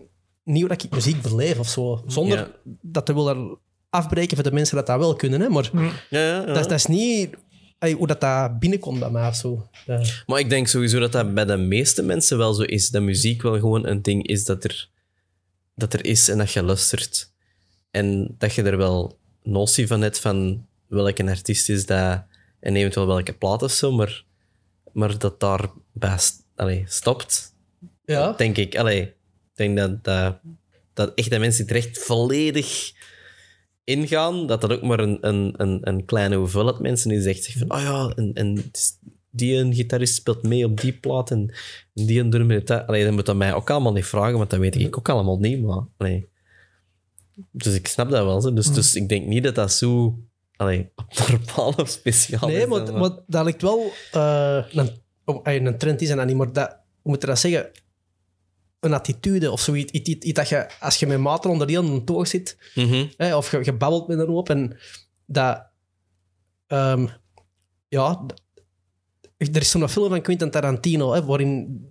niet 0.50 0.60
hoe 0.60 0.70
dat 0.70 0.84
ik 0.84 0.92
muziek 0.92 1.22
beleef 1.22 1.60
of 1.60 1.68
zo. 1.68 2.04
Zonder 2.08 2.38
Ja. 2.38 2.48
dat 2.82 3.06
te 3.06 3.14
willen 3.14 3.58
afbreken 3.90 4.36
voor 4.36 4.44
de 4.46 4.52
mensen 4.52 4.76
dat 4.76 4.86
dat 4.88 5.00
wel 5.00 5.16
kunnen. 5.16 5.42
Hè? 5.42 5.50
Maar 5.50 5.70
Ja, 5.74 5.92
ja, 6.10 6.20
ja. 6.20 6.46
dat, 6.46 6.58
is- 6.58 6.62
dat 6.68 6.72
is 6.78 6.86
niet 6.86 7.36
ey, 7.80 7.92
hoe 7.92 8.08
dat, 8.08 8.22
dat 8.22 8.60
binnenkomt 8.60 9.00
bij 9.00 9.10
mij 9.10 9.28
of 9.28 9.36
zo. 9.36 9.70
Ja. 9.86 10.02
Maar 10.26 10.40
ik 10.40 10.50
denk 10.50 10.68
sowieso 10.68 11.00
dat 11.00 11.12
dat 11.12 11.34
bij 11.34 11.46
de 11.46 11.58
meeste 11.58 12.04
mensen 12.04 12.38
wel 12.38 12.54
zo 12.54 12.62
is. 12.62 12.90
Dat 12.90 13.02
muziek 13.02 13.42
wel 13.42 13.60
gewoon 13.60 13.88
een 13.88 14.02
ding 14.02 14.28
is 14.28 14.44
dat 14.46 14.64
er, 14.64 14.90
dat 15.76 15.94
er 15.94 16.06
is 16.06 16.30
en 16.30 16.38
dat 16.38 16.52
je 16.52 16.64
luistert. 16.64 17.32
En 17.92 18.36
dat 18.38 18.54
je 18.54 18.64
er 18.64 18.78
wel 18.78 19.18
notie 19.44 19.88
van 19.88 20.02
hebt 20.02 20.20
van 20.20 20.66
welke 20.88 21.24
artiest 21.30 21.70
is 21.70 21.86
dat 21.86 22.24
en 22.60 22.76
eventueel 22.76 23.08
welke 23.08 23.34
plaat 23.34 23.64
of 23.64 23.72
zo, 23.72 23.92
maar, 23.92 24.24
maar 24.94 25.18
dat 25.18 25.40
daar 25.40 25.70
bij 25.94 26.18
st- 26.18 26.44
allee, 26.56 26.84
stopt, 26.88 27.54
Ja. 28.06 28.32
denk 28.32 28.58
ik. 28.58 28.78
Allee, 28.78 29.02
ik 29.02 29.14
denk 29.60 29.78
dat, 29.78 30.04
dat, 30.04 30.40
dat 30.94 31.14
echt 31.16 31.30
de 31.30 31.40
mensen 31.40 31.68
die 31.68 31.76
er 31.76 31.82
echt 31.82 32.00
volledig 32.00 32.92
ingaan, 33.84 34.48
dat 34.48 34.62
dat 34.62 34.72
ook 34.72 34.82
maar 34.82 35.00
een, 35.00 35.18
een, 35.22 35.54
een, 35.58 35.80
een 35.82 36.06
kleine 36.06 36.36
hoeveelheid 36.36 36.80
mensen 36.80 37.12
is 37.12 37.26
echt 37.26 37.52
van, 37.58 37.72
oh 37.72 37.82
ja, 37.82 38.14
en, 38.34 38.56
het 38.56 38.98
die 39.32 39.56
een 39.56 39.74
gitarist 39.74 40.16
speelt 40.16 40.44
mee 40.44 40.66
op 40.66 40.82
die 40.82 40.94
plaat 40.94 41.32
en, 41.32 41.54
en 41.94 42.06
die 42.06 42.20
een 42.20 42.30
drummer. 42.30 42.86
Allee, 42.86 43.04
dat 43.04 43.14
moet 43.14 43.26
dat 43.26 43.36
mij 43.36 43.54
ook 43.54 43.70
allemaal 43.70 43.94
niet 43.94 44.06
vragen, 44.06 44.38
want 44.38 44.50
dat 44.50 44.60
weet 44.60 44.76
ik 44.76 44.98
ook 44.98 45.10
allemaal 45.10 45.40
niet. 45.40 45.62
Maar, 45.62 45.84
allee. 45.98 46.30
Dus 47.52 47.76
ik 47.76 47.88
snap 47.88 48.10
dat 48.10 48.26
wel. 48.26 48.54
Dus, 48.56 48.74
dus 48.74 48.96
ik 48.96 49.10
denk 49.10 49.26
niet 49.26 49.44
dat 49.44 49.56
dat 49.56 49.72
zo 49.72 50.20
allee, 50.60 50.90
normaal 51.30 51.74
of 51.78 51.90
speciaal 51.90 52.50
Nee, 52.50 52.62
is. 52.62 52.68
maar, 52.68 52.86
dan, 52.86 53.00
maar 53.00 53.12
dat 53.28 53.44
lijkt 53.44 53.62
wel 53.62 53.92
eh, 54.12 54.64
een, 54.72 54.90
oh, 55.26 55.40
een 55.44 55.78
trend 55.78 56.02
is 56.02 56.10
en 56.10 56.18
dat 56.18 56.26
niet, 56.26 56.36
maar 56.36 56.54
dat, 56.54 56.70
hoe 57.02 57.12
moet 57.12 57.22
je 57.22 57.28
dat 57.28 57.40
zeggen? 57.40 57.72
Een 58.80 58.94
attitude 58.94 59.52
of 59.52 59.62
zoiets. 59.62 59.92
Iets, 59.92 60.10
iets, 60.10 60.26
iets 60.26 60.40
dat 60.40 60.50
je, 60.50 60.70
als 60.80 60.96
je 60.98 61.08
met 61.08 61.20
maten 61.20 61.50
onder 61.50 61.68
die 61.68 62.04
toog 62.04 62.28
zit, 62.28 62.58
Mhm. 62.76 63.06
hè, 63.18 63.36
of 63.36 63.52
je, 63.52 63.60
je 63.64 63.74
babbelt 63.74 64.08
met 64.08 64.20
een 64.20 64.28
hoop 64.28 64.50
en 64.50 64.78
dat... 65.26 65.64
ehm, 66.68 67.08
ja, 67.88 68.26
er 69.38 69.58
is 69.62 69.70
zo'n 69.70 69.90
film 69.90 70.10
van 70.10 70.22
Quentin 70.22 70.52
Tarantino, 70.52 71.14
hè, 71.14 71.26
waarin 71.26 71.82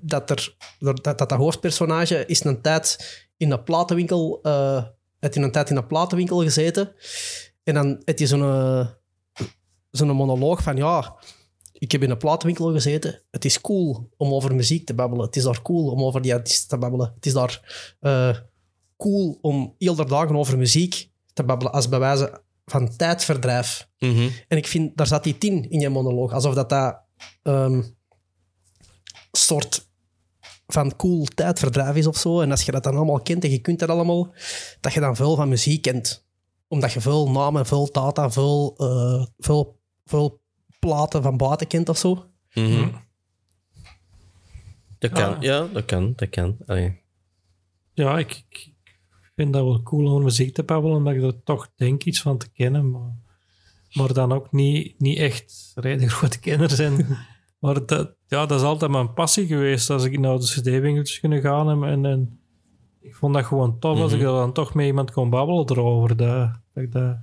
dat, 0.00 0.30
er, 0.30 0.56
dat, 0.78 1.04
dat, 1.04 1.18
dat 1.18 1.30
hoofdpersonage 1.30 2.26
is 2.26 2.44
een 2.44 2.60
tijd 2.60 2.98
in 3.36 3.50
een 3.50 3.62
platenwinkel... 3.62 4.38
eh 4.42 4.84
heeft 5.20 5.36
in 5.36 5.42
een 5.42 5.52
tijd 5.52 5.70
in 5.70 5.76
een 5.76 5.86
platenwinkel 5.86 6.42
gezeten. 6.42 6.92
En 7.64 7.74
dan 7.74 8.02
heb 8.04 8.18
je 8.18 8.26
zo'n 8.26 8.42
eh, 8.42 8.86
zo'n 9.90 10.08
monoloog 10.08 10.62
van 10.62 10.76
ja, 10.76 11.16
ik 11.78 11.92
heb 11.92 12.02
in 12.02 12.10
een 12.10 12.16
platenwinkel 12.16 12.72
gezeten. 12.72 13.22
Het 13.30 13.44
is 13.44 13.60
cool 13.60 14.08
om 14.16 14.32
over 14.32 14.54
muziek 14.54 14.86
te 14.86 14.94
babbelen. 14.94 15.26
Het 15.26 15.36
is 15.36 15.42
daar 15.42 15.62
cool 15.62 15.90
om 15.90 16.02
over 16.02 16.22
die 16.22 16.34
artiesten 16.34 16.68
te 16.68 16.78
babbelen. 16.78 17.12
Het 17.14 17.26
is 17.26 17.32
daar 17.32 17.84
eh, 18.00 18.36
cool 18.96 19.38
om 19.40 19.74
heel 19.78 19.94
de 19.94 20.04
dagen 20.04 20.36
over 20.36 20.58
muziek 20.58 21.10
te 21.32 21.44
babbelen 21.44 21.72
als 21.72 21.88
bij 21.88 21.98
wijze 21.98 22.42
van 22.64 22.96
tijdverdrijf. 22.96 23.88
Mhm. 23.98 24.28
En 24.48 24.56
ik 24.56 24.66
vind, 24.66 24.96
daar 24.96 25.06
zat 25.06 25.24
die 25.24 25.38
tien 25.38 25.70
in 25.70 25.80
je 25.80 25.88
monoloog. 25.88 26.32
Alsof 26.32 26.54
dat 26.54 26.68
dat 26.68 27.00
ehm 27.42 27.82
soort 29.32 29.88
van 30.66 30.96
cool 30.96 31.24
tijdverdrijf 31.24 31.96
is 31.96 32.06
of 32.06 32.16
zo. 32.16 32.40
En 32.40 32.50
als 32.50 32.62
je 32.62 32.72
dat 32.72 32.82
dan 32.82 32.96
allemaal 32.96 33.20
kent 33.20 33.44
en 33.44 33.50
je 33.50 33.58
kunt 33.58 33.78
dat 33.78 33.88
allemaal, 33.88 34.32
dat 34.80 34.92
je 34.92 35.00
dan 35.00 35.16
veel 35.16 35.36
van 35.36 35.48
muziek 35.48 35.82
kent. 35.82 36.26
Omdat 36.68 36.92
je 36.92 37.00
veel 37.00 37.30
namen, 37.30 37.66
veel 37.66 37.88
data, 37.92 38.30
veel, 38.30 38.74
eh, 38.78 39.26
veel, 39.38 39.80
veel 40.04 40.40
platen 40.78 41.22
van 41.22 41.36
buiten 41.36 41.66
kent 41.66 41.88
of 41.88 41.98
zo. 41.98 42.24
Mhm. 42.54 42.88
Dat 44.98 45.10
kan, 45.10 45.34
Ah. 45.36 45.42
ja, 45.42 45.66
dat 45.72 45.84
kan, 45.84 46.12
dat 46.16 46.28
kan. 46.28 46.56
Allee. 46.66 47.00
Ja, 47.92 48.18
ik, 48.18 48.44
ik 48.48 48.74
vind 49.34 49.52
dat 49.52 49.64
wel 49.64 49.82
cool 49.82 50.14
om 50.14 50.22
muziek 50.22 50.54
te 50.54 50.62
babbelen, 50.62 50.96
omdat 50.96 51.14
ik 51.14 51.22
er 51.22 51.42
toch 51.42 51.70
denk 51.76 52.04
iets 52.04 52.22
van 52.22 52.38
te 52.38 52.50
kennen. 52.52 52.90
Maar, 52.90 53.14
maar 53.92 54.12
dan 54.12 54.32
ook 54.32 54.52
niet, 54.52 55.00
niet 55.00 55.18
echt 55.18 55.72
redelijk 55.74 56.12
grote 56.12 56.40
kenner 56.40 56.70
zijn. 56.70 57.06
maar 57.60 57.86
dat, 57.86 58.14
ja, 58.26 58.46
dat 58.46 58.60
is 58.60 58.66
altijd 58.66 58.90
mijn 58.90 59.12
passie 59.12 59.46
geweest. 59.46 59.90
Als 59.90 60.04
ik 60.04 60.18
naar 60.18 60.38
de 60.38 60.44
cd-winkeltjes 60.44 61.20
kunnen 61.20 61.40
gaan 61.40 61.70
en, 61.70 61.90
en, 61.90 62.04
en 62.04 62.40
ik 63.00 63.14
vond 63.14 63.34
dat 63.34 63.44
gewoon 63.44 63.78
tof 63.78 63.98
als 64.00 64.12
ik 64.12 64.20
er 64.20 64.26
dan 64.26 64.52
toch 64.52 64.74
met 64.74 64.86
iemand 64.86 65.10
kon 65.10 65.30
babbelen 65.30 65.70
erover. 65.70 66.16
Dat, 66.16 66.50
dat 66.74 66.84
ik 66.84 66.92
dat, 66.92 67.16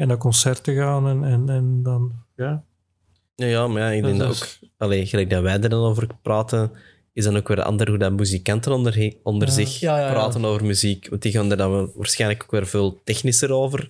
en 0.00 0.08
naar 0.08 0.16
concerten 0.16 0.74
gaan 0.74 1.08
en, 1.08 1.24
en, 1.24 1.48
en 1.48 1.82
dan, 1.82 2.12
ja. 2.36 2.64
Ja, 3.34 3.46
ja, 3.46 3.66
maar 3.68 3.82
ja, 3.82 3.88
ik 3.90 4.02
denk 4.02 4.18
Dat 4.18 4.26
dat 4.26 4.36
is- 4.36 4.58
ook... 4.62 4.70
Allee, 4.76 5.06
gelijk 5.06 5.30
dat 5.30 5.42
wij 5.42 5.52
er 5.60 5.68
dan 5.68 5.84
over 5.84 6.06
praten, 6.22 6.70
is 7.12 7.24
dan 7.24 7.36
ook 7.36 7.48
weer 7.48 7.62
ander 7.62 7.88
hoe 7.88 7.98
dat 7.98 8.12
muzikanten 8.12 8.72
onder, 8.72 9.14
onder 9.22 9.48
Ja. 9.48 9.54
zich 9.54 9.80
Ja, 9.80 9.98
ja, 9.98 10.06
ja. 10.06 10.12
praten 10.12 10.44
over 10.44 10.64
muziek. 10.64 11.08
Want 11.08 11.22
die 11.22 11.32
gaan 11.32 11.50
er 11.50 11.56
dan 11.56 11.92
waarschijnlijk 11.94 12.42
ook 12.42 12.50
weer 12.50 12.66
veel 12.66 13.00
technischer 13.04 13.52
over. 13.52 13.88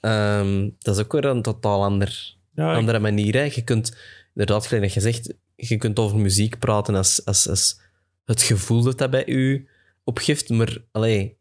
Ehm, 0.00 0.68
dat 0.78 0.96
is 0.96 1.02
ook 1.04 1.12
weer 1.12 1.24
een 1.24 1.42
totaal 1.42 1.84
ander, 1.84 2.36
ja 2.54 2.70
ik- 2.70 2.76
andere 2.76 2.98
manier. 2.98 3.34
Hè. 3.34 3.42
Je 3.42 3.62
kunt, 3.64 3.96
inderdaad, 4.34 4.66
gelijk 4.66 4.82
dat 4.84 4.94
je 4.94 5.00
zegt, 5.00 5.34
je 5.56 5.76
kunt 5.76 5.98
over 5.98 6.18
muziek 6.18 6.58
praten 6.58 6.94
als, 6.94 7.24
als, 7.24 7.48
als 7.48 7.80
het 8.24 8.42
gevoel 8.42 8.82
dat 8.82 8.98
dat 8.98 9.10
bij 9.10 9.26
u 9.26 9.68
opgeeft. 10.04 10.48
Maar, 10.48 10.76
allee, 10.92 11.36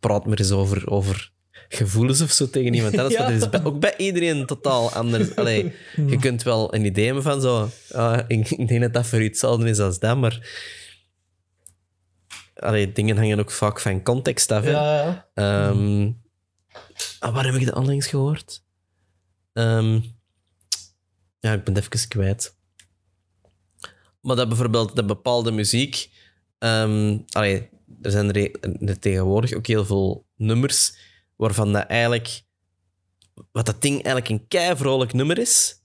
praat 0.00 0.26
maar 0.26 0.38
eens 0.38 0.50
over, 0.52 0.90
over 0.90 1.32
gevoelens 1.68 2.20
of 2.20 2.30
zo 2.30 2.50
tegen 2.50 2.74
iemand 2.74 2.98
anders. 2.98 3.14
Ja. 3.18 3.22
want 3.28 3.40
Dat 3.40 3.54
is 3.54 3.60
bij- 3.60 3.70
ook 3.72 3.80
bij 3.80 3.96
iedereen 3.96 4.46
totaal 4.46 4.90
anders. 4.92 5.36
Allee, 5.36 5.72
je 6.10 6.16
kunt 6.18 6.42
wel 6.42 6.74
een 6.74 6.84
idee 6.84 7.04
hebben 7.04 7.22
van 7.22 7.40
zo... 7.40 7.70
ah, 7.92 8.18
ik, 8.28 8.50
ik 8.50 8.68
denk 8.68 8.80
dat 8.80 8.92
dat 8.92 9.06
voor 9.06 9.20
u 9.20 9.24
hetzelfde 9.24 9.68
is 9.68 9.78
als 9.78 9.98
dat, 9.98 10.16
maar... 10.16 10.66
Allee, 12.54 12.92
dingen 12.92 13.16
hangen 13.16 13.38
ook 13.38 13.50
vaak 13.50 13.80
van 13.80 14.02
context 14.02 14.50
af. 14.50 14.64
hè. 14.64 14.70
ja. 14.70 15.28
Ehm, 15.34 16.10
ah, 17.18 17.34
waar 17.34 17.44
heb 17.44 17.54
ik 17.54 17.64
dat 17.66 17.74
onlangs 17.74 18.06
gehoord? 18.06 18.64
Ehm, 19.52 20.00
ja, 21.40 21.52
ik 21.52 21.64
ben 21.64 21.74
het 21.74 21.94
even 21.94 22.08
kwijt. 22.08 22.56
Maar 24.20 24.36
dat 24.36 24.48
bijvoorbeeld 24.48 24.96
de 24.96 25.04
bepaalde 25.04 25.50
muziek... 25.50 26.10
ehm, 26.58 27.18
allee, 27.30 27.68
er 28.02 28.10
zijn 28.10 28.32
er, 28.32 28.50
er 28.88 28.98
tegenwoordig 28.98 29.52
ook 29.52 29.66
heel 29.66 29.84
veel 29.84 30.26
nummers 30.36 30.92
waarvan 31.38 31.72
dat 31.72 31.86
eigenlijk... 31.86 32.42
Wat 33.52 33.66
dat 33.66 33.82
ding 33.82 33.94
eigenlijk 33.94 34.28
een 34.28 34.48
kei 34.48 34.76
vrolijk 34.76 35.12
nummer 35.12 35.38
is. 35.38 35.82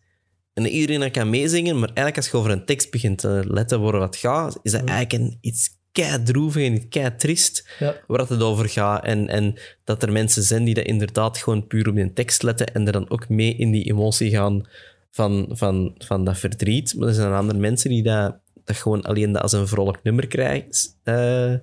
En 0.54 0.66
iedereen 0.66 1.00
dat 1.00 1.12
kan 1.12 1.30
meezingen, 1.30 1.76
maar 1.80 1.88
eigenlijk 1.88 2.18
als 2.18 2.30
je 2.30 2.38
over 2.38 2.52
een 2.52 2.66
tekst 2.66 2.92
begint 2.92 3.18
te 3.18 3.44
letten 3.48 3.82
waar 3.82 3.94
het 3.94 4.16
gaat, 4.16 4.60
is 4.62 4.72
dat 4.72 4.84
eigenlijk 4.84 5.14
een, 5.14 5.38
iets 5.42 5.70
kei 5.92 6.24
droevig 6.24 6.66
en 6.66 6.74
iets 6.74 6.86
kei 6.90 7.16
triest 7.16 7.68
Ja. 7.80 7.96
waar 8.08 8.28
het 8.28 8.42
over 8.42 8.70
gaat. 8.70 9.04
En, 9.04 9.28
en 9.28 9.56
dat 9.84 10.04
er 10.04 10.12
mensen 10.12 10.44
zijn 10.44 10.64
die 10.64 10.74
dat 10.74 10.86
inderdaad 10.86 11.38
gewoon 11.38 11.68
puur 11.68 11.90
op 11.90 11.96
die 11.96 12.14
tekst 12.14 12.44
letten 12.44 12.74
en 12.74 12.86
er 12.86 12.92
dan 12.92 13.10
ook 13.10 13.30
mee 13.30 13.56
in 13.56 13.72
die 13.72 13.84
emotie 13.84 14.30
gaan 14.30 14.68
van, 15.12 15.48
van, 15.50 15.96
van 15.98 16.26
dat 16.26 16.38
verdriet. 16.38 16.96
Maar 16.98 17.08
er 17.08 17.14
zijn 17.14 17.34
andere 17.34 17.60
mensen 17.60 17.90
die 17.90 18.04
dat, 18.04 18.38
dat 18.64 18.76
gewoon 18.76 19.02
alleen 19.02 19.32
dat 19.32 19.42
als 19.42 19.52
een 19.52 19.68
vrolijk 19.68 20.04
nummer 20.04 20.28
krijgen, 20.28 20.70
eh, 21.04 21.54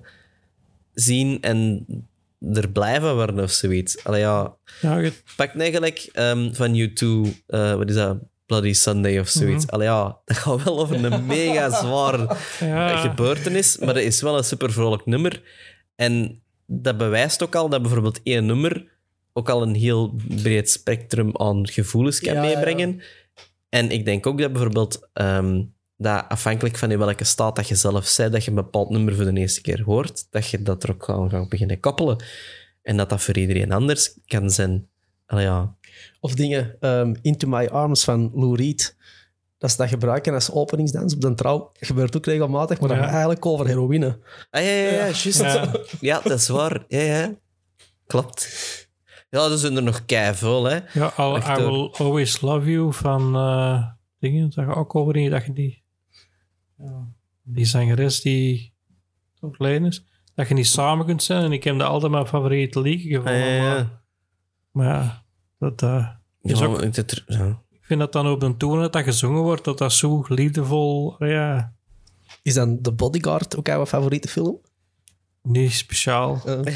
zien 0.93 1.41
en 1.41 1.85
er 2.53 2.69
blijven 2.71 3.15
worden 3.15 3.43
of 3.43 3.51
zoiets. 3.51 4.03
Allee, 4.03 4.19
ja, 4.21 4.55
ja, 4.81 4.97
je- 4.97 5.13
pak 5.35 5.55
eigenlijk 5.55 6.09
ehm, 6.13 6.53
van 6.53 6.75
U2, 6.75 7.07
eh, 7.47 7.73
wat 7.75 7.89
is 7.89 7.95
dat? 7.95 8.17
Bloody 8.45 8.73
Sunday 8.73 9.19
of 9.19 9.27
zoiets. 9.27 9.67
Allee, 9.67 9.87
ja, 9.87 10.17
dat 10.25 10.37
gaat 10.37 10.63
wel 10.63 10.79
over 10.79 11.03
een 11.05 11.25
mega 11.25 11.69
zware 11.69 12.35
ja. 12.59 12.97
gebeurtenis, 12.97 13.77
maar 13.77 13.93
dat 13.93 14.03
is 14.03 14.21
wel 14.21 14.37
een 14.37 14.43
super 14.43 14.71
vrolijk 14.71 15.05
nummer. 15.05 15.41
En 15.95 16.41
dat 16.65 16.97
bewijst 16.97 17.43
ook 17.43 17.55
al 17.55 17.69
dat 17.69 17.81
bijvoorbeeld 17.81 18.19
één 18.23 18.45
nummer 18.45 18.89
ook 19.33 19.49
al 19.49 19.61
een 19.61 19.75
heel 19.75 20.15
breed 20.41 20.69
spectrum 20.69 21.37
aan 21.37 21.67
gevoelens 21.69 22.19
kan 22.19 22.33
Ja, 22.33 22.41
meebrengen. 22.41 23.01
En 23.69 23.89
ik 23.91 24.05
denk 24.05 24.25
ook 24.27 24.37
dat 24.39 24.51
bijvoorbeeld 24.51 25.09
ehm, 25.13 25.61
dat 26.01 26.25
afhankelijk 26.27 26.77
van 26.77 26.91
in 26.91 26.97
welke 26.97 27.23
staat 27.23 27.55
dat 27.55 27.67
je 27.67 27.75
zelf 27.75 28.05
zei 28.07 28.29
dat 28.29 28.43
je 28.43 28.49
een 28.49 28.55
bepaald 28.55 28.89
nummer 28.89 29.15
voor 29.15 29.25
de 29.25 29.39
eerste 29.39 29.61
keer 29.61 29.81
hoort, 29.83 30.27
dat 30.29 30.47
je 30.49 30.61
dat 30.61 30.83
er 30.83 30.89
ook 30.91 31.03
gaan, 31.03 31.29
gaan 31.29 31.49
beginnen 31.49 31.79
koppelen. 31.79 32.23
En 32.81 32.97
dat 32.97 33.09
dat 33.09 33.21
voor 33.21 33.37
iedereen 33.37 33.71
anders 33.71 34.17
kan 34.25 34.49
zijn. 34.49 34.87
Allee, 35.25 35.43
ja. 35.45 35.75
Of 36.19 36.33
dingen, 36.35 36.75
ehm, 36.79 37.15
Into 37.21 37.47
My 37.47 37.65
Arms 37.65 38.03
van 38.03 38.31
Lou 38.33 38.55
Reed. 38.55 38.95
Dat 39.57 39.69
is 39.69 39.75
dat 39.75 39.89
gebruiken 39.89 40.33
als 40.33 40.51
openingsdans 40.51 41.13
op 41.13 41.21
de 41.21 41.33
trouw. 41.33 41.57
Dat 41.57 41.87
gebeurt 41.87 42.17
ook 42.17 42.25
regelmatig, 42.25 42.79
maar 42.79 42.89
dat 42.89 42.97
Ja. 42.97 43.03
gaat 43.03 43.11
eigenlijk 43.11 43.45
over 43.45 43.67
heroïne. 43.67 44.19
Ah 44.49 44.63
ja, 44.63 44.69
ja, 44.69 44.89
ja, 44.91 45.05
juist. 45.05 45.39
Ja. 45.41 45.71
Ja. 45.99 46.19
dat 46.23 46.39
is 46.39 46.47
waar. 46.47 46.83
Ja, 46.87 46.99
ja. 46.99 47.33
Klopt. 48.07 48.49
Ja, 49.29 49.49
er 49.49 49.57
zijn 49.57 49.75
er 49.75 49.83
nog 49.83 50.05
keiveel, 50.05 50.63
hè. 50.63 50.79
Ja, 50.93 51.13
I 51.17 51.55
Will 51.55 51.89
Always 51.97 52.41
Love 52.41 52.71
You 52.71 52.93
van 52.93 53.35
eh, 53.35 53.83
dingen, 54.19 54.51
dat 54.55 54.65
je 54.65 54.75
ook 54.75 54.95
over 54.95 55.15
in 55.15 55.29
dat 55.29 55.45
je 55.45 55.53
die, 55.53 55.80
ja, 56.83 57.07
die 57.43 57.65
zangeres 57.65 58.21
die 58.21 58.73
overleden 59.39 59.87
is, 59.87 60.05
dat 60.35 60.47
je 60.47 60.53
niet 60.53 60.67
samen 60.67 61.05
kunt 61.05 61.23
zijn. 61.23 61.43
En 61.43 61.51
ik 61.51 61.63
heb 61.63 61.77
dat 61.79 61.87
altijd 61.87 62.11
mijn 62.11 62.27
favoriete 62.27 62.81
liedje 62.81 63.09
gevonden. 63.09 63.33
Ah, 63.33 63.47
ja, 63.57 63.75
ja. 63.77 64.01
Maar, 64.71 65.23
dat, 65.59 65.81
eh, 65.81 66.07
is 66.41 66.59
Ja, 66.59 66.65
ook, 66.65 66.81
ik 66.81 66.95
ja. 67.27 67.61
ik 67.71 67.79
vind 67.85 67.99
dat 67.99 68.11
dan 68.13 68.27
op 68.27 68.39
de 68.39 68.57
toon 68.57 68.79
dat 68.79 68.93
dat 68.93 69.03
gezongen 69.03 69.41
wordt, 69.41 69.63
dat 69.63 69.77
dat 69.77 69.93
zo 69.93 70.25
liefdevol, 70.27 71.15
ja, 71.25 71.73
Is 72.41 72.53
dan 72.53 72.81
The 72.81 72.91
Bodyguard 72.91 73.57
ook 73.57 73.67
jouw 73.67 73.85
favoriete 73.85 74.27
film? 74.27 74.57
niet 75.43 75.71
speciaal. 75.73 76.41
Eh, 76.45 76.59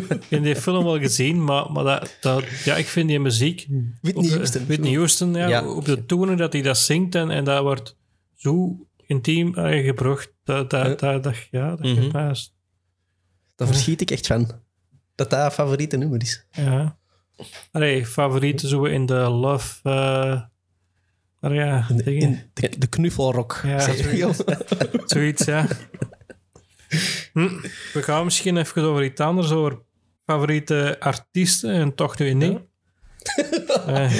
Ik 0.00 0.24
heb 0.28 0.42
die 0.42 0.56
film 0.56 0.84
wel 0.84 0.98
gezien, 0.98 1.44
maar, 1.44 1.72
maar 1.72 1.84
dat, 1.84 2.16
dat, 2.20 2.44
ja, 2.64 2.76
ik 2.76 2.86
vind 2.86 3.08
die 3.08 3.20
muziek 3.20 3.66
Whitney 4.00 4.24
op 4.24 4.30
de- 4.30 4.34
Houston. 4.36 4.66
Whitney 4.66 4.92
Houston, 4.94 5.34
ja, 5.34 5.48
Ja. 5.48 5.68
op 5.68 5.84
de 5.84 6.06
tonen 6.06 6.36
dat 6.36 6.52
hij 6.52 6.62
dat 6.62 6.78
zingt 6.78 7.14
en, 7.14 7.30
en 7.30 7.44
dat 7.44 7.62
wordt 7.62 7.96
zo 8.34 8.86
intiem 9.08 9.54
eh, 9.54 9.84
gebracht. 9.84 10.32
Dat, 10.44 10.70
dat, 10.70 10.86
Ja. 10.86 10.94
dat, 11.12 11.22
dat, 11.22 11.36
ja, 11.50 11.68
dat 11.76 11.78
Mhm. 11.80 12.10
Daar 13.56 13.66
verschiet 13.66 14.00
ik 14.00 14.10
echt 14.10 14.26
van. 14.26 14.50
Dat 15.14 15.30
dat 15.30 15.52
favoriete 15.54 15.96
nummer 15.96 16.22
is. 16.22 16.46
Ja. 16.50 16.98
Allee, 17.70 18.06
favorieten 18.06 18.68
zo 18.68 18.84
in 18.84 19.06
de 19.06 19.14
love... 19.14 19.80
eh 19.82 20.40
allee, 21.40 21.58
ja, 21.58 21.86
In, 21.88 22.50
de, 22.54 22.72
de. 22.78 22.88
Ja, 23.62 23.78
real? 23.78 24.34
zoiets, 25.06 25.44
ja. 25.44 25.66
Hm, 27.32 27.60
We 27.92 28.02
gaan 28.02 28.24
misschien 28.24 28.56
even 28.56 28.82
over 28.82 29.04
iets 29.04 29.20
anders, 29.20 29.50
over 29.50 29.78
favoriete 30.26 30.96
artiesten 31.00 31.72
en 31.72 31.94
toch 31.94 32.18
nu 32.18 32.32
niet. 32.32 32.58
Eh, 33.86 34.12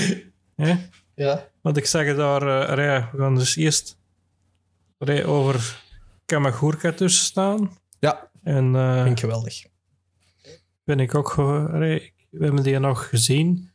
hè? 0.65 0.75
ja. 1.15 1.49
Want 1.63 1.77
ik 1.77 1.87
zag 1.87 2.05
het 2.07 2.17
daar, 2.17 2.43
eh, 2.63 2.69
allee, 2.71 2.85
ja, 2.87 3.09
we 3.13 3.19
gaan 3.19 3.35
dus 3.35 3.57
eerst 3.57 3.98
allee, 4.99 5.25
over 5.25 5.83
Kamagurka 6.27 6.93
tussen 6.93 7.25
staan. 7.25 7.79
Ja, 8.01 8.31
En 8.43 8.75
eh, 8.77 9.03
vind 9.03 9.11
ik 9.15 9.21
geweldig. 9.21 9.65
ben 10.85 11.01
ik 11.01 11.15
ook, 11.15 11.35
we 11.35 12.11
hebben 12.39 12.63
die 12.63 12.79
nog 12.79 13.09
gezien. 13.09 13.71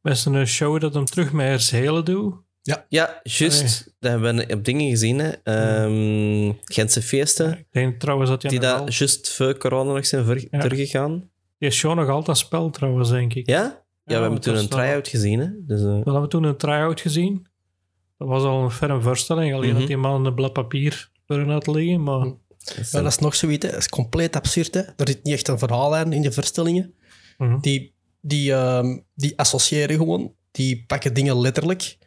Met 0.00 0.24
een 0.24 0.46
show 0.46 0.80
dat 0.80 0.94
hem 0.94 1.04
terug 1.04 1.32
met 1.32 1.46
Herzelen 1.46 2.04
doet. 2.04 2.34
Ja, 2.62 2.86
juist. 3.22 3.92
Dat 3.98 4.10
hebben 4.10 4.36
we 4.36 4.54
op 4.54 4.64
dingen 4.64 4.90
gezien, 4.90 5.18
hè. 5.18 5.28
Ehm, 5.42 6.52
Gentse 6.64 7.02
feesten. 7.02 7.58
Ik 7.58 7.66
denk 7.70 8.00
trouwens 8.00 8.30
dat 8.30 8.42
hij 8.42 8.50
Die 8.50 8.60
daar 8.60 8.78
juist 8.90 9.30
voor 9.34 9.56
corona 9.56 9.92
nog 9.92 10.06
zijn 10.06 10.24
ver- 10.24 10.46
Ja. 10.50 10.58
teruggegaan. 10.60 11.30
die 11.58 11.70
show 11.70 11.94
nog 11.94 12.08
altijd 12.08 12.38
speelt 12.38 12.74
trouwens, 12.74 13.08
denk 13.10 13.34
ik. 13.34 13.46
Ja? 13.46 13.84
Ja, 14.04 14.14
we 14.16 14.20
hebben 14.22 14.40
toen 14.40 14.56
een 14.56 14.68
try-out 14.68 15.08
gezien, 15.08 15.38
hè. 15.40 15.48
Dus, 15.66 15.80
eh, 15.80 16.02
We 16.04 16.10
hadden 16.10 16.28
toen 16.28 16.42
een 16.44 16.56
try-out 16.56 17.00
gezien. 17.00 17.46
Dat 18.18 18.28
was 18.28 18.42
al 18.42 18.62
een 18.62 18.70
ferme 18.70 19.00
voorstelling. 19.00 19.54
Alleen 19.54 19.70
Mhm. 19.70 19.78
dat 19.78 19.86
die 19.88 19.96
man 19.96 20.24
een 20.26 20.34
blad 20.34 20.52
papier 20.52 21.10
erin 21.26 21.48
had 21.50 21.66
liggen. 21.66 22.02
Maar 22.02 22.26
Ja, 22.90 23.02
dat 23.02 23.06
is 23.12 23.18
nog 23.18 23.34
zoiets. 23.34 23.64
hè. 23.66 23.70
Dat 23.72 23.80
is 23.80 23.88
compleet 23.88 24.36
absurd. 24.36 24.74
Hè. 24.74 24.80
Er 24.80 24.92
zit 25.08 25.22
niet 25.24 25.34
echt 25.34 25.48
een 25.48 25.58
verhaallijn 25.58 26.12
in 26.12 26.22
de 26.22 26.32
voorstellingen. 26.32 26.94
Mhm. 27.38 27.60
Die, 27.60 27.94
die, 28.20 28.52
ehm, 28.52 28.98
die 29.14 29.38
associëren 29.38 29.96
gewoon. 29.96 30.32
Die 30.50 30.84
pakken 30.86 31.14
dingen 31.14 31.40
letterlijk. 31.40 31.98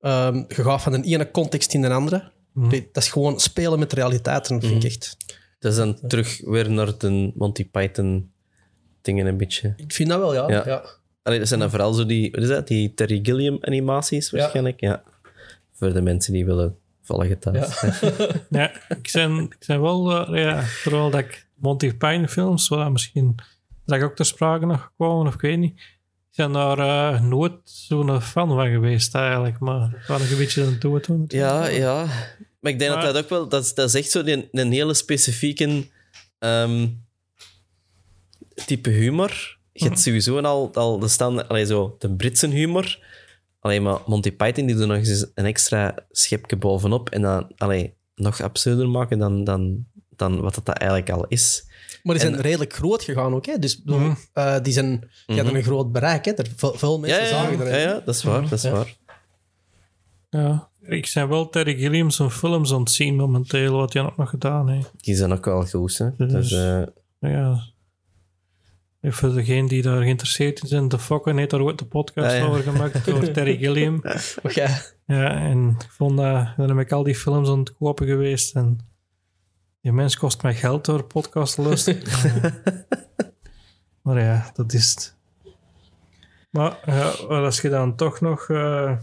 Ehm, 0.00 0.36
je 0.36 0.62
gaat 0.62 0.82
van 0.82 0.92
de 0.92 1.02
ene 1.08 1.30
context 1.30 1.74
in 1.74 1.80
de 1.82 1.88
andere. 1.90 2.32
Mhm. 2.52 2.70
Dat 2.70 3.02
is 3.02 3.08
gewoon 3.08 3.40
spelen 3.40 3.78
met 3.78 3.92
realiteiten, 3.92 4.60
vind 4.60 4.84
ik 4.84 4.90
echt. 4.90 5.16
Dat 5.58 5.72
is 5.72 5.78
dan 5.78 5.98
terug 6.08 6.40
weer 6.44 6.70
naar 6.70 6.98
de 6.98 7.32
Monty 7.34 7.70
Python 7.70 8.32
dingen 9.02 9.26
een 9.26 9.36
beetje. 9.36 9.74
Ik 9.76 9.92
vind 9.92 10.08
dat 10.08 10.18
wel, 10.18 10.34
ja. 10.34 10.48
Ja. 10.48 10.62
ja. 10.66 10.84
Allee, 11.22 11.38
dat 11.38 11.48
zijn 11.48 11.60
dan 11.60 11.70
vooral 11.70 11.92
zo 11.92 12.06
die, 12.06 12.30
wat 12.30 12.42
is 12.42 12.48
dat, 12.48 12.68
die 12.68 12.94
Terry 12.94 13.18
Gilliam 13.22 13.58
animaties 13.60 14.30
waarschijnlijk. 14.30 14.80
Ja. 14.80 15.02
Voor 15.78 15.92
de 15.92 16.00
mensen 16.02 16.32
die 16.32 16.44
willen 16.44 16.76
volgen 17.02 17.38
thuis. 17.38 17.80
Ja, 18.50 18.72
ik 18.98 19.08
zijn, 19.08 19.40
ik 19.40 19.56
zijn 19.58 19.80
wel, 19.80 20.26
eh, 20.26 20.42
ja, 20.44 20.62
vooral 20.62 21.10
dat 21.10 21.20
ik 21.20 21.46
Monty 21.54 21.94
Python 21.94 22.28
films, 22.28 22.68
waar 22.68 22.92
misschien 22.92 23.34
dat 23.84 23.98
ik 23.98 24.04
ook 24.04 24.16
ter 24.16 24.24
sprake 24.26 24.66
nog 24.66 24.82
gekomen, 24.82 25.26
of 25.26 25.34
ik 25.34 25.40
weet 25.40 25.58
niet. 25.58 25.80
Ik 26.30 26.36
ben 26.44 26.52
daar 26.52 26.78
eh, 26.78 27.20
nooit 27.22 27.52
zo'n 27.64 28.20
fan 28.20 28.48
van 28.48 28.68
geweest 28.70 29.14
eigenlijk, 29.14 29.58
maar 29.58 29.86
ik 30.00 30.06
was 30.06 30.20
nog 30.20 30.30
een 30.30 30.36
beetje 30.36 30.64
aan 30.66 30.78
toe 30.78 31.00
toen. 31.00 31.24
Ja, 31.28 31.66
ja. 31.66 32.04
Maar 32.60 32.72
ik 32.72 32.78
denk 32.78 32.94
Maar- 32.94 33.04
dat 33.04 33.14
dat 33.14 33.22
ook 33.24 33.30
wel... 33.30 33.48
Dat, 33.48 33.64
is- 33.64 33.74
dat 33.74 33.88
is 33.88 33.94
echt 33.94 34.10
zo 34.10 34.22
een, 34.24 34.48
een 34.52 34.72
hele 34.72 34.94
specifieke 34.94 35.86
ehm, 36.38 36.88
type 38.66 38.90
humor. 38.90 39.58
Je 39.72 39.84
hebt 39.84 40.00
sowieso 40.00 40.40
al, 40.40 40.70
al 40.74 40.98
de 40.98 41.08
stand, 41.08 41.48
allee, 41.48 41.66
zo, 41.66 41.96
de 41.98 42.10
Britse 42.14 42.48
humor. 42.48 42.98
Alleen 43.66 43.82
maar 43.82 43.98
Monty 44.06 44.32
Python 44.32 44.66
die 44.66 44.76
doet 44.76 44.86
nog 44.86 44.96
eens 44.96 45.26
een 45.34 45.44
extra 45.44 45.94
schepje 46.10 46.56
bovenop 46.56 47.10
en 47.10 47.22
dan 47.22 47.52
allee, 47.56 47.94
nog 48.14 48.40
absurder 48.40 48.88
maken 48.88 49.18
dan, 49.18 49.44
dan, 49.44 49.84
dan 50.16 50.40
wat 50.40 50.54
dat 50.54 50.68
eigenlijk 50.68 51.10
al 51.10 51.26
is. 51.28 51.64
Maar 52.02 52.14
die 52.14 52.24
zijn 52.24 52.34
En- 52.36 52.40
redelijk 52.40 52.72
groot 52.72 53.02
gegaan 53.02 53.34
ook. 53.34 53.46
Hè? 53.46 53.58
Dus 53.58 53.82
bedoel, 53.82 53.98
Mhm. 54.00 54.14
eh, 54.32 54.56
die, 54.62 54.72
zijn, 54.72 55.10
die 55.26 55.36
hadden 55.36 55.54
een 55.54 55.62
groot 55.62 55.92
bereik. 55.92 56.24
Hè? 56.24 56.32
Er, 56.32 56.46
veel, 56.56 56.94
Ja, 56.94 56.98
mensen 57.00 57.22
ja, 57.22 57.28
zagen 57.28 57.58
ja, 57.58 57.64
er. 57.64 57.70
ja, 57.70 57.76
ja, 57.88 58.00
dat 58.04 58.14
is 58.14 58.22
waar. 58.22 58.42
Dat 58.42 58.52
is 58.52 58.62
Ja. 58.62 58.70
waar. 58.70 58.96
Ja, 60.30 60.68
ik 60.80 61.06
zijn 61.06 61.28
wel 61.28 61.48
Terry 61.48 61.76
Gilliam 61.76 62.10
zijn 62.10 62.30
films 62.30 62.72
aan 62.72 62.80
het 62.80 62.90
zien 62.90 63.16
momenteel, 63.16 63.76
wat 63.76 63.92
hij 63.92 64.02
ook 64.02 64.16
nog 64.16 64.30
gedaan 64.30 64.68
heeft. 64.68 64.90
Die 64.96 65.14
zijn 65.16 65.32
ook 65.32 65.44
wel 65.44 65.64
goed. 65.66 65.98
Hè. 65.98 66.08
Dus- 66.16 66.32
Dus, 66.32 66.52
eh, 66.52 66.82
Ja. 67.30 67.60
Voor 69.08 69.32
degenen 69.34 69.66
die 69.66 69.82
daar 69.82 70.02
geïnteresseerd 70.02 70.62
in 70.62 70.68
zijn, 70.68 70.88
de 70.88 70.98
Fokken 70.98 71.36
heeft 71.36 71.50
daar 71.50 71.60
ooit 71.60 71.78
de 71.78 71.86
podcast 71.86 72.32
Ah, 72.32 72.38
ja. 72.38 72.44
over 72.46 72.62
gemaakt 72.62 73.04
door 73.04 73.30
Terry 73.32 73.56
Gilliam. 73.56 74.00
Maar 74.42 74.52
jij- 74.52 74.80
Ja, 75.06 75.30
en 75.30 75.68
ik 75.78 75.90
vond 75.90 76.16
dat, 76.16 76.48
dan 76.56 76.68
heb 76.68 76.78
ik 76.78 76.92
al 76.92 77.02
die 77.02 77.14
films 77.14 77.48
aan 77.48 77.58
het 77.58 77.76
kopen 77.76 78.06
geweest 78.06 78.54
en 78.54 78.78
die 79.80 79.92
mens 79.92 80.16
kost 80.16 80.42
mij 80.42 80.54
geld 80.54 80.84
door 80.84 81.04
podcast 81.04 81.54
te 81.54 81.62
luisteren. 81.62 82.02
maar 84.02 84.20
ja, 84.20 84.50
dat 84.54 84.72
is 84.72 84.90
het. 84.90 85.16
Maar 86.50 86.78
ja, 86.86 87.08
als 87.28 87.60
je 87.60 87.68
dan 87.68 87.96
toch 87.96 88.20
nog... 88.20 88.48
eh 88.48 88.96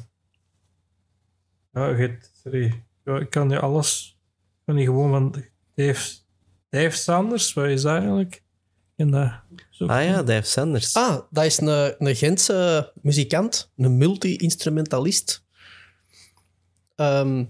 ja, 1.72 2.10
sorry, 2.44 2.84
ja, 3.06 3.20
ik 3.20 3.30
kan 3.30 3.50
je 3.50 3.60
alles... 3.60 4.18
Ik 4.60 4.66
kan 4.66 4.78
je 4.78 4.86
gewoon 4.86 5.10
van 5.10 5.44
Dave, 5.76 6.16
Dave 6.70 6.98
Sanders, 6.98 7.54
wat 7.54 7.66
is 7.66 7.82
dat 7.82 7.96
eigenlijk? 7.98 8.43
En 8.95 9.11
dat, 9.11 9.32
ah 9.90 10.03
ja, 10.03 10.24
Dave 10.24 10.48
Sanders. 10.48 10.95
Ah, 10.95 11.20
dat 11.30 11.45
is 11.45 11.60
een, 11.60 12.07
een 12.07 12.15
Gentse 12.15 12.91
muzikant, 13.02 13.72
een 13.78 13.98
multi-instrumentalist. 13.98 15.44
Ehm, 16.95 17.45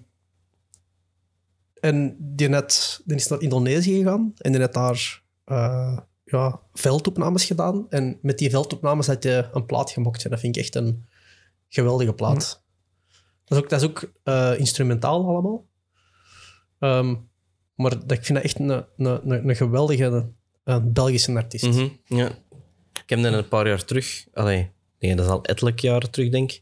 en 1.79 2.15
die, 2.19 2.47
net, 2.47 3.01
die 3.05 3.15
is 3.15 3.27
naar 3.27 3.41
Indonesië 3.41 3.97
gegaan 3.97 4.33
en 4.37 4.51
die 4.51 4.61
heeft 4.61 4.73
daar 4.73 5.21
eh, 5.43 5.97
ja, 6.23 6.59
veldopnames 6.73 7.45
gedaan. 7.45 7.89
En 7.89 8.19
met 8.21 8.37
die 8.37 8.49
veldopnames 8.49 9.07
had 9.07 9.23
je 9.23 9.49
een 9.53 9.65
plaat 9.65 9.91
gemokt. 9.91 10.23
En 10.23 10.29
dat 10.29 10.39
vind 10.39 10.55
ik 10.55 10.61
echt 10.61 10.75
een 10.75 11.05
geweldige 11.69 12.13
plaat. 12.13 12.63
Dat 13.45 13.57
is 13.57 13.63
ook, 13.63 13.69
dat 13.69 13.81
is 13.81 13.87
ook 13.87 14.11
eh, 14.23 14.59
instrumentaal 14.59 15.27
allemaal. 15.27 15.65
Ehm, 16.79 17.15
maar 17.75 17.89
dat, 17.89 18.11
ik 18.11 18.25
vind 18.25 18.37
dat 18.37 18.43
echt 18.43 18.59
een, 18.59 18.69
een, 18.69 18.85
een, 19.31 19.49
een 19.49 19.55
geweldige 19.55 20.31
een 20.63 20.93
Belgische 20.93 21.31
artiest. 21.35 21.65
Mhm, 21.65 21.87
ja. 22.05 22.27
Ik 23.03 23.09
heb 23.09 23.19
hem 23.21 23.33
een 23.33 23.47
paar 23.47 23.67
jaar 23.67 23.85
terug, 23.85 24.25
allee, 24.33 24.69
nee, 24.99 25.15
dat 25.15 25.25
is 25.25 25.31
al 25.31 25.43
ettelijk 25.43 25.79
jaren 25.79 26.11
terug, 26.11 26.29
denk 26.29 26.51
ik. 26.51 26.61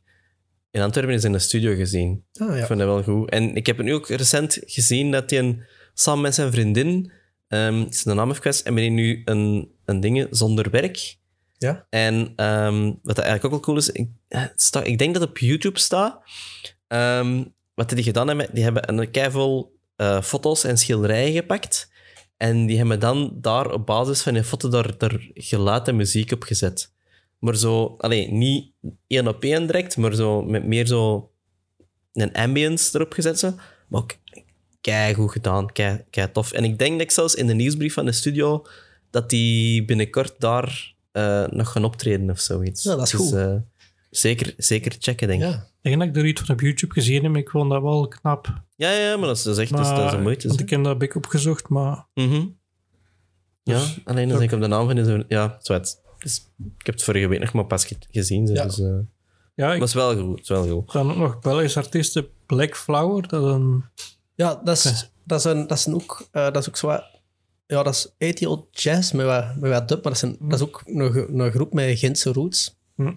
In 0.72 0.82
Antwerpen 0.82 1.14
is 1.14 1.24
in 1.24 1.32
de 1.32 1.40
studio 1.40 1.76
gezien. 1.76 2.24
Ah, 2.34 2.48
ja. 2.48 2.56
Ik 2.56 2.66
vind 2.66 2.80
dat 2.80 2.88
wel 2.88 3.04
goed. 3.04 3.30
En 3.30 3.56
ik 3.56 3.66
heb 3.66 3.82
nu 3.82 3.94
ook 3.94 4.08
recent 4.08 4.60
gezien 4.66 5.12
dat 5.12 5.30
hij 5.30 5.40
een- 5.40 5.64
samen 5.94 6.22
met 6.22 6.36
zijn 6.36 6.52
vriendin, 6.52 7.12
ik 7.48 7.88
is 7.90 8.04
de 8.04 8.14
naam 8.14 8.30
even 8.30 8.42
kwijt, 8.42 8.64
hebben 8.64 8.82
die 8.82 8.92
nu 8.92 9.22
een, 9.26 9.72
een 9.86 10.00
ding 10.00 10.28
zonder 10.30 10.70
werk. 10.70 11.18
Ja? 11.58 11.86
En 11.90 12.34
ehm, 12.36 12.84
wat 12.84 13.16
dat 13.16 13.18
eigenlijk 13.26 13.46
ook 13.46 13.52
wel 13.52 13.60
cool 13.60 13.78
is, 13.78 13.90
ik, 13.90 14.08
eh, 14.28 14.44
sta, 14.56 14.84
ik 14.84 14.98
denk 14.98 15.14
dat 15.14 15.22
het 15.22 15.30
op 15.32 15.38
YouTube 15.38 15.80
staat. 15.80 16.22
Ehm, 16.88 17.44
wat 17.74 17.90
die 17.90 18.04
gedaan 18.04 18.28
hebben, 18.28 18.48
die 18.54 18.64
hebben 18.64 18.90
een 19.00 19.12
keivol 19.12 19.80
eh 19.96 20.22
foto's 20.22 20.64
en 20.64 20.78
schilderijen 20.78 21.34
gepakt. 21.34 21.91
En 22.42 22.66
die 22.66 22.78
hebben 22.78 23.00
dan 23.00 23.32
daar 23.42 23.72
op 23.72 23.86
basis 23.86 24.22
van 24.22 24.34
die 24.34 24.44
foto 24.44 24.70
daar, 24.70 24.98
daar 24.98 25.30
geluid 25.34 25.88
en 25.88 25.96
muziek 25.96 26.32
op 26.32 26.44
gezet. 26.44 26.92
Maar 27.40 27.56
zo, 27.56 27.96
alleen 27.98 28.38
niet 28.38 28.72
één 29.08 29.28
op 29.28 29.44
één 29.44 29.66
direct, 29.68 29.98
maar 29.98 30.14
zo 30.16 30.42
met 30.42 30.66
meer 30.66 30.88
zo 30.88 31.32
een 32.14 32.34
ambience 32.34 32.96
erop 32.96 33.14
gezet. 33.14 33.40
Zo. 33.40 33.54
Maar 33.88 34.02
ook 34.02 34.16
kei 34.82 35.14
goed 35.14 35.32
gedaan, 35.32 35.72
kei, 35.72 36.04
kei 36.10 36.32
tof. 36.32 36.52
En 36.52 36.64
ik 36.64 36.80
denk 36.80 36.92
dat 36.92 37.02
ik 37.02 37.12
zelfs 37.12 37.36
in 37.36 37.48
de 37.48 37.54
nieuwsbrief 37.54 37.94
van 37.94 38.06
de 38.06 38.12
studio 38.12 38.66
dat 39.10 39.30
die 39.30 39.86
binnenkort 39.86 40.34
daar 40.40 40.94
eh, 41.12 41.48
nog 41.48 41.72
gaan 41.72 41.84
optreden 41.86 42.30
of 42.30 42.40
zoiets. 42.40 42.84
Ja, 42.84 42.96
dat 42.96 43.06
is 43.06 43.12
Dus, 43.12 43.20
goed. 43.22 43.34
eh, 43.34 43.56
zeker, 44.12 44.54
zeker 44.58 44.96
checken, 45.00 45.28
denk 45.28 45.42
ik. 45.42 45.48
Ja. 45.48 45.54
Ik 45.82 45.90
denk 45.92 46.00
dat 46.00 46.08
ik 46.08 46.16
er 46.16 46.26
iets 46.26 46.42
van 46.42 46.56
op 46.56 46.62
YouTube 46.62 46.94
gezien 46.94 47.22
heb, 47.24 47.32
maar 47.32 47.42
ik 47.42 47.50
vond 47.50 47.70
dat 47.72 47.82
wel 47.82 48.08
knap. 48.08 48.64
Ja, 48.76 48.92
ja, 48.92 49.18
maar 49.18 49.28
dat 49.28 49.38
is, 49.38 49.44
dat 49.44 49.58
is 49.58 49.62
echt 49.62 49.72
dat 49.72 49.80
is, 49.80 49.88
dat 49.90 50.06
is 50.06 50.12
een 50.12 50.22
moeite. 50.22 50.48
Want 50.48 50.60
ik 50.60 50.70
heb 50.70 50.84
dat 50.84 51.16
opgezocht, 51.16 51.70
maar 51.70 52.06
Mhm. 52.14 52.46
Ja, 53.64 53.74
Dus- 53.80 54.00
alleen 54.04 54.32
als 54.32 54.42
ik 54.42 54.52
op 54.52 54.62
de 54.62 54.68
naam 54.68 54.88
van 54.88 54.98
is... 54.98 55.24
Ja, 55.28 55.58
zwart. 55.62 55.96
Dus, 56.18 56.38
ik 56.78 56.86
heb 56.86 56.96
het 56.96 57.04
vorige 57.04 57.28
week 57.28 57.40
nog 57.40 57.54
maar 57.54 57.66
pas 57.66 57.86
ge- 57.86 57.98
gezien. 58.12 58.48
Ja. 58.48 58.64
Dus, 58.64 58.80
eh, 58.80 58.86
ja, 59.56 59.66
maar 59.66 59.74
ik 59.76 59.80
het 59.80 59.90
is 59.90 59.94
wel 59.96 60.18
goed. 60.22 60.40
Is 60.42 60.48
wel 60.50 60.68
goed. 60.68 60.92
dan 60.92 61.12
ook 61.12 61.18
nog 61.18 61.40
Belgische 61.40 61.80
artiesten 61.80 62.28
Black 62.46 62.76
Flower, 62.78 63.28
dat 63.28 63.44
een... 63.44 63.84
Ja, 64.36 64.62
dat 64.64 64.78
is, 64.78 65.12
dat 65.24 65.40
is, 65.40 65.46
een, 65.46 65.68
dat 65.68 65.78
is 65.78 65.86
een 65.86 65.94
ook, 65.94 66.28
eh, 66.32 66.44
dat 66.44 66.58
is 66.58 66.68
ook 66.68 66.80
wat, 66.80 67.04
ja, 67.68 67.84
dat 67.84 67.94
is 68.18 68.30
ATL 68.30 68.58
Jazz 68.72 69.12
met 69.12 69.26
wat, 69.26 69.56
met 69.56 69.72
wat 69.72 69.88
dub, 69.88 70.04
maar 70.04 70.14
dat 70.14 70.24
is, 70.24 70.30
een, 70.30 70.38
dat 70.40 70.60
is 70.60 70.66
ook 70.66 70.82
een, 70.86 71.12
ge- 71.12 71.28
een 71.34 71.52
groep 71.52 71.74
met 71.74 72.00
Gentse 72.00 72.32
roots. 72.32 72.78
Hm. 72.96 73.12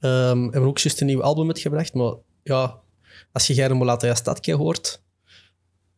Ehm, 0.00 0.42
hebben 0.42 0.62
ook 0.66 0.78
juist 0.78 1.00
een 1.00 1.06
nieuw 1.06 1.22
album 1.22 1.46
uitgebracht, 1.46 1.94
maar 1.94 2.14
ja, 2.42 2.80
als 3.32 3.46
je 3.46 3.54
Geir 3.54 3.76
Molata 3.76 4.14
Stadje 4.14 4.54
hoort, 4.54 5.02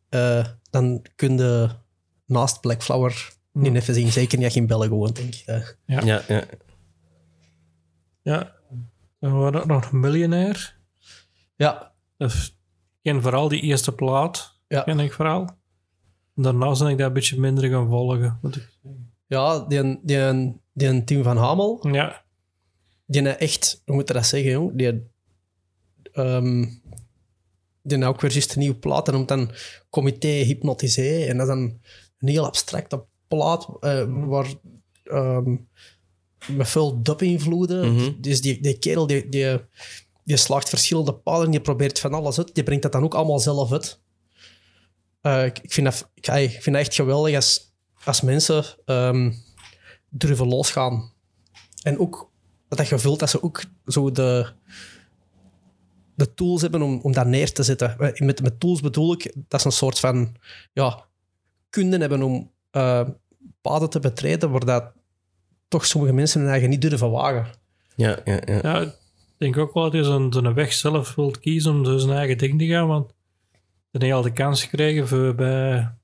eh, 0.09 0.47
dan 0.70 1.03
kun 1.16 1.37
je 1.37 1.69
naast 2.27 2.61
Black 2.61 2.83
Flower 2.83 3.33
niet 3.53 3.75
even 3.75 3.95
zien. 3.95 4.12
Zeker 4.12 4.37
niet 4.37 4.45
als 4.47 4.55
je 4.55 4.61
in 4.61 4.66
België 4.66 4.89
woont, 4.89 5.16
denk 5.16 5.35
ik. 5.35 5.43
eh. 5.47 5.66
Ja. 5.87 6.01
Ja, 6.05 6.23
ja. 6.29 6.45
Ja, 8.23 8.53
dan 9.20 9.39
waren 9.39 9.69
nog 9.69 9.91
een 9.93 10.01
miljonair. 10.01 10.77
Ja, 11.57 11.93
ken 13.03 13.23
vooral 13.23 13.49
die 13.49 13.61
eerste 13.61 13.93
plaat, 13.95 14.59
Ja. 14.69 14.83
ken 14.83 15.01
ik 15.01 15.12
vooral. 15.12 15.49
Daarna 16.35 16.73
ben 16.79 16.89
ik 16.89 16.99
dat 16.99 17.07
een 17.07 17.12
beetje 17.12 17.41
minder 17.41 17.69
gaan 17.70 17.89
volgen. 17.89 18.39
moet 18.43 18.57
ik 18.57 18.69
zeggen. 18.83 19.12
ja 19.27 19.59
die, 19.59 19.99
die, 20.03 20.61
die 20.73 21.05
Tim 21.05 21.23
van 21.23 21.37
Hamel, 21.37 21.89
Ja, 21.93 22.23
die 23.10 23.28
echt, 23.28 23.82
hoe 23.85 23.94
moet 23.94 24.09
je 24.09 24.14
dat 24.14 24.26
zeggen, 24.26 24.51
jong? 24.51 24.78
Die, 24.78 24.93
die 27.82 27.98
heeft 27.98 28.05
ook 28.05 28.20
weer 28.20 28.32
juist 28.32 28.52
een 28.52 28.59
nieuwe 28.59 28.76
plaat. 28.76 29.09
En 29.09 29.14
noemt 29.14 29.28
dan 29.28 29.51
Comité 29.90 30.28
Hypnotisé. 30.28 31.24
En 31.24 31.36
dat 31.36 31.48
is 31.48 31.55
dan 31.55 31.80
een 32.18 32.28
heel 32.28 32.47
abstracte 32.47 33.05
plaat 33.28 33.68
eh, 33.80 34.05
waar, 34.09 34.55
ehm, 35.05 35.56
met 36.47 36.68
veel 36.68 37.02
dub-invloeden. 37.02 37.94
Mhm. 37.94 38.12
Dus 38.20 38.40
die, 38.40 38.62
die 38.62 38.78
kerel 38.78 39.06
die, 39.06 39.28
die, 39.28 39.60
die 40.24 40.36
slaagt 40.36 40.68
verschillende 40.68 41.14
paden. 41.14 41.51
Die 41.51 41.60
probeert 41.60 41.98
van 41.98 42.14
alles 42.14 42.39
uit. 42.39 42.55
Die 42.55 42.64
brengt 42.64 42.82
dat 42.82 42.93
dan 42.93 43.05
ook 43.05 43.14
allemaal 43.14 43.39
zelf 43.39 43.72
uit. 43.72 44.01
Eh, 45.20 45.44
ik, 45.44 45.59
ik, 45.59 45.72
vind 45.72 45.86
dat, 45.86 46.10
ik, 46.14 46.26
ik 46.26 46.62
vind 46.62 46.76
dat 46.76 46.85
echt 46.85 46.94
geweldig 46.94 47.35
als, 47.35 47.74
als 48.05 48.20
mensen 48.20 48.64
ehm, 48.85 49.32
durven 50.09 50.47
losgaan. 50.47 51.12
En 51.82 51.98
ook 51.98 52.28
dat 52.69 52.89
je 52.89 52.99
voelt 52.99 53.19
dat 53.19 53.31
ze 53.31 53.43
ook 53.43 53.62
zo 53.86 54.11
de, 54.11 54.47
de 56.15 56.35
tools 56.35 56.62
hebben 56.62 56.82
om, 56.82 57.01
om 57.03 57.12
dat 57.12 57.27
neer 57.27 57.53
te 57.53 57.62
zetten. 57.62 57.99
Eh, 57.99 58.20
Met, 58.20 58.43
met 58.43 58.61
tools 58.61 58.81
bedoel 58.81 59.12
ik, 59.12 59.35
dat 59.49 59.61
ze 59.61 59.66
een 59.66 59.73
soort 59.73 59.99
van 59.99 60.36
ja, 60.73 61.05
kunde 61.70 61.99
hebben 61.99 62.23
om 62.23 62.51
eh, 62.70 63.09
paden 63.61 63.90
te 63.90 64.01
betreden 64.01 64.51
waar 64.51 64.65
dat 64.65 64.93
toch 65.69 65.86
sommige 65.86 66.12
mensen 66.12 66.40
hun 66.40 66.51
eigen 66.51 66.69
niet 66.69 66.81
durven 66.81 67.11
wagen. 67.11 67.47
Ja, 67.97 68.19
ja, 68.24 68.40
ja. 68.45 68.59
ja, 68.62 68.81
ik 68.81 68.93
denk 69.36 69.57
ook 69.57 69.74
wel 69.74 69.82
dat 69.82 69.93
hij 69.93 70.03
zijn, 70.03 70.32
zijn 70.32 70.55
weg 70.55 70.73
zelf 70.73 71.15
wil 71.15 71.31
kiezen 71.31 71.73
om 71.73 71.85
zo 71.85 71.99
zijn 71.99 72.16
eigen 72.16 72.39
ding 72.39 72.59
te 72.59 72.66
gaan. 72.66 72.86
Want 72.86 73.12
dan 73.90 74.01
heb 74.01 74.03
je 74.03 74.12
al 74.12 74.23
de 74.23 74.32
kans 74.32 74.62
gekregen 74.62 75.09
voor 75.09 75.35
bij, 75.35 75.95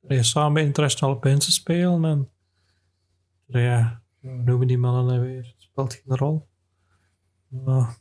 bij 0.00 0.22
samen 0.22 0.52
bij 0.52 0.62
International 0.62 1.18
Bands 1.18 1.46
te 1.46 1.52
spelen. 1.52 2.04
En 2.04 2.28
ja, 3.46 4.02
hoe 4.20 4.30
noemen 4.30 4.66
die 4.66 4.78
mannen 4.78 5.20
weer? 5.20 5.54
Het 5.74 5.92
speelt 5.92 6.02
geen 6.06 6.16
rol. 6.16 6.46
Ja, 7.66 7.96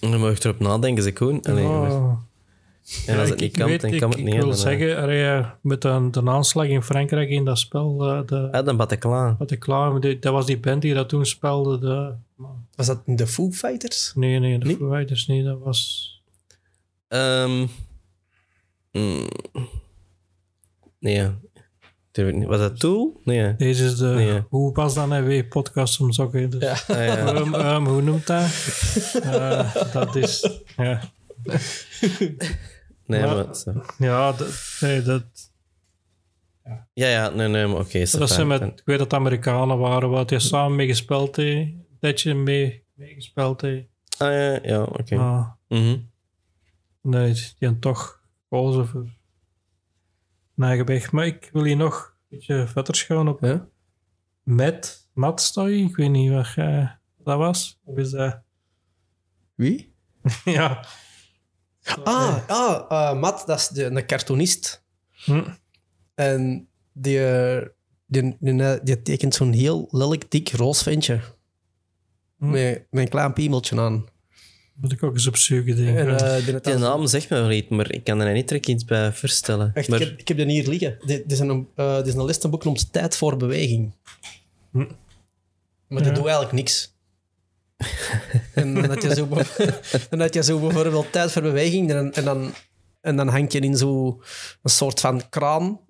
En 0.00 0.10
dan 0.10 0.20
moet 0.20 0.42
je 0.42 0.48
erop 0.48 0.60
nadenken, 0.60 1.02
ze 1.02 1.12
Koen. 1.12 1.42
Allee, 1.42 1.66
maar- 1.66 1.90
ja. 1.90 1.98
En 1.98 2.08
als 2.86 3.04
Ja, 3.06 3.14
het 3.16 3.28
niet 3.28 3.40
ik 3.40 3.52
kan, 3.52 3.68
weet- 3.68 3.80
dan 3.80 3.92
ik, 3.92 4.00
kan 4.00 4.08
het 4.10 4.18
ik 4.18 4.24
niet. 4.24 4.34
hè, 4.34 4.40
wil 4.40 4.48
dan, 4.48 4.56
eh. 4.58 4.62
zeggen, 4.62 4.96
allee, 4.96 5.44
met 5.60 5.82
de, 5.82 6.08
de 6.10 6.30
aanslag 6.30 6.66
in 6.66 6.82
Frankrijk 6.82 7.28
in 7.30 7.44
dat 7.44 7.58
spel, 7.58 8.10
eh, 8.10 8.26
de, 8.26 8.48
Ah, 8.52 8.64
dan 8.64 8.76
Bataclan. 8.76 9.36
ik 9.96 10.02
die- 10.02 10.18
dat 10.18 10.32
was 10.32 10.46
die 10.46 10.58
band 10.60 10.82
die 10.82 10.94
dat 10.94 11.08
toen 11.08 11.26
speelde. 11.26 11.78
De, 11.78 12.14
Was 12.74 12.86
dat 12.86 13.02
de 13.06 13.26
Foo 13.26 13.50
Fighters? 13.50 14.12
nee, 14.14 14.38
nee, 14.38 14.58
de? 14.58 14.76
Foo 14.76 14.92
Fighters 14.94 15.26
niet. 15.26 15.44
Dat 15.44 15.58
was... 15.58 16.10
Ehm, 17.08 17.66
mm, 18.92 19.28
nee, 20.98 21.30
Was 22.46 22.58
dat 22.58 22.80
Tool? 22.80 23.20
Nee. 23.24 23.38
ja. 23.38 23.52
Deze 23.52 23.84
is 23.84 23.96
de... 23.96 24.06
Nee. 24.06 24.42
Hoe 24.48 24.72
was 24.74 24.94
dat 24.94 25.08
nou 25.08 25.24
weer? 25.24 25.44
Podcast 25.44 26.00
om 26.00 26.12
sokken. 26.12 26.50
Dus. 26.50 26.62
Ja. 26.86 26.94
Ah, 26.96 27.06
ja. 27.50 27.80
Hoe 27.82 28.02
noemt 28.02 28.26
dat? 28.26 28.42
Eh, 29.22 29.74
dat 29.92 30.16
is... 30.16 30.60
Ja, 30.76 31.00
Nee, 33.06 33.20
Maar- 33.22 33.46
maar... 33.46 33.56
zo. 33.56 33.82
ja 33.98 34.32
dat, 34.32 34.76
nee, 34.80 35.02
dat, 35.02 35.22
Ja, 36.92 37.08
ja, 37.08 37.28
nee, 37.28 37.48
nee, 37.48 37.66
maar 37.66 37.80
oké. 37.80 37.98
dat 38.18 38.30
zijn 38.30 38.46
met... 38.46 38.62
Ik 38.62 38.82
weet 38.84 38.98
dat 38.98 39.10
het 39.10 39.14
Amerikanen 39.20 39.78
waren, 39.78 40.10
waar 40.10 40.24
hij 40.26 40.38
samen 40.38 40.76
mee 40.76 40.86
gespeeld 40.86 41.36
heeft. 41.36 41.70
Dat 42.00 42.20
je 42.20 42.34
mee, 42.34 42.84
mee 42.94 43.14
gespeeld 43.14 43.60
heeft. 43.60 43.86
Ah, 44.18 44.32
ja, 44.32 44.58
ja, 44.62 44.82
oké. 44.82 45.16
Maar 45.16 45.56
Mhm. 45.68 45.96
nee, 47.02 47.32
die 47.32 47.44
hebben 47.58 47.80
toch 47.80 48.20
gekozen 48.48 48.86
voor 48.86 49.06
weg. 50.84 51.12
Maar 51.12 51.26
ik 51.26 51.50
wil 51.52 51.64
hier 51.64 51.76
nog 51.76 52.14
een 52.20 52.38
beetje 52.38 52.66
verder 52.66 52.94
gaan 52.94 53.28
op 53.28 53.40
Ja. 53.40 53.68
Matt, 54.42 55.10
Matt 55.14 55.40
Story. 55.40 55.84
Ik 55.84 55.96
weet 55.96 56.10
niet 56.10 56.30
wat 56.30 56.52
jij- 56.52 56.98
dat 57.18 57.38
was. 57.38 57.80
Of 57.84 57.96
is 57.96 58.10
dat... 58.10 58.40
Wie? 59.54 59.94
ja. 60.44 60.84
Ah, 62.04 62.48
ah 62.48 62.84
eh, 62.88 63.20
Matt, 63.20 63.46
dat 63.46 63.58
is 63.58 63.68
de, 63.68 63.84
een 63.84 64.06
cartoonist. 64.06 64.84
Hm. 65.10 65.54
En 66.14 66.68
die, 66.92 67.26
eh, 67.26 67.66
die, 68.06 68.36
die, 68.40 68.82
die 68.82 69.02
tekent 69.02 69.34
zo'n 69.34 69.52
heel 69.52 69.88
lelijk 69.90 70.30
dik 70.30 70.50
roos 70.52 70.82
ventje. 70.82 71.20
Hm. 72.38 72.50
Met, 72.50 72.86
met 72.90 73.02
een 73.02 73.08
klein 73.08 73.32
piemeltje 73.32 73.80
aan. 73.80 74.06
Moet 74.82 74.92
ik 74.92 75.02
ook 75.02 75.12
eens 75.14 75.26
opzoeken, 75.26 75.76
denk 75.76 75.88
ik. 75.88 75.96
En, 75.96 76.18
eh, 76.18 76.62
dan- 76.62 76.80
naam 76.80 77.06
zegt 77.06 77.28
me 77.30 77.36
wel 77.40 77.50
iets, 77.50 77.68
maar 77.68 77.90
ik 77.92 78.04
kan 78.04 78.20
er 78.20 78.32
niet 78.32 78.48
direct 78.48 78.68
iets 78.68 78.84
bij 78.84 79.12
voorstellen. 79.12 79.70
Echt, 79.74 79.88
maar, 79.88 80.00
ik, 80.00 80.08
heb, 80.08 80.18
ik 80.18 80.28
heb 80.28 80.36
die 80.36 80.46
hier 80.46 80.68
liggen. 80.68 80.96
Dit, 81.06 81.32
is 81.32 81.38
een, 81.38 81.68
eh, 81.74 81.96
dit 81.96 82.06
is 82.06 82.14
een 82.14 82.24
listenboek 82.24 82.62
genoemd 82.62 82.92
Tijd 82.92 83.16
voor 83.16 83.36
Beweging. 83.36 83.92
Hm. 84.72 84.84
Maar 85.88 86.04
Ja. 86.04 86.10
doet 86.10 86.22
eigenlijk 86.24 86.52
niks. 86.52 86.94
en 88.54 88.74
dan 88.74 88.84
had 88.88 89.02
je 89.02 89.14
zo, 89.14 89.28
dan 90.10 90.20
had 90.20 90.34
je 90.34 90.42
zo 90.42 90.58
bijvoorbeeld 90.60 91.12
Tijd 91.12 91.32
voor 91.32 91.42
Beweging 91.42 91.90
en, 91.90 91.96
dan- 91.96 92.12
en, 92.12 92.24
dan, 92.24 92.52
en 93.00 93.16
dan 93.16 93.28
hang 93.28 93.52
je 93.52 93.58
in 93.60 93.76
zo'n 93.76 94.20
soort 94.64 95.00
van 95.00 95.28
kraan 95.28 95.80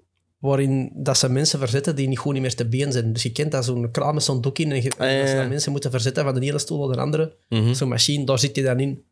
waarin 0.43 0.91
dat 0.95 1.19
ze 1.19 1.29
mensen 1.29 1.59
verzetten 1.59 1.97
die 1.97 2.09
niet 2.09 2.19
goed 2.19 2.33
niet 2.33 2.43
meer 2.43 2.55
te 2.55 2.69
been 2.69 2.93
zijn. 2.93 3.13
Dus 3.13 3.23
je 3.23 3.33
kent 3.33 3.53
dat 3.53 3.65
zo'n 3.65 3.91
kraan 3.91 4.15
met 4.15 4.23
zo'n 4.23 4.41
doek 4.41 4.59
in 4.59 4.73
en 4.73 4.83
je, 4.83 4.91
Ah, 4.99 5.11
ja, 5.11 5.21
dat 5.21 5.31
ja. 5.31 5.49
mensen 5.49 5.73
moeten 5.73 5.91
verzetten 5.91 6.25
van 6.25 6.35
de 6.35 6.41
ene 6.41 6.59
stoel 6.59 6.87
naar 6.87 6.97
de 6.97 7.03
andere. 7.03 7.37
Mhm. 7.49 7.73
Zo'n 7.75 7.89
machine, 7.89 8.25
daar 8.25 8.39
zit 8.39 8.57
je 8.57 8.63
dan 8.63 8.81
in. 8.81 9.05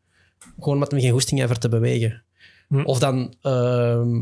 Gewoon 0.59 0.79
met 0.79 0.91
hem 0.91 0.99
geen 0.99 1.11
goesting 1.11 1.41
er 1.41 1.59
te 1.59 1.69
bewegen. 1.69 2.23
Hm. 2.67 2.81
Of 2.83 2.99
dan 2.99 3.33
ehm, 3.41 4.21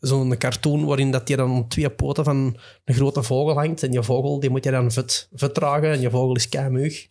zo'n 0.00 0.36
cartoon 0.38 0.84
waarin 0.84 1.10
dat 1.10 1.28
je 1.28 1.36
dan 1.36 1.58
op 1.58 1.70
twee 1.70 1.90
poten 1.90 2.24
van 2.24 2.56
een 2.84 2.94
grote 2.94 3.22
vogel 3.22 3.54
hangt. 3.54 3.82
En 3.82 3.92
je 3.92 4.02
vogel 4.02 4.40
die 4.40 4.50
moet 4.50 4.64
je 4.64 4.70
dan 4.70 4.90
vet, 4.90 5.28
dragen. 5.52 5.90
En 5.92 6.00
je 6.00 6.10
vogel 6.10 6.36
is 6.36 6.48
keimeug. 6.48 7.06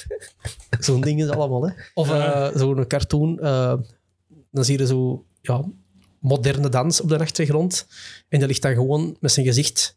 zo'n 0.80 1.00
ding 1.00 1.22
is 1.22 1.28
allemaal, 1.28 1.66
hè. 1.66 1.72
Of 1.94 2.10
eh, 2.10 2.48
zo'n 2.54 2.86
cartoon, 2.86 3.38
eh, 3.40 3.74
dan 4.50 4.64
zie 4.64 4.78
je 4.78 4.86
zo 4.86 5.24
ja, 5.40 5.64
moderne 6.20 6.68
dans 6.68 7.00
op 7.00 7.08
de 7.08 7.18
achtergrond. 7.18 7.86
En 8.28 8.38
die 8.38 8.48
ligt 8.48 8.62
dan 8.62 8.74
gewoon 8.74 9.16
met 9.20 9.32
zijn 9.32 9.46
gezicht 9.46 9.96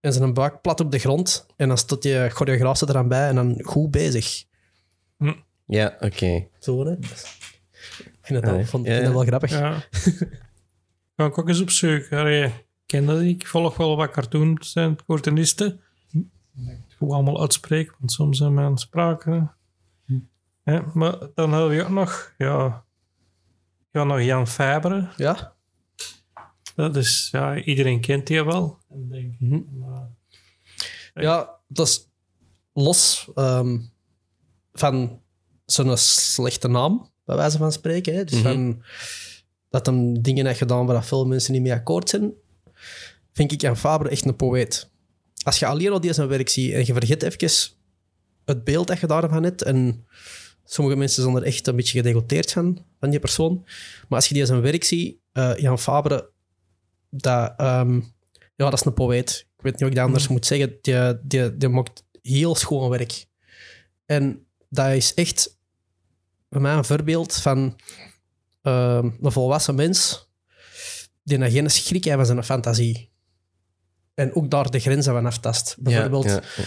en 0.00 0.12
zijn 0.12 0.34
buik 0.34 0.60
plat 0.60 0.80
op 0.80 0.92
de 0.92 0.98
grond. 0.98 1.46
En 1.56 1.68
dan 1.68 1.78
staat 1.78 2.02
je 2.02 2.28
choreograaf 2.32 2.80
er 2.80 2.88
eraan 2.88 3.08
bij 3.08 3.28
en 3.28 3.34
dan 3.34 3.60
goed 3.62 3.90
bezig. 3.90 4.44
Ja, 5.66 5.96
oké. 6.00 6.46
Zo, 6.58 6.84
hè. 6.84 6.92
Ik 6.92 7.06
vind 8.22 8.38
het, 8.38 8.44
wel, 8.44 8.52
Allee, 8.54 8.66
vond, 8.66 8.86
ja, 8.86 8.92
vind 8.92 9.06
het 9.06 9.12
ja. 9.12 9.18
wel 9.18 9.26
grappig. 9.26 9.50
Ja. 9.50 9.84
Ga 11.16 11.24
ik 11.24 11.38
ook 11.38 11.48
eens 11.48 11.60
opzoeken. 11.60 12.18
Allee, 12.18 12.44
ik 12.44 12.52
ken 12.86 13.06
dat 13.06 13.20
niet. 13.20 13.42
Ik 13.42 13.46
volg 13.46 13.76
wel 13.76 13.96
wat 13.96 14.10
cartoons 14.10 14.74
en 14.74 14.98
cartoonisten. 15.06 15.80
Ik 16.10 16.24
hoe 16.98 17.14
allemaal 17.14 17.40
uitspreken, 17.40 17.94
want 17.98 18.12
soms 18.12 18.38
zijn 18.38 18.54
mijn 18.54 18.78
spraken. 18.78 19.54
Ja, 20.64 20.90
maar 20.94 21.18
dan 21.34 21.52
hebben 21.52 21.76
we 21.76 21.82
ook 21.82 21.88
nog, 21.88 22.34
ja, 22.38 22.84
ja 23.90 24.04
nog 24.04 24.20
Jan 24.22 24.46
Fabre. 24.48 25.08
Ja? 25.16 25.54
Dat 26.74 26.96
is, 26.96 27.28
ja, 27.32 27.56
iedereen 27.62 28.00
kent 28.00 28.26
die 28.26 28.44
wel. 28.44 28.78
En 28.90 29.08
denk, 29.08 29.34
Mhm. 29.38 29.78
maar- 29.78 30.08
Ja, 31.14 31.50
dat 31.68 31.86
is 31.88 32.08
los 32.72 33.28
ehm, 33.34 33.78
van 34.72 35.20
zo'n 35.66 35.96
slechte 35.96 36.68
naam, 36.68 37.10
bij 37.24 37.36
wijze 37.36 37.58
van 37.58 37.72
spreken. 37.72 38.14
Hè. 38.14 38.24
Dus 38.24 38.34
Mhm. 38.42 38.42
van, 38.52 38.82
dat 39.70 39.86
hem 39.86 40.22
dingen 40.22 40.46
heeft 40.46 40.58
gedaan 40.58 40.86
waar 40.86 41.04
veel 41.04 41.26
mensen 41.26 41.52
niet 41.52 41.62
mee 41.62 41.72
akkoord 41.72 42.08
zijn, 42.08 42.32
vind 43.32 43.52
ik 43.52 43.60
Jan 43.60 43.76
Fabre 43.76 44.08
echt 44.08 44.24
een 44.24 44.36
poëet. 44.36 44.90
Als 45.42 45.58
je 45.58 45.66
alleen 45.66 45.92
al 45.92 46.00
die 46.00 46.12
zijn 46.12 46.28
werk 46.28 46.48
ziet 46.48 46.72
en 46.72 46.86
je 46.86 46.92
vergeet 46.92 47.22
even 47.22 47.74
het 48.44 48.64
beeld 48.64 48.86
dat 48.86 49.00
je 49.00 49.06
daarvan 49.06 49.42
hebt, 49.42 49.62
en 49.62 50.06
sommige 50.72 50.96
mensen 50.96 51.22
zijn 51.22 51.36
er 51.36 51.42
echt 51.42 51.66
een 51.66 51.76
beetje 51.76 51.98
gedegoteerd 51.98 52.52
van, 52.52 52.84
van 53.00 53.10
die 53.10 53.18
persoon, 53.18 53.62
maar 54.08 54.18
als 54.18 54.26
je 54.26 54.34
die 54.34 54.46
zijn 54.46 54.60
werk 54.60 54.84
ziet, 54.84 55.16
eh, 55.32 55.56
Jan 55.56 55.78
Fabre, 55.78 56.30
dat, 57.10 57.54
ehm, 57.56 57.94
ja, 58.56 58.70
dat 58.70 58.72
is 58.72 58.84
een 58.84 58.94
poëet. 58.94 59.46
Ik 59.56 59.62
weet 59.62 59.72
niet 59.72 59.80
hoe 59.80 59.90
ik 59.90 59.96
dat 59.96 60.04
anders 60.04 60.28
moet 60.28 60.46
zeggen. 60.46 60.78
Die, 60.80 61.18
die, 61.22 61.56
die 61.56 61.68
maakt 61.68 62.04
heel 62.22 62.54
schoon 62.54 62.90
werk. 62.90 63.26
En 64.06 64.46
dat 64.68 64.92
is 64.92 65.14
echt 65.14 65.58
bij 66.48 66.60
mij 66.60 66.74
een 66.74 66.84
voorbeeld 66.84 67.34
van 67.34 67.78
ehm, 68.62 69.10
een 69.20 69.32
volwassen 69.32 69.74
mens 69.74 70.28
die 71.22 71.38
nog 71.38 71.52
geen 71.52 71.70
schrik 71.70 72.04
heeft 72.04 72.16
van 72.16 72.26
zijn 72.26 72.44
fantasie. 72.44 73.10
En 74.14 74.34
ook 74.34 74.50
daar 74.50 74.70
de 74.70 74.78
grenzen 74.78 75.12
van 75.12 75.26
aftast. 75.26 75.76
Bijvoorbeeld, 75.78 76.24
Ja, 76.24 76.42
ja. 76.56 76.64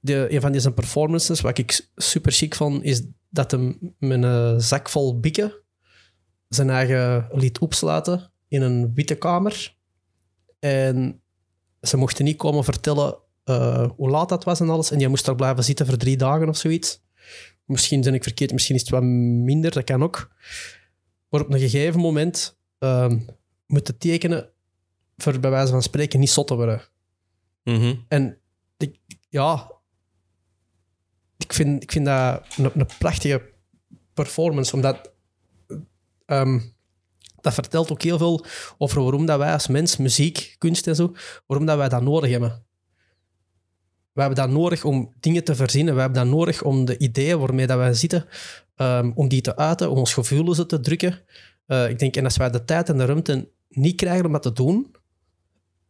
de, 0.00 0.26
een 0.30 0.40
van 0.40 0.52
die 0.52 0.60
zijn 0.60 0.74
performances, 0.74 1.40
wat 1.40 1.58
ik 1.58 1.88
super 1.96 2.32
chic 2.32 2.54
vond, 2.54 2.82
is 2.82 3.02
dat 3.36 3.50
hem 3.50 3.94
met 3.98 4.22
een 4.22 4.60
zak 4.60 4.88
vol 4.88 5.20
bikken 5.20 5.52
zijn 6.48 6.70
eigen 6.70 7.28
liet 7.32 7.58
opsluiten 7.58 8.32
in 8.48 8.62
een 8.62 8.94
witte 8.94 9.14
kamer. 9.14 9.76
En 10.58 11.22
ze 11.80 11.96
mochten 11.96 12.24
niet 12.24 12.36
komen 12.36 12.64
vertellen 12.64 13.18
eh, 13.44 13.90
hoe 13.96 14.10
laat 14.10 14.28
dat 14.28 14.44
was 14.44 14.60
en 14.60 14.68
alles. 14.68 14.90
En 14.90 14.98
die 14.98 15.08
moest 15.08 15.24
daar 15.24 15.34
blijven 15.34 15.64
zitten 15.64 15.86
voor 15.86 15.96
drie 15.96 16.16
dagen 16.16 16.48
of 16.48 16.56
zoiets. 16.56 17.04
Misschien 17.64 18.00
ben 18.00 18.14
ik 18.14 18.22
verkeerd, 18.22 18.52
misschien 18.52 18.74
is 18.74 18.80
het 18.80 18.90
wat 18.90 19.02
minder, 19.02 19.70
dat 19.70 19.84
kan 19.84 20.02
ook. 20.02 20.34
Maar 21.28 21.40
op 21.40 21.52
een 21.52 21.58
gegeven 21.58 22.00
moment 22.00 22.58
ehm 22.78 23.18
moeten 23.66 23.98
tekenen 23.98 24.50
voor 25.16 25.40
bij 25.40 25.50
wijze 25.50 25.72
van 25.72 25.82
spreken 25.82 26.20
niet 26.20 26.30
zot 26.30 26.46
te 26.46 26.54
worden. 26.54 26.82
Mhm. 27.64 27.94
En 28.08 28.38
ik, 28.76 29.00
ja, 29.28 29.72
ik 31.38 31.52
vind, 31.52 31.82
ik 31.82 31.92
vind 31.92 32.06
dat 32.06 32.44
een, 32.56 32.70
een 32.74 32.88
prachtige 32.98 33.42
performance, 34.14 34.74
omdat 34.74 35.12
ehm, 36.26 36.60
dat 37.40 37.54
vertelt 37.54 37.90
ook 37.92 38.02
heel 38.02 38.18
veel 38.18 38.44
over 38.78 39.02
waarom 39.02 39.26
dat 39.26 39.38
wij 39.38 39.52
als 39.52 39.66
mens, 39.66 39.96
muziek, 39.96 40.54
kunst 40.58 40.86
en 40.86 40.96
zo, 40.96 41.14
waarom 41.46 41.66
dat 41.66 41.76
wij 41.76 41.88
dat 41.88 42.02
nodig 42.02 42.30
hebben. 42.30 42.64
We 44.12 44.22
hebben 44.22 44.44
dat 44.44 44.50
nodig 44.50 44.84
om 44.84 45.12
dingen 45.20 45.44
te 45.44 45.54
verzinnen. 45.54 45.94
We 45.94 46.00
hebben 46.00 46.24
dat 46.24 46.32
nodig 46.32 46.62
om 46.62 46.84
de 46.84 46.98
ideeën 46.98 47.38
waarmee 47.38 47.66
dat 47.66 47.76
wij 47.76 47.94
zitten, 47.94 48.26
ehm, 48.74 49.12
om 49.14 49.28
die 49.28 49.40
te 49.40 49.56
uiten, 49.56 49.90
om 49.90 49.98
ons 49.98 50.14
gevoelens 50.14 50.66
te 50.66 50.80
drukken. 50.80 51.22
Eh, 51.66 51.88
ik 51.88 51.98
denk, 51.98 52.16
en 52.16 52.24
als 52.24 52.36
wij 52.36 52.50
de 52.50 52.64
tijd 52.64 52.88
en 52.88 52.96
de 52.96 53.04
ruimte 53.04 53.50
niet 53.68 53.96
krijgen 53.96 54.26
om 54.26 54.32
dat 54.32 54.42
te 54.42 54.52
doen, 54.52 54.94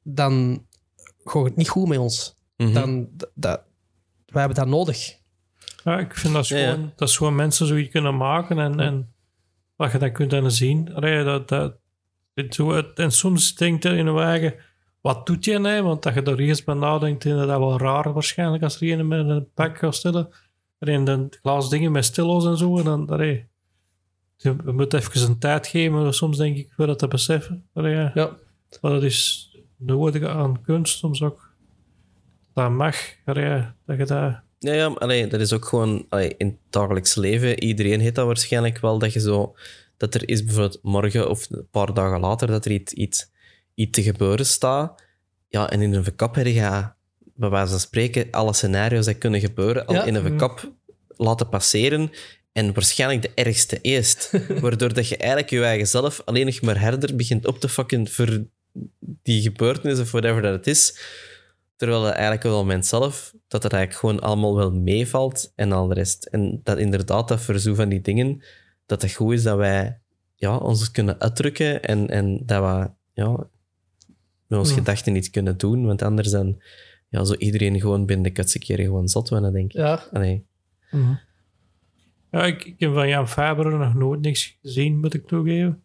dan 0.03 0.65
gaat 1.25 1.45
het 1.45 1.57
niet 1.57 1.69
goed 1.69 1.89
met 1.89 1.99
ons. 1.99 2.39
Mhm. 2.57 2.73
Dan, 2.73 3.09
dat, 3.13 3.31
dat, 3.35 3.63
wij 4.27 4.43
hebben 4.43 4.59
dat 4.59 4.69
nodig. 4.69 5.19
Ja, 5.87 5.99
ik 5.99 6.15
vind 6.15 6.35
dat 6.35 6.49
ja. 6.49 6.71
gewoon, 6.71 6.93
dat 6.97 7.09
is 7.09 7.17
gewoon 7.17 7.35
mensen 7.35 7.67
zoiets 7.67 7.91
kunnen 7.91 8.17
maken 8.17 8.59
en, 8.59 8.81
en 8.81 9.15
wat 9.77 9.93
je 9.93 9.99
dan 9.99 10.13
kunt 10.13 10.31
dan 10.31 10.51
zien. 10.51 10.95
Allee, 10.95 11.25
dat, 11.25 11.49
dat, 11.49 11.77
en 12.95 13.11
soms 13.11 13.55
denkt 13.55 13.83
je 13.83 13.89
in 13.89 14.07
een 14.07 14.15
wagen, 14.15 14.55
wat 15.01 15.27
doet 15.27 15.45
je 15.45 15.59
nou? 15.59 15.83
Want 15.83 16.03
dat 16.03 16.15
je 16.15 16.23
er 16.23 16.39
eerst 16.39 16.65
bij 16.65 16.75
nadenkt, 16.75 17.25
is 17.25 17.33
dat 17.33 17.47
wel 17.47 17.79
raar 17.79 18.13
waarschijnlijk 18.13 18.63
als 18.63 18.81
er 18.81 18.99
een 18.99 19.09
met 19.09 19.29
een 19.29 19.53
pak 19.55 19.79
gaat 19.79 19.95
stellen. 19.95 20.29
En 20.79 21.05
dan 21.05 21.33
glas 21.43 21.71
dingen 21.71 21.93
met 21.93 22.05
stillo's 22.05 22.47
en 22.47 22.57
zo. 22.57 22.79
En 22.79 22.85
dan, 22.85 23.09
allee, 23.09 23.47
je 24.37 24.57
moet 24.65 24.95
even 24.95 25.29
een 25.29 25.39
tijd 25.39 25.67
geven, 25.67 26.15
soms 26.15 26.37
denk 26.37 26.57
ik, 26.57 26.73
voor 26.77 26.87
dat 26.87 26.99
te 26.99 27.09
beseffen. 27.09 27.69
Allee, 27.73 27.95
ja. 27.95 28.11
Ja. 28.15 28.37
Maar 28.81 28.91
dat 28.91 29.03
is 29.03 29.51
nodig 29.77 30.23
aan 30.23 30.63
kunst 30.63 30.99
soms 30.99 31.23
ook. 31.23 31.55
Dat 32.55 32.71
mag, 32.71 32.97
allee, 33.25 33.65
dat 33.85 33.99
je 33.99 34.05
dat... 34.05 34.45
Ja, 34.67 34.73
ja, 34.73 34.87
allee, 34.87 35.27
dat 35.27 35.41
is 35.41 35.53
ook 35.53 35.65
gewoon 35.65 36.07
allee, 36.09 36.35
in 36.39 36.47
het 36.47 36.57
dagelijks 36.71 37.15
leven. 37.15 37.63
Iedereen 37.63 38.01
heeft 38.01 38.15
dat 38.15 38.27
waarschijnlijk 38.27 38.79
wel, 38.79 38.99
dat 38.99 39.13
je 39.13 39.21
zo 39.21 39.55
dat 39.97 40.15
er 40.15 40.29
is 40.29 40.45
bijvoorbeeld 40.45 40.79
morgen 40.83 41.31
of 41.31 41.47
een 41.51 41.69
paar 41.71 41.95
dagen 41.95 42.21
later 42.21 42.47
dat 42.47 42.65
er 42.65 42.71
iets, 42.71 42.93
iets, 42.93 43.31
iets 43.75 43.91
te 43.91 44.03
gebeuren 44.03 44.47
staat. 44.47 45.03
Ja, 45.49 45.71
en 45.71 45.81
in 45.81 45.95
een 45.95 46.05
verkap 46.05 46.35
heb 46.35 46.47
je, 46.47 46.85
bij 47.35 47.49
wijze 47.51 47.71
van 47.71 47.81
spreken, 47.81 48.31
alle 48.31 48.53
scenario's 48.55 49.05
die 49.05 49.15
kunnen 49.15 49.41
gebeuren 49.41 49.87
al 49.87 49.95
Ja. 49.95 50.05
in 50.05 50.15
een 50.15 50.23
verkap 50.23 50.73
laten 51.17 51.49
passeren. 51.49 52.11
En 52.53 52.75
waarschijnlijk 52.75 53.23
de 53.23 53.31
ergste 53.35 53.81
eerst. 53.81 54.31
Waardoor 54.61 54.95
dat 54.95 55.09
je 55.09 55.17
eigenlijk 55.17 55.51
je 55.51 55.63
eigen 55.65 55.87
zelf 55.87 56.23
alleen 56.25 56.47
nog 56.47 56.61
maar 56.61 56.81
herder 56.81 57.17
begint 57.17 57.47
op 57.47 57.61
te 57.61 57.69
fucken 57.69 58.09
voor 58.09 58.45
die 59.23 59.43
gebeurtenis 59.43 59.99
of 60.01 60.11
whatever 60.11 60.43
dat 60.43 60.53
het 60.53 60.67
is. 60.67 60.99
Terwijl 61.77 62.03
het 62.03 62.13
eigenlijk 62.15 62.45
op 62.45 62.51
dat 62.51 62.61
moment 62.61 62.87
zelf, 62.87 63.35
dat 63.49 63.63
het 63.63 63.73
eigenlijk 63.73 64.01
gewoon 64.05 64.21
allemaal 64.31 64.57
wel 64.57 64.73
meevalt 64.73 65.53
en 65.55 65.73
al 65.73 65.87
de 65.87 65.95
rest. 65.95 66.25
En 66.25 66.61
dat 66.63 66.79
inderdaad, 66.79 67.29
dat 67.29 67.41
zo 67.41 67.75
van 67.75 67.89
die 67.89 68.01
dingen, 68.01 68.45
dat 68.87 69.03
het 69.03 69.13
goed 69.13 69.33
is 69.33 69.43
dat 69.43 69.57
wij 69.57 70.01
ja, 70.35 70.57
ons 70.57 70.91
kunnen 70.91 71.21
uitdrukken 71.21 71.83
en, 71.83 72.09
en 72.09 72.43
dat 72.45 72.63
we 72.63 72.91
ja, 73.13 73.49
met 74.47 74.59
onze 74.59 74.73
Ja. 74.73 74.79
gedachten 74.79 75.17
iets 75.17 75.31
kunnen 75.31 75.57
doen. 75.57 75.87
Want 75.87 76.03
anders 76.03 76.31
dan 76.31 76.63
ja, 77.09 77.25
zo 77.25 77.35
iedereen 77.35 77.81
gewoon 77.81 78.07
binnen 78.07 78.33
de 78.35 78.59
keren 78.59 78.85
gewoon 78.85 79.09
zot 79.09 79.29
worden, 79.29 79.53
denk 79.53 79.73
ik. 79.73 79.79
Ja. 79.79 80.09
Allee. 80.13 80.47
Ja, 82.31 82.45
ik, 82.45 82.65
ik 82.65 82.81
heb 82.81 82.93
van 82.93 83.09
Jan 83.09 83.29
Faber 83.29 83.79
nog 83.79 83.95
nooit 83.95 84.21
niks 84.21 84.59
gezien, 84.63 84.99
moet 84.99 85.15
ik 85.15 85.27
toegeven. 85.27 85.83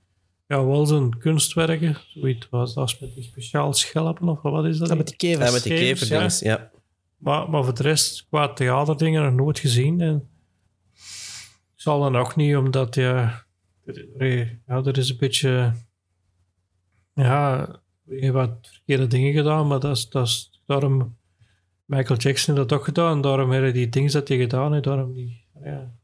Ja, 0.51 0.65
wel 0.65 0.85
zijn 0.85 1.17
kunstwerken. 1.17 1.97
Zoiets 2.07 2.49
was 2.49 2.73
dat 2.73 2.97
met 2.99 3.13
die 3.13 3.23
speciaal 3.23 3.73
schelpen 3.73 4.29
of 4.29 4.41
wat 4.41 4.65
is 4.65 4.77
dat? 4.77 4.87
Dat 4.87 4.97
met 4.97 5.07
die 5.07 5.15
kevers. 5.15 5.45
Ja, 5.45 5.51
met 5.51 5.63
die 5.63 5.73
Kevers, 5.73 6.39
ja. 6.39 6.71
Maar, 7.17 7.49
maar 7.49 7.63
voor 7.63 7.73
de 7.73 7.83
rest, 7.83 8.25
qua 8.29 8.53
theaterdingen 8.53 9.23
nog 9.23 9.33
nooit 9.33 9.59
gezien. 9.59 10.01
En 10.01 10.29
ik 11.75 11.81
zal 11.81 11.99
dan 11.99 12.15
ook 12.15 12.35
niet, 12.35 12.55
omdat 12.55 12.95
ja, 12.95 13.45
er, 14.17 14.59
ja, 14.67 14.83
er 14.83 14.97
is 14.97 15.09
een 15.09 15.17
beetje. 15.17 15.73
Ja, 17.13 17.67
je 18.05 18.19
hebt 18.19 18.33
wat 18.33 18.57
verkeerde 18.61 19.07
dingen 19.07 19.33
gedaan, 19.33 19.67
maar 19.67 19.79
dat 19.79 19.97
is, 19.97 20.09
dat 20.09 20.27
is 20.27 20.61
daarom. 20.65 21.17
Michael 21.85 22.19
Jackson 22.19 22.55
dat 22.55 22.73
ook 22.73 22.83
gedaan, 22.83 23.21
daarom 23.21 23.51
hebben 23.51 23.73
die 23.73 23.89
dingen 23.89 24.11
dat 24.11 24.27
hij 24.27 24.37
gedaan 24.37 24.71
heeft, 24.71 24.83
daarom 24.83 25.13
niet. 25.13 25.33
Ja. 25.63 25.99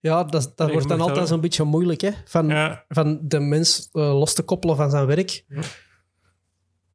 Ja, 0.00 0.24
dat, 0.24 0.52
dat 0.56 0.70
wordt 0.70 0.82
je 0.82 0.96
dan 0.96 1.00
altijd 1.00 1.28
zo'n 1.28 1.40
beetje 1.40 1.64
moeilijk, 1.64 2.00
hè? 2.00 2.10
Van, 2.24 2.48
Ja, 2.48 2.84
van 2.88 3.18
de 3.22 3.40
mens 3.40 3.88
eh, 3.92 4.18
los 4.18 4.34
te 4.34 4.42
koppelen 4.42 4.76
van 4.76 4.90
zijn 4.90 5.06
werk. 5.06 5.44
Ja. 5.48 5.62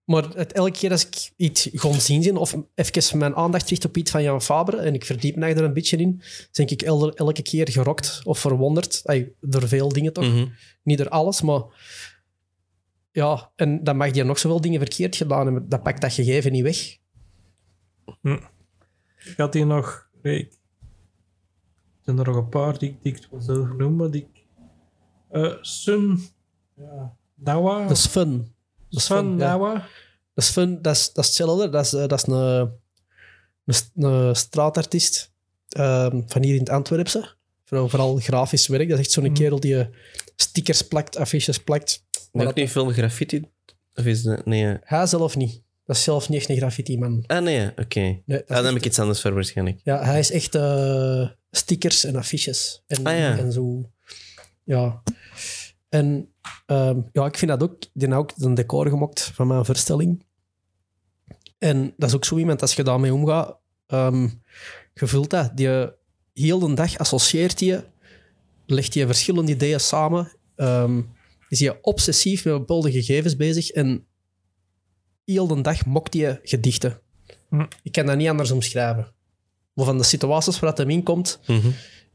Maar 0.09 0.23
het, 0.35 0.51
elke 0.51 0.71
keer 0.71 0.91
als 0.91 1.07
ik 1.07 1.31
iets 1.35 1.69
ga 1.71 1.99
zien 1.99 2.37
of 2.37 2.55
even 2.75 3.17
mijn 3.17 3.35
aandacht 3.35 3.69
richt 3.69 3.85
op 3.85 3.97
iets 3.97 4.11
van 4.11 4.23
Jan 4.23 4.41
Faber 4.41 4.77
en 4.77 4.93
ik 4.93 5.05
verdiep 5.05 5.35
mij 5.35 5.55
er 5.55 5.63
een 5.63 5.73
beetje 5.73 5.97
in, 5.97 6.21
denk 6.51 6.69
ik 6.69 6.81
elke, 6.81 7.15
elke 7.15 7.41
keer 7.41 7.71
gerokt 7.71 8.21
of 8.23 8.39
verwonderd. 8.39 9.01
Ay, 9.03 9.33
door 9.39 9.67
veel 9.67 9.89
dingen 9.89 10.13
toch? 10.13 10.25
Mhm. 10.25 10.47
Niet 10.83 10.97
door 10.97 11.09
alles, 11.09 11.41
maar... 11.41 11.63
Ja, 13.11 13.51
en 13.55 13.83
dan 13.83 13.97
mag 13.97 14.11
die 14.11 14.23
nog 14.23 14.39
zoveel 14.39 14.61
dingen 14.61 14.79
verkeerd 14.79 15.15
gedaan 15.15 15.45
hebben. 15.45 15.69
Dat 15.69 15.83
pakt 15.83 16.01
dat 16.01 16.13
gegeven 16.13 16.51
niet 16.51 16.63
weg. 16.63 16.97
ik 19.25 19.37
had 19.37 19.53
hier 19.53 19.65
nog. 19.65 20.09
nee, 20.21 20.49
zijn 22.05 22.17
er 22.19 22.25
nog 22.25 22.35
een 22.35 22.49
paar 22.49 22.77
die, 22.77 22.89
ik- 22.89 23.03
die 23.03 23.15
ik 23.15 23.27
wel 23.31 23.41
zelf 23.41 23.67
noem, 23.77 23.95
maar 23.95 24.11
die. 24.11 24.21
ik- 24.21 24.45
eh 25.29 25.53
Sun. 25.61 26.19
Ja, 26.77 27.15
Dawa. 27.35 27.87
Dat 27.87 27.97
is 27.97 28.05
fun. 28.07 28.37
Dat 28.89 28.99
is 28.99 29.05
Sun 29.05 29.17
fun, 29.17 29.37
ja. 29.37 29.57
Dat 30.33 30.43
is 30.43 30.49
fun. 30.49 30.81
Dat 30.81 30.95
is, 30.95 31.13
dat 31.13 31.23
is 31.23 31.29
hetzelfde. 31.29 31.69
Dat 31.69 31.85
is, 31.85 31.93
eh, 31.93 32.07
dat 32.07 32.13
is 32.19 32.27
een, 32.27 32.71
een, 33.65 33.73
st- 33.73 33.91
een 33.95 34.35
straatartiest 34.35 35.31
ehm, 35.69 36.21
van 36.25 36.43
hier 36.43 36.53
in 36.53 36.59
het 36.59 36.69
Antwerpse. 36.69 37.35
Vooral, 37.65 37.89
vooral 37.89 38.15
grafisch 38.17 38.67
werk. 38.67 38.89
Dat 38.89 38.99
is 38.99 39.05
echt 39.05 39.13
zo'n 39.13 39.23
Mhm. 39.23 39.33
kerel 39.33 39.59
die 39.59 39.79
eh, 39.79 39.87
stickers 40.35 40.81
plakt, 40.87 41.17
affiches 41.17 41.57
plakt. 41.59 42.03
Maar 42.31 42.47
ook 42.47 42.55
niet 42.55 42.71
veel 42.71 42.89
graffiti? 42.91 43.49
Of 43.95 44.05
is 44.05 44.23
dat... 44.23 44.45
Nee. 44.45 44.77
Hij 44.81 45.05
zelf 45.05 45.35
niet. 45.35 45.61
Dat 45.85 45.95
is 45.95 46.03
zelf 46.03 46.29
niet 46.29 46.39
echt 46.39 46.49
een 46.49 46.57
graffiti-man. 46.57 47.23
Ah, 47.27 47.41
nee, 47.43 47.71
oké. 47.75 47.99
Nee, 47.99 48.21
is 48.25 48.41
Ah, 48.47 48.55
dan 48.55 48.65
heb 48.65 48.75
ik 48.75 48.85
iets 48.85 48.99
anders 48.99 49.21
voor 49.21 49.33
waarschijnlijk. 49.33 49.79
Ja, 49.83 50.03
hij 50.03 50.19
is 50.19 50.31
echt 50.31 50.55
eh, 50.55 51.29
stickers 51.51 52.03
en 52.03 52.15
affiches. 52.15 52.83
En, 52.87 53.05
Ah, 53.05 53.17
ja. 53.17 53.37
en 53.37 53.51
zo. 53.51 53.89
Ja. 54.63 55.03
En 55.89 56.33
ehm, 56.65 56.99
ja, 57.11 57.25
ik 57.25 57.37
vind 57.37 57.51
dat 57.51 57.63
ook... 57.63 57.79
Die 57.93 58.07
heeft 58.07 58.19
ook 58.19 58.31
een 58.37 58.53
decor 58.53 58.89
gemokt 58.89 59.21
van 59.33 59.47
mijn 59.47 59.65
voorstelling. 59.65 60.25
En 61.57 61.93
dat 61.97 62.09
is 62.09 62.15
ook 62.15 62.25
zo 62.25 62.37
iemand, 62.37 62.61
als 62.61 62.75
je 62.75 62.83
daarmee 62.83 63.13
omgaat, 63.13 63.59
ehm 63.87 64.27
je 64.93 65.07
voelt 65.07 65.29
dat. 65.29 65.57
Die 65.57 65.91
heel 66.33 66.59
de 66.59 66.73
dag 66.73 66.97
associeert 66.97 67.59
je, 67.59 67.83
legt 68.65 68.93
je 68.93 69.05
verschillende 69.05 69.51
ideeën 69.51 69.79
samen, 69.79 70.31
ehm, 70.55 71.01
is 71.49 71.59
je 71.59 71.77
obsessief 71.81 72.45
met 72.45 72.53
bepaalde 72.53 72.91
gegevens 72.91 73.35
bezig 73.35 73.69
en 73.69 74.05
heel 75.25 75.47
de 75.47 75.61
dag 75.61 75.85
mokt 75.85 76.13
je 76.13 76.39
gedichten. 76.43 77.01
Hm. 77.49 77.65
Ik 77.83 77.91
kan 77.91 78.05
dat 78.05 78.17
niet 78.17 78.27
anders 78.27 78.51
omschrijven. 78.51 79.13
Maar 79.79 79.87
van 79.87 79.97
de 79.97 80.03
situaties 80.03 80.59
waar 80.59 80.69
het 80.69 80.77
hem 80.79 80.89
in 80.89 81.03
komt, 81.03 81.39
Mhm. 81.47 81.69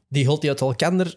die 0.09 0.27
holt 0.27 0.41
hij 0.43 0.51
uit 0.51 0.61
elkaar, 0.61 1.15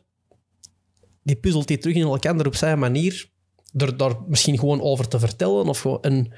die 1.23 1.35
puzzelt 1.35 1.69
hij 1.69 1.77
terug 1.77 1.95
in 1.95 2.01
elkaar 2.01 2.45
op 2.45 2.55
zijn 2.55 2.79
manier, 2.79 3.29
door 3.73 3.97
daar 3.97 4.15
misschien 4.27 4.59
gewoon 4.59 4.81
over 4.81 5.07
te 5.07 5.19
vertellen. 5.19 5.65
Of 5.67 5.79
gewoon, 5.79 6.33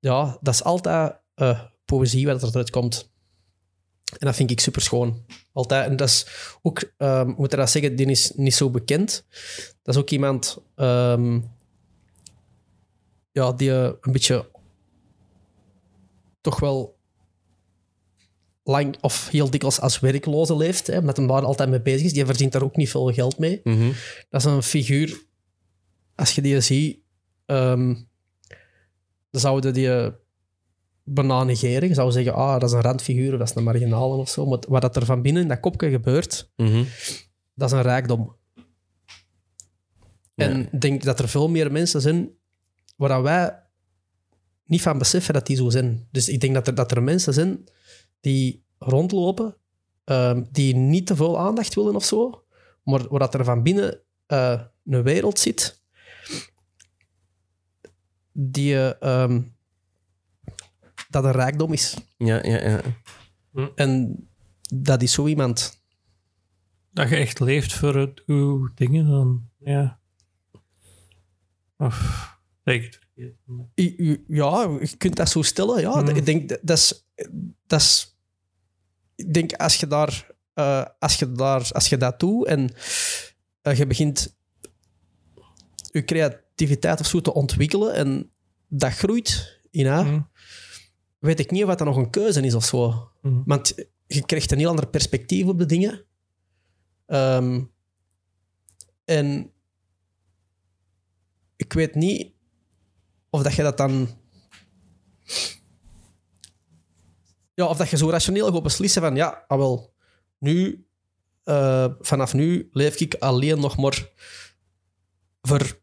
ja, 0.00 0.38
dat 0.40 0.54
is 0.54 0.64
altijd 0.64 1.18
eh, 1.34 1.60
poëzie 1.84 2.26
wat 2.26 2.42
eruit 2.42 2.70
komt. 2.70 3.10
En 4.18 4.26
dat 4.26 4.36
vind 4.36 4.50
ik 4.50 4.60
super 4.60 4.82
schoon. 4.82 5.24
Altijd. 5.52 5.86
En 5.90 5.96
dat 5.96 6.08
is 6.08 6.26
ook, 6.62 6.92
hoe 6.96 7.34
moet 7.36 7.52
ik 7.52 7.58
dat 7.58 7.70
zeggen, 7.70 7.96
die 7.96 8.06
is 8.06 8.32
niet 8.34 8.54
zo 8.54 8.70
bekend. 8.70 9.24
Dat 9.82 9.94
is 9.94 10.00
ook 10.00 10.10
iemand 10.10 10.58
ehm, 10.76 11.40
ja, 13.32 13.52
die 13.52 13.70
eh, 13.70 13.90
een 14.00 14.12
beetje 14.12 14.48
toch 16.40 16.60
wel 16.60 16.98
lang 18.70 18.96
of 19.00 19.28
heel 19.28 19.50
dikwijls 19.50 19.80
als 19.80 20.00
werkloze 20.00 20.56
leeft, 20.56 20.86
hè, 20.86 20.98
omdat 20.98 21.16
hij 21.16 21.26
daar 21.26 21.44
altijd 21.44 21.68
mee 21.68 21.80
bezig 21.82 22.06
is. 22.06 22.12
Die 22.12 22.24
verdient 22.24 22.52
daar 22.52 22.62
ook 22.62 22.76
niet 22.76 22.90
veel 22.90 23.12
geld 23.12 23.38
mee. 23.38 23.60
Mhm. 23.64 23.90
Dat 24.30 24.40
is 24.40 24.46
een 24.46 24.62
figuur, 24.62 25.22
als 26.14 26.34
je 26.34 26.42
die 26.42 26.60
ziet, 26.60 26.98
ehm, 27.46 27.94
dan 29.30 29.40
zouden 29.40 29.72
die 29.74 29.92
eh, 29.94 30.08
bijna 31.04 31.44
negeren. 31.44 31.88
Je 31.88 31.94
zou 31.94 32.10
zeggen, 32.12 32.34
ah, 32.34 32.52
dat 32.60 32.68
is 32.68 32.72
een 32.74 32.80
randfiguur, 32.82 33.32
of 33.32 33.38
dat 33.38 33.48
is 33.48 33.54
een 33.54 33.64
marginale 33.64 34.16
of 34.16 34.28
zo. 34.28 34.46
Maar 34.46 34.58
wat 34.68 34.82
dat 34.82 34.96
er 34.96 35.04
van 35.04 35.22
binnen 35.22 35.42
in 35.42 35.48
dat 35.48 35.60
kopje 35.60 35.90
gebeurt, 35.90 36.50
Mhm. 36.56 36.84
dat 37.54 37.70
is 37.70 37.76
een 37.76 37.82
rijkdom. 37.82 38.36
En 40.34 40.68
ik 40.72 40.80
denk 40.80 41.02
dat 41.02 41.18
er 41.18 41.28
veel 41.28 41.48
meer 41.48 41.72
mensen 41.72 42.00
zijn 42.00 42.30
waar 42.96 43.22
wij 43.22 43.62
niet 44.64 44.82
van 44.82 44.98
beseffen 44.98 45.34
dat 45.34 45.46
die 45.46 45.56
zo 45.56 45.70
zijn. 45.70 46.08
Dus 46.10 46.28
ik 46.28 46.40
denk 46.40 46.54
dat 46.54 46.66
er, 46.66 46.74
dat 46.74 46.90
er 46.90 47.02
mensen 47.02 47.34
zijn 47.34 47.64
die 48.20 48.64
rondlopen, 48.78 49.56
ehm, 50.04 50.44
die 50.50 50.74
niet 50.74 51.06
te 51.06 51.16
veel 51.16 51.38
aandacht 51.38 51.74
willen 51.74 51.94
of 51.94 52.04
zo, 52.04 52.44
maar 52.82 53.08
waar 53.08 53.18
dat 53.18 53.34
er 53.34 53.44
van 53.44 53.62
binnen 53.62 54.00
eh, 54.26 54.60
een 54.84 55.02
wereld 55.02 55.38
zit 55.38 55.80
die 58.32 58.74
eh, 58.74 59.22
ehm, 59.22 59.42
dat 61.08 61.24
een 61.24 61.32
rijkdom 61.32 61.72
is. 61.72 61.96
Ja, 62.16 62.44
ja, 62.46 62.68
ja. 62.68 62.80
En 63.74 64.16
dat 64.74 65.02
is 65.02 65.12
zo 65.12 65.26
iemand. 65.26 65.82
Dat 66.92 67.08
je 67.08 67.16
echt 67.16 67.40
leeft 67.40 67.72
voor 67.72 67.94
het, 67.96 68.22
uw 68.26 68.68
dingen, 68.74 69.06
dan 69.06 69.48
ja. 69.58 70.00
Of, 71.76 72.38
denk 72.62 72.82
ik 72.82 73.00
Ja, 74.28 74.78
je 74.80 74.94
kunt 74.98 75.16
dat 75.16 75.28
zo 75.28 75.42
stellen. 75.42 75.80
Ja, 75.80 76.00
Mm. 76.00 76.08
ik 76.08 76.24
denk 76.26 76.48
dat 76.48 76.58
dat 76.62 76.78
is, 76.78 77.06
dat 77.66 77.80
is. 77.80 78.09
Ik 79.20 79.34
denk 79.34 79.52
als 79.52 79.76
je 79.76 79.86
daar, 79.86 80.26
eh, 80.54 80.84
als 80.98 81.18
je 81.18 81.32
daar, 81.32 81.70
als 81.72 81.88
je 81.88 81.96
dat 81.96 82.20
doet 82.20 82.46
en 82.46 82.74
eh, 83.62 83.76
je 83.76 83.86
begint 83.86 84.36
je 85.92 86.04
creativiteit 86.04 87.00
of 87.00 87.06
zo 87.06 87.20
te 87.20 87.34
ontwikkelen 87.34 87.94
en 87.94 88.30
dat 88.68 88.92
groeit 88.92 89.58
in 89.70 89.86
haar, 89.86 90.06
Hm. 90.06 90.20
weet 91.18 91.40
ik 91.40 91.50
niet 91.50 91.62
of 91.62 91.68
dat 91.68 91.86
nog 91.86 91.96
een 91.96 92.10
keuze 92.10 92.40
is 92.40 92.54
of 92.54 92.64
zo. 92.64 93.10
Hm. 93.20 93.42
Want 93.44 93.74
je 94.06 94.26
krijgt 94.26 94.50
een 94.50 94.58
heel 94.58 94.68
ander 94.68 94.88
perspectief 94.88 95.46
op 95.46 95.58
de 95.58 95.66
dingen. 95.66 96.04
Ehm, 97.06 97.62
en 99.04 99.52
ik 101.56 101.72
weet 101.72 101.94
niet 101.94 102.32
of 103.30 103.42
dat 103.42 103.54
je 103.54 103.62
dat 103.62 103.76
dan... 103.76 104.08
Ja, 107.54 107.66
of 107.66 107.76
dat 107.76 107.88
je 107.88 107.96
zo 107.96 108.10
rationeel 108.10 108.52
gaat 108.52 108.62
beslissen 108.62 109.02
van... 109.02 109.16
Ja, 109.16 109.44
ah 109.46 109.58
wel, 109.58 109.94
nu... 110.38 110.86
eh, 111.44 111.86
vanaf 112.00 112.34
nu 112.34 112.68
leef 112.72 113.00
ik 113.00 113.14
alleen 113.14 113.60
nog 113.60 113.76
maar 113.76 114.08
voor, 115.42 115.80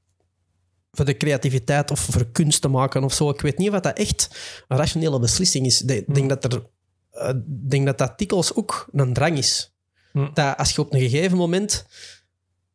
voor 0.92 1.06
de 1.06 1.18
creativiteit 1.18 1.92
of 1.92 2.00
voor 2.00 2.32
kunst 2.32 2.62
te 2.62 2.68
maken 2.68 3.04
of 3.04 3.14
zo. 3.14 3.30
Ik 3.30 3.42
weet 3.42 3.58
niet 3.58 3.72
of 3.72 3.80
dat 3.80 3.98
echt 3.98 4.30
een 4.68 4.78
rationele 4.78 5.20
beslissing 5.20 5.66
is. 5.66 5.82
Ik 5.82 6.14
denk 6.14 6.30
dat 6.30 6.54
er 6.54 6.70
eh, 7.18 7.34
denk 7.46 7.86
dat 7.86 7.98
dat 7.98 8.18
dikwijls 8.18 8.56
ook 8.56 8.88
een 8.92 9.14
drang 9.14 9.38
is. 9.38 9.76
Hm. 10.12 10.34
Dat 10.34 10.58
als 10.58 10.72
je 10.72 10.82
op 10.82 10.94
een 10.94 11.00
gegeven 11.00 11.38
moment 11.38 11.86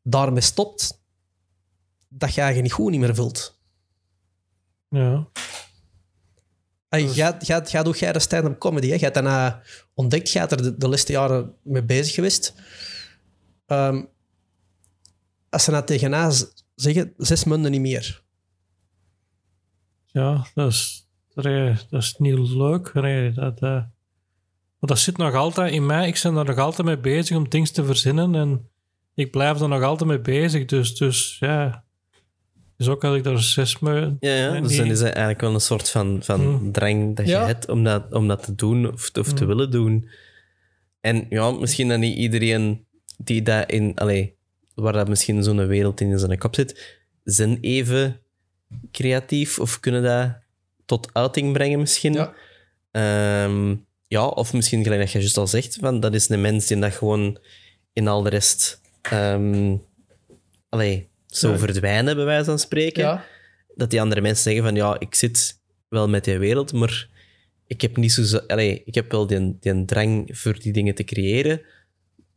daarmee 0.03 0.41
stopt, 0.41 1.01
dat 2.09 2.35
je 2.35 2.43
je 2.43 2.63
niet 2.63 2.73
goed 2.73 2.91
niet 2.91 3.01
meer 3.01 3.15
voelt. 3.15 3.61
Ja. 4.89 5.29
Hey, 6.93 7.03
Dus- 7.03 7.15
jij, 7.15 7.35
jij, 7.41 8.13
de 8.13 8.19
stand-up 8.19 8.59
comedy. 8.59 8.89
Hè? 8.89 8.97
Hebt 8.97 9.15
daarna 9.15 9.63
ontdekt, 9.95 10.33
hebt 10.33 10.51
er 10.53 10.63
de, 10.63 10.77
de 10.77 10.89
laatste 10.89 11.13
jaren 11.13 11.55
mee 11.63 11.83
bezig 11.83 12.15
geweest. 12.15 12.55
Ehm, 13.67 14.05
als 15.51 15.65
ze 15.65 15.71
nou 15.71 15.85
tegen 15.85 16.11
na 16.11 16.31
z- 16.31 16.45
zeggen, 16.75 17.13
zes 17.17 17.45
munden 17.45 17.71
niet 17.71 17.81
meer. 17.81 18.23
Ja, 20.07 20.47
dat 20.55 20.71
is, 20.73 21.09
dat 21.35 22.03
is 22.03 22.15
niet 22.19 22.39
leuk. 22.39 22.91
Dat, 23.35 23.61
eh, 23.61 23.71
maar 23.71 23.91
dat 24.79 24.99
zit 24.99 25.17
nog 25.17 25.35
altijd 25.35 25.73
in 25.73 25.87
mij. 25.87 26.09
Ik 26.09 26.21
ben 26.23 26.37
er 26.37 26.45
nog 26.45 26.59
altijd 26.59 26.87
mee 26.87 26.99
bezig 26.99 27.37
om 27.37 27.49
dingen 27.49 27.73
te 27.73 27.85
verzinnen. 27.85 28.35
En 28.35 28.69
ik 29.15 29.31
blijf 29.31 29.61
er 29.61 29.69
nog 29.69 29.83
altijd 29.83 30.09
mee 30.09 30.21
bezig. 30.21 30.65
Dus, 30.65 30.97
dus 30.97 31.37
ja. 31.41 31.82
Dus 32.83 32.91
ook 32.91 33.05
als 33.05 33.17
ik 33.17 33.25
daar 33.25 33.39
zes 33.43 33.79
me. 33.79 34.17
Ja, 34.21 34.61
dus 34.61 34.69
die- 34.69 34.77
dan 34.79 34.87
is 34.91 34.99
het 34.99 35.09
eigenlijk 35.09 35.41
wel 35.41 35.55
een 35.55 35.61
soort 35.61 35.91
van, 35.91 36.19
van 36.23 36.47
Mm. 36.49 36.73
drang 36.73 37.17
dat 37.17 37.27
je 37.27 37.33
Ja. 37.33 37.47
hebt 37.47 37.69
om 37.69 37.85
dat, 37.85 38.13
om 38.13 38.29
dat 38.29 38.43
te 38.43 38.55
doen 38.55 38.93
of, 38.93 39.11
of 39.19 39.33
te 39.33 39.43
Mm. 39.43 39.49
willen 39.49 39.71
doen. 39.71 40.09
En 41.01 41.27
ja, 41.29 41.51
misschien 41.51 41.89
dat 41.89 41.99
niet 41.99 42.17
iedereen 42.17 42.85
die 43.17 43.43
dat 43.43 43.71
in, 43.71 43.93
allee, 43.95 44.35
waar 44.75 44.93
dat 44.93 45.09
misschien 45.09 45.43
zo'n 45.45 45.67
wereld 45.67 46.01
in 46.01 46.19
zijn 46.19 46.39
kop 46.39 46.55
zit, 46.55 46.99
zijn 47.25 47.59
even 47.61 48.21
creatief 48.93 49.59
of 49.59 49.81
kunnen 49.81 50.03
dat 50.03 50.33
tot 50.87 51.09
uiting 51.13 51.53
brengen 51.53 51.79
misschien. 51.79 52.13
Ja. 52.13 52.33
Ehm, 52.91 53.75
ja, 54.07 54.27
of 54.27 54.53
misschien 54.53 54.83
gelijk 54.83 55.01
dat 55.01 55.11
je 55.13 55.19
juist 55.19 55.37
al 55.37 55.47
zegt, 55.47 55.77
van, 55.81 56.01
dat 56.01 56.15
is 56.15 56.29
een 56.29 56.41
mens 56.41 56.67
die 56.67 56.79
dat 56.79 56.93
gewoon 56.93 57.39
in 57.93 58.09
al 58.09 58.23
de 58.23 58.29
rest 58.29 58.81
ehm, 59.03 59.77
allee, 60.69 61.09
zo 61.33 61.57
verdwijnen, 61.57 62.17
bij 62.17 62.25
wijze 62.25 62.45
van 62.45 62.59
spreken 62.59 63.23
dat 63.75 63.91
die 63.91 64.01
andere 64.01 64.21
mensen 64.21 64.43
zeggen 64.43 64.63
van 64.63 64.75
ja, 64.75 64.97
ik 64.99 65.15
zit 65.15 65.61
wel 65.89 66.09
met 66.09 66.25
die 66.25 66.39
wereld, 66.39 66.73
maar 66.73 67.09
ik 67.67 67.81
heb 67.81 67.97
niet 67.97 68.13
zo... 68.13 68.37
Allee, 68.37 68.83
ik 68.85 68.95
heb 68.95 69.11
wel 69.11 69.27
die, 69.27 69.57
die 69.61 69.85
drang 69.85 70.29
voor 70.33 70.59
die 70.59 70.73
dingen 70.73 70.95
te 70.95 71.05
creëren, 71.05 71.61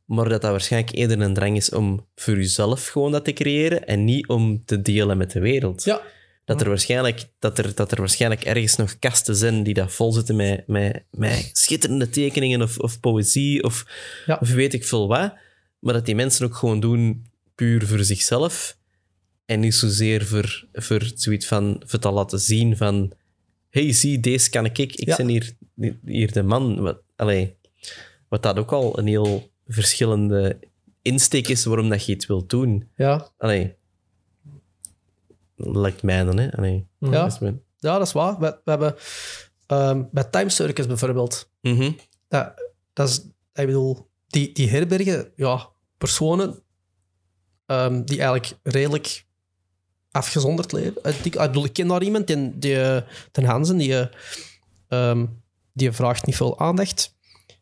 maar 0.05 0.29
dat 0.29 0.41
dat 0.41 0.51
waarschijnlijk 0.51 0.95
eerder 0.95 1.19
een 1.21 1.33
drang 1.33 1.55
is 1.55 1.69
om 1.69 2.05
voor 2.15 2.35
jezelf 2.35 2.87
gewoon 2.87 3.11
dat 3.11 3.25
te 3.25 3.33
creëren 3.33 3.87
en 3.87 4.03
niet 4.03 4.27
om 4.27 4.65
te 4.65 4.81
delen 4.81 5.17
met 5.17 5.31
de 5.31 5.39
wereld. 5.39 5.83
Ja. 5.83 6.01
Dat 6.45 6.61
er, 6.61 6.67
waarschijnlijk, 6.67 7.25
dat, 7.39 7.57
er, 7.57 7.75
dat 7.75 7.91
er 7.91 7.97
waarschijnlijk 7.97 8.43
ergens 8.43 8.75
nog 8.75 8.99
kasten 8.99 9.35
zijn 9.35 9.63
die 9.63 9.73
dat 9.73 9.91
vol 9.91 10.11
zitten 10.11 10.35
met, 10.35 10.67
met, 10.67 11.03
met 11.11 11.49
schitterende 11.53 12.09
tekeningen 12.09 12.61
of, 12.61 12.77
of 12.77 12.99
poëzie 12.99 13.63
of, 13.63 13.85
Ja. 14.25 14.37
of 14.41 14.49
weet 14.49 14.73
ik 14.73 14.85
veel 14.85 15.07
wat. 15.07 15.33
Maar 15.79 15.93
dat 15.93 16.05
die 16.05 16.15
mensen 16.15 16.45
ook 16.45 16.55
gewoon 16.55 16.79
doen 16.79 17.25
puur 17.55 17.87
voor 17.87 18.03
zichzelf. 18.03 18.77
En 19.45 19.59
niet 19.59 19.75
zozeer 19.75 20.25
voor, 20.25 20.67
voor 20.73 21.11
zoiets 21.15 21.45
van 21.47 21.81
voor 21.85 21.99
te 21.99 22.11
laten 22.11 22.39
zien 22.39 22.77
van 22.77 23.11
hey, 23.69 23.93
zie, 23.93 24.19
deze 24.19 24.49
kan 24.49 24.65
ik. 24.65 24.77
Ik 24.77 25.05
Ja. 25.05 25.15
ben 25.15 25.27
hier, 25.27 25.55
hier 26.05 26.31
de 26.31 26.43
man. 26.43 26.81
Wat, 26.81 27.01
allee, 27.15 27.55
wat 28.27 28.43
dat 28.43 28.57
ook 28.57 28.71
al 28.71 28.99
een 28.99 29.07
heel 29.07 29.51
verschillende 29.67 30.59
insteek 31.01 31.47
is 31.47 31.65
waarom 31.65 31.89
dat 31.89 32.05
je 32.05 32.11
iets 32.11 32.25
wilt 32.25 32.49
doen. 32.49 32.89
Ja. 32.95 33.31
Allee, 33.37 33.75
lijkt 35.55 36.03
mij 36.03 36.23
dan, 36.23 36.37
hè. 36.37 36.51
Allee, 36.57 36.87
Ja. 36.99 37.09
dat 37.09 37.31
is 37.31 37.39
mijn- 37.39 37.61
ja, 37.77 37.97
dat 37.97 38.07
is 38.07 38.13
waar. 38.13 38.39
We, 38.39 38.59
we 38.63 38.69
hebben 38.71 38.95
ehm, 39.67 40.03
bij 40.11 40.23
Time 40.23 40.49
Circus 40.49 40.87
bijvoorbeeld, 40.87 41.49
Mhm. 41.61 41.91
dat, 42.27 42.53
dat 42.93 43.09
is, 43.09 43.17
ik 43.53 43.65
bedoel, 43.65 44.09
die, 44.27 44.51
die 44.51 44.69
herbergen, 44.69 45.31
ja, 45.35 45.69
personen 45.97 46.59
ehm, 47.65 48.03
die 48.03 48.17
eigenlijk 48.21 48.57
redelijk 48.63 49.24
afgezonderd 50.15 50.71
leven. 50.71 51.03
Eh, 51.03 51.13
die- 51.23 51.31
Ik, 51.31 51.37
bedoel, 51.39 51.65
ik 51.65 51.73
ken 51.73 51.87
daar 51.87 52.03
iemand, 52.03 52.27
die, 52.27 52.59
die, 52.59 52.81
eh, 52.81 53.01
ten 53.31 53.43
Hansen, 53.43 53.77
die, 53.77 54.09
ehm, 54.87 55.25
die 55.73 55.91
vraagt 55.91 56.25
niet 56.25 56.35
veel 56.35 56.59
aandacht. 56.59 57.15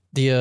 Die 0.10 0.32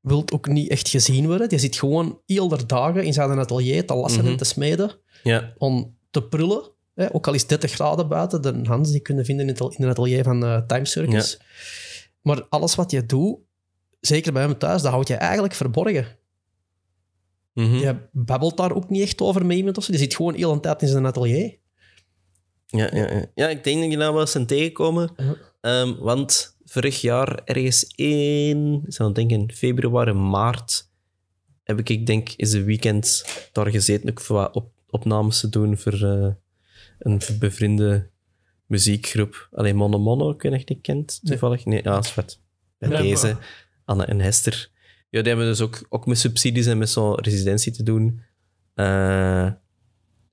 wil 0.00 0.24
ook 0.32 0.46
niet 0.48 0.70
echt 0.70 0.88
gezien 0.88 1.26
worden. 1.26 1.48
Die 1.48 1.58
zit 1.58 1.76
gewoon 1.76 2.20
de 2.26 2.66
dagen 2.66 3.04
in 3.04 3.12
zijn 3.12 3.38
atelier 3.38 3.86
te 3.86 3.94
lassen 3.94 4.22
Mhm. 4.22 4.30
en 4.30 4.36
te 4.36 4.44
smeden 4.44 4.90
Ja. 5.22 5.52
om 5.58 5.96
te 6.10 6.22
prullen. 6.22 6.70
Hè, 6.94 7.14
ook 7.14 7.26
al 7.26 7.34
is 7.34 7.40
het 7.40 7.48
30 7.48 7.70
graden 7.72 8.08
buiten, 8.08 8.42
de 8.42 8.60
Hans 8.62 8.90
die 8.90 9.00
kunnen 9.00 9.24
vinden 9.24 9.48
in 9.48 9.54
het, 9.54 9.84
atelier 9.88 10.24
van 10.24 10.44
eh 10.44 10.58
Time 10.66 10.86
Circus. 10.86 11.38
Maar 12.22 12.42
alles 12.48 12.74
wat 12.74 12.90
je 12.90 13.06
doet, 13.06 13.38
zeker 14.00 14.32
bij 14.32 14.42
hem 14.42 14.58
thuis, 14.58 14.82
dat 14.82 14.92
houd 14.92 15.08
je 15.08 15.14
eigenlijk 15.14 15.54
verborgen. 15.54 16.06
Mhm. 17.54 17.74
Je 17.74 17.96
babbelt 18.12 18.56
daar 18.56 18.74
ook 18.74 18.90
niet 18.90 19.02
echt 19.02 19.20
over 19.20 19.46
met 19.46 19.56
iemand 19.56 19.76
of 19.78 19.84
zo. 19.84 19.90
Die 19.90 20.00
zit 20.00 20.14
gewoon 20.14 20.34
heel 20.34 20.52
een 20.52 20.60
tijd 20.60 20.82
in 20.82 20.88
zijn 20.88 21.06
atelier. 21.06 21.58
Ja, 22.66 22.90
ja, 22.92 23.10
ja. 23.12 23.24
ja, 23.34 23.48
ik 23.48 23.64
denk 23.64 23.80
dat 23.82 23.90
je 23.90 23.96
nou 23.96 24.12
wel 24.12 24.20
eens 24.20 24.30
zijn 24.30 24.46
tegenkomen. 24.46 25.10
Ja. 25.16 25.36
Ehm, 25.60 25.94
want 25.98 26.56
vorig 26.64 27.00
jaar, 27.00 27.40
ergens 27.44 27.84
in, 27.94 28.82
ik 28.86 28.92
zou 28.92 29.12
denken, 29.12 29.52
februari, 29.52 30.12
maart, 30.12 30.90
heb 31.62 31.78
ik, 31.78 31.88
ik 31.88 32.06
denk, 32.06 32.28
is 32.36 32.52
een 32.52 32.64
weekend 32.64 33.24
daar 33.52 33.70
gezeten 33.70 34.10
ook 34.10 34.20
voor 34.20 34.36
wat 34.36 34.54
op, 34.54 34.72
opnames 34.88 35.40
te 35.40 35.48
doen 35.48 35.78
voor 35.78 35.92
eh, 36.02 36.28
een 36.98 37.20
bevriende 37.38 38.10
muziekgroep. 38.66 39.48
Alleen 39.52 39.76
Mono 39.76 39.98
Mono, 39.98 40.30
ik 40.30 40.42
weet 40.42 40.52
niet 40.52 40.60
of 40.62 40.68
je 40.68 40.74
die 40.74 40.82
kent, 40.82 41.20
toevallig. 41.24 41.64
Nee, 41.64 41.80
ja, 41.82 41.98
is 41.98 42.14
wat. 42.14 42.40
Bij 42.78 42.88
Ja, 42.88 43.00
deze, 43.02 43.26
maar- 43.26 43.66
Anne 43.84 44.04
en 44.04 44.20
Hester. 44.20 44.70
Ja, 45.14 45.20
die 45.20 45.28
hebben 45.28 45.46
dus 45.46 45.60
ook, 45.60 45.86
ook 45.88 46.06
met 46.06 46.18
subsidies 46.18 46.66
en 46.66 46.78
met 46.78 46.90
zo'n 46.90 47.20
residentie 47.20 47.72
te 47.72 47.82
doen. 47.82 48.20
Eh 48.74 49.50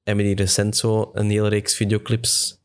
hebben 0.04 0.26
die 0.26 0.36
recent 0.36 0.78
zo 0.78 1.10
een 1.14 1.30
hele 1.30 1.50
reeks 1.50 1.76
videoclips 1.76 2.62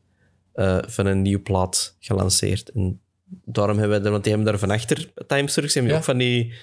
eh, 0.53 0.77
van 0.81 1.05
een 1.05 1.21
nieuw 1.21 1.41
plaat 1.41 1.95
gelanceerd. 1.99 2.69
En 2.71 3.01
daarom 3.45 3.77
hebben 3.77 3.99
we 3.99 4.05
er, 4.05 4.11
want 4.11 4.23
die 4.23 4.33
hebben 4.33 4.51
daar 4.51 4.59
van 4.59 4.71
achter, 4.71 5.11
Time 5.27 5.49
Circus, 5.49 5.73
hebben 5.73 5.91
Ja. 5.91 5.97
ook 5.97 6.03
van 6.03 6.17
die 6.17 6.53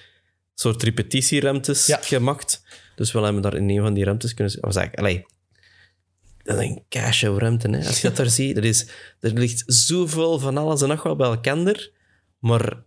soort 0.54 0.82
repetitieruimtes 0.82 1.86
Ja. 1.86 1.98
gemaakt. 2.02 2.62
Dus 2.96 3.12
we 3.12 3.20
hebben 3.20 3.42
daar 3.42 3.54
in 3.54 3.68
een 3.70 3.80
van 3.82 3.94
die 3.94 4.04
ruimtes 4.04 4.34
kunnen... 4.34 4.60
Was 4.60 4.76
eigenlijk, 4.76 5.06
allee, 5.06 5.26
dat 6.42 6.58
is 6.60 6.68
een 6.68 6.84
cashow 6.88 7.38
ruimte, 7.38 7.68
hè. 7.70 7.86
Als 7.86 8.00
je 8.00 8.08
dat 8.08 8.16
daar 8.16 8.30
ziet, 8.40 8.56
er, 8.56 8.64
is, 8.64 8.86
er 9.20 9.32
ligt 9.32 9.62
zoveel 9.66 10.38
van 10.38 10.56
alles 10.56 10.82
en 10.82 10.88
nog 10.88 11.02
wel 11.02 11.16
bij 11.16 11.26
elkaar. 11.28 11.88
Maar 12.38 12.82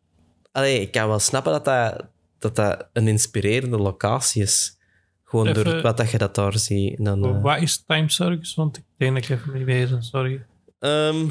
allee, 0.52 0.81
ik 0.81 0.91
kan 0.91 1.07
wel 1.07 1.19
snappen 1.19 1.52
dat 1.52 1.65
dat, 1.65 2.06
dat, 2.39 2.55
dat 2.55 2.88
een 2.93 3.07
inspirerende 3.07 3.77
locatie 3.77 4.41
is. 4.41 4.76
Gewoon 5.23 5.53
door 5.53 5.81
wat 5.81 5.97
dat 5.97 6.11
je 6.11 6.18
dat 6.18 6.35
daar 6.35 6.57
ziet. 6.57 6.97
En 6.97 7.03
dan, 7.03 7.26
eh, 7.26 7.41
Wat 7.41 7.61
is 7.61 7.84
Time 7.88 8.09
Circus? 8.09 8.55
Want 8.55 8.77
ik 8.77 8.84
denk 8.97 9.14
dat 9.14 9.23
ik 9.23 9.30
even 9.30 9.53
niet 9.53 9.65
wezen, 9.65 10.03
sorry. 10.03 10.45
Ehm, 10.80 11.26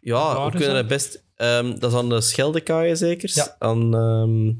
ja, 0.00 0.34
Waar 0.34 0.44
we 0.44 0.50
kunnen 0.50 0.68
dat? 0.68 0.76
het 0.76 0.86
best... 0.86 1.24
ehm, 1.34 1.78
dat 1.78 1.92
is 1.92 1.98
aan 1.98 2.08
de 2.08 2.20
Scheldekaaien 2.20 2.96
zeker? 2.96 3.30
Ja. 3.34 3.56
Aan 3.58 3.94
ehm 3.94 4.52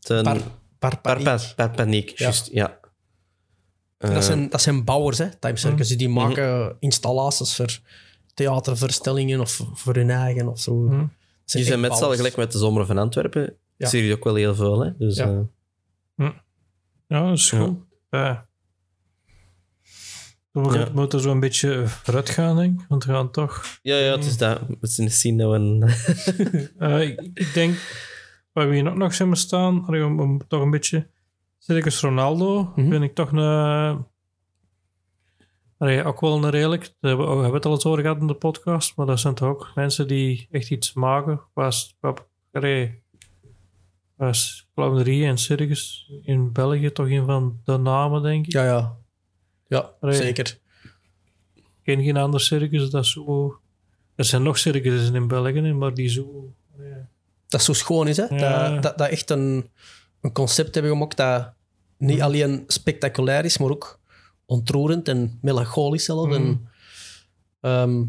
ten, 0.00 0.22
Par, 0.22 0.38
par, 0.78 0.98
Par- 1.00 1.00
paniek. 1.00 1.24
Par- 1.24 1.52
Par- 1.56 1.70
Paniek, 1.70 2.08
Ja. 2.08 2.14
juist, 2.24 2.48
ja. 2.52 2.78
dat, 3.98 4.10
Eh, 4.10 4.20
zijn, 4.20 4.48
dat 4.50 4.60
zijn 4.62 4.84
bouwers, 4.84 5.18
hè, 5.18 5.34
Time 5.38 5.56
Circus. 5.56 5.88
Mhm. 5.88 5.98
Die 5.98 6.08
maken 6.08 6.76
installaties 6.78 7.54
voor 7.56 7.78
theaterverstellingen 8.34 9.40
of 9.40 9.60
voor 9.74 9.94
hun 9.94 10.10
eigen 10.10 10.48
of 10.48 10.60
zo. 10.60 10.86
Hm. 10.88 10.98
Dat 10.98 11.08
die 11.44 11.64
zijn 11.64 11.80
met 11.80 11.90
z'n 11.90 11.96
allen 11.96 11.98
bouwers. 11.98 12.16
gelijk 12.18 12.36
met 12.36 12.52
de 12.52 12.58
Zomer 12.58 12.86
van 12.86 12.98
Antwerpen. 12.98 13.56
Ja. 13.80 13.88
Zie 13.88 14.04
je 14.04 14.14
ook 14.14 14.24
wel 14.24 14.34
heel 14.34 14.54
veel, 14.54 14.80
hè? 14.84 14.96
Dus, 14.96 15.16
Ja. 15.16 15.46
eh, 16.16 16.30
Ja, 17.06 17.24
dat 17.28 17.38
is 17.38 17.50
goed. 17.50 17.78
Ja. 18.10 18.48
We 20.52 20.78
Ja. 20.78 20.88
moeten 20.92 21.20
zo 21.20 21.30
een 21.30 21.40
beetje 21.40 21.82
vooruit 21.86 22.30
gaan, 22.30 22.56
denk 22.56 22.80
ik. 22.80 22.86
Want 22.88 23.04
we 23.04 23.12
gaan 23.12 23.30
toch... 23.30 23.78
ja, 23.82 23.96
ja, 23.96 24.10
het 24.16 24.24
is 24.24 24.36
dat. 24.36 24.60
We 24.80 25.08
zien 25.08 25.36
dat 25.36 25.50
we 25.50 25.56
een... 25.56 25.82
Eh, 26.78 27.08
ik, 27.34 27.50
denk, 27.54 27.76
waar 28.52 28.68
we 28.68 28.74
hier 28.74 28.88
ook 28.90 28.96
nog 28.96 29.14
zijn 29.14 29.36
staan, 29.36 29.88
om, 29.88 30.20
om 30.20 30.46
toch 30.48 30.62
een 30.62 30.70
beetje... 30.70 31.08
Circus 31.58 32.00
Ronaldo, 32.00 32.72
Mhm. 32.76 32.90
vind 32.90 33.02
ik 33.04 33.14
toch 33.14 33.32
een... 33.32 34.04
allee, 35.78 36.04
ook 36.04 36.20
wel 36.20 36.44
een 36.44 36.50
redelijk... 36.50 36.82
Daar 37.00 37.10
hebben 37.10 37.26
we 37.26 37.32
hebben 37.34 37.54
het 37.54 37.64
al 37.66 37.72
eens 37.72 37.84
over 37.86 38.00
gehad 38.02 38.20
in 38.20 38.26
de 38.26 38.34
podcast, 38.34 38.96
maar 38.96 39.06
dat 39.06 39.20
zijn 39.20 39.34
toch 39.34 39.48
ook 39.48 39.70
mensen 39.74 40.08
die 40.08 40.48
echt 40.50 40.70
iets 40.70 40.92
maken. 40.92 41.40
Was, 41.54 41.96
wat, 42.00 42.26
allee, 42.52 43.02
was 44.26 44.68
clownerie 44.74 45.26
en 45.26 45.38
circus 45.38 46.10
in 46.22 46.52
België 46.52 46.92
toch 46.92 47.10
een 47.10 47.24
van 47.24 47.60
de 47.64 47.76
namen, 47.76 48.22
denk 48.22 48.46
ik. 48.46 48.52
Ja, 48.52 48.64
ja. 48.64 48.96
Ja, 49.66 49.90
Allee. 50.00 50.14
zeker. 50.16 50.58
Ik 51.54 51.64
ken 51.82 52.02
geen 52.04 52.16
ander 52.16 52.40
circus 52.40 52.90
dat 52.90 53.06
zo... 53.06 53.54
Er 54.14 54.24
zijn 54.24 54.42
nog 54.42 54.58
circussen 54.58 55.14
in 55.14 55.28
België, 55.28 55.72
maar 55.72 55.94
die 55.94 56.08
zo... 56.08 56.52
allee, 56.74 56.92
Dat 57.48 57.62
zo 57.62 57.72
schoon 57.72 58.08
is, 58.08 58.16
hè? 58.16 58.24
Ja. 58.24 58.70
Dat, 58.70 58.82
dat, 58.82 58.98
dat 58.98 59.08
echt 59.08 59.30
een, 59.30 59.70
een 60.20 60.32
concept 60.32 60.74
hebben 60.74 60.92
gemaakt 60.92 61.16
dat 61.16 61.52
niet 61.96 62.20
alleen 62.20 62.64
spectaculair 62.66 63.44
is, 63.44 63.58
maar 63.58 63.70
ook 63.70 64.00
ontroerend 64.46 65.08
en 65.08 65.38
melancholisch 65.42 66.04
zelfs. 66.04 66.34
En, 66.34 66.42
Mm. 66.42 66.68
ehm, 67.60 68.04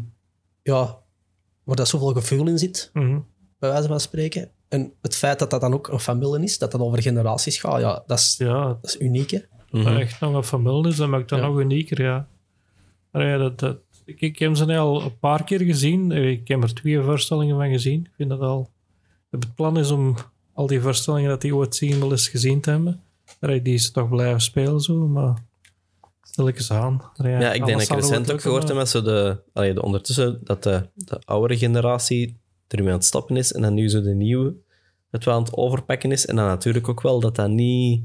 ja, 0.62 0.98
waar 1.64 1.76
dat 1.76 1.88
zoveel 1.88 2.12
gevoel 2.12 2.46
in 2.48 2.58
zit, 2.58 2.90
mhm. 2.92 3.18
bij 3.58 3.70
wijze 3.70 3.88
van 3.88 4.00
spreken. 4.00 4.50
En 4.72 4.92
het 5.02 5.16
feit 5.16 5.38
dat 5.38 5.50
dat 5.50 5.60
dan 5.60 5.74
ook 5.74 5.88
een 5.88 6.00
familie 6.00 6.42
is, 6.44 6.58
dat 6.58 6.70
dat 6.72 6.80
over 6.80 7.02
generaties 7.02 7.58
gaat, 7.58 7.80
ja, 7.80 8.02
dat 8.06 8.18
is, 8.18 8.34
Ja, 8.38 8.64
dat 8.64 8.78
is 8.82 9.00
uniek, 9.00 9.30
hè? 9.30 9.38
Dat 9.38 9.80
Mhm. 9.80 9.84
dat 9.92 10.00
echt 10.00 10.20
nog 10.20 10.34
een 10.34 10.44
familie 10.44 10.90
is, 10.90 10.96
dat 10.96 11.08
maakt 11.08 11.28
dat 11.28 11.38
Ja. 11.38 11.46
nog 11.46 11.58
unieker, 11.58 12.02
ja. 12.02 12.26
Maar 13.10 13.26
ja, 13.26 13.36
dat, 13.38 13.58
dat, 13.58 13.76
ik, 14.04 14.20
ik 14.20 14.38
heb 14.38 14.56
ze 14.56 14.76
al 14.76 15.02
een 15.02 15.18
paar 15.18 15.44
keer 15.44 15.60
gezien. 15.60 16.12
Eh, 16.12 16.30
Ik 16.30 16.48
heb 16.48 16.62
er 16.62 16.74
twee 16.74 17.00
voorstellingen 17.00 17.56
van 17.56 17.68
gezien. 17.70 18.00
Ik 18.00 18.10
vind 18.16 18.28
dat 18.30 18.40
al... 18.40 18.70
Het 19.30 19.54
plan 19.54 19.78
is 19.78 19.90
om 19.90 20.16
al 20.52 20.66
die 20.66 20.80
voorstellingen 20.80 21.28
dat 21.28 21.40
die 21.40 21.54
ooit 21.56 21.74
zien 21.74 22.00
wel 22.00 22.10
eens 22.10 22.28
gezien 22.28 22.60
te 22.60 22.70
hebben. 22.70 23.00
Die 23.62 23.74
is 23.74 23.90
toch 23.90 24.08
blijven 24.08 24.40
spelen 24.40 24.80
zo, 24.80 24.94
maar... 25.08 25.34
Stilletjes 26.22 26.70
aan. 26.70 27.02
Ja, 27.14 27.52
ik 27.52 27.64
denk 27.66 27.78
dat 27.78 27.88
ik 27.90 27.94
recent 27.96 28.32
ook 28.32 28.40
gehoord 28.40 28.68
heb 28.68 28.76
met 28.76 28.88
zo 28.88 29.02
de, 29.02 29.42
allee, 29.52 29.74
de 29.74 29.82
ondertussen 29.82 30.40
dat 30.44 30.62
de, 30.62 30.88
de 30.94 31.20
oudere 31.24 31.58
generatie 31.58 32.40
ermee 32.76 32.92
aan 32.92 32.98
het 32.98 33.06
stappen 33.06 33.36
is 33.36 33.52
en 33.52 33.62
dan 33.62 33.74
nu 33.74 33.88
zo 33.88 34.02
de 34.02 34.14
nieuwe 34.14 34.54
het 35.12 35.24
wel 35.24 35.34
aan 35.34 35.42
het 35.42 35.54
overpakken 35.54 36.12
is. 36.12 36.26
En 36.26 36.36
dan 36.36 36.46
natuurlijk 36.46 36.88
ook 36.88 37.02
wel 37.02 37.20
dat 37.20 37.36
dat 37.36 37.48
niet, 37.48 38.04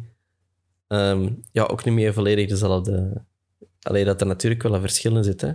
ehm, 0.87 1.29
ja, 1.51 1.63
ook 1.63 1.85
niet 1.85 1.93
meer 1.93 2.13
volledig 2.13 2.47
dezelfde. 2.49 3.23
Allee, 3.81 4.05
dat 4.05 4.21
er 4.21 4.27
natuurlijk 4.27 4.63
wel 4.63 4.73
een 4.73 4.81
verschil 4.81 5.17
in 5.17 5.23
zit. 5.23 5.41
Hè? 5.41 5.51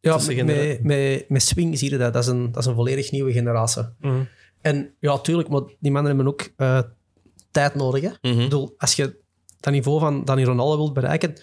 Ja, 0.00 0.18
met, 0.26 0.82
met, 0.82 1.28
met, 1.28 1.42
Swing 1.42 1.78
zie 1.78 1.90
je 1.90 1.98
dat. 1.98 2.12
Dat 2.12 2.22
is 2.22 2.28
een, 2.28 2.52
dat 2.52 2.62
is 2.62 2.68
een 2.68 2.74
volledig 2.74 3.10
nieuwe 3.10 3.32
generatie. 3.32 3.82
Mhm. 3.98 4.22
En 4.60 4.94
ja, 5.00 5.18
tuurlijk, 5.18 5.48
maar 5.48 5.62
die 5.78 5.92
mannen 5.92 6.16
hebben 6.16 6.32
ook 6.32 6.52
eh, 6.56 6.82
tijd 7.50 7.74
nodig. 7.74 8.02
Hè? 8.02 8.10
Mhm. 8.20 8.38
Ik 8.38 8.44
bedoel, 8.44 8.74
als 8.76 8.94
je 8.94 9.20
dat 9.60 9.72
niveau 9.72 10.00
van 10.00 10.24
Dani 10.24 10.44
Ronaldo 10.44 10.76
wilt 10.76 10.92
bereiken, 10.92 11.34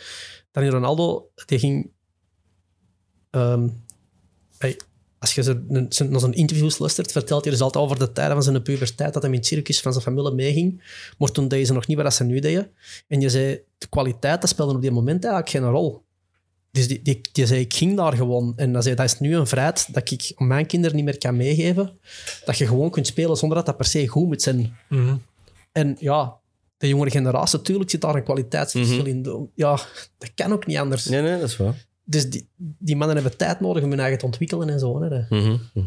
Dani 0.51 0.69
Ronaldo, 0.69 1.29
die 1.45 1.59
ging... 1.59 1.91
ehm, 3.29 3.67
hey, 4.57 4.77
als 5.21 5.33
je 5.35 5.49
een- 5.69 5.87
naar 6.09 6.19
zijn 6.19 6.33
interviews 6.33 6.77
luistert, 6.79 7.11
vertelt 7.11 7.43
hij 7.43 7.51
dus 7.53 7.61
altijd 7.61 7.83
over 7.83 7.99
de 7.99 8.11
tijden 8.11 8.33
van 8.33 8.43
zijn 8.43 8.61
puberteit, 8.61 9.13
dat 9.13 9.21
hij 9.21 9.31
in 9.31 9.37
het 9.37 9.47
circus 9.47 9.81
van 9.81 9.91
zijn 9.91 10.03
familie 10.03 10.31
meeging. 10.31 10.83
Maar 11.17 11.31
toen 11.31 11.47
deden 11.47 11.65
ze 11.65 11.73
nog 11.73 11.87
niet 11.87 11.97
wat 11.97 12.13
ze 12.13 12.23
nu 12.23 12.39
deden. 12.39 12.71
En 13.07 13.21
je 13.21 13.29
zei, 13.29 13.59
de 13.77 13.87
kwaliteit, 13.87 14.41
dat 14.41 14.49
speelde 14.49 14.73
op 14.75 14.81
die 14.81 14.91
moment 14.91 15.23
eigenlijk 15.23 15.49
geen 15.55 15.71
rol. 15.71 16.01
Dus 16.71 16.87
die, 16.87 17.01
die, 17.01 17.21
die 17.31 17.45
zei, 17.45 17.59
ik 17.59 17.73
ging 17.73 17.97
daar 17.97 18.13
gewoon. 18.13 18.53
En 18.55 18.73
dan 18.73 18.83
zei 18.83 18.95
dat 18.95 19.05
is 19.05 19.19
nu 19.19 19.35
een 19.35 19.47
vrijheid 19.47 19.93
dat 19.93 20.11
ik 20.11 20.31
mijn 20.37 20.65
kinderen 20.65 20.95
niet 20.95 21.05
meer 21.05 21.17
kan 21.17 21.37
meegeven. 21.37 21.97
Dat 22.45 22.57
je 22.57 22.67
gewoon 22.67 22.89
kunt 22.89 23.07
spelen 23.07 23.37
zonder 23.37 23.57
dat 23.57 23.65
dat 23.65 23.77
per 23.77 23.85
se 23.85 24.07
goed 24.07 24.27
moet 24.27 24.41
zijn. 24.41 24.77
Mhm. 24.89 25.15
En 25.71 25.95
ja, 25.99 26.33
de 26.77 26.87
jongere 26.87 27.09
generatie, 27.09 27.57
natuurlijk 27.57 27.89
zit 27.89 28.01
daar 28.01 28.15
een 28.15 28.23
kwaliteitsverschil 28.23 28.97
Mhm. 28.97 29.07
in. 29.07 29.49
Ja, 29.55 29.79
dat 30.17 30.31
kan 30.35 30.51
ook 30.53 30.65
niet 30.65 30.77
anders. 30.77 31.05
Nee, 31.05 31.21
nee, 31.21 31.39
dat 31.39 31.49
is 31.49 31.57
waar. 31.57 31.85
Dus 32.11 32.29
die, 32.29 32.47
die 32.57 32.95
mannen 32.95 33.15
hebben 33.17 33.37
tijd 33.37 33.59
nodig 33.59 33.83
om 33.83 33.89
hun 33.89 33.99
eigen 33.99 34.17
te 34.17 34.25
ontwikkelen 34.25 34.69
en 34.69 34.79
zo. 34.79 35.01
Hè. 35.01 35.19
Mhm. 35.29 35.57
Mhm. 35.73 35.85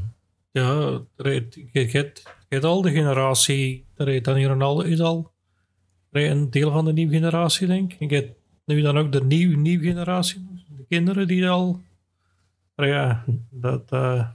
Ja, 0.50 1.00
je 1.16 2.10
hebt 2.48 2.64
al 2.64 2.82
de 2.82 2.90
generatie, 2.90 3.84
er 3.94 4.08
is 4.08 4.22
dan 4.22 4.36
hier 4.36 4.48
Ronaldo 4.48 4.80
is 4.82 5.00
al 5.00 5.32
een 6.10 6.50
deel 6.50 6.70
van 6.70 6.84
de 6.84 6.92
nieuwe 6.92 7.12
generatie, 7.12 7.66
denk 7.66 7.92
ik. 7.92 8.10
Je 8.10 8.16
hebt 8.16 8.38
nu 8.64 8.80
dan 8.80 8.98
ook 8.98 9.12
de 9.12 9.24
nieuwe, 9.24 9.56
nieuwe 9.56 9.84
generatie, 9.84 10.46
de 10.76 10.84
kinderen 10.88 11.26
die 11.28 11.48
al... 11.48 11.80
Maar 12.74 12.86
ja, 12.88 13.24
dat... 13.50 13.92
eh, 13.92 14.28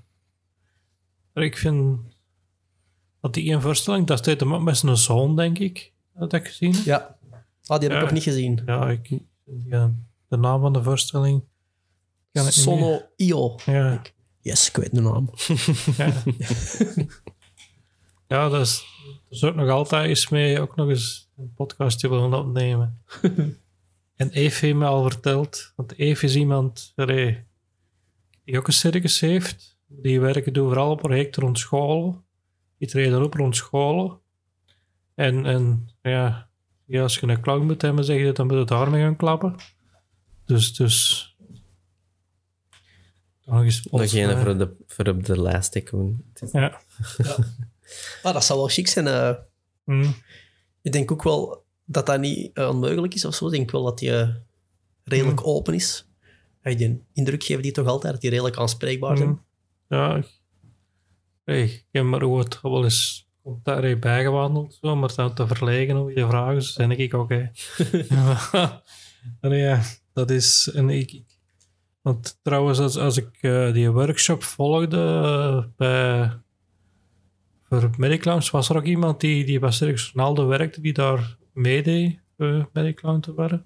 maar 1.33 1.43
ik 1.43 1.57
vind 1.57 1.99
dat 3.21 3.33
die 3.33 3.49
één 3.51 3.61
voorstelling, 3.61 4.07
dat 4.07 4.17
staat 4.17 4.39
hem 4.39 4.53
ook 4.53 4.61
met 4.61 4.77
zijn 4.77 4.97
zoon, 4.97 5.35
denk 5.35 5.59
ik, 5.59 5.93
dat 6.13 6.33
ik 6.33 6.47
gezien 6.47 6.73
heb. 6.75 6.85
Ja. 6.85 7.17
Ah, 7.65 7.79
die 7.79 7.87
heb 7.89 7.91
ik 7.91 7.91
Ja. 7.91 7.99
nog 8.01 8.11
niet 8.11 8.23
gezien. 8.23 8.61
Ja, 8.65 8.89
ik, 8.89 9.19
ja, 9.69 9.91
de 10.27 10.37
naam 10.37 10.61
van 10.61 10.73
de 10.73 10.83
voorstelling 10.83 11.43
kan 12.39 12.47
niet 12.47 12.63
Sono 12.63 13.01
Io. 13.15 13.55
Ja. 13.65 14.01
Yes, 14.41 14.67
ik 14.67 14.75
weet 14.75 14.95
de 14.95 15.01
naam. 15.01 15.29
Ja, 15.97 16.13
ja 18.27 18.49
dat 18.49 18.61
is, 18.61 18.85
dat 19.05 19.37
is 19.37 19.43
ook 19.43 19.55
nog 19.55 19.69
altijd 19.69 20.07
eens 20.07 20.29
mee 20.29 20.59
ook 20.59 20.75
nog 20.75 20.89
eens 20.89 21.29
een 21.37 21.53
podcastje 21.53 22.09
willen 22.09 22.33
opnemen. 22.33 23.03
en 24.15 24.29
Eve 24.29 24.65
heeft 24.65 24.77
me 24.77 24.85
al 24.85 25.03
verteld, 25.09 25.73
want 25.75 25.97
Eve 25.97 26.25
is 26.25 26.35
iemand 26.35 26.93
allee, 26.95 27.43
die 28.43 28.57
ook 28.57 28.67
een 28.67 28.73
circus 28.73 29.19
heeft. 29.19 29.77
Die 29.87 30.19
werken 30.19 30.53
doen 30.53 30.67
vooral 30.67 30.91
op 30.91 30.97
projecten 30.97 31.43
rond 31.43 31.59
scholen. 31.59 32.23
Die 32.77 32.87
treden 32.87 33.23
op 33.23 33.33
rond 33.33 33.55
scholen. 33.55 34.19
En, 35.15 35.45
en 35.45 35.89
ja, 36.01 36.49
ja, 36.85 37.01
als 37.01 37.17
je 37.17 37.27
een 37.27 37.41
clown 37.41 37.65
moet 37.65 37.81
hebben, 37.81 38.05
zeg 38.05 38.19
je, 38.19 38.31
dan 38.31 38.47
moet 38.47 38.57
je 38.57 38.65
daarmee 38.65 39.01
gaan 39.01 39.15
klappen. 39.15 39.55
Dus, 40.45 40.73
dus... 40.73 41.28
Nog 43.49 43.63
eens 43.63 43.83
Nog 43.83 44.01
ons, 44.01 44.13
een 44.13 44.37
voor, 44.37 44.57
de, 44.57 44.75
voor 44.87 45.07
op 45.07 45.25
de 45.25 45.41
lijst 45.41 45.71
te. 45.71 46.13
Ja. 46.51 46.81
Ah, 48.23 48.33
dat 48.33 48.43
zal 48.43 48.57
wel 48.57 48.67
chic 48.67 48.87
zijn. 48.87 49.07
eh. 49.07 49.33
Mm. 49.83 50.15
ik 50.81 50.91
denk 50.91 51.11
ook 51.11 51.23
wel 51.23 51.63
dat 51.85 52.05
dat 52.05 52.19
niet 52.19 52.53
eh, 52.53 52.67
onmogelijk 52.69 53.13
is 53.13 53.25
of 53.25 53.35
zo. 53.35 53.45
Ik 53.45 53.51
denk 53.51 53.71
wel 53.71 53.83
dat 53.83 53.97
die 53.99 54.11
eh, 54.19 54.29
redelijk 55.03 55.47
open 55.47 55.73
is. 55.73 56.07
Hey, 56.61 56.75
die 56.75 57.03
indruk 57.13 57.43
geven 57.43 57.61
die 57.63 57.71
toch 57.71 57.87
altijd 57.87 58.13
dat 58.13 58.21
die 58.21 58.29
redelijk 58.29 58.57
aanspreekbaar 58.57 59.17
zijn. 59.17 59.29
Mm. 59.29 59.45
Ja, 59.87 60.15
ik- 60.15 60.39
hey, 61.43 61.63
ik 61.63 61.85
heb 61.91 62.03
maar 62.03 62.23
ooit 62.23 62.61
wel 62.61 62.83
eens 62.83 63.27
op 63.41 63.63
daar 63.63 63.99
bijgewandeld, 63.99 64.77
zo, 64.81 64.95
maar 64.95 65.15
dan 65.15 65.33
te 65.33 65.47
verlegen 65.47 65.97
om 65.97 66.09
je 66.09 66.27
vragen, 66.27 66.53
dus 66.55 66.73
denk 66.73 66.91
ik, 66.91 67.13
oké. 67.13 67.51
En 69.41 69.51
ja, 69.57 69.81
dat 70.13 70.29
is... 70.31 70.71
En 70.73 70.89
ik, 70.89 71.11
ik- 71.11 71.28
want 72.09 72.39
trouwens, 72.41 72.79
als, 72.79 72.97
als 72.97 73.17
ik 73.17 73.37
eh, 73.41 73.73
die 73.73 73.89
workshop 73.89 74.43
volgde 74.43 74.97
eh, 74.97 75.63
bij... 75.75 76.31
Voor 77.63 77.89
Mediclowns 77.97 78.49
was 78.49 78.69
er 78.69 78.75
ook 78.75 78.83
iemand 78.83 79.19
die, 79.19 79.45
die 79.45 79.59
bij 79.59 79.71
Circus 79.71 80.11
Ronaldo 80.11 80.47
werkte, 80.47 80.81
die 80.81 80.93
daar 80.93 81.37
meedeed, 81.53 82.19
uh, 82.37 82.65
Mediclown 82.73 83.19
te 83.19 83.33
worden. 83.33 83.65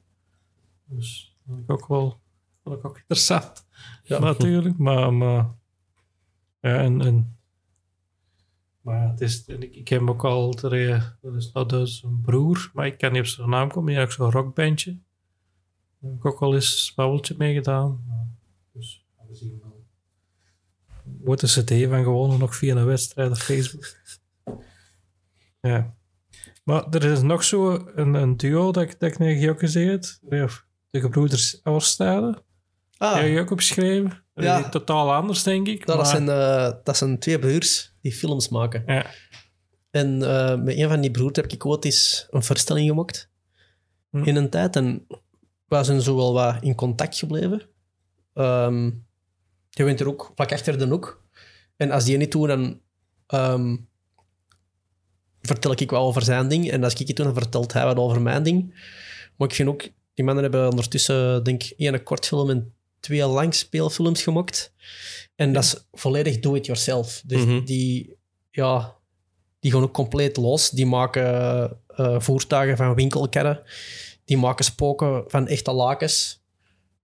Dus 0.85 1.35
dat 1.45 1.55
vond 1.55 1.63
ik 1.63 1.71
ook 1.71 1.87
wel 1.87 2.19
vond 2.63 2.77
ik 2.77 2.85
ook 2.85 2.97
interessant. 2.97 3.65
Ja. 4.03 4.19
Natuurlijk, 4.19 4.77
maar... 4.77 5.13
maar 5.13 5.55
ja, 6.59 6.77
en, 6.77 7.01
en 7.01 7.37
maar 8.81 8.95
ja, 8.95 9.09
het 9.09 9.21
is, 9.21 9.45
en 9.45 9.61
ik, 9.61 9.75
ik 9.75 9.87
heb 9.87 10.09
ook 10.09 10.23
al, 10.23 10.57
er, 10.61 10.89
eh, 10.91 11.03
dat 11.21 11.35
is 11.35 11.51
nou 11.51 11.67
dus 11.67 12.03
een 12.03 12.21
broer, 12.21 12.71
maar 12.73 12.85
ik 12.85 12.97
kan 12.97 13.11
niet 13.11 13.21
op 13.21 13.27
zijn 13.27 13.49
naam 13.49 13.69
komen, 13.69 13.89
die 13.89 13.97
heeft 13.97 14.11
ook 14.19 14.31
zo'n 14.31 14.41
rockbandje. 14.41 14.91
Daar 14.91 16.11
heb 16.11 16.19
ik 16.19 16.25
ook 16.25 16.41
al 16.41 16.53
eens 16.53 16.87
een 16.87 16.93
babbeltje 16.95 17.35
mee 17.37 17.53
gedaan. 17.53 18.03
Maar, 19.33 19.39
Dus 19.39 19.39
we 19.39 19.45
zien 19.45 19.59
wel. 19.61 19.85
Wordt 21.23 21.41
een 21.41 21.63
cd 21.63 21.89
van 21.89 22.03
gewonnen 22.03 22.39
nog 22.39 22.55
via 22.55 22.75
een 22.75 22.85
wedstrijd 22.85 23.29
op 23.31 23.37
Facebook. 23.37 23.85
ja. 25.61 25.95
Maar 26.63 26.89
er 26.89 27.03
is 27.03 27.21
nog 27.21 27.43
zo 27.43 27.87
een, 27.95 28.13
een 28.13 28.37
duo 28.37 28.71
dat 28.71 28.83
ik, 28.83 28.99
dat 28.99 29.11
ik 29.11 29.17
net 29.17 29.49
ook 29.49 29.59
gezien 29.59 29.87
heb. 29.87 30.03
De 30.89 30.99
gebroeders 30.99 31.59
Oorstade. 31.63 32.43
Ah, 32.97 33.13
Die 33.13 33.23
heb 33.23 33.31
je 33.33 33.39
ook 33.39 33.51
opgeschreven. 33.51 34.23
Ja. 34.35 34.69
Totaal 34.69 35.13
anders, 35.13 35.43
denk 35.43 35.67
ik. 35.67 35.85
dat, 35.85 35.95
maar- 35.97 36.05
zijn, 36.05 36.29
eh, 36.29 36.71
dat 36.83 36.97
zijn 36.97 37.19
twee 37.19 37.39
broers 37.39 37.95
die 38.01 38.11
films 38.13 38.49
maken. 38.49 38.83
Ja. 38.85 39.05
En 39.91 40.21
eh, 40.23 40.57
met 40.61 40.77
een 40.77 40.89
van 40.89 41.01
die 41.01 41.11
broers 41.11 41.35
heb 41.35 41.51
ik 41.51 41.65
ooit 41.65 41.85
eens 41.85 42.27
een 42.29 42.43
voorstelling 42.43 42.89
gemaakt. 42.89 43.29
Hm. 44.09 44.23
In 44.23 44.35
een 44.35 44.49
tijd. 44.49 44.75
En 44.75 45.05
we 45.65 45.83
zijn 45.83 46.01
zo 46.01 46.15
wel 46.15 46.33
wat 46.33 46.63
in 46.63 46.75
contact 46.75 47.17
gebleven. 47.17 47.61
Ehm 48.33 48.91
die 49.73 49.85
woont 49.85 49.99
er 49.99 50.07
ook 50.07 50.31
vlak 50.35 50.51
achter 50.51 50.77
de 50.77 50.87
hoek. 50.87 51.21
En 51.77 51.91
als 51.91 52.05
die 52.05 52.17
niet 52.17 52.31
doet, 52.31 52.47
dan 52.47 52.79
ehm, 53.27 53.75
vertel 55.41 55.71
ik 55.71 55.89
wel 55.89 56.05
over 56.05 56.21
zijn 56.21 56.47
ding. 56.47 56.71
En 56.71 56.83
als 56.83 56.93
ik 56.93 57.07
het 57.07 57.15
doe, 57.15 57.25
dan 57.25 57.33
vertelt 57.33 57.73
hij 57.73 57.85
wat 57.85 57.97
over 57.97 58.21
mijn 58.21 58.43
ding. 58.43 58.73
Maar 59.37 59.47
ik 59.47 59.53
vind 59.55 59.69
ook... 59.69 59.89
Die 60.13 60.25
mannen 60.25 60.43
hebben 60.43 60.69
ondertussen, 60.69 61.43
denk 61.43 61.63
ik, 61.63 61.73
één 61.77 62.03
kortfilm 62.03 62.49
en 62.49 62.73
twee 62.99 63.25
langspeelfilms 63.25 64.23
gemaakt. 64.23 64.73
En 65.35 65.53
dat 65.53 65.63
is 65.63 65.75
volledig 65.91 66.39
do-it-yourself. 66.39 67.21
Dus 67.25 67.45
Mhm. 67.45 67.63
die... 67.65 68.15
Ja, 68.51 68.95
die 69.59 69.71
gaan 69.71 69.81
ook 69.81 69.93
compleet 69.93 70.37
los. 70.37 70.69
Die 70.69 70.85
maken 70.85 71.23
eh, 71.87 72.19
voertuigen 72.19 72.77
van 72.77 72.95
winkelkarren. 72.95 73.61
Die 74.25 74.37
maken 74.37 74.65
spoken 74.65 75.23
van 75.27 75.47
echte 75.47 75.71
lakens. 75.71 76.41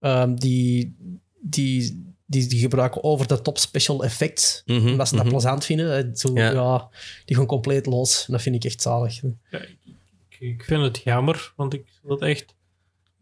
Ehm, 0.00 0.34
die, 0.34 0.96
die, 1.40 2.09
die, 2.30 2.46
die 2.48 2.58
gebruiken 2.58 3.04
over-the-top 3.04 3.58
special 3.58 4.04
effects. 4.04 4.62
Mhm, 4.66 4.88
Omdat 4.88 5.08
ze 5.08 5.14
dat 5.14 5.24
mhm. 5.24 5.32
plezant 5.32 5.64
vinden. 5.64 6.16
Zo, 6.16 6.30
Ja. 6.34 6.50
ja. 6.50 6.88
die 7.24 7.36
gaan 7.36 7.46
compleet 7.46 7.86
los. 7.86 8.24
En 8.26 8.32
dat 8.32 8.42
vind 8.42 8.54
ik 8.54 8.64
echt 8.64 8.82
zalig. 8.82 9.20
Ja, 9.20 9.58
ik, 9.58 9.76
ik- 9.84 10.38
ik 10.38 10.64
vind 10.64 10.82
het 10.82 11.00
jammer, 11.04 11.52
want 11.56 11.74
ik 11.74 11.84
dat 12.02 12.22
echt. 12.22 12.54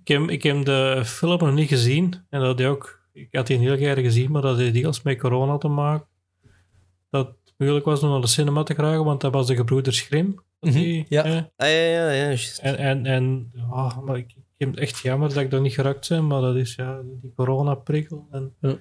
Ik 0.05 0.09
heb, 0.09 0.29
ik 0.31 0.43
heb 0.43 0.65
de 0.65 1.03
film 1.05 1.39
nog 1.39 1.53
niet 1.55 1.69
gezien. 1.69 2.15
En 2.31 2.41
dat 2.41 2.59
hij 2.59 2.69
ook. 2.69 3.01
Ik 3.13 3.29
had 3.31 3.47
die 3.47 3.59
heel 3.59 3.77
graag 3.77 3.95
gezien, 3.95 4.31
maar 4.31 4.43
dat 4.43 4.61
had 4.61 4.73
deels 4.73 5.03
met 5.03 5.19
corona 5.19 5.59
te 5.59 5.69
maken. 5.69 6.07
Dat 7.11 7.27
het 7.27 7.55
moeilijk 7.57 7.85
was 7.85 8.03
om 8.03 8.11
naar 8.11 8.21
de 8.21 8.27
cinema 8.27 8.63
te 8.63 8.75
krijgen, 8.75 9.05
want 9.05 9.21
dat 9.21 9.33
was 9.33 9.47
de 9.47 9.57
gebroeders 9.57 10.01
Grimm. 10.01 10.35
dat 10.61 10.71
Mhm, 10.71 10.79
die, 10.83 11.07
ja. 11.09 11.25
eh, 11.25 11.33
Ah, 11.37 11.43
ja, 11.57 11.67
ja, 11.69 12.11
ja. 12.11 12.13
juist. 12.25 12.59
en, 12.59 12.77
en, 12.77 13.07
en 13.07 13.51
ja, 13.55 14.01
maar 14.05 14.17
ik, 14.17 14.27
ik 14.31 14.43
vind 14.59 14.71
het 14.75 14.85
echt 14.85 14.99
jammer 14.99 15.29
dat 15.29 15.39
ik 15.43 15.51
daar 15.51 15.61
niet 15.61 15.73
geraakt 15.75 16.09
ben, 16.09 16.27
maar 16.27 16.41
dat 16.41 16.57
is 16.57 16.75
ja, 16.75 17.01
die 17.21 17.33
corona-prikkel. 17.37 18.27
En 18.31 18.55
Ja. 18.61 18.77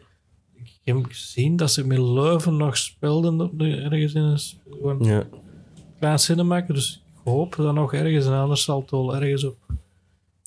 Ik 0.88 0.94
heb 0.94 1.06
gezien 1.06 1.56
dat 1.56 1.72
ze 1.72 1.88
met 1.88 1.98
Leuven 1.98 2.58
nog 2.58 2.78
speelden 2.78 3.42
op 3.42 3.60
de, 3.60 3.76
ergens 3.76 4.14
in 4.14 4.22
een 4.22 4.40
gewoon 4.70 5.04
Ja. 5.04 5.28
klein 6.00 6.20
cinema. 6.20 6.62
Dus 6.62 7.04
ik 7.14 7.22
hoop 7.24 7.56
dat 7.56 7.74
nog 7.74 7.94
ergens, 7.94 8.26
en 8.26 8.32
anders 8.34 8.64
zal 8.64 8.82
het 8.82 8.92
wel 8.92 9.16
ergens 9.16 9.44
op 9.44 9.58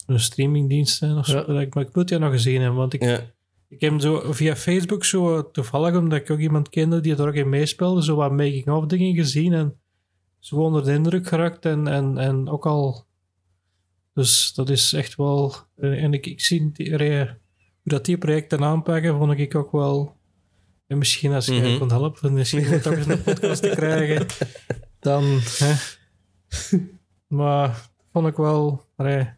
een 0.06 0.20
streamingdienst 0.20 0.96
zijn 0.96 1.16
of 1.16 1.26
zo. 1.26 1.38
Ja. 1.38 1.52
Maar 1.52 1.62
ik 1.62 1.94
moet 1.94 2.08
die 2.08 2.18
nog 2.18 2.30
gezien 2.32 2.60
hebben, 2.60 2.78
want 2.78 2.92
ik, 2.92 3.02
Ja. 3.02 3.20
ik 3.68 3.80
heb 3.80 3.90
hem 3.90 4.00
zo 4.00 4.32
via 4.32 4.56
Facebook 4.56 5.04
zo 5.04 5.50
toevallig, 5.50 5.96
omdat 5.96 6.18
ik 6.20 6.30
ook 6.30 6.38
iemand 6.38 6.68
kende 6.68 7.00
die 7.00 7.16
er 7.16 7.28
ook 7.28 7.34
in 7.34 7.48
meespeelde, 7.48 8.02
zo 8.04 8.16
wat 8.16 8.30
making-of 8.30 8.86
dingen 8.86 9.14
gezien 9.14 9.52
en 9.52 9.74
zo 10.38 10.56
onder 10.56 10.84
de 10.84 10.92
indruk 10.92 11.26
geraakt 11.28 11.64
en, 11.64 11.86
en, 11.86 12.18
en 12.18 12.48
ook 12.48 12.66
al... 12.66 13.04
Dus 14.14 14.52
dat 14.54 14.70
is 14.70 14.92
echt 14.92 15.16
wel... 15.16 15.54
En 15.76 16.12
ik, 16.12 16.26
ik 16.26 16.40
zie 16.40 16.70
die, 16.72 16.96
hoe 16.96 17.36
dat 17.84 18.04
die 18.04 18.18
projecten 18.18 18.64
aanpakken, 18.64 19.16
vond 19.16 19.38
ik 19.38 19.54
ook 19.54 19.72
wel... 19.72 20.18
En 20.90 20.98
misschien 20.98 21.32
als 21.32 21.46
je 21.46 21.52
Mhm. 21.52 21.78
kon 21.78 21.90
helpen, 21.90 22.32
misschien 22.32 22.72
om 22.72 22.80
toch 22.80 22.94
eens 22.94 23.06
een 23.06 23.22
podcast 23.22 23.62
te 23.62 23.68
krijgen, 23.68 24.26
dan... 25.00 25.38
Hè. 25.58 25.74
Maar 27.26 27.88
vond 28.12 28.26
ik 28.26 28.36
wel... 28.36 28.84
allee. 28.96 29.28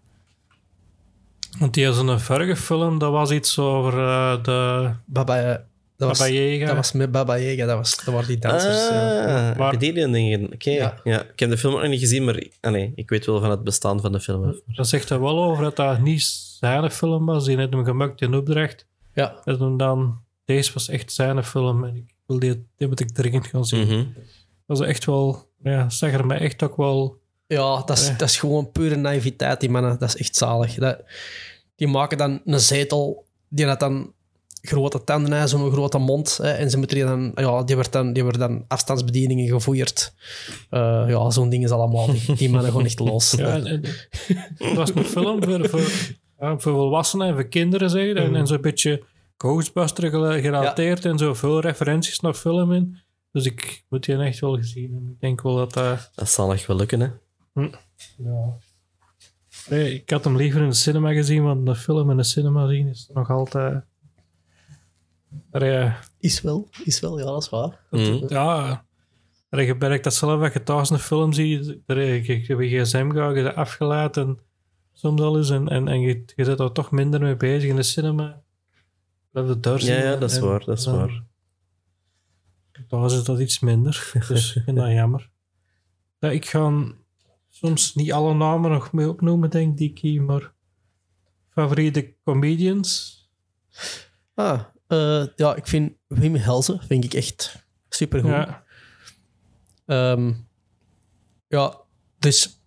Want 1.59 1.75
die 1.75 1.87
is 1.89 1.97
een 1.97 2.21
vorige 2.21 2.57
film, 2.57 2.99
dat 2.99 3.11
was 3.13 3.31
iets 3.31 3.59
over 3.59 3.93
eh, 3.99 4.43
de 4.45 4.91
Baba, 5.05 5.43
dat, 5.97 6.09
was, 6.09 6.19
Baba 6.19 6.31
Yaga. 6.31 6.67
dat 6.67 6.77
was 6.77 6.93
met 6.93 7.11
Baba 7.13 7.39
Yaga, 7.39 7.67
dat, 7.67 7.77
was, 7.77 7.97
dat 8.05 8.15
waren 8.15 8.29
die 8.29 8.39
dansers. 8.39 8.89
Ah, 9.59 9.79
die 9.79 9.93
dingen? 9.93 10.53
Oké. 10.53 10.71
Ja. 10.71 11.01
Ja. 11.05 11.23
ik 11.23 11.39
heb 11.41 11.51
de 11.51 11.59
film 11.59 11.75
ook 11.75 11.81
nog 11.81 11.91
niet 11.91 12.01
gezien, 12.01 12.25
maar 12.25 12.43
ah, 12.61 12.73
nee, 12.73 12.93
ik 12.95 13.09
weet 13.09 13.27
wel 13.27 13.41
van 13.41 13.51
het 13.51 13.65
bestaan 13.65 14.01
van 14.01 14.13
de 14.13 14.21
film. 14.21 14.61
Dat 14.67 14.89
zegt 14.89 15.11
er 15.11 15.21
wel 15.21 15.43
over 15.43 15.63
dat 15.65 15.77
dat 15.77 16.01
niet 16.01 16.23
zijn 16.61 16.91
film 16.91 17.27
was. 17.27 17.45
Die 17.45 17.57
had 17.59 17.73
hem 17.73 17.85
gemaakt 17.85 18.21
in 18.21 18.35
opdracht. 18.35 18.87
Ja. 19.15 19.35
En 19.45 19.59
toen 19.59 19.77
dan, 19.77 20.21
deze 20.55 20.73
was 20.73 20.89
echt 20.89 21.13
zijn 21.13 21.45
film. 21.45 21.85
En 21.85 21.97
ik 21.97 22.15
wil 22.27 22.39
die, 22.39 22.67
die 22.77 22.89
moet 22.89 23.01
ik 23.01 23.11
dringend 23.11 23.47
gaan 23.47 23.65
zien. 23.65 23.87
Mhm. 23.87 24.05
Dat 24.67 24.79
was 24.79 24.81
echt 24.81 25.05
wel, 25.05 25.49
ja, 25.63 25.91
zag 25.91 26.13
er 26.13 26.27
mij 26.27 26.39
echt 26.39 26.63
ook 26.63 26.77
wel. 26.77 27.21
Ja, 27.47 27.83
dat 27.87 27.99
is, 27.99 28.17
dat 28.17 28.29
is 28.29 28.39
gewoon 28.39 28.71
pure 28.73 28.97
naïviteit, 28.97 29.61
die 29.61 29.71
mannen. 29.71 29.99
Dat 29.99 30.09
is 30.09 30.17
echt 30.17 30.37
zalig. 30.37 30.75
Dat, 30.75 30.99
die 31.77 31.89
maken 31.89 32.19
dan 32.19 32.41
een 32.45 32.61
zetel, 32.61 33.25
die 33.49 33.67
had 33.67 33.81
dan 33.81 34.13
grote 34.63 35.05
tanden, 35.05 35.33
hè, 35.33 35.47
zo'n 35.47 35.73
grote 35.73 35.99
mond. 35.99 36.37
Hè, 36.43 36.51
en 36.53 36.71
ze 36.71 36.79
moeten 36.79 36.97
die 36.97 37.05
dan, 37.07 37.33
ja, 37.35 37.63
die 37.63 37.75
wordt 37.75 37.93
dan, 37.93 38.13
die 38.13 38.23
wordt 38.23 38.39
dan 38.39 38.65
afstandsbedieningen 38.69 39.47
gevoerd. 39.49 40.13
Eh, 40.71 41.05
ja, 41.09 41.31
zo'n 41.31 41.49
ding 41.49 41.65
is 41.65 41.71
allemaal. 41.71 42.07
Die, 42.13 42.35
die 42.37 42.51
mannen 42.51 42.71
gewoon 42.71 42.87
echt 42.87 42.99
los. 42.99 43.31
Ja, 43.31 43.55
en, 43.57 43.67
en- 43.67 43.85
het 44.59 44.75
was 44.75 44.95
een 44.95 45.05
film 45.05 45.45
voor, 45.45 45.69
voor, 45.69 45.81
ja, 46.41 46.59
voor 46.59 46.73
volwassenen 46.73 47.27
en 47.29 47.35
voor 47.35 47.49
kinderen, 47.49 47.91
zeg 47.91 48.05
je. 48.07 48.15
En, 48.15 48.37
en 48.37 48.47
zo'n 48.47 48.61
beetje 48.61 49.03
Ghostbuster 49.37 50.11
gerelateerd 50.41 51.05
en 51.05 51.19
zo 51.19 51.35
veel 51.35 51.61
referenties 51.61 52.21
naar 52.21 52.35
film 52.35 52.73
in. 52.73 52.99
Dus 53.33 53.45
ik 53.45 53.85
moet 53.89 54.05
die 54.05 54.17
echt 54.17 54.41
wel 54.41 54.57
gezien 54.57 54.93
hebben. 54.93 55.11
Ik 55.11 55.21
denk 55.21 55.43
wel 55.43 55.57
dat 55.57 55.73
dat... 55.73 56.11
Dat 56.15 56.29
zal 56.29 56.49
nog 56.49 56.67
wel 56.67 56.77
lukken, 56.77 57.01
hè? 57.01 57.09
Ja. 58.17 58.57
Nee, 59.69 59.95
ik 59.95 60.11
had 60.11 60.25
hem 60.25 60.37
liever 60.37 60.63
in 60.63 60.69
de 60.69 60.75
cinema 60.75 61.13
gezien, 61.13 61.43
want 61.43 61.67
de 61.67 61.75
film 61.75 62.11
in 62.11 62.17
de 62.17 62.23
cinema 62.23 62.69
zien 62.69 62.89
is 62.89 63.11
nog 63.13 63.31
altijd... 63.31 63.85
Maar 65.51 65.65
ja, 65.65 65.99
Is 66.19 66.41
wel, 66.41 66.69
is 66.85 67.01
wel, 67.01 67.19
ja, 67.19 67.25
dat 67.25 67.43
is 67.43 67.49
waar. 67.49 67.81
Mhm. 67.91 68.25
ja, 68.29 68.85
maar 69.49 69.63
je 69.63 69.75
merkt 69.75 70.05
dat 70.05 70.15
zelf 70.15 70.43
als 70.43 70.53
je 70.53 70.63
thuis 70.63 70.91
een 70.91 70.99
film 70.99 71.33
ziet, 71.33 71.79
je, 71.87 72.45
je, 72.47 72.83
gsm 72.83 73.11
gaat, 73.11 73.35
je 73.35 73.55
afgelaten 73.55 74.39
soms 74.93 75.21
al 75.21 75.37
eens 75.37 75.51
en, 75.51 75.69
en, 75.69 75.89
en 75.89 76.01
je, 76.01 76.25
je 76.37 76.45
zit 76.45 76.61
er 76.61 76.73
toch 76.73 76.91
minder 76.91 77.21
mee 77.21 77.37
bezig 77.37 77.71
in 77.71 77.77
de 77.77 77.83
cinema. 77.83 78.43
Blijf 79.33 79.49
het 79.49 79.63
daar 79.63 79.81
zien 79.81 79.95
Ja, 79.95 80.17
dat 80.17 80.31
is 80.31 80.37
en 80.37 80.43
waar, 80.45 80.65
dat 80.65 80.79
is 80.79 80.85
dan- 80.85 80.97
waar. 80.97 81.25
Thuis 82.89 83.13
is 83.13 83.25
dat 83.25 83.41
iets 83.41 83.61
minder, 83.61 84.11
dus 84.29 84.57
ik 84.57 84.63
vind 84.65 84.77
dat 84.77 84.91
jammer. 84.91 85.31
Ja, 86.19 86.31
ik 86.31 86.47
ga 86.47 86.93
soms 87.49 87.95
niet 87.95 88.13
alle 88.13 88.35
namen 88.35 88.71
nog 88.71 88.93
mee 88.93 89.09
opnoemen, 89.09 89.51
denk 89.51 89.79
ik, 89.79 89.99
hier, 89.99 90.23
maar 90.23 90.53
favoriete 91.51 92.15
comedians? 92.25 93.21
Ah, 94.35 94.61
eh, 94.87 95.27
ja, 95.37 95.55
ik 95.55 95.67
vind 95.67 95.93
Wim 96.07 96.35
Helsen 96.35 96.83
vind 96.83 97.05
ik 97.05 97.15
echt 97.15 97.67
supergoed. 97.89 98.31
Ja, 98.31 98.65
Ehm, 99.87 100.33
ja, 101.49 101.81
dus 102.19 102.61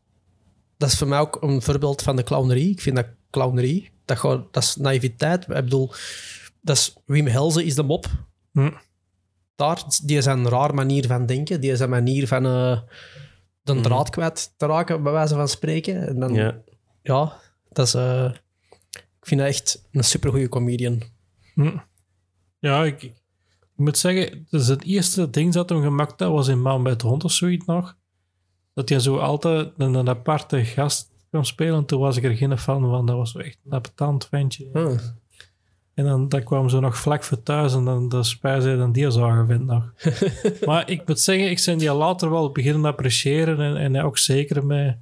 dat 0.78 0.90
is 0.92 0.98
voor 0.98 1.08
mij 1.08 1.20
ook 1.20 1.42
een 1.42 1.62
voorbeeld 1.62 2.02
van 2.02 2.16
de 2.16 2.24
clownerie. 2.24 2.70
Ik 2.72 2.82
vind 2.82 2.96
dat 2.96 3.08
clownerie, 3.30 3.92
dat, 4.06 4.18
gewoon, 4.20 4.48
dat 4.52 4.64
is 4.64 4.76
naïviteit. 4.76 5.42
Ik 5.42 5.48
bedoel, 5.54 5.92
dat 6.66 6.76
is, 6.76 6.96
Wim 7.06 7.28
Helsen 7.28 7.66
is 7.66 7.76
de 7.76 7.84
mop. 7.84 8.06
Hm. 8.52 8.72
Daar, 9.56 9.84
die 10.04 10.18
is 10.18 10.26
een 10.26 10.50
raar 10.50 10.74
manier 10.74 11.08
van 11.08 11.26
denken. 11.26 11.62
Die 11.62 11.72
is 11.72 11.80
een 11.80 11.90
manier 11.90 12.28
van 12.28 12.46
eh, 12.46 12.80
de 13.62 13.82
draad 13.82 14.10
kwijt 14.10 14.54
te 14.58 14.66
raken, 14.66 15.04
bij 15.04 15.12
wijze 15.12 15.36
van 15.36 15.48
spreken. 15.48 16.08
En 16.08 16.20
dan, 16.20 16.34
ja. 16.34 16.62
Ja. 17.02 17.38
dat 17.70 17.88
is... 17.88 17.94
eh, 17.94 18.32
ik 18.92 19.32
vind 19.32 19.40
dat 19.40 19.50
echt 19.50 19.88
een 19.92 20.04
supergoeie 20.04 20.50
comedian. 20.50 21.02
Hm. 21.54 21.78
Ja, 22.60 22.84
ik, 22.84 23.04
ik 23.04 23.14
moet 23.76 23.98
zeggen, 23.98 24.48
dus 24.50 24.68
het 24.68 24.84
eerste 24.84 25.30
ding 25.30 25.54
dat 25.54 25.70
hem 25.70 25.82
gemaakt 25.82 26.20
had, 26.20 26.32
was 26.32 26.48
in 26.48 26.62
Man 26.62 26.84
bij 26.84 26.92
het 26.92 27.02
Hond 27.02 27.24
of 27.24 27.32
zoiets 27.32 27.66
nog. 27.66 27.98
Dat 28.74 28.90
hij 28.90 29.00
zo 29.00 29.18
altijd 29.18 29.72
een, 29.78 29.94
een 29.94 30.10
aparte 30.10 30.66
gast 30.66 31.12
kwam 31.30 31.44
spelen. 31.44 31.86
Toen 31.86 32.00
was 32.00 32.18
ik 32.18 32.24
er 32.24 32.36
geen 32.36 32.58
fan 32.58 32.82
van. 32.82 33.06
Dat 33.06 33.16
was 33.16 33.36
echt 33.36 33.58
een 33.66 33.72
appetant 33.72 34.26
ventje. 34.28 34.70
Ah. 34.74 35.00
En 35.96 36.06
dan 36.06 36.30
dat 36.30 36.44
kwam 36.44 36.70
zo 36.70 36.80
nog 36.80 36.98
vlak 36.98 37.24
voor 37.24 37.44
thuis 37.44 37.74
en 37.74 37.86
dan 37.86 38.10
de 38.10 38.24
spijze 38.24 38.78
dan 38.78 38.92
die 38.92 39.12
zagen 39.12 39.48
vindt 39.48 39.66
nog. 39.66 39.94
maar 40.66 40.90
ik 40.90 41.08
moet 41.08 41.20
zeggen, 41.20 41.50
ik 41.50 41.62
ben 41.66 41.78
die 41.78 41.94
later 41.94 42.30
wel 42.30 42.52
beginnen 42.52 42.86
appreciëren 42.86 43.60
en, 43.60 43.78
en 43.78 44.02
ook 44.02 44.18
zeker 44.18 44.66
met 44.66 44.98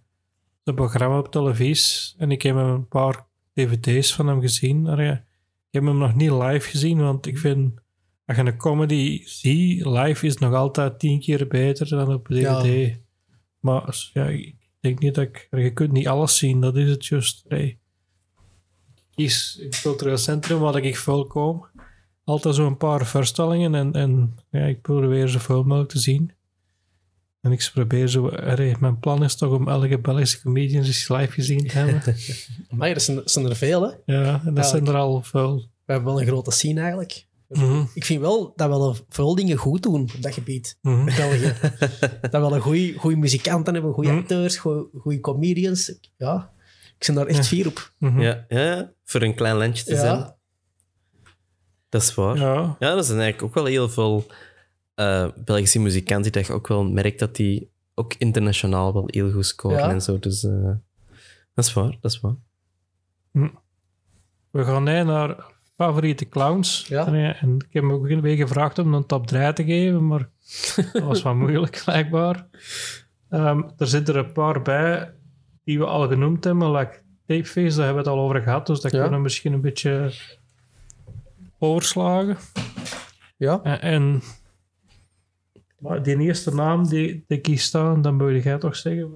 het 0.64 0.76
programma 0.76 1.18
op 1.18 1.32
televisie. 1.32 2.14
En 2.18 2.32
ik 2.32 2.42
heb 2.42 2.56
een 2.56 2.88
paar 2.88 3.26
dvd's 3.54 4.14
van 4.14 4.28
hem 4.28 4.42
gezien. 4.42 4.88
Ik 4.88 5.22
heb 5.70 5.84
hem 5.84 5.98
nog 5.98 6.16
niet 6.16 6.32
live 6.32 6.70
gezien, 6.70 6.98
want 6.98 7.26
ik 7.26 7.38
vind, 7.38 7.74
als 8.26 8.38
je 8.38 8.44
een 8.44 8.58
comedy 8.58 9.22
ziet, 9.26 9.86
live 9.86 10.26
is 10.26 10.38
nog 10.38 10.54
altijd 10.54 11.00
tien 11.00 11.20
keer 11.20 11.48
beter 11.48 11.88
dan 11.90 12.14
op 12.14 12.28
dvd. 12.28 13.00
Maar 13.60 14.10
ja, 14.14 14.26
ik 14.26 14.56
denk 14.80 15.00
niet 15.00 15.16
dat 15.16 15.24
ik... 15.24 15.48
Je 15.52 15.74
kunt 15.74 15.92
niet 15.92 16.08
alles 16.08 16.38
zien, 16.38 16.62
dat 16.62 16.76
is 16.76 16.90
het 16.90 17.06
juist. 17.06 17.46
Nee 17.48 17.82
kies 19.16 19.58
in 19.60 19.66
het 19.66 19.82
cultureel 19.82 20.18
centrum 20.18 20.60
waar 20.60 20.78
ik 20.84 20.98
veel 20.98 21.26
kom. 21.28 21.66
Altijd 22.24 22.56
zo'n 22.56 22.78
paar 22.78 23.06
voorstellingen 23.06 23.76
en, 23.76 23.94
en 23.94 24.38
ja, 24.52 24.66
ik 24.66 24.82
probeer 24.82 25.28
zoveel 25.30 25.64
mogelijk 25.64 25.92
te 25.92 26.00
zien. 26.00 26.32
En 27.42 27.52
ik 27.52 27.70
probeer 27.74 28.08
zo... 28.08 28.30
mijn 28.80 29.00
plan 29.00 29.24
is 29.24 29.36
toch 29.36 29.52
om 29.54 29.68
elke 29.68 30.00
Belgische 30.00 30.42
comedian 30.42 30.84
eens 30.84 31.08
live 31.10 31.32
gezien 31.32 31.68
te 31.68 31.78
hebben. 31.78 32.02
Maar 32.78 32.90
er 32.90 33.02
zijn, 33.02 33.22
zijn 33.26 33.46
er 33.50 33.56
veel, 33.56 33.82
hè. 33.82 34.14
ja, 34.14 34.42
en 34.46 34.54
dat 34.54 34.64
Ja, 34.64 34.70
zijn 34.70 34.88
er 34.88 34.96
al 34.96 35.22
veel. 35.22 35.56
We 35.86 35.94
hebben 35.94 36.14
wel 36.14 36.22
een 36.22 36.28
grote 36.28 36.52
scene 36.52 36.80
eigenlijk. 36.82 37.28
Mhm, 37.48 37.84
Ik 37.94 38.06
vind 38.06 38.22
wel 38.22 38.54
dat 38.56 38.70
we 38.70 38.78
wel 38.78 38.96
veel 39.10 39.36
dingen 39.36 39.58
goed 39.58 39.84
doen 39.84 40.02
op 40.02 40.22
dat 40.22 40.34
gebied. 40.34 40.78
mhm. 40.82 41.08
in 41.08 41.16
België. 41.16 41.54
dat 42.22 42.32
we 42.32 42.40
wel 42.40 42.60
goede 42.98 43.16
muzikanten 43.18 43.74
hebben, 43.74 43.94
goede 43.94 44.10
Mhm. 44.10 44.18
acteurs, 44.20 44.58
goede 44.58 45.20
comedians. 45.20 45.94
Ja, 46.18 46.52
ik 47.08 47.14
ben 47.16 47.16
daar 47.16 47.26
echt 47.34 47.38
Ja. 47.38 47.44
fier 47.44 47.68
op. 47.68 47.92
Mhm. 47.98 48.22
Ja, 48.22 48.46
ja, 48.48 48.92
voor 49.04 49.22
een 49.22 49.36
klein 49.36 49.56
landje 49.56 49.84
te 49.84 49.94
Ja. 49.94 50.00
zijn. 50.00 50.34
Dat 51.90 52.02
is 52.02 52.16
waar. 52.16 52.38
Ja, 52.38 52.76
Ja, 52.80 52.96
er 52.96 53.04
zijn 53.04 53.20
eigenlijk 53.20 53.42
ook 53.44 53.54
wel 53.54 53.66
heel 53.66 53.90
veel 53.90 54.26
eh, 54.96 55.28
Belgische 55.46 55.80
muzikanten 55.80 56.32
die 56.32 56.46
je 56.46 56.54
ook 56.54 56.68
wel 56.68 56.84
merkt 56.84 57.20
dat 57.20 57.36
die 57.36 57.72
ook 57.96 58.14
internationaal 58.14 58.94
wel 58.94 59.04
heel 59.06 59.32
goed 59.32 59.46
scoren 59.46 59.78
Ja. 59.78 59.90
en 59.90 60.02
zo. 60.02 60.20
Dus 60.20 60.44
eh, 60.44 60.72
dat 61.54 61.66
is 61.66 61.74
waar, 61.74 61.98
dat 62.02 62.12
is 62.12 62.20
waar. 62.20 62.36
we 64.52 64.64
gaan 64.64 64.84
nu 64.84 65.04
naar 65.04 65.36
favoriete 65.76 66.30
clowns. 66.30 66.86
Ja. 66.88 67.06
En, 67.08 67.36
en 67.40 67.56
ik 67.56 67.74
heb 67.74 67.84
me 67.84 67.94
ook 67.94 68.10
een 68.10 68.22
week 68.22 68.40
gevraagd 68.40 68.80
om 68.80 68.94
een 68.94 69.06
top 69.06 69.28
3 69.28 69.54
te 69.54 69.64
geven, 69.64 70.08
maar 70.08 70.30
dat 70.94 71.04
was 71.04 71.22
wat 71.22 71.36
moeilijk, 71.36 71.82
blijkbaar. 71.86 72.48
Ehm, 73.30 73.62
er 73.78 73.88
zitten 73.88 74.16
er 74.16 74.26
een 74.26 74.32
paar 74.32 74.62
bij 74.62 75.14
die 75.64 75.80
we 75.80 75.86
al 75.86 76.08
genoemd 76.08 76.44
hebben, 76.44 76.72
like 76.72 77.02
Tapeface, 77.26 77.76
daar 77.78 77.86
hebben 77.86 78.04
we 78.04 78.10
het 78.10 78.20
al 78.20 78.26
over 78.26 78.42
gehad, 78.42 78.68
dus 78.68 78.82
dat 78.82 78.92
Ja. 78.92 79.00
kunnen 79.00 79.18
we 79.18 79.24
misschien 79.24 79.54
een 79.54 79.62
beetje 79.62 80.14
overslagen. 81.60 82.38
Ja, 83.38 83.62
En, 83.64 83.82
en 83.82 84.22
maar 85.80 86.04
die 86.04 86.18
eerste 86.18 86.54
naam 86.56 86.88
die, 86.88 87.08
die 87.28 87.38
ik 87.38 87.46
hier 87.46 87.60
staan, 87.60 88.02
dan 88.02 88.16
moet 88.16 88.44
jij 88.44 88.58
toch 88.58 88.76
zeggen, 88.76 89.12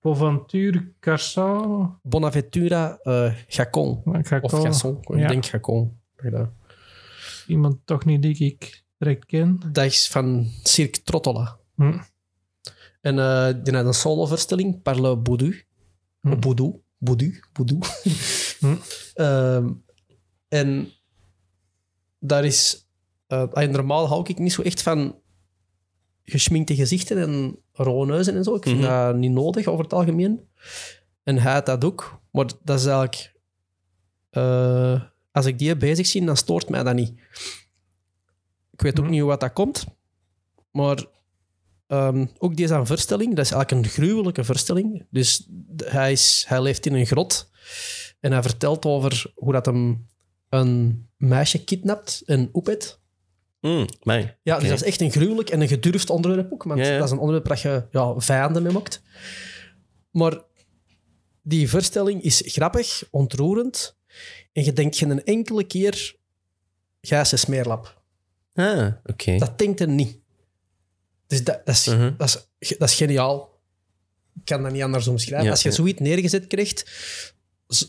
Bonaventure 0.00 0.92
Carsano. 1.00 1.98
Bonaventura 2.02 2.98
uh, 3.02 3.34
Gacon. 3.48 4.02
Ik 4.12 4.26
ga 4.26 4.38
Of. 4.40 4.50
Gasson, 4.52 4.98
ik 5.00 5.18
Ja. 5.18 5.28
denk 5.28 5.46
Gacon. 5.46 6.00
Ja. 6.22 6.52
Iemand 7.46 7.76
toch 7.84 8.04
niet 8.04 8.22
die 8.22 8.34
ik 8.38 8.84
direct 8.98 9.24
ken. 9.26 9.60
Dat 9.72 9.84
is 9.84 10.08
van 10.08 10.46
Cirque 10.62 11.02
Trottola. 11.02 11.56
Hm. 11.74 11.98
En 13.00 13.18
eh, 13.18 13.48
die 13.62 13.74
had 13.74 13.86
een 13.86 13.94
solovoorstelling, 13.94 14.82
Parle 14.82 15.16
Boudou. 15.16 15.64
Hm. 16.20 16.38
Boudou. 16.40 16.80
Boudou. 16.98 17.40
Boudou. 17.52 17.80
Hm. 18.58 18.74
Ehm, 19.14 19.72
en 20.48 20.88
daar 22.18 22.44
is... 22.44 22.88
ah, 23.26 23.70
normaal 23.70 24.06
hou 24.08 24.24
ik 24.28 24.38
niet 24.38 24.52
zo 24.52 24.62
echt 24.62 24.82
van 24.82 25.18
geschminkte 26.24 26.74
gezichten 26.74 27.18
en 27.18 27.58
rode 27.72 28.12
neuzen 28.12 28.36
en 28.36 28.44
zo. 28.44 28.54
Ik 28.54 28.62
vind 28.62 28.78
Mhm. 28.80 28.88
dat 28.88 29.16
niet 29.16 29.30
nodig 29.32 29.66
over 29.66 29.84
het 29.84 29.92
algemeen. 29.92 30.48
En 31.22 31.38
hij 31.38 31.52
had 31.52 31.66
dat 31.66 31.84
ook. 31.84 32.20
Maar 32.30 32.46
dat 32.64 32.78
is 32.78 32.86
eigenlijk... 32.86 33.34
eh, 34.30 35.02
als 35.32 35.46
ik 35.46 35.58
die 35.58 35.76
bezig 35.76 36.06
zie, 36.06 36.24
dan 36.24 36.36
stoort 36.36 36.68
mij 36.68 36.82
dat 36.82 36.94
niet. 36.94 37.18
Ik 38.70 38.80
weet 38.82 38.98
ook 38.98 39.04
Mhm. 39.04 39.10
niet 39.12 39.20
hoe 39.20 39.30
wat 39.30 39.40
dat 39.40 39.52
komt. 39.52 39.86
Maar 40.70 41.04
ehm, 41.88 42.26
ook 42.38 42.56
deze 42.56 42.74
aan 42.74 42.86
verstelling, 42.86 43.34
dat 43.34 43.44
is 43.44 43.52
eigenlijk 43.52 43.86
een 43.86 43.92
gruwelijke 43.92 44.44
verstelling. 44.44 45.06
Dus 45.10 45.48
hij, 45.84 46.12
is, 46.12 46.44
hij 46.48 46.62
leeft 46.62 46.86
in 46.86 46.94
een 46.94 47.06
grot 47.06 47.50
en 48.20 48.32
hij 48.32 48.42
vertelt 48.42 48.84
over 48.84 49.32
hoe 49.34 49.52
dat 49.52 49.66
hem 49.66 50.06
een 50.48 51.06
meisje 51.16 51.64
kidnapt 51.64 52.22
en 52.26 52.48
opet. 52.52 53.00
Mm. 53.60 53.86
Ja, 54.42 54.58
dus 54.58 54.68
dat 54.68 54.80
is 54.80 54.86
echt 54.86 55.00
een 55.00 55.10
gruwelijk 55.10 55.50
en 55.50 55.60
een 55.60 55.68
gedurfd 55.68 56.10
onderwerp 56.10 56.52
ook. 56.52 56.62
Want 56.62 56.80
Ja, 56.80 56.86
ja. 56.86 56.96
dat 56.96 57.06
is 57.06 57.10
een 57.10 57.18
onderwerp 57.18 57.48
waar 57.48 57.60
je 57.62 57.86
ja, 57.90 58.20
vijanden 58.20 58.62
mee 58.62 58.72
maakt. 58.72 59.02
Maar 60.10 60.42
die 61.42 61.68
voorstelling 61.68 62.22
is 62.22 62.42
grappig, 62.46 63.04
ontroerend. 63.10 63.96
En 64.52 64.64
je 64.64 64.72
denkt 64.72 64.96
geen 64.96 65.24
enkele 65.24 65.64
keer... 65.64 66.16
Gijs 67.00 67.32
is 67.32 67.40
smeerlap. 67.40 68.02
Ah, 68.54 68.92
oké. 69.04 69.38
Dat 69.38 69.58
denkt 69.58 69.80
er 69.80 69.88
niet. 69.88 70.18
Dus 71.28 71.44
dat, 71.44 71.60
dat, 71.66 71.74
is, 71.74 71.86
Mhm. 71.86 72.12
dat, 72.16 72.48
is, 72.58 72.74
dat 72.78 72.88
is 72.88 72.94
geniaal. 72.94 73.60
Ik 74.34 74.44
kan 74.44 74.62
dat 74.62 74.72
niet 74.72 74.82
anders 74.82 75.08
omschrijven. 75.08 75.44
Ja, 75.46 75.50
Als 75.52 75.62
je 75.62 75.72
zoiets 75.72 76.00
neergezet 76.00 76.46
krijgt 76.46 76.84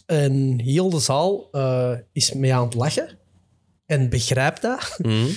en 0.06 0.60
heel 0.60 0.90
de 0.90 1.00
zaal 1.00 1.48
eh, 1.52 1.94
is 2.12 2.34
mee 2.34 2.54
aan 2.54 2.64
het 2.66 2.74
lachen 2.74 3.18
en 3.86 4.10
begrijpt 4.10 4.62
dat, 4.62 4.96
Mm. 5.02 5.28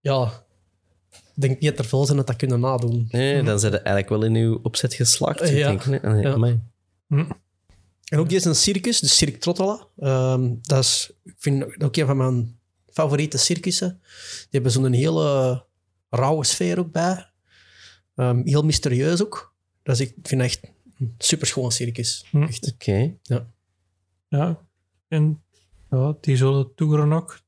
ja, 0.00 0.44
ik 1.10 1.42
denk 1.42 1.60
niet 1.60 1.70
dat 1.70 1.78
er 1.78 1.84
veel 1.84 2.04
zijn 2.04 2.16
dat 2.16 2.26
dat 2.26 2.36
kunnen 2.36 2.60
nadoen. 2.60 3.08
Nee, 3.10 3.42
dan 3.42 3.58
zijn 3.60 3.72
ze 3.72 3.78
eigenlijk 3.78 4.08
wel 4.08 4.22
in 4.22 4.34
uw 4.34 4.58
opzet 4.62 4.94
geslaagd. 4.94 5.40
Eh, 5.40 5.58
ja. 5.58 5.68
Denk 5.68 5.86
nee? 5.86 6.00
Ah, 6.00 6.36
nee, 6.36 6.60
Ja. 7.08 7.26
En 8.06 8.18
ook 8.18 8.30
een 8.30 8.54
circus, 8.54 9.00
de 9.00 9.06
Cirque 9.08 9.38
Trottola. 9.38 9.86
Ehm, 9.98 10.54
dat 10.62 10.78
is, 10.84 11.10
ik 11.24 11.34
vind 11.38 11.82
ook 11.82 11.96
een 11.96 12.06
van 12.06 12.16
mijn 12.16 12.58
favoriete 12.92 13.38
circussen. 13.38 14.00
Die 14.38 14.46
hebben 14.50 14.70
zo'n 14.72 14.92
hele 14.92 15.65
rauwe 16.10 16.44
sfeer 16.44 16.78
ook 16.78 16.92
bij. 16.92 17.30
Ehm, 18.14 18.40
heel 18.44 18.62
mysterieus 18.62 19.22
ook. 19.22 19.54
Dus 19.82 20.00
ik 20.00 20.14
vind 20.22 20.40
echt 20.42 20.60
een 20.98 21.14
superschoon 21.18 21.72
circus. 21.72 22.24
Hm. 22.30 22.42
Echt. 22.42 22.72
Oké. 22.72 23.14
Ja. 24.28 24.58
En 25.08 25.42
ja, 25.90 26.14
die 26.20 26.36
zullen 26.36 26.74
toeren 26.74 27.12
ook. 27.12 27.40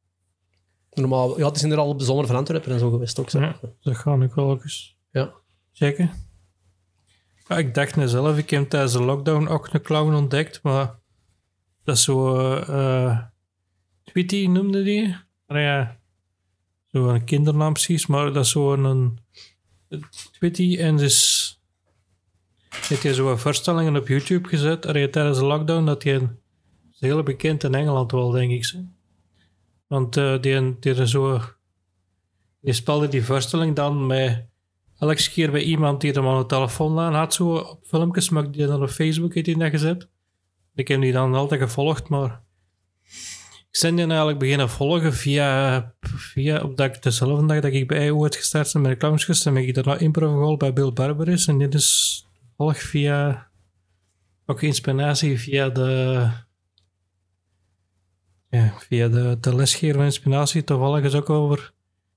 Normaal, 0.92 1.38
ja, 1.38 1.50
die 1.50 1.58
zijn 1.58 1.72
er 1.72 1.78
al 1.78 1.88
op 1.88 1.98
de 1.98 2.04
zomer 2.04 2.26
van 2.26 2.36
Antwerpen 2.36 2.72
en 2.72 2.78
zo 2.78 2.90
geweest 2.90 3.18
ook. 3.18 3.30
Zo. 3.30 3.40
Ja, 3.40 3.58
dat 3.80 3.96
ga 3.96 4.14
ik 4.14 4.32
wel 4.34 4.50
ook 4.50 4.62
eens 4.62 4.96
Ja. 5.10 5.32
checken. 5.72 6.10
Ja, 7.48 7.56
ik 7.58 7.74
dacht 7.74 7.96
net 7.96 8.10
zelf, 8.10 8.38
ik 8.38 8.50
heb 8.50 8.68
tijdens 8.70 8.92
de 8.92 9.02
lockdown 9.02 9.46
ook 9.48 9.72
een 9.72 9.82
clown 9.82 10.14
ontdekt, 10.14 10.62
maar 10.62 10.94
dat 11.84 11.96
is 11.96 12.02
zo... 12.02 12.36
eh 12.56 13.18
Tweety 14.04 14.46
noemde 14.46 14.82
die. 14.82 15.16
Maar 15.46 15.60
ja, 15.60 15.98
een 17.06 17.24
kindernaam 17.24 17.72
precies, 17.72 18.06
maar 18.06 18.32
dat 18.32 18.44
is 18.44 18.50
zo 18.50 18.72
een... 18.72 19.18
Tweety 20.32 20.76
en 20.78 20.96
dus... 20.96 21.46
Heeft 22.88 23.02
hij 23.02 23.14
zo 23.14 23.36
voorstellingen 23.36 23.96
op 23.96 24.08
YouTube 24.08 24.48
gezet 24.48 24.86
allee, 24.86 25.10
tijdens 25.10 25.38
de 25.38 25.44
lockdown, 25.44 25.84
dat 25.84 26.02
hij 26.02 26.28
is 26.92 27.08
heel 27.08 27.22
bekend 27.22 27.64
in 27.64 27.74
Engeland 27.74 28.12
wel, 28.12 28.30
denk 28.30 28.50
ik. 28.50 28.74
Want 29.86 30.16
eh, 30.16 30.40
die, 30.40 30.78
die, 30.78 30.94
er 30.94 31.08
zo, 31.08 31.40
die 32.60 32.72
speelde 32.72 33.08
die 33.08 33.24
voorstelling 33.24 33.76
dan 33.76 34.06
met 34.06 34.46
elke 34.98 35.30
keer 35.30 35.50
bij 35.50 35.62
iemand 35.62 36.00
die 36.00 36.12
hem 36.12 36.26
aan 36.26 36.38
de 36.38 36.46
telefoon 36.46 36.98
aan 36.98 37.14
had, 37.14 37.34
zo 37.34 37.56
op 37.56 37.80
filmpjes, 37.86 38.28
maar 38.28 38.50
die 38.50 38.66
dan 38.66 38.82
op 38.82 38.88
Facebook 38.88 39.34
heeft 39.34 39.46
hij 39.46 39.54
dat 39.54 39.70
gezet. 39.70 40.08
Ik 40.74 40.88
heb 40.88 41.00
die 41.00 41.12
dan 41.12 41.34
altijd 41.34 41.60
gevolgd, 41.60 42.08
maar 42.08 42.42
ik 43.70 43.80
ben 43.80 43.96
die 43.96 44.06
eigenlijk 44.06 44.38
beginnen 44.38 44.68
volgen 44.68 45.12
via, 45.12 45.94
via 46.00 46.62
op 46.62 46.76
dat, 46.76 47.02
dezelfde 47.02 47.46
dag 47.46 47.60
dat 47.60 47.72
ik 47.72 47.88
bij 47.88 48.06
IO 48.06 48.22
had 48.22 48.36
gestart 48.36 48.74
met 48.74 48.98
clownskus, 48.98 49.42
dan 49.42 49.54
ben 49.54 49.66
ik 49.66 49.74
daarna 49.74 49.98
improv 49.98 50.32
geholpen 50.32 50.74
bij 50.74 50.82
Bill 50.82 50.92
Barberis 50.92 51.46
en 51.46 51.58
dit 51.58 51.74
is 51.74 52.26
volg 52.56 52.78
via 52.78 53.48
ook 54.46 54.62
inspiratie 54.62 55.38
via 55.38 55.68
de 55.68 56.30
ja, 58.50 58.74
via 58.78 59.08
de, 59.08 59.36
de 59.40 59.54
lesgever 59.54 59.96
van 59.96 60.04
inspiratie 60.04 60.64
toevallig 60.64 61.04
is 61.04 61.14
ook 61.14 61.30
over 61.30 61.72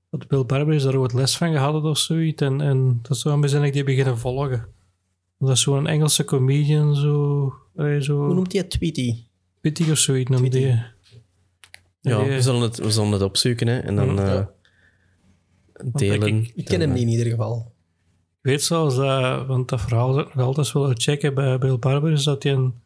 dat 0.09 0.27
Bill 0.27 0.45
Barberis 0.45 0.83
daar 0.83 0.95
ooit 0.95 1.13
les 1.13 1.37
van 1.37 1.51
gehad 1.51 1.73
had 1.73 1.83
of 1.83 1.97
zoiets 1.97 2.41
en, 2.41 2.61
en 2.61 2.99
dat 3.01 3.17
is 3.17 3.23
waarom 3.23 3.41
ben 3.41 3.63
ik 3.63 3.73
die 3.73 3.83
beginnen 3.83 4.17
volgen. 4.17 4.67
Dat 5.37 5.49
is 5.49 5.61
zo'n 5.61 5.87
Engelse 5.87 6.23
comedian, 6.23 6.95
zo, 6.95 7.53
allee, 7.75 7.93
Hoe 7.93 8.03
zo 8.03 8.33
noemt 8.33 8.51
hij 8.51 8.61
het? 8.61 8.69
Tweety? 8.69 9.23
Pitty 9.61 9.91
of 9.91 9.97
zoiets 9.97 10.29
noemde 10.29 10.49
Tweety. 10.49 10.79
Ja, 12.01 12.23
we 12.25 12.41
zullen, 12.41 12.61
het, 12.61 12.77
we 12.77 12.91
zullen 12.91 13.11
het 13.11 13.21
opzoeken 13.21 13.67
hè, 13.67 13.79
en 13.79 13.95
dan 13.95 14.15
Ja. 14.15 14.37
eh, 15.73 15.85
delen. 15.93 16.27
ik- 16.27 16.51
Ik 16.55 16.65
ken 16.65 16.79
hem 16.79 16.91
niet 16.91 17.01
in 17.01 17.07
ieder 17.09 17.25
geval. 17.25 17.73
Ik 18.41 18.49
weet 18.49 18.63
zelfs 18.63 18.95
dat, 18.95 19.47
want 19.47 19.69
dat 19.69 19.81
verhaal 19.81 20.13
dat 20.13 20.27
ik 20.27 20.35
nog 20.35 20.45
altijd 20.45 20.71
willen 20.71 20.99
checken 21.01 21.33
bij 21.33 21.57
Bill 21.57 21.77
Barber, 21.79 22.11
is 22.11 22.23
dat 22.23 22.43
hij 22.43 22.51
een, 22.51 22.81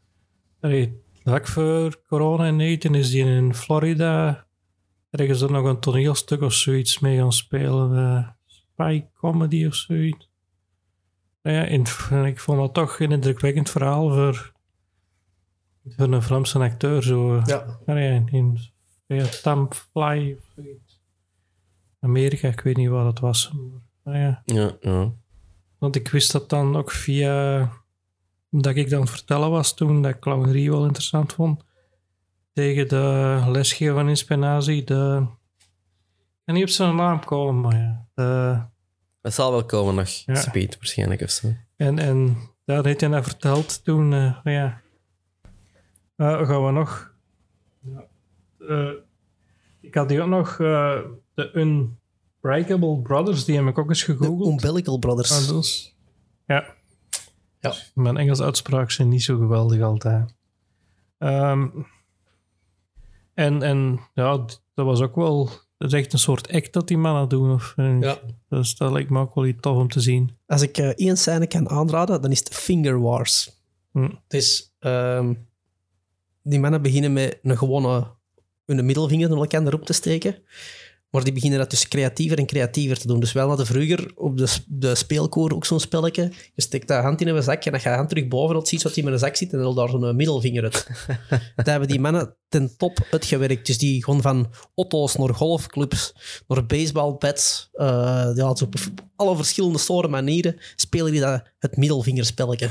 allee, 0.61 1.01
vlak 1.23 1.47
voor 1.47 2.01
corona 2.07 2.45
in 2.47 2.55
19 2.55 2.95
is 2.95 3.09
die 3.09 3.23
in 3.25 3.53
Florida 3.55 4.45
ergens 5.09 5.41
er 5.41 5.51
nog 5.51 5.65
een 5.65 5.79
toneelstuk 5.79 6.41
of 6.41 6.53
zoiets 6.53 6.99
mee 6.99 7.17
gaan 7.17 7.33
spelen. 7.33 7.97
eh 7.97 8.27
spy 8.45 9.03
comedy 9.13 9.65
of 9.65 9.75
zoiets. 9.75 10.29
Nou 11.41 11.55
ja, 11.57 11.63
in, 11.63 11.85
en 12.09 12.25
ik 12.25 12.39
vond 12.39 12.59
dat 12.59 12.73
toch 12.73 12.99
een 12.99 13.11
indrukwekkend 13.11 13.69
verhaal 13.69 14.09
voor, 14.09 14.53
voor 15.85 16.13
een 16.13 16.21
Franse 16.21 16.59
acteur. 16.59 17.03
Zo, 17.03 17.41
Ja. 17.45 17.79
Ja, 17.85 17.95
in 17.95 18.59
ja, 19.05 19.25
Tamfly 19.41 20.37
of. 20.37 20.63
Amerika, 21.99 22.47
ik 22.47 22.61
weet 22.61 22.77
niet 22.77 22.89
wat 22.89 23.05
het 23.05 23.19
was. 23.19 23.51
Maar, 24.03 24.13
ah, 24.13 24.21
ja. 24.21 24.41
Ja, 24.45 24.77
ja. 24.81 25.11
Want 25.77 25.95
ik 25.95 26.07
wist 26.07 26.31
dat 26.31 26.49
dan 26.49 26.75
ook 26.75 26.91
via... 26.91 27.69
Dat 28.49 28.75
ik 28.75 28.89
dan 28.89 29.07
vertellen 29.07 29.49
was 29.49 29.73
toen, 29.73 30.01
dat 30.01 30.11
ik 30.11 30.19
clownerie 30.19 30.71
wel 30.71 30.85
interessant 30.85 31.33
vond. 31.33 31.63
Tegen 32.53 32.87
de 32.87 33.43
lesgever 33.47 33.93
van 33.93 34.09
inspiratie, 34.09 34.83
de... 34.83 35.25
Ik 35.25 36.41
kan 36.45 36.55
niet 36.55 36.63
op 36.63 36.69
zijn 36.69 36.95
naam 36.95 37.25
komen, 37.25 37.61
maar 37.61 37.75
ja. 37.75 38.07
De, 38.13 38.61
Het 39.21 39.33
zal 39.33 39.51
wel 39.51 39.65
komen 39.65 39.95
nog. 39.95 40.07
Ja. 40.07 40.35
Speed 40.35 40.75
waarschijnlijk 40.75 41.21
of 41.21 41.29
zo. 41.29 41.53
en, 41.75 41.99
en 41.99 42.37
daar 42.65 42.85
heeft 42.85 43.01
hij 43.01 43.09
dat 43.09 43.23
verteld 43.23 43.83
toen, 43.83 44.13
eh, 44.13 44.37
ja. 44.43 44.81
Eh, 46.15 46.47
gaan 46.47 46.65
we 46.65 46.71
nog... 46.71 47.14
Eh, 48.67 48.89
ik 49.81 49.95
had 49.95 50.09
hier 50.09 50.21
ook 50.21 50.29
nog 50.29 50.49
eh, 50.59 50.99
de 51.33 51.51
Unbreakable 51.53 53.01
Brothers, 53.01 53.45
die 53.45 53.55
heb 53.55 53.65
ik 53.65 53.77
ook 53.77 53.89
eens 53.89 54.05
De 54.05 54.15
gegoogeld. 54.15 54.49
Umbilical 54.49 54.97
Brothers. 54.99 55.31
Ah, 55.31 55.55
dus. 55.55 55.95
Ja. 56.45 56.73
Ja. 57.59 57.73
Mijn 57.93 58.17
Engelse 58.17 58.43
uitspraak 58.43 58.91
zijn 58.91 59.09
niet 59.09 59.23
zo 59.23 59.37
geweldig 59.37 59.81
altijd. 59.81 60.33
Ehm, 61.17 61.67
en, 63.33 63.61
en 63.61 63.99
ja, 64.13 64.37
dat 64.73 64.85
was 64.85 65.01
ook 65.01 65.15
wel... 65.15 65.49
Dat 65.77 65.93
is 65.93 65.99
echt 65.99 66.13
een 66.13 66.19
soort 66.19 66.51
act 66.51 66.73
dat 66.73 66.87
die 66.87 66.97
mannen 66.97 67.29
doen. 67.29 67.53
Of, 67.53 67.73
eh, 67.75 68.01
Ja. 68.01 68.17
Dus 68.49 68.75
dat 68.75 68.91
lijkt 68.91 69.09
me 69.09 69.19
ook 69.19 69.35
wel 69.35 69.45
iets 69.45 69.61
tof 69.61 69.77
om 69.77 69.87
te 69.87 69.99
zien. 69.99 70.37
Als 70.45 70.61
ik 70.61 70.77
eh, 70.77 70.89
één 70.89 71.17
scène 71.17 71.47
kan 71.47 71.69
aanraden, 71.69 72.21
dan 72.21 72.31
is 72.31 72.39
het 72.39 72.55
Finger 72.55 72.99
Wars. 73.01 73.63
Hm. 73.91 74.09
Dus 74.27 74.75
ehm, 74.79 75.33
die 76.41 76.59
mannen 76.59 76.81
beginnen 76.81 77.13
met 77.13 77.39
een 77.41 77.57
gewone 77.57 78.07
hun 78.65 78.85
middelvinger 78.85 79.29
naar 79.29 79.37
elkaar 79.37 79.65
erop 79.65 79.85
te 79.85 79.93
steken. 79.93 80.35
Maar 81.09 81.23
die 81.23 81.33
beginnen 81.33 81.59
dat 81.59 81.69
dus 81.69 81.87
creatiever 81.87 82.37
en 82.37 82.45
creatiever 82.45 82.97
te 82.99 83.07
doen. 83.07 83.19
Dus 83.19 83.31
wel 83.31 83.47
hadden 83.47 83.65
vroeger 83.65 84.11
op 84.15 84.37
de, 84.37 84.47
de 84.67 84.95
speelkoor 84.95 85.53
ook 85.53 85.65
zo'n 85.65 85.79
spelletje. 85.79 86.31
Je 86.53 86.61
steekt 86.61 86.87
de 86.87 86.93
hand 86.93 87.21
in 87.21 87.27
een 87.27 87.43
zak 87.43 87.65
en 87.65 87.71
dan 87.71 87.79
ga 87.81 87.89
je 87.89 87.95
hand 87.95 88.09
terug 88.09 88.27
bovenop, 88.27 88.67
ziet 88.67 88.83
wat 88.83 88.95
hij 88.95 89.03
met 89.03 89.13
een 89.13 89.19
zak 89.19 89.35
zit 89.35 89.53
en 89.53 89.59
dan 89.59 89.75
daar 89.75 89.89
zo'n 89.89 90.15
middelvinger 90.15 90.63
uit. 90.63 90.87
dat 91.55 91.65
hebben 91.65 91.87
die 91.87 91.99
mannen 91.99 92.35
ten 92.49 92.77
top 92.77 93.07
uitgewerkt. 93.11 93.65
Dus 93.65 93.77
die 93.77 94.03
gewoon 94.03 94.21
van 94.21 94.51
auto's 94.75 95.15
naar 95.15 95.33
golfclubs, 95.33 96.13
naar 96.47 96.65
baseballpads. 96.65 97.69
eh 97.73 98.31
ja, 98.35 98.55
zo 98.55 98.65
op 98.65 98.75
alle 99.15 99.35
verschillende 99.35 99.77
soorten 99.79 100.11
manieren 100.11 100.55
spelen 100.75 101.11
die 101.11 101.21
dat 101.21 101.43
het 101.59 101.77
middelvingerspelletje. 101.77 102.69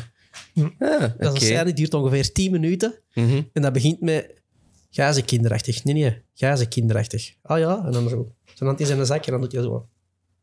Ah, 0.79 1.01
Dat 1.01 1.13
is 1.19 1.29
een 1.29 1.41
scène 1.41 1.65
die 1.65 1.75
duurt 1.75 1.95
ongeveer 1.95 2.33
10 2.33 2.51
minuten. 2.51 2.95
Mhm. 3.15 3.43
En 3.53 3.63
dat 3.63 3.73
begint 3.73 4.01
met... 4.01 4.43
Ga 4.95 5.13
ze 5.13 5.23
kinderachtig. 5.23 5.85
Nee, 5.85 5.95
nee. 5.95 6.23
Ga 6.35 6.57
ze 6.57 6.69
kinderachtig. 6.69 7.35
Ah 7.43 7.59
ja, 7.59 7.83
en 7.87 7.93
dan 7.93 8.09
zo. 8.09 8.33
Zijn 8.55 8.69
hand 8.69 8.81
in 8.81 8.87
zijn 8.87 9.07
zak 9.07 9.27
en 9.27 9.33
dan 9.33 9.41
doet 9.41 9.53
hij 9.53 9.63
zo. 9.63 9.89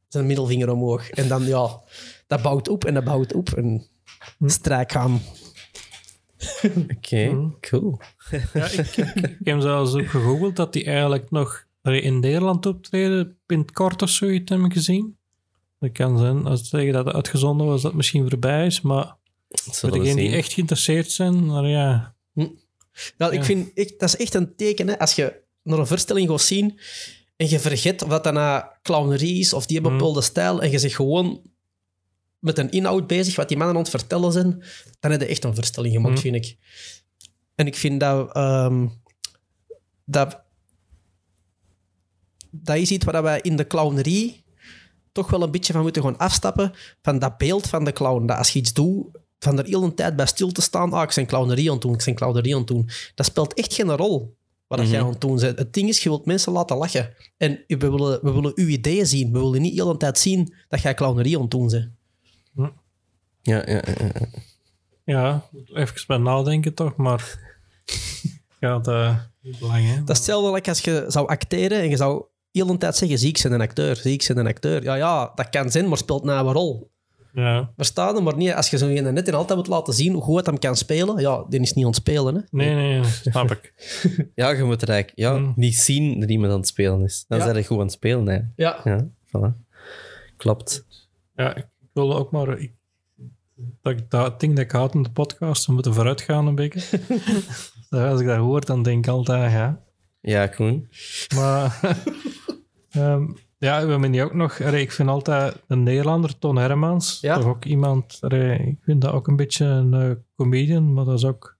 Zijn 0.08 0.26
middelvinger 0.26 0.70
omhoog. 0.70 1.10
En 1.10 1.28
dan, 1.28 1.44
ja, 1.46 1.82
dat 2.28 2.42
bouwt 2.42 2.68
op 2.68 2.86
en 2.86 2.94
dat 2.94 3.04
bouwt 3.04 3.34
op. 3.34 3.50
En 3.50 3.88
strijk 4.46 4.92
gaan. 4.92 5.22
Oké, 6.98 7.26
Mhm. 7.30 7.50
cool. 7.60 8.00
Ja, 8.54 8.66
ik, 8.66 8.98
ik, 8.98 9.16
ik 9.16 9.38
heb 9.44 9.62
zelfs 9.62 9.94
ook 9.94 10.08
gegoogeld 10.08 10.56
dat 10.56 10.74
die 10.74 10.84
eigenlijk 10.86 11.32
nog 11.32 11.66
in 11.84 12.20
Nederland 12.20 12.66
optreden. 12.66 13.38
In 13.48 13.60
het 13.60 13.72
kort 13.72 14.02
of 14.02 14.10
zoiets 14.10 14.50
heb 14.52 14.60
ik 14.60 14.74
gezien. 14.74 15.18
Dat 15.80 15.92
kan 15.92 16.18
zijn, 16.18 16.46
als 16.46 16.70
zeggen 16.70 16.94
dat 16.94 17.06
het 17.06 17.16
uitgezonden 17.16 17.68
was, 17.68 17.82
dat 17.82 17.94
misschien 17.94 18.30
voorbij 18.30 18.66
is. 18.66 18.82
Maar 18.82 19.16
voor 19.50 19.92
degenen 19.92 20.16
die 20.16 20.32
echt 20.36 20.54
geïnteresseerd 20.54 21.12
zijn, 21.12 21.46
maar 21.46 21.68
ja, 21.68 22.16
Ja, 23.18 23.32
ik 23.32 23.44
vind, 23.44 23.72
ik, 23.74 24.00
dat 24.00 24.10
is 24.10 24.16
echt 24.18 24.34
een 24.34 24.56
teken, 24.56 24.88
hè, 24.88 25.00
als 25.00 25.14
je 25.14 25.42
naar 25.64 25.80
een 25.80 25.88
voorstelling 25.88 26.30
gaat 26.30 26.42
zien 26.42 26.80
en 27.36 27.50
je 27.50 27.60
vergeet 27.60 28.02
of 28.04 28.10
dat 28.10 28.24
dan 28.24 28.34
nou 28.34 28.64
clownerie 28.82 29.40
is 29.40 29.54
of 29.54 29.66
die 29.66 29.82
Mhm. 29.82 29.92
bepaalde 29.92 30.22
stijl 30.22 30.62
en 30.62 30.72
je 30.72 30.80
zit 30.80 30.94
gewoon 30.94 31.42
met 32.40 32.58
een 32.58 32.72
inhoud 32.72 33.08
bezig, 33.08 33.36
wat 33.36 33.48
die 33.48 33.58
mannen 33.58 33.76
aan 33.76 33.82
het 33.82 33.92
vertellen 33.92 34.32
zijn, 34.32 34.64
dan 35.00 35.12
heb 35.12 35.22
je 35.22 35.28
echt 35.28 35.44
een 35.44 35.56
voorstelling 35.56 35.94
gemaakt, 35.94 36.14
Mhm. 36.14 36.22
vind 36.24 36.36
ik. 36.36 36.58
En 37.56 37.68
ik 37.68 37.76
vind 37.76 38.00
dat... 38.00 38.36
ehm, 38.36 38.88
dat 40.06 40.42
dat 42.52 42.76
is 42.78 42.92
iets 42.92 43.06
waar 43.06 43.24
wij 43.24 43.40
in 43.42 43.56
de 43.56 43.68
clownerie 43.68 44.44
toch 45.12 45.30
wel 45.30 45.42
een 45.44 45.52
beetje 45.52 45.74
van 45.74 45.82
moeten 45.82 46.02
gaan 46.04 46.18
afstappen. 46.18 46.72
Van 47.02 47.20
dat 47.20 47.38
beeld 47.38 47.68
van 47.68 47.84
de 47.84 47.94
clown. 47.94 48.26
Dat 48.26 48.38
als 48.38 48.50
je 48.50 48.60
iets 48.60 48.74
doet, 48.74 49.18
van 49.44 49.60
er 49.60 49.66
heel 49.66 49.84
een 49.84 49.96
tijd 49.96 50.16
bij 50.16 50.26
stil 50.26 50.52
te 50.52 50.62
staan. 50.62 50.94
Ah, 50.94 51.04
ik 51.04 51.12
zijn 51.12 51.26
clownerie 51.26 51.68
aan 51.68 51.74
het 51.74 51.82
doen, 51.82 51.94
ik 51.94 52.02
zijn 52.02 52.16
clownerie 52.16 52.54
aan 52.54 52.60
het 52.60 52.68
doen. 52.68 52.90
Dat 53.16 53.26
speelt 53.26 53.54
echt 53.54 53.74
geen 53.74 53.96
rol 53.96 54.36
wat 54.68 54.80
dat 54.80 54.90
jij 54.90 55.02
aan 55.02 55.10
het 55.10 55.22
doen 55.22 55.40
bent. 55.40 55.58
Het 55.58 55.74
ding 55.74 55.90
is, 55.90 56.04
je 56.04 56.10
wilt 56.10 56.26
mensen 56.26 56.52
laten 56.52 56.78
lachen. 56.78 57.14
En 57.38 57.64
we 57.68 57.78
willen, 57.78 58.20
we 58.22 58.32
willen 58.32 58.52
uw 58.56 58.68
ideeën 58.68 59.08
zien. 59.08 59.32
We 59.32 59.40
willen 59.40 59.62
niet 59.62 59.74
heel 59.74 59.92
de 59.92 59.98
tijd 59.98 60.18
zien 60.18 60.54
dat 60.70 60.82
jij 60.82 60.94
clownerie 60.94 61.36
aan 61.36 61.42
het 61.42 61.52
doen 61.52 61.68
bent. 61.68 61.90
Ja, 63.42 63.64
ja, 63.66 63.82
ja, 63.86 63.94
ja. 63.98 64.28
Ja, 65.04 65.48
moet 65.52 65.76
even 65.76 66.04
bij 66.08 66.18
nadenken 66.18 66.74
toch, 66.74 66.96
maar... 66.96 67.40
ja, 68.60 68.80
dat 68.80 69.16
is 69.42 69.60
lang, 69.60 69.86
hè. 69.86 69.96
Dat 69.96 70.10
is 70.10 70.18
hetzelfde 70.18 70.52
like 70.52 70.70
als 70.70 70.80
je 70.80 71.06
zou 71.08 71.28
acteren 71.28 71.80
en 71.80 71.90
je 71.90 71.98
zou 71.98 72.24
heel 72.52 72.66
de 72.66 72.78
tijd 72.78 72.96
zeggen, 72.96 73.20
zie 73.20 73.30
ik 73.30 73.38
zijn 73.38 73.54
een 73.54 73.62
acteur, 73.62 73.96
zie 73.96 74.14
ik 74.14 74.22
zijn 74.22 74.38
een 74.38 74.48
acteur. 74.48 74.84
Ja, 74.84 74.96
ja, 74.96 75.32
dat 75.36 75.50
kan 75.50 75.72
zijn, 75.72 75.88
maar 75.88 75.98
speelt 75.98 76.24
nou 76.24 76.48
een 76.48 76.54
rol. 76.54 76.92
Ja. 77.34 77.72
Verstaan 77.76 78.16
hem, 78.16 78.24
maar 78.24 78.36
niet 78.38 78.54
als 78.54 78.70
je 78.70 78.78
zo'n 78.78 78.90
ene 78.90 79.12
net 79.12 79.28
en 79.28 79.34
altijd 79.34 79.58
moet 79.58 79.68
laten 79.68 79.94
zien 79.94 80.14
hoe 80.14 80.22
goed 80.22 80.36
het 80.38 80.46
hem 80.46 80.60
kan 80.60 80.76
spelen. 80.76 81.20
Ja, 81.22 81.46
die 81.50 81.60
is 81.60 81.74
niet 81.74 81.86
aan 81.86 81.92
het 81.92 82.00
spelen. 82.00 82.36
Hè? 82.36 82.42
Nee, 82.52 82.76
nee, 82.76 83.00
nee, 83.00 83.10
snap 83.32 83.52
ik. 83.52 83.74
ja, 84.36 84.50
je 84.50 84.64
moet 84.64 84.90
eigenlijk 84.90 85.20
ja, 85.20 85.38
Mm. 85.38 85.54
niet 85.56 85.76
zien 85.76 86.20
dat 86.20 86.30
iemand 86.30 86.52
aan 86.52 86.58
het 86.58 86.68
spelen 86.68 87.02
is. 87.04 87.26
Dan 87.28 87.38
Ja. 87.38 87.44
zijn 87.44 87.56
je 87.58 87.64
goed 87.66 87.78
aan 87.78 87.84
het 87.84 87.92
spelen. 87.92 88.28
Hè. 88.28 88.40
Ja. 88.56 88.80
Ja, 88.84 89.08
voilà. 89.28 89.66
Klopt. 90.38 90.86
Ja, 91.36 91.56
ik 91.56 91.68
wil 91.94 92.16
ook 92.16 92.32
maar... 92.32 92.60
Ik, 92.60 92.74
dat 93.82 93.94
ik 93.94 94.10
dat 94.10 94.40
ding 94.40 94.56
dat 94.56 94.64
ik 94.64 94.72
had 94.72 94.94
in 94.94 95.04
de 95.04 95.12
podcast, 95.12 95.66
we 95.66 95.74
moeten 95.74 95.94
vooruit 95.94 96.22
gaan 96.22 96.48
een 96.48 96.56
beetje. 96.56 97.00
Dus 97.90 98.00
Als 98.02 98.20
ik 98.22 98.28
dat 98.28 98.38
hoor, 98.38 98.66
dan 98.66 98.84
denk 98.84 99.06
ik 99.06 99.12
altijd, 99.12 99.52
ja... 99.52 99.84
Ja, 100.22 100.48
Koen. 100.48 100.90
Maar 101.36 101.80
ehm, 102.90 103.28
ja, 103.62 103.86
we 103.86 103.92
hebben 103.92 104.12
hier 104.12 104.24
ook 104.24 104.34
nog. 104.34 104.60
ik 104.60 104.92
vind 104.92 105.10
altijd 105.10 105.56
een 105.68 105.84
Nederlander, 105.84 106.40
Ton 106.40 106.56
Hermans. 106.56 107.18
Ja. 107.22 107.36
Toch 107.36 107.46
ook 107.46 107.66
iemand. 107.66 108.20
ik 108.22 108.78
vind 108.82 109.02
dat 109.02 109.14
ook 109.14 109.28
een 109.28 109.36
beetje 109.36 109.66
een 109.66 109.94
eh, 109.94 110.12
comedian, 110.36 110.94
maar 110.94 111.06
dat 111.06 111.18
is 111.18 111.26
ook 111.26 111.58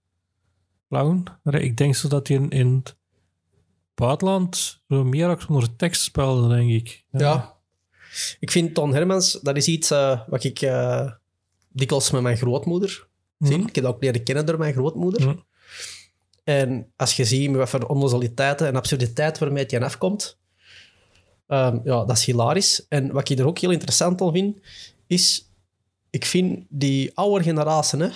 clown. 0.88 1.24
Ik 1.42 1.76
denk 1.76 1.94
zo 1.94 2.08
dat 2.08 2.28
hij 2.28 2.36
in, 2.36 2.50
in 2.50 2.74
het 2.74 2.96
buitenland 3.94 4.82
zo 4.88 5.04
meer 5.04 5.28
ook 5.28 5.40
zonder 5.40 5.76
tekst 5.76 6.02
speelde, 6.02 6.54
denk 6.54 6.70
ik. 6.70 7.04
Ja. 7.10 7.56
Ik 8.40 8.50
vind 8.50 8.74
Ton 8.74 8.94
Hermans, 8.94 9.32
dat 9.42 9.56
is 9.56 9.66
iets 9.66 9.90
eh, 9.90 10.20
wat 10.26 10.44
ik 10.44 10.60
eh, 10.60 11.10
dikwijls 11.68 12.10
met 12.10 12.22
mijn 12.22 12.36
grootmoeder 12.36 13.08
zie. 13.38 13.56
Mhm. 13.56 13.66
Ik 13.66 13.74
heb 13.74 13.84
dat 13.84 13.94
ook 13.94 14.02
leren 14.02 14.22
kennen 14.22 14.46
door 14.46 14.58
mijn 14.58 14.72
grootmoeder. 14.72 15.20
Mhm. 15.20 15.36
En 16.44 16.92
als 16.96 17.16
je 17.16 17.24
ziet 17.24 17.50
met 17.50 17.58
wat 17.58 17.68
voor 17.68 17.86
onnozeliteiten 17.86 18.66
en 18.66 18.76
absurditeit 18.76 19.38
waarmee 19.38 19.62
het 19.62 19.70
je 19.70 19.84
afkomt, 19.84 20.40
ehm, 21.52 21.78
ja, 21.84 22.04
dat 22.04 22.16
is 22.16 22.24
hilarisch. 22.24 22.86
En 22.88 23.12
wat 23.12 23.28
ik 23.28 23.38
er 23.38 23.46
ook 23.46 23.58
heel 23.58 23.70
interessant 23.70 24.20
aan 24.20 24.32
vind, 24.32 24.58
is, 25.06 25.50
ik 26.10 26.24
vind 26.24 26.64
die 26.68 27.10
oude 27.14 27.44
generatie, 27.44 27.98
hè, 27.98 28.08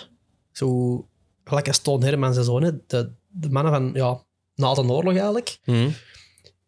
zo 0.53 1.09
gelijk 1.45 1.69
als 1.69 1.79
Toon 1.79 2.03
Hermans 2.03 2.37
en 2.37 2.45
zo, 2.45 2.61
hè, 2.61 2.71
de, 2.87 3.11
de 3.29 3.51
mannen 3.51 3.73
van 3.73 3.91
ja, 3.95 4.25
na 4.55 4.75
de 4.75 4.83
oorlog 4.83 5.13
eigenlijk, 5.13 5.59
Hm. 5.65 5.89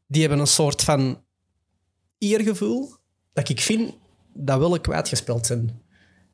die 0.06 0.20
hebben 0.20 0.38
een 0.38 0.46
soort 0.46 0.82
van 0.82 1.22
eergevoel 2.18 2.92
dat 3.32 3.48
ik 3.48 3.60
vind 3.60 3.94
dat 4.34 4.58
wel 4.58 4.80
kwijtgespeeld 4.80 5.46
zijn. 5.46 5.82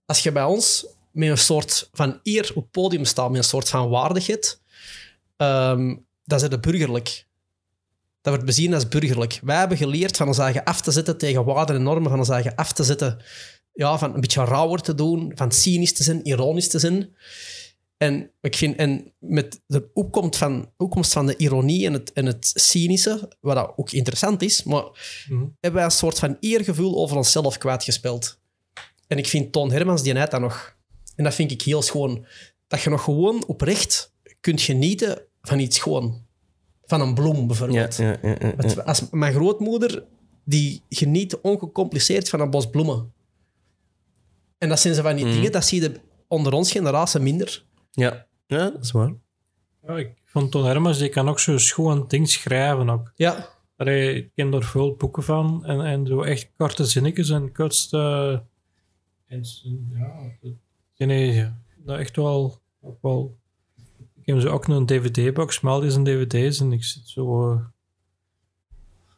Als 0.06 0.22
je 0.22 0.32
bij 0.32 0.44
ons 0.44 0.86
met 1.10 1.28
een 1.28 1.38
soort 1.38 1.88
van 1.92 2.20
eer 2.22 2.50
op 2.54 2.62
het 2.62 2.70
podium 2.70 3.04
staat, 3.04 3.28
met 3.30 3.38
een 3.38 3.44
soort 3.44 3.68
van 3.68 3.88
waardigheid, 3.88 4.60
dat 6.24 6.42
is 6.42 6.42
het 6.42 6.60
burgerlijk. 6.60 7.26
Dat 8.24 8.32
wordt 8.32 8.44
bezien 8.48 8.74
als 8.74 8.88
burgerlijk. 8.88 9.40
Wij 9.42 9.58
hebben 9.58 9.76
geleerd 9.76 10.16
van 10.16 10.26
ons 10.26 10.38
eigen 10.38 10.64
af 10.64 10.80
te 10.80 10.90
zetten 10.90 11.18
tegen 11.18 11.44
waarden 11.44 11.76
en 11.76 11.82
normen, 11.82 12.10
van 12.10 12.18
ons 12.18 12.28
eigen 12.28 12.54
af 12.54 12.72
te 12.72 12.84
zetten, 12.84 13.22
ja, 13.72 13.98
van 13.98 14.14
een 14.14 14.20
beetje 14.20 14.44
rauwer 14.44 14.80
te 14.80 14.94
doen, 14.94 15.32
van 15.34 15.52
cynisch 15.52 15.92
te 15.92 16.02
zijn, 16.02 16.26
ironisch 16.26 16.68
te 16.68 16.78
zijn. 16.78 17.16
En 17.96 18.30
ik 18.40 18.56
vind, 18.56 18.76
en 18.76 19.12
met 19.18 19.60
de 19.66 19.90
opkomst 19.92 20.36
van, 20.38 20.70
opkomst 20.76 21.12
van 21.12 21.26
de 21.26 21.36
ironie 21.36 21.86
en 21.86 21.92
het, 21.92 22.12
en 22.12 22.26
het 22.26 22.50
cynische, 22.54 23.32
wat 23.40 23.54
dat 23.54 23.72
ook 23.76 23.90
interessant 23.90 24.42
is, 24.42 24.62
maar 24.62 24.84
Mhm. 25.28 25.40
hebben 25.40 25.72
wij 25.80 25.84
een 25.84 25.90
soort 25.90 26.18
van 26.18 26.36
eergevoel 26.40 26.96
over 26.96 27.16
onszelf 27.16 27.58
kwijtgespeeld. 27.58 28.38
En 29.06 29.18
ik 29.18 29.26
vind 29.28 29.52
Toon 29.52 29.72
Hermans 29.72 30.02
die 30.02 30.12
net 30.12 30.30
dat 30.30 30.40
nog. 30.40 30.76
En 31.16 31.24
dat 31.24 31.34
vind 31.34 31.50
ik 31.50 31.62
heel 31.62 31.82
schoon. 31.82 32.26
Dat 32.66 32.82
je 32.82 32.90
nog 32.90 33.02
gewoon 33.04 33.44
oprecht 33.46 34.12
kunt 34.40 34.60
genieten 34.60 35.22
van 35.42 35.58
iets 35.58 35.78
gewoon. 35.78 36.22
Van 36.86 37.00
een 37.00 37.14
bloem 37.14 37.46
bijvoorbeeld. 37.46 37.96
ja, 37.96 38.16
ja, 38.22 38.36
ja, 38.56 38.82
Als 38.82 39.10
mijn 39.10 39.32
grootmoeder, 39.34 40.04
die 40.44 40.82
geniet 40.88 41.36
ongecompliceerd 41.40 42.28
van 42.28 42.40
een 42.40 42.50
bos 42.50 42.70
bloemen. 42.70 43.12
En 44.58 44.68
dat 44.68 44.80
zijn 44.80 44.94
ze 44.94 45.02
van 45.02 45.16
die 45.16 45.24
Mhm. 45.24 45.34
dingen, 45.34 45.52
dat 45.52 45.64
zie 45.64 45.80
je 45.82 46.00
onder 46.28 46.52
ons 46.52 46.72
generatie 46.72 47.20
minder. 47.20 47.64
ja. 47.90 48.26
Ja, 48.46 48.70
dat 48.70 48.82
is 48.82 48.90
waar. 48.90 49.14
Ja, 49.86 49.96
ik 49.96 50.10
vond 50.24 50.50
Ton 50.50 50.64
Hermans, 50.64 50.98
die 50.98 51.08
kan 51.08 51.28
ook 51.28 51.38
zo 51.40 51.58
schoon 51.58 52.04
ding 52.08 52.28
schrijven 52.30 52.88
ook. 52.90 53.12
Ja, 53.14 53.52
Allee, 53.76 54.14
ik 54.14 54.30
ken 54.34 54.50
daar 54.50 54.62
veel 54.62 54.94
boeken 54.94 55.22
van 55.22 55.64
en, 55.64 55.80
en 55.80 56.06
zo 56.06 56.22
echt 56.22 56.50
korte 56.56 56.84
zinnetjes 56.84 57.30
en 57.30 57.52
kortste. 57.52 57.98
En, 59.26 59.42
ja, 59.92 60.12
dat- 60.40 61.08
nee, 61.08 61.50
dat 61.84 61.98
echt 61.98 62.16
wel, 62.16 62.58
ook 62.80 62.98
wel. 63.02 63.36
Ik 64.24 64.32
heb 64.34 64.40
zo 64.42 64.48
ook 64.48 64.66
een 64.66 64.86
DVD-box, 64.86 65.60
maar 65.60 65.72
al 65.72 65.80
die 65.80 65.90
zijn 65.90 66.04
DVD's 66.04 66.60
en 66.60 66.72
ik 66.72 66.84
zit 66.84 67.08
zo. 67.08 67.52
eh 67.52 67.64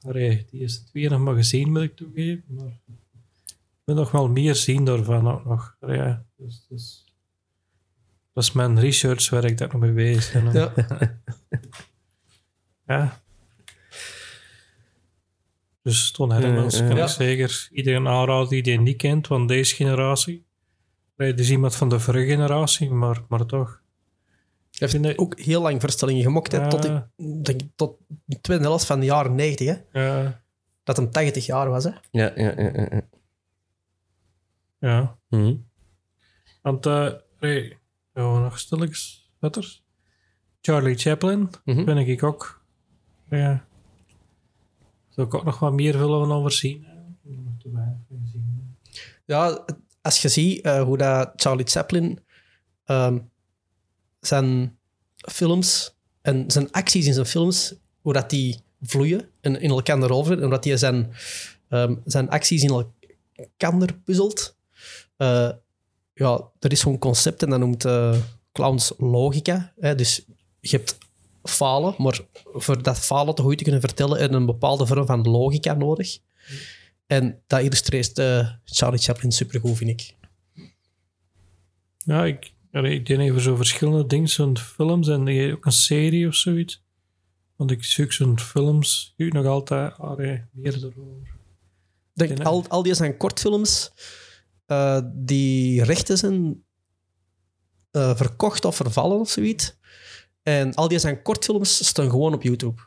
allee, 0.09 0.47
die 0.51 0.61
is 0.61 0.78
twee 0.78 1.09
nog 1.09 1.20
maar 1.20 1.35
gezien, 1.35 1.70
moet 1.73 1.83
ik 1.83 1.97
toegeven. 1.97 2.45
Maar 2.49 2.66
ik 3.47 3.83
wil 3.85 3.95
nog 3.95 4.11
wel 4.11 4.28
meer 4.28 4.55
zien 4.55 4.85
daarvan 4.85 5.31
ook 5.31 5.45
nog. 5.45 5.77
Allee, 5.81 6.16
dus, 6.37 6.66
dus, 6.69 7.05
dat 8.33 8.45
is 8.45 8.53
mijn 8.53 8.81
researchwerk 8.81 9.59
dat 9.59 9.66
ik 9.66 9.73
nog 9.73 9.83
mee 9.83 9.93
bezig 9.93 10.43
ben. 10.43 10.53
ja. 10.53 10.73
Ja. 12.87 13.20
Dus 15.83 16.11
Ton 16.11 16.33
Hermans 16.33 16.78
kan 16.78 16.97
ja. 16.97 17.03
ik 17.03 17.09
zeker 17.09 17.69
iedereen 17.73 18.09
aanraden 18.09 18.49
die 18.49 18.62
die 18.62 18.81
niet 18.81 18.97
kent 18.97 19.27
van 19.27 19.47
deze 19.47 19.74
generatie. 19.74 20.45
Nee, 21.16 21.31
Het 21.31 21.41
is 21.41 21.51
iemand 21.51 21.77
van 21.77 21.89
de 21.89 22.01
vorige 22.01 22.27
generatie, 22.27 22.91
maar, 22.91 23.23
maar 23.28 23.47
toch. 23.47 23.81
Hij 24.78 24.89
heeft 24.89 25.03
dat- 25.03 25.19
ook 25.19 25.39
heel 25.40 25.62
lang 25.62 25.81
verstellingen 25.81 26.23
gemokt, 26.23 26.53
hè, 26.53 26.59
Ja. 26.59 26.69
tot, 26.69 26.85
ik, 26.85 27.44
denk, 27.44 27.61
tot 27.74 27.97
de 28.24 28.40
tweede 28.40 28.65
helft 28.65 28.86
van 28.86 29.01
de 29.01 29.07
jaren 29.07 29.35
90, 29.35 29.66
hè, 29.93 30.01
Ja, 30.03 30.43
dat 30.82 30.97
hem 30.97 31.11
80 31.11 31.47
jaar 31.47 31.69
was. 31.70 31.85
Hè. 31.85 31.90
Ja, 32.11 32.32
ja, 32.35 32.53
ja, 32.61 32.70
ja. 32.73 33.03
ja. 34.78 35.19
Hm. 35.28 35.57
Want, 36.62 36.86
eh 36.86 37.12
nee, 37.40 37.77
ja, 38.15 38.39
nog 38.39 38.59
stilletjes 38.59 39.32
letters. 39.40 39.85
Charlie 40.61 40.97
Chaplin, 40.97 41.51
Mhm. 41.65 41.85
ben 41.85 41.97
ik 41.98 42.23
ook. 42.23 42.65
Ja. 43.31 43.66
Zou 45.09 45.27
ik 45.27 45.35
ook 45.35 45.44
nog 45.44 45.59
wat 45.59 45.73
meer 45.73 45.98
willen 45.98 46.31
over 46.32 46.53
zien. 46.53 46.85
hè? 46.85 46.94
Nog 47.23 47.53
te 47.59 47.70
weinig 47.73 47.98
van 48.09 48.19
gezien. 48.24 48.77
Ja, 49.24 49.65
als 50.03 50.23
je 50.23 50.28
ziet 50.28 50.61
eh, 50.61 50.82
hoe 50.82 50.97
dat 50.98 51.32
Charlie 51.36 51.66
Chaplin 51.66 52.19
ehm, 52.85 53.19
zijn 54.27 54.78
films 55.16 55.94
en 56.23 56.44
zijn 56.51 56.73
acties 56.73 57.07
in 57.07 57.15
zijn 57.15 57.27
films, 57.27 57.74
hoe 58.01 58.12
dat 58.12 58.31
die 58.31 58.61
vloeien 58.82 59.28
en 59.40 59.61
in 59.61 59.70
elkaar 59.70 60.11
over 60.11 60.43
en 60.43 60.51
dat 60.51 60.65
hij 60.65 60.77
zijn, 60.77 61.12
ehm, 61.69 61.94
zijn 62.05 62.28
acties 62.28 62.62
in 62.62 62.86
elkaar 63.36 63.94
puzzelt. 64.05 64.57
Eh, 65.16 65.51
ja, 66.15 66.51
er 66.59 66.73
is 66.73 66.81
zo'n 66.81 66.98
concept 66.98 67.43
en 67.43 67.51
dat 67.51 67.59
noemt 67.59 67.85
eh, 67.85 68.19
clowns 68.53 68.93
logica. 68.98 69.73
Hè? 69.81 69.94
Dus 69.94 70.24
je 70.61 70.77
hebt 70.77 70.98
falen, 71.43 71.94
maar 71.98 72.20
voor 72.44 72.82
dat 72.82 72.98
falen 72.98 73.35
te 73.35 73.43
goed 73.43 73.59
te 73.59 73.62
kunnen 73.62 73.81
vertellen, 73.81 74.20
heb 74.20 74.31
je 74.31 74.36
een 74.36 74.47
bepaalde 74.47 74.86
vorm 74.86 75.07
van 75.07 75.28
logica 75.28 75.74
nodig. 75.74 76.19
En 77.07 77.43
dat 77.47 77.61
illustreert 77.61 78.19
eh, 78.19 78.51
Charlie 78.65 79.01
Chaplin 79.01 79.32
supergoed, 79.32 79.77
vind 79.77 79.90
ik. 79.90 80.15
Ja, 81.98 82.24
ik, 82.24 82.53
allee, 82.77 82.94
ik 82.94 83.07
denk 83.07 83.20
even 83.20 83.40
zo 83.40 83.57
verschillende 83.57 84.07
dingen, 84.07 84.28
zo'n 84.28 84.59
films 84.59 85.09
en 85.09 85.53
ook 85.53 85.65
een 85.65 85.73
serie 85.73 86.27
of 86.28 86.35
zoiets. 86.35 86.85
Want 87.57 87.70
ik 87.70 87.85
zoek 87.85 88.12
zo'n 88.12 88.39
films, 88.39 89.15
ik 89.16 89.32
nog 89.32 89.47
altijd 89.47 89.98
allee, 89.98 90.44
meer 90.53 90.74
erover. 90.77 91.03
Denk, 92.12 92.31
En, 92.31 92.39
eh, 92.39 92.47
al, 92.47 92.65
al 92.69 92.82
die 92.82 92.94
zijn 92.94 93.16
kortfilms 93.16 93.93
eh, 94.66 95.01
die 95.15 95.85
rechten 95.85 96.19
zijn 96.19 96.65
eh, 97.90 98.16
verkocht 98.16 98.65
of 98.65 98.77
vervallen 98.77 99.19
of 99.20 99.31
zoiets. 99.31 99.77
En 100.43 100.74
al 100.74 100.89
die 100.89 100.98
zijn 100.98 101.23
kortfilms 101.23 101.86
staan 101.86 102.11
gewoon 102.11 102.35
op 102.35 102.43
YouTube. 102.43 102.82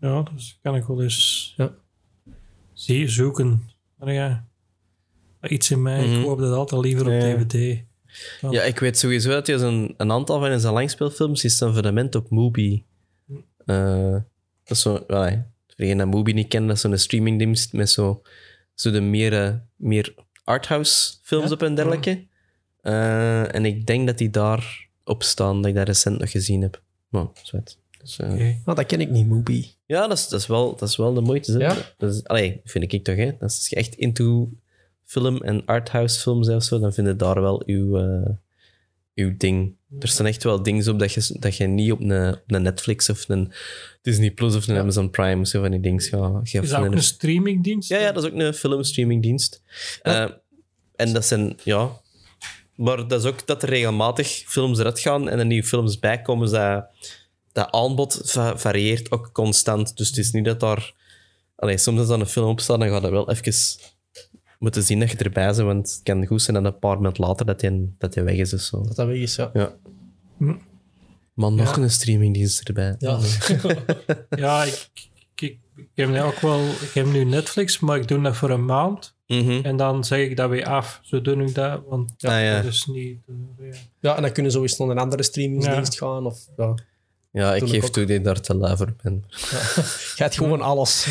Ja, 0.00 0.22
dus 0.22 0.58
kan 0.62 0.76
ik 0.76 0.84
wel 0.84 1.02
eens 1.02 1.54
Ja. 1.56 1.74
zie, 2.72 3.08
zoeken. 3.08 3.70
Maar 3.96 4.12
ja, 4.12 4.47
iets 5.50 5.70
in 5.70 5.82
mij, 5.82 6.06
Mhm. 6.06 6.18
ik 6.18 6.24
koop 6.24 6.38
dat 6.38 6.54
altijd 6.54 6.82
liever 6.82 7.06
op 7.06 7.12
Ja. 7.12 7.18
DVD. 7.20 7.82
Ja, 8.50 8.62
ik 8.62 8.78
weet 8.78 8.98
sowieso 8.98 9.30
dat 9.30 9.46
hij 9.46 9.56
een, 9.56 9.94
een 9.96 10.12
aantal 10.12 10.40
van 10.40 10.60
zijn 10.60 10.72
langspeelfilms 10.74 11.44
is 11.44 11.60
een 11.60 11.74
fundament 11.74 12.14
op 12.14 12.30
Mubi. 12.30 12.84
Eh, 13.66 14.12
dat 14.64 14.76
is 14.76 14.80
zo, 14.80 15.04
well, 15.06 15.30
voor 15.66 15.74
degene 15.76 16.04
dat 16.04 16.14
Mubi 16.14 16.32
niet 16.32 16.48
kent, 16.48 16.66
dat 16.66 16.76
is 16.76 16.82
zo'n 16.82 16.98
streamingdienst 16.98 17.72
met 17.72 17.90
zo, 17.90 18.22
zo 18.74 18.90
de 18.90 19.00
meer, 19.00 19.44
eh, 19.44 19.54
meer 19.76 20.14
arthouse 20.44 21.14
films 21.22 21.46
Ja? 21.48 21.52
op 21.54 21.62
en 21.62 21.74
dergelijke. 21.74 22.26
Eh, 22.80 23.54
en 23.54 23.64
ik 23.64 23.86
denk 23.86 24.06
dat 24.06 24.18
die 24.18 24.30
daar 24.30 24.88
op 25.04 25.22
staan, 25.22 25.56
dat 25.56 25.70
ik 25.70 25.74
dat 25.76 25.86
recent 25.86 26.18
nog 26.18 26.30
gezien 26.30 26.62
heb. 26.62 26.82
Nou, 27.10 27.28
zwet. 27.42 27.78
Dus, 28.02 28.18
eh, 28.18 28.32
Oké. 28.32 28.42
Nou, 28.64 28.76
dat 28.76 28.86
ken 28.86 29.00
ik 29.00 29.10
niet, 29.10 29.26
Movie. 29.26 29.74
Ja, 29.86 30.06
dat 30.06 30.18
is, 30.18 30.28
dat, 30.28 30.40
is 30.40 30.46
wel, 30.46 30.76
dat 30.76 30.88
is 30.88 30.96
wel 30.96 31.14
de 31.14 31.20
moeite. 31.20 31.58
Ja? 31.58 31.76
Dat 31.96 32.14
is, 32.14 32.24
allee, 32.24 32.60
vind 32.64 32.92
ik 32.92 33.04
toch. 33.04 33.16
Hè? 33.16 33.32
Dat 33.38 33.50
is 33.50 33.72
echt 33.74 33.94
into 33.94 34.50
film 35.08 35.36
en 35.42 35.64
arthouse 35.64 36.20
films 36.20 36.48
of 36.48 36.62
zo, 36.62 36.78
dan 36.78 36.92
vind 36.92 37.06
je 37.06 37.16
daar 37.16 37.40
wel 37.40 37.62
uw, 37.66 37.98
eh, 37.98 38.30
uw 39.14 39.36
ding. 39.36 39.76
Er 39.98 40.08
staan 40.08 40.26
echt 40.26 40.42
wel 40.44 40.62
dingen 40.62 40.88
op 40.92 40.98
dat 40.98 41.12
je, 41.12 41.36
dat 41.38 41.56
je 41.56 41.66
niet 41.66 41.92
op 41.92 42.00
een, 42.00 42.32
op 42.32 42.42
een 42.46 42.62
Netflix 42.62 43.08
of 43.10 43.28
een 43.28 43.52
Disney 44.02 44.30
Plus 44.30 44.56
of 44.56 44.68
een 44.68 44.76
Amazon 44.76 45.10
Prime 45.10 45.46
zo 45.46 45.60
van 45.60 45.70
die 45.70 45.80
dingen 45.80 46.00
gaat 46.00 46.54
Is 46.62 46.70
dat 46.70 46.80
ook 46.80 46.92
een 46.92 47.02
streamingdienst? 47.02 47.88
Ja, 47.88 47.98
ja, 47.98 48.12
dat 48.12 48.24
is 48.24 48.30
ook 48.30 48.38
een 48.38 48.54
filmstreamingdienst. 48.54 49.62
Eh, 50.02 50.30
en 50.96 51.12
dat 51.12 51.24
zijn, 51.24 51.56
ja... 51.64 51.90
Maar 52.74 53.08
dat 53.08 53.20
is 53.20 53.30
ook 53.30 53.46
dat 53.46 53.62
er 53.62 53.68
regelmatig 53.68 54.28
films 54.46 54.78
eruit 54.78 55.00
gaan 55.00 55.28
en 55.28 55.38
er 55.38 55.46
nieuwe 55.46 55.66
films 55.66 55.98
bij 55.98 56.22
komen. 56.22 56.50
Dat, 56.50 56.86
dat 57.52 57.70
aanbod 57.70 58.20
va- 58.24 58.58
varieert 58.58 59.10
ook 59.10 59.32
constant. 59.32 59.96
Dus 59.96 60.08
het 60.08 60.16
is 60.16 60.30
niet 60.30 60.44
dat 60.44 60.60
daar... 60.60 60.94
Allee, 61.56 61.78
soms 61.78 61.98
als 61.98 62.08
er 62.08 62.20
een 62.20 62.26
film 62.26 62.48
op 62.48 62.60
staat, 62.60 62.78
dan 62.78 62.88
gaat 62.88 63.02
dat 63.02 63.10
wel 63.10 63.30
even 63.30 63.52
moeten 64.58 64.82
zien 64.82 65.00
dat 65.00 65.10
je 65.10 65.16
erbij 65.16 65.44
bent. 65.46 65.56
Want 65.56 65.90
het 65.90 66.00
kan 66.02 66.26
goed 66.26 66.42
zijn 66.42 66.62
dat 66.62 66.72
een 66.72 66.78
paar 66.78 67.00
maanden 67.00 67.26
later 67.26 67.46
dat 67.46 67.60
hij, 67.60 67.88
dat 67.98 68.14
hij 68.14 68.24
weg 68.24 68.36
is 68.36 68.54
of 68.54 68.60
zo. 68.60 68.82
Dat 68.82 68.96
dat 68.96 69.06
weg 69.06 69.16
is, 69.16 69.36
ja. 69.36 69.50
Ja. 69.52 69.74
Hm. 70.38 70.54
Maar 71.34 71.52
nog 71.52 71.76
Ja. 71.76 71.82
een 71.82 71.90
streamingdienst 71.90 72.68
erbij. 72.68 72.94
Ja. 72.98 73.18
Ja, 74.30 74.64
ik, 74.64 74.88
ik, 74.94 75.08
ik, 75.34 75.58
ik 75.76 75.88
heb 75.94 76.08
nu 76.08 76.20
ook 76.22 76.40
wel... 76.40 76.60
Ik 76.68 76.90
heb 76.94 77.06
nu 77.06 77.24
Netflix, 77.24 77.78
maar 77.78 77.96
ik 77.98 78.08
doe 78.08 78.20
dat 78.22 78.36
voor 78.36 78.50
een 78.50 78.64
maand. 78.64 79.16
Mhm. 79.26 79.60
En 79.62 79.76
dan 79.76 80.04
zeg 80.04 80.18
ik 80.28 80.36
dat 80.36 80.50
weer 80.50 80.64
af. 80.64 81.00
Zo 81.02 81.20
doe 81.22 81.42
ik 81.42 81.54
dat, 81.54 81.82
want 81.88 82.10
Ah, 82.24 82.40
ja. 82.42 82.56
dat 82.62 82.72
is 82.72 82.86
niet... 82.86 83.18
eh, 83.26 83.66
ja. 83.70 83.76
ja, 84.00 84.16
en 84.16 84.22
dan 84.22 84.32
kunnen 84.32 84.50
ze 84.52 84.56
sowieso 84.58 84.86
naar 84.86 84.96
een 84.96 85.02
andere 85.02 85.22
streamingsdienst 85.22 85.98
gaan. 85.98 86.26
Of, 86.26 86.38
ja. 86.56 86.74
Ja, 87.30 87.54
ik 87.54 87.68
geef 87.68 87.84
ook. 87.84 87.90
toe 87.90 88.04
dat 88.04 88.16
ik 88.16 88.24
daar 88.24 88.40
te 88.40 88.74
voor 88.76 88.94
ben. 89.02 89.24
Gaat 90.18 90.34
gewoon 90.34 90.60
alles. 90.60 91.06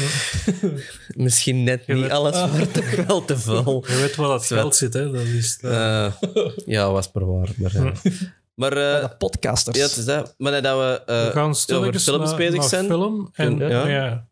Misschien 1.15 1.63
net 1.63 1.87
niet 1.87 2.09
alles, 2.09 2.35
maar 2.35 2.71
toch 2.71 2.95
wel 2.95 3.25
te 3.25 3.37
veel. 3.37 3.83
Je 3.87 3.95
weet 3.95 4.15
waar 4.15 4.27
dat 4.27 4.45
geld 4.45 4.75
zit, 4.75 4.93
hè. 4.93 5.11
Dat 5.11 5.21
is... 5.21 5.59
Eh, 5.61 6.11
ja, 6.65 6.91
was 6.91 7.11
maar 7.13 7.25
waar. 7.25 7.49
Maar, 7.57 7.75
eh. 7.75 7.91
maar 8.55 8.71
eh, 8.71 9.09
de 9.09 9.15
podcasters. 9.17 9.77
ja, 9.77 9.83
het 9.83 9.95
is 9.95 10.05
dat. 10.05 10.35
Maar 10.37 10.61
dat 10.61 10.77
we, 10.77 11.01
eh, 11.05 11.25
We 11.25 11.31
gaan 11.31 11.43
over 11.43 11.61
stilletjes 11.61 12.03
films 12.03 12.29
naar, 12.29 12.37
bezig 12.37 12.59
naar 12.59 12.69
zijn. 12.69 12.85
film. 12.85 13.29
En 13.33 13.57
ja. 13.57 13.87
ja. 13.87 14.27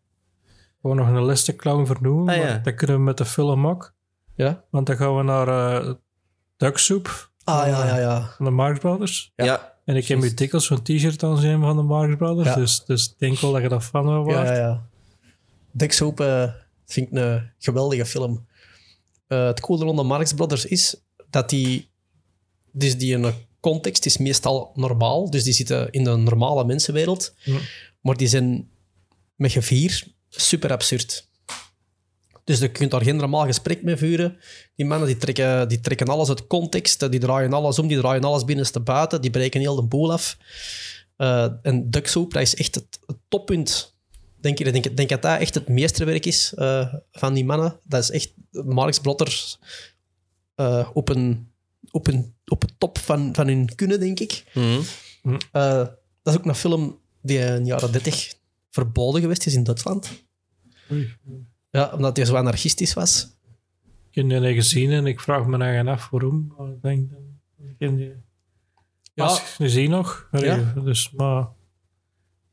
Gewoon 0.80 0.96
nog 0.96 1.06
een 1.06 1.26
listenclown 1.26 1.86
vernoemen. 1.86 2.34
Ah, 2.34 2.40
maar 2.40 2.50
ja. 2.50 2.58
Dat 2.58 2.74
kunnen 2.74 2.96
we 2.96 3.02
met 3.02 3.18
de 3.18 3.24
film 3.24 3.66
ook. 3.66 3.94
Ja? 4.34 4.64
Want 4.70 4.86
dan 4.86 4.96
gaan 4.96 5.16
we 5.16 5.22
naar 5.22 5.48
eh 5.48 5.92
Duck 6.56 6.78
Soup 6.78 7.30
Ah, 7.44 7.66
ja, 7.66 7.86
ja, 7.86 7.98
ja. 7.98 8.32
van 8.36 8.44
de 8.44 8.50
Marx 8.50 8.78
Brothers. 8.78 9.32
Ja. 9.36 9.75
En 9.86 9.96
ik 9.96 10.06
heb 10.08 10.18
nu 10.18 10.34
dikwijls 10.34 10.66
zo'n 10.66 10.82
t-shirt 10.82 11.22
aan 11.22 11.38
zien 11.38 11.60
van 11.60 11.76
de 11.76 11.82
Marx 11.82 12.16
Brothers. 12.16 12.48
Ja. 12.48 12.54
Dus, 12.54 12.84
dus 12.84 13.06
ik 13.06 13.14
denk 13.18 13.38
wel 13.38 13.52
dat 13.52 13.62
je 13.62 13.68
dat 13.68 13.84
van 13.84 14.04
wel 14.04 14.28
Ja, 14.28 14.34
waard. 14.34 14.48
ja, 14.48 14.54
ja. 14.54 14.86
Dick 15.72 15.92
Soap 15.92 16.20
eh, 16.20 16.52
vind 16.86 17.06
ik 17.06 17.18
een 17.18 17.50
geweldige 17.58 18.06
film. 18.06 18.46
Eh, 19.26 19.46
het 19.46 19.60
coole 19.60 19.84
rond 19.84 19.98
de 19.98 20.04
Marx 20.04 20.32
Brothers 20.32 20.64
is 20.66 20.96
dat 21.30 21.50
die... 21.50 21.88
Dus 22.72 22.98
die 22.98 23.14
een 23.14 23.34
context 23.60 24.06
is 24.06 24.16
meestal 24.16 24.70
normaal. 24.74 25.30
Dus 25.30 25.44
die 25.44 25.52
zitten 25.52 25.90
in 25.90 26.04
de 26.04 26.16
normale 26.16 26.64
mensenwereld. 26.64 27.34
Ja. 27.42 27.58
Maar 28.00 28.16
die 28.16 28.28
zijn 28.28 28.68
met 29.34 29.52
gevier 29.52 30.04
super 30.28 30.70
absurd. 30.70 31.25
Dus 32.46 32.58
je 32.58 32.68
kunt 32.68 32.90
daar 32.90 33.02
geen 33.02 33.16
normaal 33.16 33.46
gesprek 33.46 33.82
mee 33.82 33.96
vuren. 33.96 34.38
Die 34.74 34.86
mannen 34.86 35.08
die 35.08 35.16
trekken, 35.16 35.68
die 35.68 35.80
trekken 35.80 36.06
alles 36.06 36.28
uit 36.28 36.46
context. 36.46 37.10
Die 37.10 37.20
draaien 37.20 37.52
alles 37.52 37.78
om, 37.78 37.86
die 37.86 37.98
draaien 37.98 38.24
alles 38.24 38.44
binnenste 38.44 38.80
buiten. 38.80 39.20
Die 39.20 39.30
breken 39.30 39.60
heel 39.60 39.74
de 39.74 39.82
boel 39.82 40.12
af. 40.12 40.36
Eh, 41.16 41.48
en 41.62 41.90
Duck 41.90 42.06
Soup, 42.06 42.32
dat 42.32 42.42
is 42.42 42.54
echt 42.54 42.74
het, 42.74 42.98
het 43.06 43.16
toppunt. 43.28 43.96
Denk, 44.40 44.58
ik 44.58 44.72
denk, 44.72 44.96
denk 44.96 45.08
dat 45.08 45.22
dat 45.22 45.40
echt 45.40 45.54
het 45.54 45.68
meesterwerk 45.68 46.26
is 46.26 46.54
eh, 46.54 46.94
van 47.12 47.34
die 47.34 47.44
mannen. 47.44 47.80
Dat 47.82 48.02
is 48.02 48.10
echt 48.10 48.32
Marx 48.50 48.98
Brothers 48.98 49.58
eh, 50.54 50.90
op, 50.92 51.08
een, 51.08 51.52
op, 51.90 52.06
een, 52.06 52.34
op 52.46 52.62
het 52.62 52.72
top 52.78 52.98
van, 52.98 53.34
van 53.34 53.46
hun 53.46 53.74
kunnen, 53.74 54.00
denk 54.00 54.20
ik. 54.20 54.44
Mhm. 54.54 54.80
Eh, 55.52 55.86
dat 56.22 56.34
is 56.34 56.36
ook 56.36 56.44
een 56.44 56.54
film 56.54 56.98
die 57.22 57.38
in 57.38 57.62
de 57.62 57.68
jaren 57.68 57.92
30 57.92 58.34
verboden 58.70 59.20
geweest 59.20 59.46
is 59.46 59.54
in 59.54 59.64
Duitsland. 59.64 60.08
Oei. 60.92 61.16
Ja, 61.76 61.90
omdat 61.94 62.16
hij 62.16 62.26
zo 62.26 62.34
anarchistisch 62.34 62.94
was. 62.94 63.36
Ik 64.10 64.28
heb 64.28 64.42
die 64.42 64.54
gezien 64.54 64.90
en 64.90 65.06
ik 65.06 65.20
vraag 65.20 65.46
me 65.46 65.58
eigen 65.58 65.88
af 65.88 66.08
waarom. 66.10 66.54
Maar 66.58 66.68
ik 66.70 66.82
denk 66.82 67.10
dat 67.10 67.18
ik 67.68 67.74
heb 67.78 67.96
die 67.96 68.12
Ja. 69.14 69.28
gezien 69.28 69.90
nog. 69.90 70.28
Ja. 70.32 70.72
Dus, 70.84 71.10
maar 71.10 71.40
ik 71.42 71.48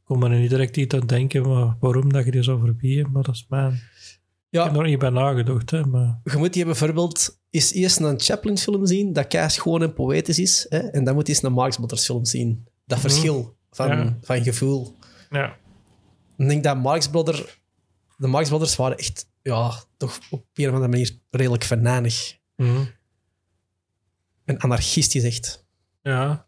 kom 0.04 0.24
er 0.24 0.30
niet 0.40 0.50
direct 0.50 0.78
iets 0.78 0.96
aan 0.96 1.08
denken 1.08 1.48
maar 1.50 1.76
waarom 1.80 2.14
dat 2.14 2.26
je 2.26 2.32
die 2.32 2.44
zou 2.44 2.60
verbieden. 2.60 3.12
Maar 3.12 3.24
dat 3.24 3.36
is 3.36 3.46
mijn... 3.50 3.72
Ik 4.50 4.60
heb 4.64 4.76
er 4.76 4.84
niet 4.84 5.00
bij 5.00 5.10
nagedacht, 5.10 5.70
hè. 5.70 5.86
Maar 5.86 6.20
je 6.24 6.38
moet 6.38 6.54
die 6.54 6.66
bijvoorbeeld 6.66 7.40
eens 7.50 7.72
eerst 7.72 8.00
een 8.00 8.20
Chaplin-film 8.20 8.86
zien, 8.86 9.14
dat 9.14 9.28
keihard 9.28 9.60
gewoon 9.62 9.82
en 9.82 9.94
poëtisch 9.94 10.40
is. 10.40 10.66
Hè? 10.70 10.78
En 10.78 11.04
dan 11.04 11.14
moet 11.14 11.28
je 11.28 11.34
eens 11.34 11.44
een 11.44 11.54
Marx 11.54 11.76
Brothers-film 11.78 12.26
zien. 12.26 12.68
Dat 12.86 12.98
Mhm. 12.98 13.08
verschil 13.08 13.56
van, 13.72 13.88
Ja. 13.88 14.18
van 14.22 14.44
gevoel. 14.44 14.96
ja, 15.30 15.56
Ik 16.38 16.48
denk 16.48 16.64
dat 16.64 16.78
Marx 16.78 17.10
Brother, 17.10 17.60
de 18.18 18.28
Marx 18.28 18.50
Brothers 18.50 18.76
waren 18.76 18.98
echt, 18.98 19.30
ja, 19.42 19.74
toch 19.98 20.20
op 20.30 20.46
een 20.54 20.68
of 20.68 20.74
andere 20.74 20.92
manier 20.92 21.18
redelijk 21.30 21.64
venijnig. 21.64 22.38
Mhm. 22.56 22.84
En 24.46 24.58
anarchistisch 24.58 25.24
echt. 25.24 25.66
ja. 26.02 26.48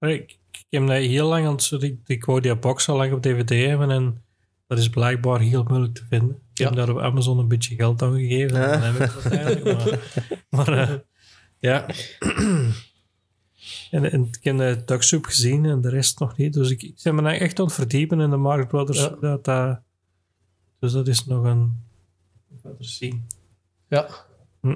Ik, 0.00 0.38
ik 0.50 0.64
heb 0.70 0.86
dat 0.86 0.96
heel 0.96 1.28
lang, 1.28 1.46
aan 1.46 1.52
het- 1.54 1.82
ik, 1.82 1.98
ik 2.06 2.24
wou 2.24 2.40
die 2.40 2.56
box 2.56 2.88
al 2.88 2.96
lang 2.96 3.12
op 3.12 3.22
DVD 3.22 3.48
hebben 3.68 3.90
en 3.90 4.24
dat 4.66 4.78
is 4.78 4.88
blijkbaar 4.90 5.40
heel 5.40 5.62
moeilijk 5.62 5.94
te 5.94 6.04
vinden. 6.08 6.30
Ik 6.52 6.58
heb 6.58 6.68
Ja. 6.68 6.74
daar 6.74 6.88
op 6.94 6.98
Amazon 7.00 7.38
een 7.38 7.48
beetje 7.48 7.74
geld 7.74 8.02
aan 8.02 8.14
gegeven. 8.14 8.62
En 8.62 8.70
dan 8.80 8.80
heb 8.80 8.94
ik 8.94 9.12
het 9.12 9.32
uiteindelijk. 9.32 10.00
Maar, 10.50 10.66
maar 10.66 10.88
eh, 10.90 10.94
ja. 11.58 11.86
En, 13.90 14.10
en 14.12 14.24
ik 14.32 14.44
heb 14.44 14.56
de 14.56 14.82
Ducksoep 14.84 15.24
gezien 15.24 15.64
en 15.64 15.80
de 15.80 15.88
rest 15.88 16.18
nog 16.18 16.36
niet. 16.36 16.52
Dus 16.52 16.70
ik, 16.70 16.82
ik 16.82 17.00
ben 17.02 17.14
me 17.14 17.30
echt 17.30 17.58
aan 17.58 17.64
het 17.64 17.74
verdiepen 17.74 18.20
in 18.20 18.30
de 18.30 18.36
Marx 18.36 18.66
Brothers. 18.66 18.98
Ja. 18.98 19.08
Dat, 19.20 19.44
dat, 19.44 19.80
dus 20.84 20.92
dat 20.92 21.08
is 21.08 21.26
nog 21.26 21.44
een 21.44 21.82
verder 22.60 22.84
zien. 22.84 23.26
Ja. 23.88 24.08
Hm. 24.60 24.74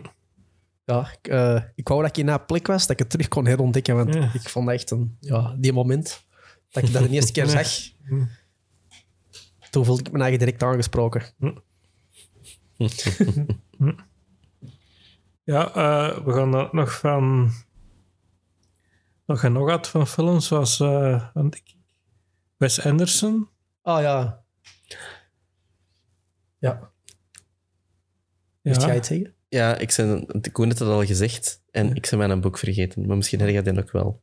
Ja, 0.85 1.13
ik, 1.21 1.29
eh, 1.29 1.63
ik 1.75 1.89
wou 1.89 2.01
dat 2.03 2.11
ik 2.11 2.17
in 2.17 2.29
een 2.29 2.45
plek 2.45 2.67
was, 2.67 2.81
dat 2.83 2.91
ik 2.91 2.99
het 2.99 3.11
terug 3.11 3.29
kon 3.29 3.47
herontdekken. 3.47 3.97
Want 3.97 4.15
Ja. 4.15 4.31
ik 4.35 4.49
vond 4.49 4.67
dat 4.67 4.75
echt 4.75 4.91
een... 4.91 5.17
Ja, 5.21 5.55
die 5.59 5.73
moment 5.73 6.25
dat 6.71 6.83
ik 6.83 6.93
dat 6.93 7.03
de 7.03 7.09
eerste 7.09 7.33
keer 7.33 7.47
zag, 7.59 7.69
Hm. 8.05 8.25
toen 9.71 9.85
voelde 9.85 10.03
ik 10.05 10.13
me 10.13 10.19
eigen 10.21 10.39
direct 10.39 10.63
aangesproken. 10.63 11.23
Ja, 15.45 15.75
eh, 15.75 16.25
we 16.25 16.33
gaan 16.33 16.51
dan 16.51 16.69
nog 16.73 16.99
van. 16.99 17.51
Nog 19.27 19.43
en 19.45 19.53
nog 19.53 19.65
wat 19.65 19.89
van 19.89 20.07
films 20.07 20.47
zoals 20.47 20.81
ik- 21.51 21.77
Wes 22.57 22.81
Anderson. 22.85 23.49
Ah 23.83 24.01
ja. 24.01 24.43
Ja, 26.59 26.91
Ja, 28.63 28.73
moest 28.75 28.83
jij 28.87 28.95
het 28.95 29.07
zeggen? 29.07 29.33
Ja, 29.49 29.77
ik, 29.79 29.91
zijn, 29.91 30.27
ik 30.43 30.57
het 30.79 30.81
al 30.81 31.05
gezegd. 31.05 31.61
En 31.71 31.95
ik 31.95 32.07
ben 32.11 32.19
mijn 32.19 32.41
boek 32.41 32.59
vergeten. 32.59 33.07
Maar 33.07 33.17
misschien 33.17 33.41
heb 33.41 33.49
je 33.49 33.63
dat 33.63 33.79
ook 33.79 33.91
wel. 33.93 34.23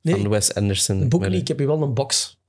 Nee, 0.00 0.14
Van 0.14 0.28
Wes 0.28 0.54
Anderson. 0.54 1.00
een 1.00 1.08
boek 1.08 1.20
Maar- 1.20 1.30
niet. 1.30 1.40
Ik 1.40 1.48
heb 1.48 1.58
hier 1.58 1.66
wel 1.66 1.82
een 1.82 1.94
box. 1.94 2.40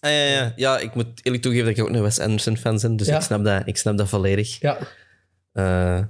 Ah, 0.00 0.10
ja, 0.10 0.24
ja. 0.24 0.52
ja, 0.56 0.78
ik 0.78 0.94
moet 0.94 1.06
eerlijk 1.22 1.42
toegeven 1.42 1.66
dat 1.68 1.76
ik 1.76 1.82
ook 1.84 1.90
een 1.90 2.02
Wes 2.02 2.18
Anderson 2.18 2.56
fan 2.56 2.78
ben. 2.78 2.96
Dus 2.96 3.06
Ja. 3.06 3.16
ik, 3.16 3.22
snap 3.22 3.44
dat, 3.44 3.62
ik 3.66 3.76
snap 3.76 3.96
dat 3.98 4.08
volledig. 4.08 4.60
Ja. 4.60 4.78
Eh, 5.52 6.04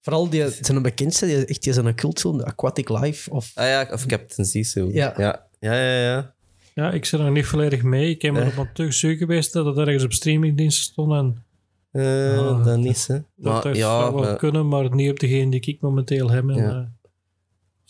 Vooral 0.00 0.28
die, 0.28 0.50
zijn 0.60 0.82
bekendste, 0.82 1.26
die, 1.26 1.44
echt, 1.44 1.62
die 1.62 1.72
is 1.72 1.76
een 1.78 1.94
cultfilm, 1.94 2.40
Aquatic 2.40 2.88
Life. 2.88 3.30
Of, 3.30 3.50
ah 3.54 3.66
ja, 3.66 3.88
of 3.92 4.06
Captain 4.06 4.48
Zissou. 4.48 4.92
Ja. 4.92 5.14
Ja, 5.16 5.48
ja, 5.60 5.72
ja. 5.74 6.00
ja. 6.10 6.34
ja, 6.74 6.90
ik 6.92 7.04
zit 7.04 7.18
er 7.20 7.24
nog 7.26 7.34
niet 7.34 7.46
volledig 7.46 7.82
mee. 7.82 8.10
Ik 8.10 8.22
heb 8.22 8.36
er 8.36 8.42
Eh. 8.42 8.58
op 8.58 8.66
een 8.66 8.72
terug 8.72 8.98
geweest 9.18 9.52
dat 9.52 9.66
het 9.66 9.76
ergens 9.78 10.04
op 10.04 10.12
streamingdiensten 10.12 10.84
stond. 10.84 11.12
En 11.12 11.44
Ah, 11.92 12.64
dat 12.64 12.78
niet, 12.78 13.06
hè. 13.06 13.14
dat 13.14 13.24
Maar 13.52 13.62
dat 13.62 13.76
ja, 13.76 13.80
zou 14.00 14.14
wel 14.14 14.22
maar- 14.22 14.36
kunnen, 14.36 14.68
maar 14.68 14.94
niet 14.94 15.10
op 15.10 15.20
degene 15.20 15.50
die 15.50 15.60
ik 15.60 15.80
momenteel 15.80 16.30
heb. 16.30 16.48
En, 16.48 16.56
Ja. 16.56 16.68
eh, 16.70 16.86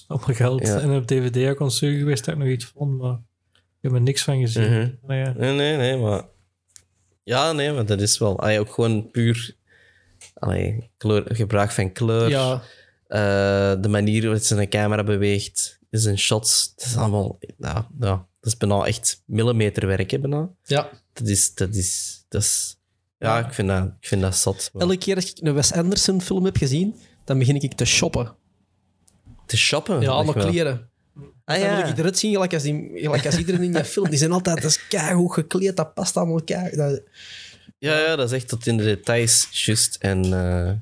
allemaal 0.06 0.34
geld. 0.34 0.66
Ja. 0.66 0.80
En 0.80 0.96
op 0.96 1.06
DVD 1.06 1.56
zoeken 1.72 1.98
geweest 1.98 2.24
dat 2.24 2.34
ik 2.34 2.40
nog 2.40 2.48
iets 2.50 2.64
vond, 2.64 2.98
maar 2.98 3.20
ik 3.54 3.60
heb 3.80 3.92
er 3.92 4.00
niks 4.00 4.22
van 4.22 4.40
gezien. 4.40 4.70
Mhm. 4.70 4.90
Maar 5.06 5.16
ja. 5.16 5.32
Nee, 5.36 5.54
nee, 5.56 5.76
nee, 5.76 5.96
maar... 5.96 6.24
Ja, 7.22 7.52
nee, 7.52 7.72
maar 7.72 7.86
dat 7.86 8.00
is 8.00 8.18
wel... 8.18 8.38
Allee, 8.40 8.60
ook 8.60 8.72
gewoon 8.72 9.10
puur... 9.10 9.56
Allee, 10.34 10.90
kleur, 10.96 11.24
gebruik 11.26 11.70
van 11.70 11.92
kleur. 11.92 12.28
Ja, 12.28 12.62
eh, 13.06 13.82
de 13.82 13.88
manier 13.88 14.22
waarop 14.22 14.42
ze 14.42 14.56
een 14.60 14.68
camera 14.68 15.04
beweegt. 15.04 15.78
Is 15.90 16.04
een 16.04 16.18
shots. 16.18 16.72
Het 16.76 16.84
is 16.84 16.96
allemaal... 16.96 17.38
Ja, 17.58 17.88
ja, 18.00 18.26
dat 18.40 18.52
is 18.52 18.56
bijna 18.56 18.84
echt 18.84 19.22
millimeterwerk, 19.26 20.10
hè, 20.10 20.18
bijna. 20.18 20.50
ja. 20.64 20.90
Dat 21.12 21.26
is... 21.26 21.54
Dat 21.54 21.74
is, 21.74 22.24
dat 22.28 22.42
is 22.42 22.77
ja, 23.18 23.46
ik 23.46 23.52
vind 23.52 23.68
dat, 23.68 23.84
ik 24.00 24.08
vind 24.08 24.20
dat. 24.20 24.70
Maar 24.72 24.82
Elke 24.82 24.98
keer 24.98 25.14
als 25.14 25.30
ik 25.30 25.38
een 25.40 25.54
Wes 25.54 25.72
Anderson 25.72 26.20
film 26.20 26.44
heb 26.44 26.56
gezien, 26.56 26.94
dan 27.24 27.38
begin 27.38 27.62
ik 27.62 27.74
te 27.74 27.84
shoppen. 27.84 28.36
Te 29.46 29.56
shoppen. 29.56 30.00
Ja, 30.00 30.10
allemaal 30.10 30.34
kleren. 30.34 30.90
Ah, 31.44 31.60
Dan 31.60 31.68
wil 31.68 31.78
ja. 31.78 31.84
ik 31.84 31.98
eruit 31.98 32.18
zien, 32.18 32.32
gelijk 32.32 32.54
als, 32.54 32.62
die, 32.62 32.90
gelijk 32.94 33.26
als 33.26 33.38
iedereen 33.38 33.62
in 33.62 33.72
die 33.72 33.84
film. 33.94 34.08
Die 34.08 34.18
zijn 34.18 34.32
altijd 34.32 34.62
dat 34.62 34.70
is 34.70 34.86
gekleed, 35.26 35.76
dat 35.76 35.94
past 35.94 36.16
allemaal. 36.16 36.40
Dat, 36.44 37.02
Ja, 37.78 37.98
ja, 37.98 38.16
dat 38.16 38.30
is 38.30 38.36
echt 38.36 38.48
tot 38.48 38.66
in 38.66 38.76
de 38.76 38.84
details 38.84 39.48
juist. 39.50 39.96
En, 40.00 40.24
eh, 40.24 40.72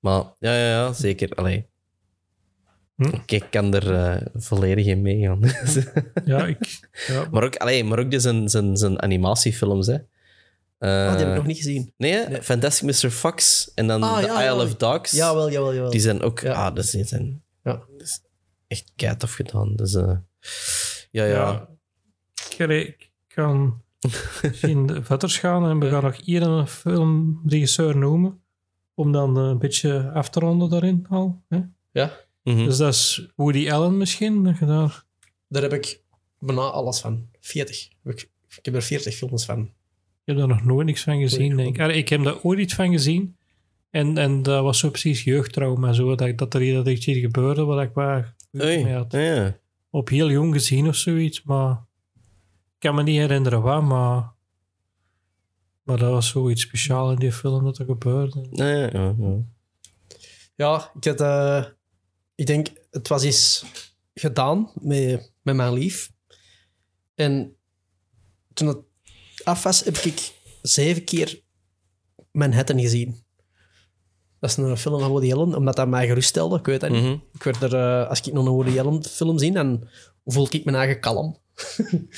maar 0.00 0.22
ja, 0.38 0.56
ja, 0.56 0.68
ja, 0.68 0.92
zeker. 0.92 1.34
Allee. 1.34 1.66
Hm? 2.96 3.14
Ik, 3.26 3.46
kan 3.50 3.74
er 3.74 3.94
eh, 3.94 4.26
volledig 4.34 4.86
in 4.86 5.02
meegaan. 5.02 5.40
ja, 6.24 6.46
ik... 6.46 6.88
Ja, 7.06 7.26
maar 7.32 7.44
ook, 7.44 7.56
allee, 7.56 7.84
maar 7.84 7.98
ook 7.98 8.10
de 8.10 8.20
zijn, 8.20 8.48
zijn, 8.48 8.76
zijn 8.76 9.02
animatiefilms, 9.02 9.86
hè. 9.86 9.98
Eh, 10.84 11.06
ah, 11.06 11.10
die 11.16 11.18
heb 11.20 11.28
ik 11.28 11.34
nog 11.36 11.46
niet 11.46 11.56
gezien. 11.56 11.92
Nee? 11.96 12.42
Fantastic 12.42 13.02
Mr. 13.02 13.10
Fox 13.10 13.70
en 13.74 13.86
dan 13.86 14.02
Ah, 14.02 14.18
The 14.18 14.26
ja, 14.26 14.42
Isle 14.42 14.56
ja. 14.56 14.62
of 14.62 14.74
Dogs. 14.76 15.10
Jawel, 15.10 15.50
jawel, 15.50 15.74
jawel. 15.74 15.90
Die 15.90 16.00
zijn 16.00 16.22
ook... 16.22 16.40
Ja. 16.40 16.52
Ah, 16.66 16.74
dat 16.74 16.86
zijn, 16.86 17.04
zijn 17.06 17.42
Ja. 17.62 17.72
dat 17.72 18.00
is 18.02 18.20
echt 18.66 18.92
keitof 18.96 19.32
gedaan. 19.32 19.76
Dus, 19.76 19.94
eh, 19.94 20.16
ja, 21.10 21.24
ja. 21.24 21.68
Ik, 22.58 23.10
kan 23.26 23.82
misschien 24.42 25.04
verder 25.04 25.30
gaan 25.30 25.68
en 25.68 25.78
we 25.78 25.88
gaan 25.90 26.02
nog 26.02 26.24
hier 26.24 26.42
een 26.42 26.66
filmregisseur 26.68 27.96
noemen. 27.96 28.42
Om 28.94 29.12
dan 29.12 29.36
een 29.36 29.58
beetje 29.58 30.10
af 30.14 30.30
te 30.30 30.40
ronden 30.40 30.70
daarin 30.70 31.06
al. 31.08 31.42
Hè? 31.48 31.60
Ja, 31.92 32.22
Mhm. 32.42 32.64
Dus 32.64 32.76
dat 32.76 32.92
is 32.94 33.28
Woody 33.36 33.70
Allen 33.70 33.96
misschien. 33.96 34.44
dat 34.44 34.58
je 34.58 34.66
daar- 34.66 35.04
daar 35.48 35.62
heb 35.62 35.72
ik 35.72 36.02
bijna 36.38 36.60
alles 36.60 37.00
van. 37.00 37.28
40. 37.40 37.88
Heb 38.02 38.12
Ik, 38.12 38.30
ik 38.58 38.64
heb 38.64 38.74
er 38.74 38.82
40 38.82 39.14
films 39.14 39.44
van. 39.44 39.70
Ik 40.24 40.30
heb 40.30 40.36
daar 40.36 40.48
nog 40.48 40.64
nooit 40.64 40.86
niks 40.86 41.02
van 41.02 41.20
gezien. 41.20 41.58
Ik. 41.58 41.78
Ik 41.78 42.08
heb 42.08 42.24
daar 42.24 42.40
ooit 42.42 42.58
iets 42.58 42.74
van 42.74 42.90
gezien. 42.90 43.36
En, 43.90 44.18
en 44.18 44.42
dat 44.42 44.62
was 44.62 44.78
zo 44.78 44.90
precies 44.90 45.24
jeugdtrauma. 45.24 45.92
Zo, 45.92 46.14
dat, 46.14 46.38
dat 46.38 46.54
er 46.54 46.60
hier 46.60 46.74
dat 46.74 46.88
iets 46.88 47.06
hier 47.06 47.20
gebeurde 47.20 47.64
wat 47.64 47.82
ik 47.82 47.90
waar 47.92 48.34
mee 48.50 48.92
had. 48.92 49.12
ja, 49.12 49.58
op 49.90 50.08
heel 50.08 50.30
jong 50.30 50.54
gezien 50.54 50.88
of 50.88 50.96
zoiets. 50.96 51.42
Maar 51.42 51.72
ik 52.74 52.78
kan 52.78 52.94
me 52.94 53.02
niet 53.02 53.18
herinneren 53.18 53.62
wat. 53.62 53.82
Maar, 53.82 54.32
maar 55.82 55.98
dat 55.98 56.10
was 56.10 56.28
zoiets 56.28 56.62
speciaals 56.62 57.12
in 57.12 57.18
die 57.18 57.32
film 57.32 57.64
dat 57.64 57.78
er 57.78 57.84
gebeurde. 57.84 58.46
Ja, 58.50 58.68
ja, 58.68 58.88
ja, 58.92 59.14
ja. 59.18 59.36
Ja, 60.56 60.90
ik, 60.94 61.04
had, 61.04 61.20
eh, 61.20 61.64
ik 62.34 62.46
denk, 62.46 62.68
het 62.90 63.08
was 63.08 63.22
eens 63.22 63.64
gedaan 64.14 64.70
met, 64.80 65.32
met 65.42 65.54
mijn 65.54 65.72
lief. 65.72 66.12
En 67.14 67.56
toen 68.52 68.68
het 68.68 68.78
af 69.44 69.62
was, 69.62 69.84
heb 69.84 69.96
ik 69.96 70.32
zeven 70.62 71.04
keer 71.04 71.42
Manhattan 72.30 72.80
gezien. 72.80 73.24
Dat 74.40 74.50
is 74.50 74.56
een 74.56 74.76
film 74.76 75.00
van 75.00 75.10
Woody 75.10 75.32
Allen, 75.32 75.54
omdat 75.54 75.76
dat 75.76 75.88
mij 75.88 76.06
geruststelde. 76.06 76.58
Ik 76.58 76.66
weet 76.66 76.80
dat 76.80 76.90
niet. 76.90 77.02
Mhm. 77.02 77.16
Ik 77.32 77.42
werd 77.42 77.62
er, 77.62 77.74
eh, 77.74 78.08
als 78.08 78.20
ik 78.20 78.32
nog 78.32 78.46
een 78.46 78.52
Woody 78.52 78.78
Allen 78.78 79.04
film 79.04 79.38
zie, 79.38 79.52
dan 79.52 79.88
voel 80.24 80.46
ik 80.50 80.64
mijn 80.64 80.76
eigen 80.76 81.00
kalm. 81.00 81.36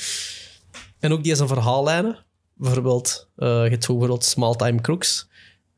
en 0.99 1.11
ook 1.11 1.23
die 1.23 1.35
zijn 1.35 1.47
verhaallijnen. 1.47 2.25
Bijvoorbeeld, 2.53 3.29
eh 3.35 3.47
je 3.47 3.69
hebt 3.69 3.87
bijvoorbeeld 3.87 4.23
Small 4.23 4.55
Time 4.55 4.81
Crooks. 4.81 5.29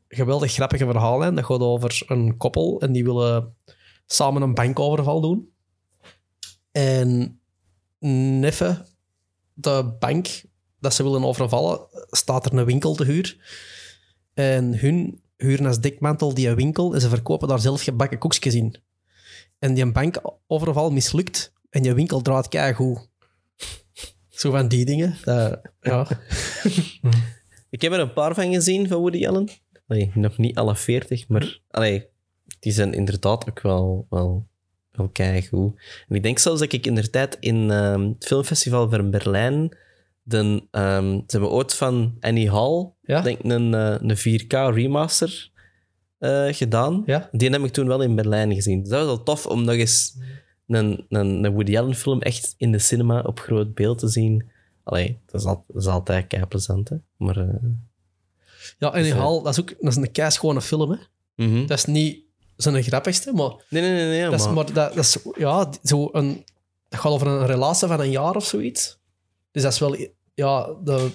Geweldig 0.08 0.52
grappige 0.52 0.84
verhaallijn. 0.84 1.34
Dat 1.34 1.44
gaat 1.44 1.60
over 1.60 2.02
een 2.06 2.36
koppel 2.36 2.80
en 2.80 2.92
die 2.92 3.04
willen 3.04 3.56
samen 4.06 4.42
een 4.42 4.54
bankoverval 4.54 5.20
doen. 5.20 5.52
En 6.72 7.40
neffen 8.40 8.86
de 9.54 9.96
bank 9.98 10.42
dat 10.80 10.94
ze 10.94 11.02
willen 11.02 11.24
overvallen, 11.24 11.80
staat 12.10 12.46
er 12.46 12.58
een 12.58 12.64
winkel 12.64 12.94
te 12.94 13.04
huur. 13.04 13.36
En 14.34 14.78
hun 14.78 15.22
huren 15.36 15.66
als 15.66 15.80
dekmantel 15.80 16.34
die 16.34 16.54
winkel 16.54 16.94
en 16.94 17.00
ze 17.00 17.08
verkopen 17.08 17.48
daar 17.48 17.60
zelf 17.60 17.82
gebakken 17.82 18.18
koekjes 18.18 18.54
in. 18.54 18.76
En 19.58 19.74
die 19.74 19.92
bankoverval 19.92 20.90
mislukt 20.90 21.52
en 21.70 21.82
je 21.82 21.94
winkel 21.94 22.20
draait 22.20 22.48
keigoed. 22.48 23.08
Zo 24.28 24.50
van 24.50 24.68
die 24.68 24.84
dingen. 24.84 25.16
Ja. 25.80 26.08
Ik 27.70 27.82
heb 27.82 27.92
er 27.92 28.00
een 28.00 28.12
paar 28.12 28.34
van 28.34 28.52
gezien 28.52 28.88
van 28.88 28.98
Woody 28.98 29.26
Allen. 29.26 29.48
Nog 30.14 30.38
niet 30.38 30.56
alle 30.56 30.76
veertig, 30.76 31.28
maar 31.28 31.60
allee, 31.70 32.06
die 32.60 32.72
zijn 32.72 32.94
inderdaad 32.94 33.48
ook 33.48 33.60
wel, 33.60 34.06
wel, 34.10 34.46
wel 34.90 35.08
keigoed. 35.08 35.80
En 36.08 36.16
ik 36.16 36.22
denk 36.22 36.38
zelfs 36.38 36.60
dat 36.60 36.72
ik 36.72 36.86
in 36.86 36.94
de 36.94 37.10
tijd 37.10 37.36
in 37.40 37.70
ehm, 37.70 38.08
het 38.08 38.26
filmfestival 38.26 38.90
van 38.90 39.10
Berlijn 39.10 39.76
de, 40.30 40.62
ehm, 40.70 41.12
ze 41.12 41.22
hebben 41.26 41.50
ooit 41.50 41.74
van 41.74 42.16
Annie 42.20 42.50
Hall 42.50 42.92
Ja? 43.02 43.20
denk 43.20 43.38
een, 43.42 43.74
eh, 43.74 43.96
een 44.00 44.16
4K 44.16 44.52
remaster 44.52 45.50
eh, 46.18 46.46
gedaan. 46.50 47.02
Ja? 47.06 47.28
Die 47.32 47.50
heb 47.50 47.62
ik 47.62 47.72
toen 47.72 47.86
wel 47.86 48.02
in 48.02 48.14
Berlijn 48.14 48.54
gezien. 48.54 48.80
Dus 48.80 48.88
dat 48.88 48.98
was 48.98 49.08
wel 49.08 49.22
tof 49.22 49.46
om 49.46 49.64
nog 49.64 49.74
eens 49.74 50.16
een, 50.66 51.04
een, 51.08 51.44
een 51.44 51.52
Woody 51.52 51.78
Allen 51.78 51.94
film 51.94 52.20
echt 52.20 52.54
in 52.56 52.72
de 52.72 52.78
cinema 52.78 53.20
op 53.20 53.40
groot 53.40 53.74
beeld 53.74 53.98
te 53.98 54.08
zien. 54.08 54.50
Allee, 54.84 55.18
dat 55.26 55.40
is, 55.40 55.46
al, 55.46 55.64
dat 55.66 55.82
is 55.82 55.88
altijd 55.88 56.26
kei 56.26 56.46
plezant, 56.46 56.88
hè. 56.88 56.96
Maar... 57.16 57.36
eh, 57.36 57.54
ja, 58.78 58.92
en 58.92 59.02
die 59.02 59.02
Dus, 59.02 59.12
eh, 59.12 59.18
Hal, 59.18 59.42
dat 59.42 59.52
is 59.52 59.60
ook 59.60 59.68
dat 59.80 59.90
is 59.90 59.96
een 59.96 60.12
keischone 60.12 60.60
film. 60.60 60.90
Hè. 60.90 60.96
mhm. 61.46 61.66
Dat 61.66 61.78
is 61.78 61.84
niet 61.84 62.18
zijn 62.56 62.82
grappigste, 62.82 63.32
maar 63.32 63.52
Nee, 63.68 63.82
nee, 63.82 63.92
nee. 63.92 64.08
nee 64.08 64.22
dat 64.22 64.32
is, 64.32 64.44
maar... 64.44 64.54
maar 64.54 64.72
dat, 64.72 64.94
dat 64.94 65.04
is 65.04 65.18
ja, 65.36 65.72
zo 65.82 66.08
een, 66.12 66.44
dat 66.88 67.00
gaat 67.00 67.12
over 67.12 67.26
een 67.26 67.46
relatie 67.46 67.88
van 67.88 68.00
een 68.00 68.10
jaar 68.10 68.34
of 68.34 68.44
zoiets. 68.44 68.98
Dus 69.50 69.62
dat 69.62 69.72
is 69.72 69.78
wel 69.78 69.96
ja, 70.34 70.74
de, 70.84 71.10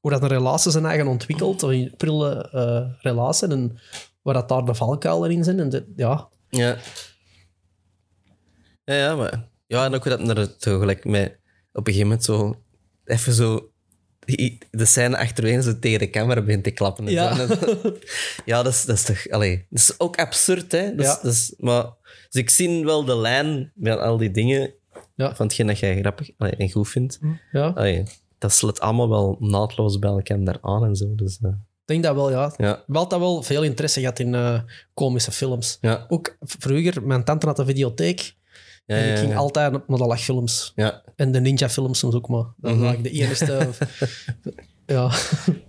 hoe 0.00 0.10
dat 0.10 0.22
een 0.22 0.28
relatie 0.28 0.70
zijn 0.70 0.84
eigen 0.86 1.06
ontwikkelt, 1.06 1.62
een 1.62 1.94
prille 1.96 2.48
eh, 2.52 3.02
relatie 3.02 3.48
en 3.48 3.78
waar 4.22 4.34
dat 4.34 4.48
daar 4.48 4.64
de 4.64 4.74
valkuilen 4.74 5.30
in 5.30 5.44
zijn. 5.44 5.60
En 5.60 5.68
de, 5.68 5.92
ja, 5.96 6.28
Ja. 6.48 6.76
Ja, 8.84 8.94
ja, 8.94 9.16
maar... 9.16 9.48
Ja, 9.66 9.84
en 9.84 9.94
ook 9.94 10.04
dat 10.04 10.20
er 10.66 11.00
met... 11.04 11.38
Op 11.72 11.86
een 11.86 11.92
gegeven 11.92 12.02
moment 12.02 12.24
zo... 12.24 12.62
Even 13.04 13.32
zo... 13.32 13.70
De 14.70 14.84
scène 14.84 15.16
achterwege 15.18 15.62
zo 15.62 15.78
tegen 15.78 15.98
de 15.98 16.10
camera 16.10 16.40
begint 16.42 16.64
te 16.64 16.70
klappen. 16.70 17.06
en 17.06 17.12
Ja. 17.12 17.34
zo. 17.34 17.42
En 17.42 17.48
dat- 17.48 17.96
ja, 18.44 18.62
dat 18.62 18.72
is, 18.72 18.84
dat 18.84 18.96
is 18.96 19.02
toch... 19.04 19.28
Allee, 19.28 19.66
dat 19.70 19.78
is 19.80 20.00
ook 20.00 20.16
absurd, 20.18 20.72
hè. 20.72 20.94
Dat 20.94 21.06
is, 21.06 21.12
dat 21.22 21.32
is, 21.32 21.54
maar... 21.58 21.84
Dus 22.30 22.42
ik 22.42 22.50
zie 22.50 22.84
wel 22.84 23.04
de 23.04 23.16
lijn 23.16 23.72
met 23.74 23.98
al 23.98 24.16
die 24.16 24.30
dingen 24.30 24.74
Ja. 25.14 25.34
van 25.34 25.46
hetgeen 25.46 25.66
dat 25.66 25.78
jij 25.78 25.98
grappig 25.98 26.30
allee, 26.36 26.52
en 26.52 26.70
goed 26.70 26.88
vindt. 26.88 27.18
ja. 27.52 27.66
Allee, 27.68 28.02
dat 28.38 28.52
sluit 28.52 28.80
allemaal 28.80 29.08
wel 29.08 29.36
naadloos 29.40 29.98
bij 29.98 30.10
elkaar 30.10 30.58
aan 30.60 30.84
en 30.84 30.96
zo. 30.96 31.14
Dus, 31.14 31.38
eh, 31.42 31.50
Ik 31.50 31.56
denk 31.84 32.02
dat 32.02 32.14
wel, 32.14 32.30
ja. 32.30 32.54
ja. 32.56 32.82
Wel 32.86 33.08
dat 33.08 33.18
wel 33.18 33.42
veel 33.42 33.62
interesse 33.62 34.00
gehad 34.00 34.18
in 34.18 34.34
eh, 34.34 34.60
komische 34.94 35.32
films. 35.32 35.78
Ja. 35.80 36.06
Ook 36.08 36.36
vroeger, 36.40 37.02
mijn 37.06 37.24
tante 37.24 37.46
had 37.46 37.58
een 37.58 37.66
videotheek. 37.66 38.34
Ja, 38.86 38.96
en 38.96 39.10
ik 39.12 39.18
ging 39.18 39.30
ja. 39.32 39.36
altijd 39.38 39.72
naar 39.88 39.98
de 39.98 40.06
lachfilms. 40.06 40.72
ja. 40.74 41.02
En 41.16 41.32
de 41.32 41.40
ninja-films 41.40 41.98
soms 41.98 42.14
ook 42.14 42.28
maar. 42.28 42.44
Dat 42.56 42.72
Mhm. 42.74 42.80
was 42.80 42.88
eigenlijk 42.88 43.14
de 43.14 43.20
enige... 43.22 43.70
ja. 44.94 45.10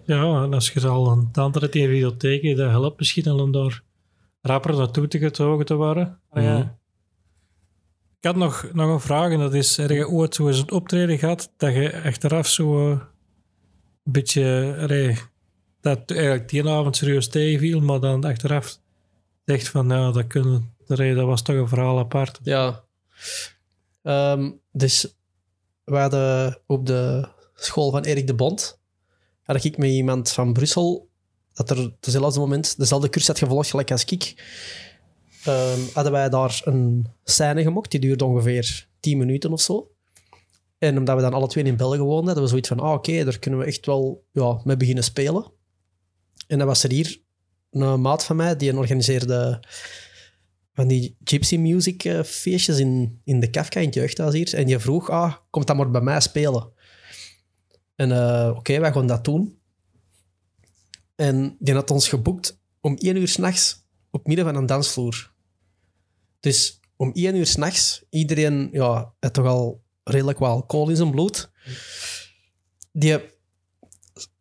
Ja, 0.05 0.43
en 0.43 0.53
als 0.53 0.69
je 0.69 0.87
al 0.87 1.11
een 1.11 1.29
andere 1.33 1.69
die 1.69 1.87
videotheek 1.87 2.41
hebt, 2.41 2.57
dat 2.57 2.69
helpt 2.69 2.97
misschien 2.99 3.27
al 3.27 3.39
om 3.39 3.51
daar 3.51 3.81
rapper 4.41 4.75
naartoe 4.77 5.07
te 5.07 5.19
getogen 5.19 5.65
te 5.65 5.75
worden. 5.75 6.19
Ja. 6.33 6.77
Ik 8.19 8.23
had 8.23 8.35
nog, 8.35 8.69
nog 8.73 8.89
een 8.89 8.99
vraag, 8.99 9.31
en 9.31 9.39
dat 9.39 9.53
is, 9.53 9.77
heb 9.77 9.89
je 9.89 10.09
ooit 10.09 10.35
zo 10.35 10.47
eens 10.47 10.59
een 10.59 10.71
optreden 10.71 11.17
gehad, 11.17 11.51
dat 11.57 11.73
je 11.73 12.01
achteraf 12.03 12.47
zo 12.47 12.91
eh, 12.91 12.99
een 14.03 14.11
beetje, 14.11 14.75
allee, 14.79 15.17
dat 15.81 16.11
eigenlijk 16.11 16.49
die 16.49 16.69
avond 16.69 16.95
serieus 16.95 17.27
tegenviel, 17.27 17.81
maar 17.81 17.99
dan 17.99 18.23
achteraf 18.23 18.79
zegt 19.45 19.69
van, 19.69 19.89
ja, 19.89 20.11
dat, 20.11 20.27
kunnen, 20.27 20.75
allee, 20.87 21.15
dat 21.15 21.25
was 21.25 21.41
toch 21.41 21.55
een 21.55 21.67
verhaal 21.67 21.99
apart. 21.99 22.39
Ja. 22.43 22.83
Ehm, 24.03 24.51
dus 24.71 25.15
we 25.83 25.97
hadden 25.97 26.59
op 26.65 26.85
de 26.85 27.27
school 27.55 27.91
van 27.91 28.03
Erik 28.03 28.27
de 28.27 28.35
Bond, 28.35 28.79
had 29.43 29.63
ik 29.63 29.77
met 29.77 29.89
iemand 29.89 30.31
van 30.31 30.53
Brussel, 30.53 31.09
dat 31.53 31.69
er 31.69 31.95
dezelfde 31.99 32.39
moment 32.39 32.77
dezelfde 32.77 33.09
cursus 33.09 33.27
had 33.27 33.37
gevolgd 33.37 33.69
gelijk 33.69 33.91
als 33.91 34.05
ik, 34.05 34.35
ehm, 35.43 35.79
hadden 35.93 36.11
wij 36.11 36.29
daar 36.29 36.61
een 36.63 37.07
scène 37.23 37.61
gemokt, 37.61 37.91
die 37.91 37.99
duurde 37.99 38.25
ongeveer 38.25 38.87
10 38.99 39.17
minuten 39.17 39.51
of 39.51 39.61
zo. 39.61 39.91
En 40.77 40.97
omdat 40.97 41.15
we 41.15 41.21
dan 41.21 41.33
alle 41.33 41.47
twee 41.47 41.63
in 41.63 41.77
België 41.77 41.99
woonden, 41.99 42.25
hadden 42.25 42.43
we 42.43 42.49
zoiets 42.49 42.67
van, 42.67 42.79
ah 42.79 42.93
oké, 42.93 43.23
daar 43.23 43.39
kunnen 43.39 43.59
we 43.59 43.65
echt 43.65 43.85
wel 43.85 44.25
ja, 44.31 44.61
mee 44.63 44.77
beginnen 44.77 45.03
spelen. 45.03 45.51
En 46.47 46.57
dan 46.57 46.67
was 46.67 46.83
er 46.83 46.91
hier 46.91 47.21
een 47.71 48.01
maat 48.01 48.23
van 48.23 48.35
mij, 48.35 48.55
die 48.55 48.77
organiseerde 48.77 49.59
van 50.77 50.87
die 50.87 51.17
gypsy 51.23 51.57
music 51.57 52.03
eh, 52.03 52.23
feestjes 52.23 52.79
in, 52.79 53.21
in 53.23 53.39
de 53.39 53.49
Kafka 53.49 53.79
in 53.79 53.85
het 53.85 53.95
jeugdhuis 53.95 54.33
hier. 54.33 54.53
En 54.53 54.67
je 54.67 54.79
vroeg, 54.79 55.09
ah, 55.09 55.33
kom 55.49 55.65
dan 55.65 55.77
maar 55.77 55.91
bij 55.91 56.01
mij 56.01 56.21
spelen. 56.21 56.71
En 57.95 58.11
eh, 58.11 58.53
oké, 58.55 58.79
wij 58.79 58.91
gaan 58.91 59.07
dat 59.07 59.25
doen. 59.25 59.59
En 61.15 61.55
die 61.59 61.73
had 61.73 61.91
ons 61.91 62.09
geboekt 62.09 62.59
om 62.81 62.95
één 62.95 63.17
uur 63.17 63.27
s'nachts 63.27 63.86
op 64.17 64.27
midden 64.27 64.45
van 64.45 64.55
een 64.55 64.65
dansvloer. 64.65 65.31
Dus 66.39 66.79
om 66.95 67.11
één 67.13 67.35
uur 67.35 67.45
s'nachts, 67.45 68.03
iedereen 68.09 68.69
ja, 68.71 69.13
heeft 69.19 69.33
toch 69.33 69.45
al 69.45 69.81
redelijk 70.03 70.39
wat 70.39 70.49
alcohol 70.49 70.89
in 70.89 70.95
zijn 70.95 71.11
bloed. 71.11 71.51
Die 72.91 73.19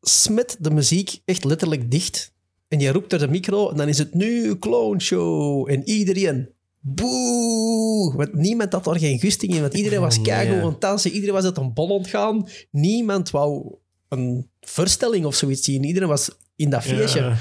smet 0.01 0.57
de 0.61 0.71
muziek 0.71 1.21
echt 1.25 1.45
letterlijk 1.45 1.91
dicht. 1.91 2.35
En 2.69 2.79
je 2.79 2.93
roept 2.93 3.11
door 3.11 3.19
de 3.19 3.29
micro 3.29 3.71
en 3.71 3.77
dan 3.77 3.89
is 3.89 3.99
het 3.99 4.15
nu 4.15 4.59
clown 4.59 4.99
show. 4.99 5.71
En 5.71 5.89
iedereen, 5.89 6.49
boe! 6.81 8.13
Want 8.17 8.35
niemand 8.35 8.73
had 8.73 8.87
er 8.87 8.99
geen 8.99 9.19
gusting 9.19 9.55
in, 9.55 9.61
want 9.61 9.75
iedereen 9.75 10.01
was 10.01 10.21
keigoed 10.21 10.55
nee. 10.55 10.65
aan 10.65 10.71
het 10.71 10.81
dansen. 10.81 11.11
Iedereen 11.11 11.35
was 11.35 11.45
uit 11.45 11.57
een 11.57 11.73
bol 11.73 11.89
ontgaan. 11.89 12.49
Niemand 12.71 13.31
wou 13.31 13.75
een 14.09 14.51
voorstelling 14.61 15.25
of 15.25 15.35
zoiets 15.35 15.65
zien. 15.65 15.85
Iedereen 15.85 16.09
was 16.09 16.31
in 16.57 16.71
dat 16.71 16.83
feestje. 16.83 17.21
Ja. 17.21 17.37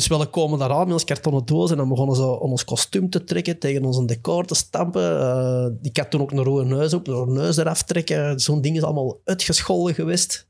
Dus 0.00 0.18
we 0.18 0.26
komen 0.26 0.58
daar 0.58 0.70
aan 0.70 0.84
met 0.84 0.92
ons 0.92 1.04
kartonnen 1.04 1.46
doos 1.46 1.70
en 1.70 1.76
dan 1.76 1.88
begonnen 1.88 2.16
ze 2.16 2.22
aan 2.22 2.38
ons 2.38 2.64
kostuum 2.64 3.10
te 3.10 3.24
trekken, 3.24 3.58
tegen 3.58 3.84
ons 3.84 3.96
een 3.96 4.06
decor 4.06 4.44
te 4.44 4.54
stampen. 4.54 5.20
Eh, 5.20 5.66
ik 5.82 5.96
had 5.96 6.10
toen 6.10 6.20
ook 6.20 6.30
een 6.30 6.42
rode 6.42 6.64
neus 6.64 6.94
op, 6.94 7.08
een 7.08 7.32
neus 7.32 7.56
eraf 7.56 7.82
trekken. 7.82 8.40
Zo'n 8.40 8.60
ding 8.60 8.76
is 8.76 8.82
allemaal 8.82 9.20
uitgescholden 9.24 9.94
geweest. 9.94 10.48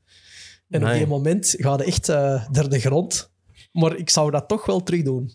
En 0.69 0.85
op 0.85 0.91
die 0.91 1.07
moment 1.07 1.55
gaat 1.57 1.79
het 1.79 1.87
echt 1.87 2.09
eh 2.09 2.45
door 2.51 2.69
de 2.69 2.79
grond. 2.79 3.31
Maar 3.71 3.95
ik 3.95 4.09
zou 4.09 4.31
dat 4.31 4.47
toch 4.47 4.65
wel 4.65 4.83
terug 4.83 5.03
doen. 5.03 5.31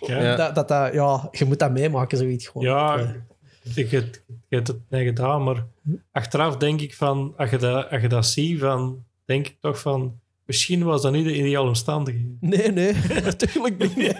Ja. 0.00 0.36
Dat, 0.36 0.54
dat, 0.54 0.68
dat, 0.68 0.92
ja, 0.92 1.28
je 1.30 1.44
moet 1.44 1.58
dat 1.58 1.72
meemaken, 1.72 2.18
zoiets 2.18 2.46
gewoon. 2.46 2.66
Ja, 2.66 2.98
Eh, 2.98 3.76
ik 3.76 3.90
heb, 3.90 4.04
ik 4.04 4.24
heb 4.48 4.66
het 4.66 4.76
niet 4.88 5.06
gedaan, 5.06 5.44
maar 5.44 5.66
achteraf 6.12 6.56
denk 6.56 6.80
ik 6.80 6.94
van, 6.94 7.34
als 7.36 7.50
je 7.50 7.58
dat, 7.58 7.90
als 7.90 8.02
je 8.02 8.08
dat 8.08 8.26
ziet, 8.26 8.60
van, 8.60 9.04
denk 9.24 9.46
ik 9.46 9.56
toch 9.60 9.80
van, 9.80 10.20
misschien 10.52 10.82
was 10.82 11.02
dat 11.02 11.12
niet 11.12 11.24
de 11.24 11.36
ideale 11.36 11.68
omstandigheden. 11.68 12.36
nee, 12.40 12.72
nee, 12.72 12.92
natuurlijk 13.24 13.78
niet. 13.78 13.96
nee. 13.96 14.12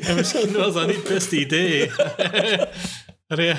En 0.00 0.14
misschien 0.16 0.52
was 0.52 0.74
dat 0.74 0.86
niet 0.86 0.96
het 0.96 1.08
beste 1.08 1.40
idee. 1.40 1.90
Maar 3.28 3.42
ja, 3.42 3.56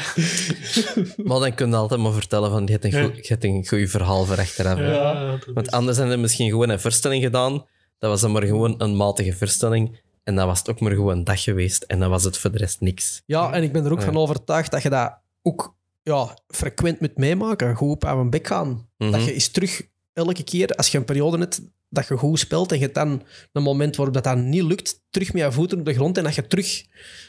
Maar 1.17 1.39
dan 1.39 1.53
kun 1.55 1.69
je 1.69 1.75
altijd 1.75 2.01
maar 2.01 2.11
vertellen 2.11 2.49
van, 2.51 2.65
je 2.65 2.71
hebt 2.71 2.83
een, 2.83 2.91
Ja. 2.91 3.03
goed, 3.03 3.27
hebt 3.27 3.43
een 3.43 3.67
goed 3.67 3.89
verhaal 3.89 4.25
voor 4.25 4.37
achteraf. 4.37 4.79
ja, 4.79 5.39
Want 5.53 5.65
is- 5.67 5.73
anders 5.73 5.97
hebben 5.97 6.15
ze 6.15 6.21
misschien 6.21 6.49
gewoon 6.49 6.69
een 6.69 6.79
voorstelling 6.79 7.23
gedaan. 7.23 7.53
Dat 7.99 8.09
was 8.09 8.21
dan 8.21 8.31
maar 8.31 8.43
gewoon 8.43 8.75
een 8.77 8.95
matige 8.95 9.33
voorstelling. 9.33 9.99
En 10.23 10.35
dat 10.35 10.45
was 10.45 10.59
het 10.59 10.69
ook 10.69 10.79
maar 10.79 10.91
gewoon 10.91 11.17
een 11.17 11.23
dag 11.23 11.43
geweest. 11.43 11.83
En 11.83 11.99
dan 11.99 12.09
was 12.09 12.23
het 12.23 12.37
voor 12.37 12.51
de 12.51 12.57
rest 12.57 12.81
niks. 12.81 13.21
Ja, 13.25 13.51
en 13.53 13.63
ik 13.63 13.71
ben 13.71 13.85
er 13.85 13.91
ook 13.91 13.99
Ja. 13.99 14.05
van 14.05 14.17
overtuigd 14.17 14.71
dat 14.71 14.81
je 14.81 14.89
dat 14.89 15.17
ook 15.41 15.75
ja, 16.01 16.37
frequent 16.47 16.99
moet 16.99 17.17
meemaken. 17.17 17.75
Goed 17.75 17.89
op 17.91 18.05
aan 18.05 18.17
een 18.19 18.29
bek 18.29 18.47
gaan. 18.47 18.89
Mhm. 18.97 19.11
Dat 19.11 19.25
je 19.25 19.33
eens 19.33 19.47
terug, 19.51 19.81
elke 20.19 20.43
keer 20.43 20.67
als 20.75 20.87
je 20.91 20.97
een 20.97 21.05
periode 21.05 21.37
hebt 21.37 21.61
dat 21.89 22.07
je 22.07 22.17
goed 22.17 22.39
speelt 22.39 22.71
en 22.71 22.77
je 22.77 22.83
hebt 22.83 22.95
dan 22.95 23.23
een 23.51 23.63
moment 23.63 23.95
waarop 23.95 24.13
dat, 24.15 24.23
dan 24.23 24.49
niet 24.49 24.63
lukt, 24.63 25.03
terug 25.09 25.33
met 25.33 25.41
je 25.41 25.51
voeten 25.51 25.79
op 25.79 25.85
de 25.85 25.93
grond 25.93 26.17
en 26.17 26.23
dat 26.23 26.35
je 26.35 26.47
terug 26.47 26.85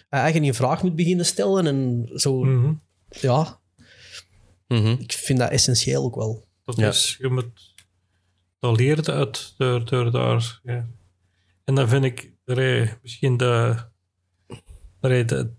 eigen 0.09 0.45
in 0.45 0.55
vraag 0.55 0.83
moet 0.83 0.97
beginnen 0.97 1.27
stellen. 1.27 1.67
En 1.67 2.09
zo, 2.15 2.45
Mhm. 2.45 2.73
ja, 3.09 3.61
Mhm. 4.69 4.87
ik 4.99 5.13
vind 5.13 5.39
dat 5.39 5.51
essentieel 5.51 6.05
ook 6.05 6.15
wel. 6.15 6.47
Dat 6.65 6.77
Ja. 6.77 6.89
is, 6.89 7.17
je 7.21 7.29
moet, 7.29 7.75
dat 8.59 8.77
leert 8.77 9.09
uit 9.09 9.55
door, 9.57 9.85
door 9.85 10.11
daar. 10.11 10.61
Ja. 10.63 10.89
En 11.65 11.75
dan 11.75 11.89
vind 11.89 12.05
ik 12.05 12.33
misschien 13.03 13.37
de, 13.37 13.77
de, 15.01 15.51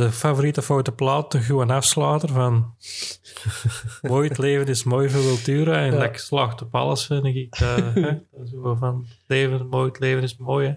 de 0.00 0.12
favoriete 0.12 0.62
foute 0.62 0.92
plaat, 0.92 1.32
de 1.32 1.40
gewoon 1.40 1.70
afsluiter 1.70 2.28
van 2.28 2.74
mooi, 4.02 4.28
het 4.28 4.38
leven 4.38 4.66
is 4.66 4.84
mooi 4.84 5.08
voor 5.10 5.22
Wiltura 5.22 5.76
en 5.78 5.92
Ja. 5.92 6.06
dat 6.06 6.20
slaagt 6.20 6.62
op 6.62 6.74
alles, 6.74 7.06
vind 7.06 7.24
ik. 7.24 7.54
eh. 7.54 7.94
Dat 8.32 8.44
is 8.44 8.50
zo 8.50 8.74
van, 8.74 9.06
het 9.08 9.24
leven, 9.26 9.66
mooi, 9.68 9.88
het 9.88 9.98
leven 9.98 10.22
is 10.22 10.36
mooi. 10.36 10.68
hè. 10.68 10.74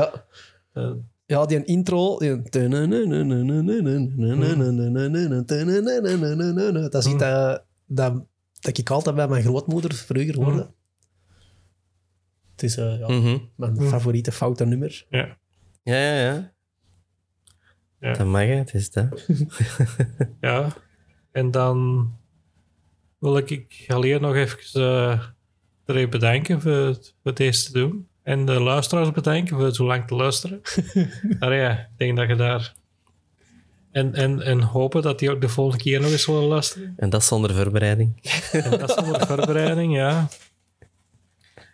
Ja. 0.00 0.24
Eh, 0.72 0.90
Ja, 1.26 1.46
die 1.46 1.64
intro. 1.64 2.18
Die... 2.18 2.36
Dat 6.90 6.94
is 6.94 7.06
iets 7.06 7.18
dat, 7.18 7.64
dat, 7.86 8.14
dat 8.60 8.78
ik 8.78 8.90
altijd 8.90 9.16
bij 9.16 9.28
mijn 9.28 9.42
grootmoeder 9.42 9.94
vroeger 9.94 10.36
hoorde. 10.36 10.70
Het 12.52 12.62
is 12.62 12.76
eh, 12.76 12.98
ja, 12.98 13.08
Mhm. 13.08 13.38
mijn 13.56 13.80
favoriete 13.82 14.32
foute 14.32 14.64
nummer. 14.64 15.06
ja. 15.10 15.38
Ja, 15.82 15.96
ja, 15.96 16.14
ja. 16.32 16.52
Ja. 18.00 18.12
Dat 18.12 18.26
mag. 18.26 18.46
Het 18.46 18.74
is 18.74 18.90
dat. 18.90 19.26
Ja, 20.40 20.72
en 21.32 21.50
dan 21.50 22.10
wil 23.18 23.36
ik, 23.36 23.50
ik 23.50 23.84
alleen 23.88 24.20
nog 24.20 24.34
even 24.34 25.22
er 25.84 26.08
bedanken 26.08 26.60
voor, 26.60 26.72
het- 26.72 27.14
voor 27.22 27.34
deze 27.34 27.64
te 27.66 27.72
doen. 27.72 28.08
En 28.22 28.44
de 28.46 28.60
luisteraars 28.60 29.10
bedanken 29.10 29.56
voor 29.56 29.74
zo 29.74 29.84
lang 29.86 30.06
te 30.06 30.14
luisteren. 30.14 30.60
maar 31.38 31.54
ja, 31.54 31.70
ik 31.78 31.88
denk 31.96 32.16
dat 32.16 32.28
je 32.28 32.34
daar... 32.36 32.74
En, 33.90 34.14
en, 34.14 34.42
en 34.42 34.60
hopen 34.60 35.02
dat 35.02 35.18
die 35.18 35.30
ook 35.30 35.40
de 35.40 35.48
volgende 35.48 35.82
keer 35.84 36.00
nog 36.00 36.10
eens 36.10 36.22
zullen 36.22 36.42
luisteren. 36.42 36.94
En 36.96 37.10
dat 37.10 37.24
zonder 37.24 37.54
voorbereiding. 37.54 38.18
En 38.52 38.70
dat 38.70 38.88
is 38.88 38.94
zonder 38.94 39.26
voorbereiding, 39.26 39.94
ja. 39.94 40.28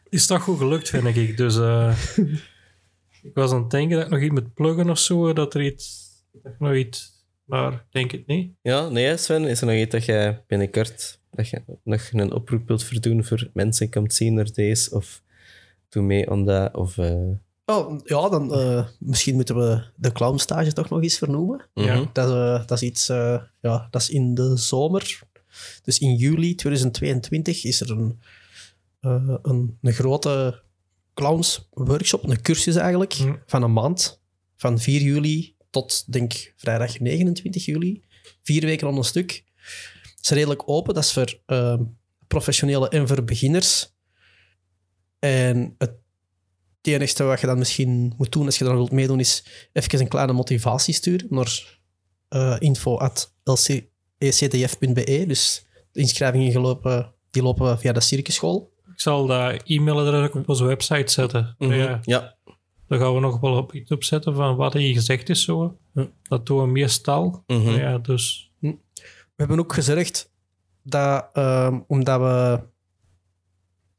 Is 0.09 0.27
toch 0.27 0.43
goed 0.43 0.59
gelukt, 0.59 0.89
vind 0.89 1.17
ik. 1.17 1.37
Dus 1.37 1.57
eh, 1.59 1.97
ik 3.23 3.35
was 3.35 3.53
aan 3.53 3.61
het 3.61 3.71
denken 3.71 3.97
dat 3.97 4.07
ik 4.07 4.13
nog 4.13 4.21
iets 4.21 4.33
moet 4.33 4.55
pluggen 4.55 4.91
of 4.91 4.99
zo. 4.99 5.33
Dat 5.33 5.55
er 5.55 5.63
iets... 5.63 6.05
Ik 6.45 6.55
nog 6.59 6.75
iets... 6.75 7.15
Maar 7.45 7.73
ik 7.73 7.81
denk 7.91 8.11
het 8.11 8.27
niet. 8.27 8.53
Ja, 8.63 8.89
nee, 8.89 9.17
Sven, 9.17 9.45
is 9.45 9.61
er 9.61 9.67
nog 9.67 9.77
iets 9.77 9.91
dat 9.91 10.05
jij 10.05 10.45
binnenkort 10.47 11.21
dat 11.31 11.49
je 11.49 11.63
nog 11.85 12.09
een 12.13 12.33
oproep 12.33 12.67
wilt 12.69 12.85
verdoen 12.85 13.25
voor 13.25 13.51
mensen 13.53 13.91
komt 13.91 14.15
zien 14.15 14.35
naar 14.35 14.53
deze? 14.53 14.95
Of 14.95 15.23
doe 15.89 16.03
mee 16.03 16.31
aan 16.31 16.45
dat? 16.45 16.75
Of, 16.75 16.99
eh, 16.99 17.15
Oh, 17.65 18.01
ja, 18.05 18.29
dan 18.29 18.55
eh, 18.55 18.87
misschien 18.99 19.35
moeten 19.35 19.57
we 19.57 19.85
de 19.97 20.13
clownstage 20.13 20.73
toch 20.73 20.89
nog 20.89 21.03
eens 21.03 21.19
vernoemen. 21.19 21.67
mhm. 21.75 21.87
Ja. 21.87 22.11
Dat, 22.13 22.31
eh, 22.31 22.67
dat 22.67 22.83
is 22.83 22.89
iets, 22.89 23.09
eh, 23.09 23.43
ja, 23.61 23.89
dat 23.91 24.01
is 24.01 24.11
in 24.11 24.35
de 24.35 24.57
zomer. 24.57 25.21
Dus 25.83 25.99
in 25.99 26.15
juli 26.15 26.55
2022 26.55 27.65
is 27.65 27.81
er 27.81 27.91
een, 27.91 28.21
eh, 29.01 29.35
een, 29.43 29.79
een 29.83 29.93
grote 29.93 30.63
clowns-workshop, 31.15 32.25
een 32.25 32.43
cursus 32.43 32.77
eigenlijk, 32.77 33.13
Hm. 33.13 33.35
van 33.47 33.63
een 33.63 33.73
maand. 33.73 34.21
Van 34.57 34.79
4 34.79 35.01
juli 35.01 35.55
tot, 35.83 36.13
denk 36.13 36.53
vrijdag 36.57 36.99
29 37.01 37.65
juli. 37.65 38.05
Vier 38.43 38.65
weken 38.65 38.87
aan 38.87 38.97
een 38.97 39.05
stuk. 39.05 39.45
Het 40.01 40.25
is 40.25 40.31
redelijk 40.31 40.69
open, 40.69 40.95
dat 40.95 41.05
is 41.05 41.13
voor 41.13 41.41
eh, 41.47 41.81
professionele 42.27 42.89
en 42.89 43.09
voor 43.09 43.25
beginners. 43.25 43.95
En 45.19 45.75
het 45.79 45.95
enige 46.83 47.25
wat 47.25 47.41
je 47.41 47.47
dan 47.47 47.59
misschien 47.59 48.15
moet 48.17 48.33
doen 48.33 48.45
als 48.47 48.59
je 48.59 48.65
dan 48.65 48.75
wilt 48.75 48.93
meedoen, 48.93 49.21
is 49.21 49.45
even 49.73 50.01
een 50.01 50.09
kleine 50.09 50.33
motivatie 50.33 50.95
sturen 50.95 51.27
naar 51.31 51.79
uh, 52.31 52.57
info.ectf.be. 52.59 53.85
Dus 55.27 55.67
de 55.93 56.01
inschrijvingen 56.01 56.53
gelopen, 56.53 57.15
die 57.31 57.43
lopen 57.43 57.79
via 57.79 57.93
de 57.93 58.01
circusschool. 58.01 58.75
Ik 58.93 59.01
zal 59.01 59.27
dat 59.27 59.63
e-mailadres 59.65 60.29
ook 60.29 60.35
op 60.35 60.49
onze 60.49 60.65
website 60.65 61.13
zetten. 61.13 61.55
Mhm. 61.59 61.73
ja, 61.73 62.01
Ja. 62.03 62.36
Daar 62.89 62.99
gaan 62.99 63.15
we 63.15 63.21
nog 63.21 63.41
wel 63.41 63.57
op 63.57 63.75
iets 63.75 63.91
op 63.91 64.05
zetten 64.05 64.35
van 64.35 64.57
wat 64.57 64.73
hier 64.73 64.95
gezegd 64.95 65.29
is. 65.29 65.43
Zo. 65.43 65.79
Ja. 65.95 66.09
Dat 66.23 66.47
doen 66.47 66.61
we 66.61 66.67
meestal. 66.67 67.43
Mhm. 67.47 67.71
Ja, 67.71 67.99
dus 67.99 68.51
We 68.61 69.43
hebben 69.43 69.59
ook 69.59 69.73
gezorgd 69.73 70.33
dat, 70.83 71.29
ehm, 71.33 71.81
omdat 71.87 72.21
we 72.21 72.61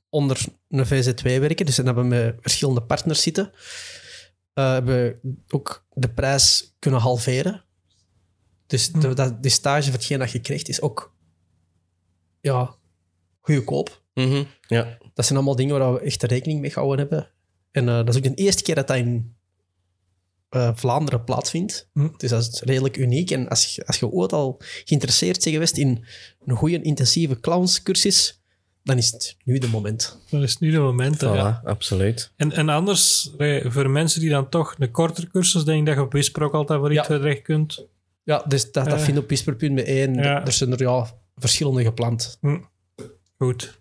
onder 0.10 0.46
een 0.70 0.86
VZ2 0.86 1.40
werken, 1.40 1.66
dus 1.66 1.76
dan 1.76 1.86
hebben 1.86 2.10
we 2.10 2.16
met 2.16 2.36
verschillende 2.42 2.82
partners 2.82 3.22
zitten, 3.22 3.52
eh, 4.54 4.72
hebben 4.72 4.96
we 4.96 5.36
ook 5.48 5.86
de 5.94 6.10
prijs 6.10 6.76
kunnen 6.80 7.00
halveren. 7.00 7.66
Dus 8.68 8.92
de, 8.92 9.14
dat, 9.14 9.44
die 9.44 9.52
stage 9.52 9.84
voor 9.84 9.94
hetgeen 9.94 10.20
dat 10.20 10.32
je 10.32 10.40
krijgt 10.40 10.70
is 10.70 10.82
ook 10.82 11.16
ja, 12.42 12.76
goedkoop. 13.42 14.04
Mhm. 14.14 14.44
ja. 14.68 14.98
Dat 15.14 15.26
zijn 15.26 15.38
allemaal 15.38 15.56
dingen 15.56 15.80
waar 15.80 15.94
we 15.94 16.00
echt 16.00 16.24
rekening 16.24 16.62
mee 16.62 16.72
gehouden 16.72 17.08
hebben. 17.08 17.32
En 17.78 17.90
eh, 17.90 17.96
dat 17.96 18.10
is 18.10 18.18
ook 18.18 18.24
de 18.24 18.34
eerste 18.34 18.64
keer 18.64 18.76
dat 18.76 18.88
dat 18.88 18.98
in 18.98 19.36
eh, 20.50 20.72
Vlaanderen 20.76 21.24
plaatsvindt. 21.24 21.90
Hm. 21.94 22.08
Dus 22.18 22.30
dat 22.30 22.42
is 22.54 22.62
redelijk 22.62 22.98
uniek. 22.98 23.32
En 23.32 23.48
als 23.48 23.76
je, 23.76 23.86
als 23.86 24.00
je 24.00 24.10
ooit 24.10 24.34
al 24.34 24.62
geïnteresseerd 24.86 25.44
bent 25.44 25.54
geweest 25.56 25.78
in 25.78 26.06
een 26.46 26.56
goede 26.56 26.82
intensieve 26.82 27.40
clownscursus, 27.40 28.42
dan 28.84 28.98
is 28.98 29.12
het 29.12 29.38
nu 29.44 29.58
de 29.58 29.68
moment. 29.68 30.18
dat 30.30 30.42
is 30.42 30.58
nu 30.58 30.72
de 30.72 30.80
moment. 30.80 31.16
Voilà, 31.16 31.20
ja. 31.20 31.62
absoluut. 31.64 32.32
En, 32.36 32.52
en 32.52 32.70
anders, 32.70 33.32
eh, 33.38 33.72
voor 33.72 33.90
mensen 33.90 34.20
die 34.22 34.30
dan 34.30 34.50
toch 34.50 34.76
een 34.78 34.92
kortere 34.92 35.28
cursus, 35.28 35.64
denk 35.64 35.80
ik 35.80 35.86
dat 35.86 35.96
je 35.96 36.02
op 36.02 36.12
Whisper 36.12 36.44
ook 36.44 36.54
altijd 36.54 36.80
voor 36.80 36.94
Ja. 36.94 37.00
iets 37.00 37.08
terecht 37.08 37.42
kunt. 37.42 37.86
Ja, 38.24 38.44
dus 38.48 38.72
dat, 38.72 38.86
dat 38.86 38.94
Eh. 38.94 39.00
vind 39.00 39.16
je 39.18 39.22
op 39.22 39.28
whisper.be 39.28 39.84
en 39.84 40.14
Ja. 40.14 40.46
er 40.46 40.52
zijn 40.52 40.72
er 40.72 40.82
ja, 40.82 41.14
verschillende 41.36 41.84
gepland. 41.84 42.40
Goed. 43.38 43.80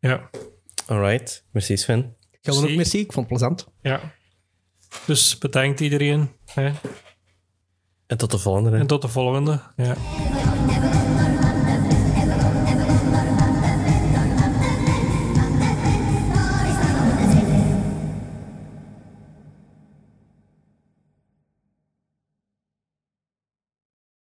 Ja, 0.00 0.30
Alright. 0.86 1.44
Merci 1.50 1.76
Sven. 1.76 2.16
Gaan 2.54 2.62
we 2.62 2.68
ook 2.70 2.76
Merci. 2.76 2.76
merci, 2.76 2.98
ik 2.98 3.12
vond 3.12 3.28
het 3.30 3.38
plezant. 3.38 3.66
ja. 3.82 4.16
Dus 5.06 5.38
bedankt 5.38 5.80
iedereen. 5.80 6.30
Hè. 6.54 6.72
En 8.06 8.16
tot 8.16 8.30
de 8.30 8.38
volgende. 8.38 8.70
hè. 8.70 8.78
En 8.78 8.86
tot 8.86 9.02
de 9.02 9.08
volgende. 9.08 9.60
Ja. 9.76 9.96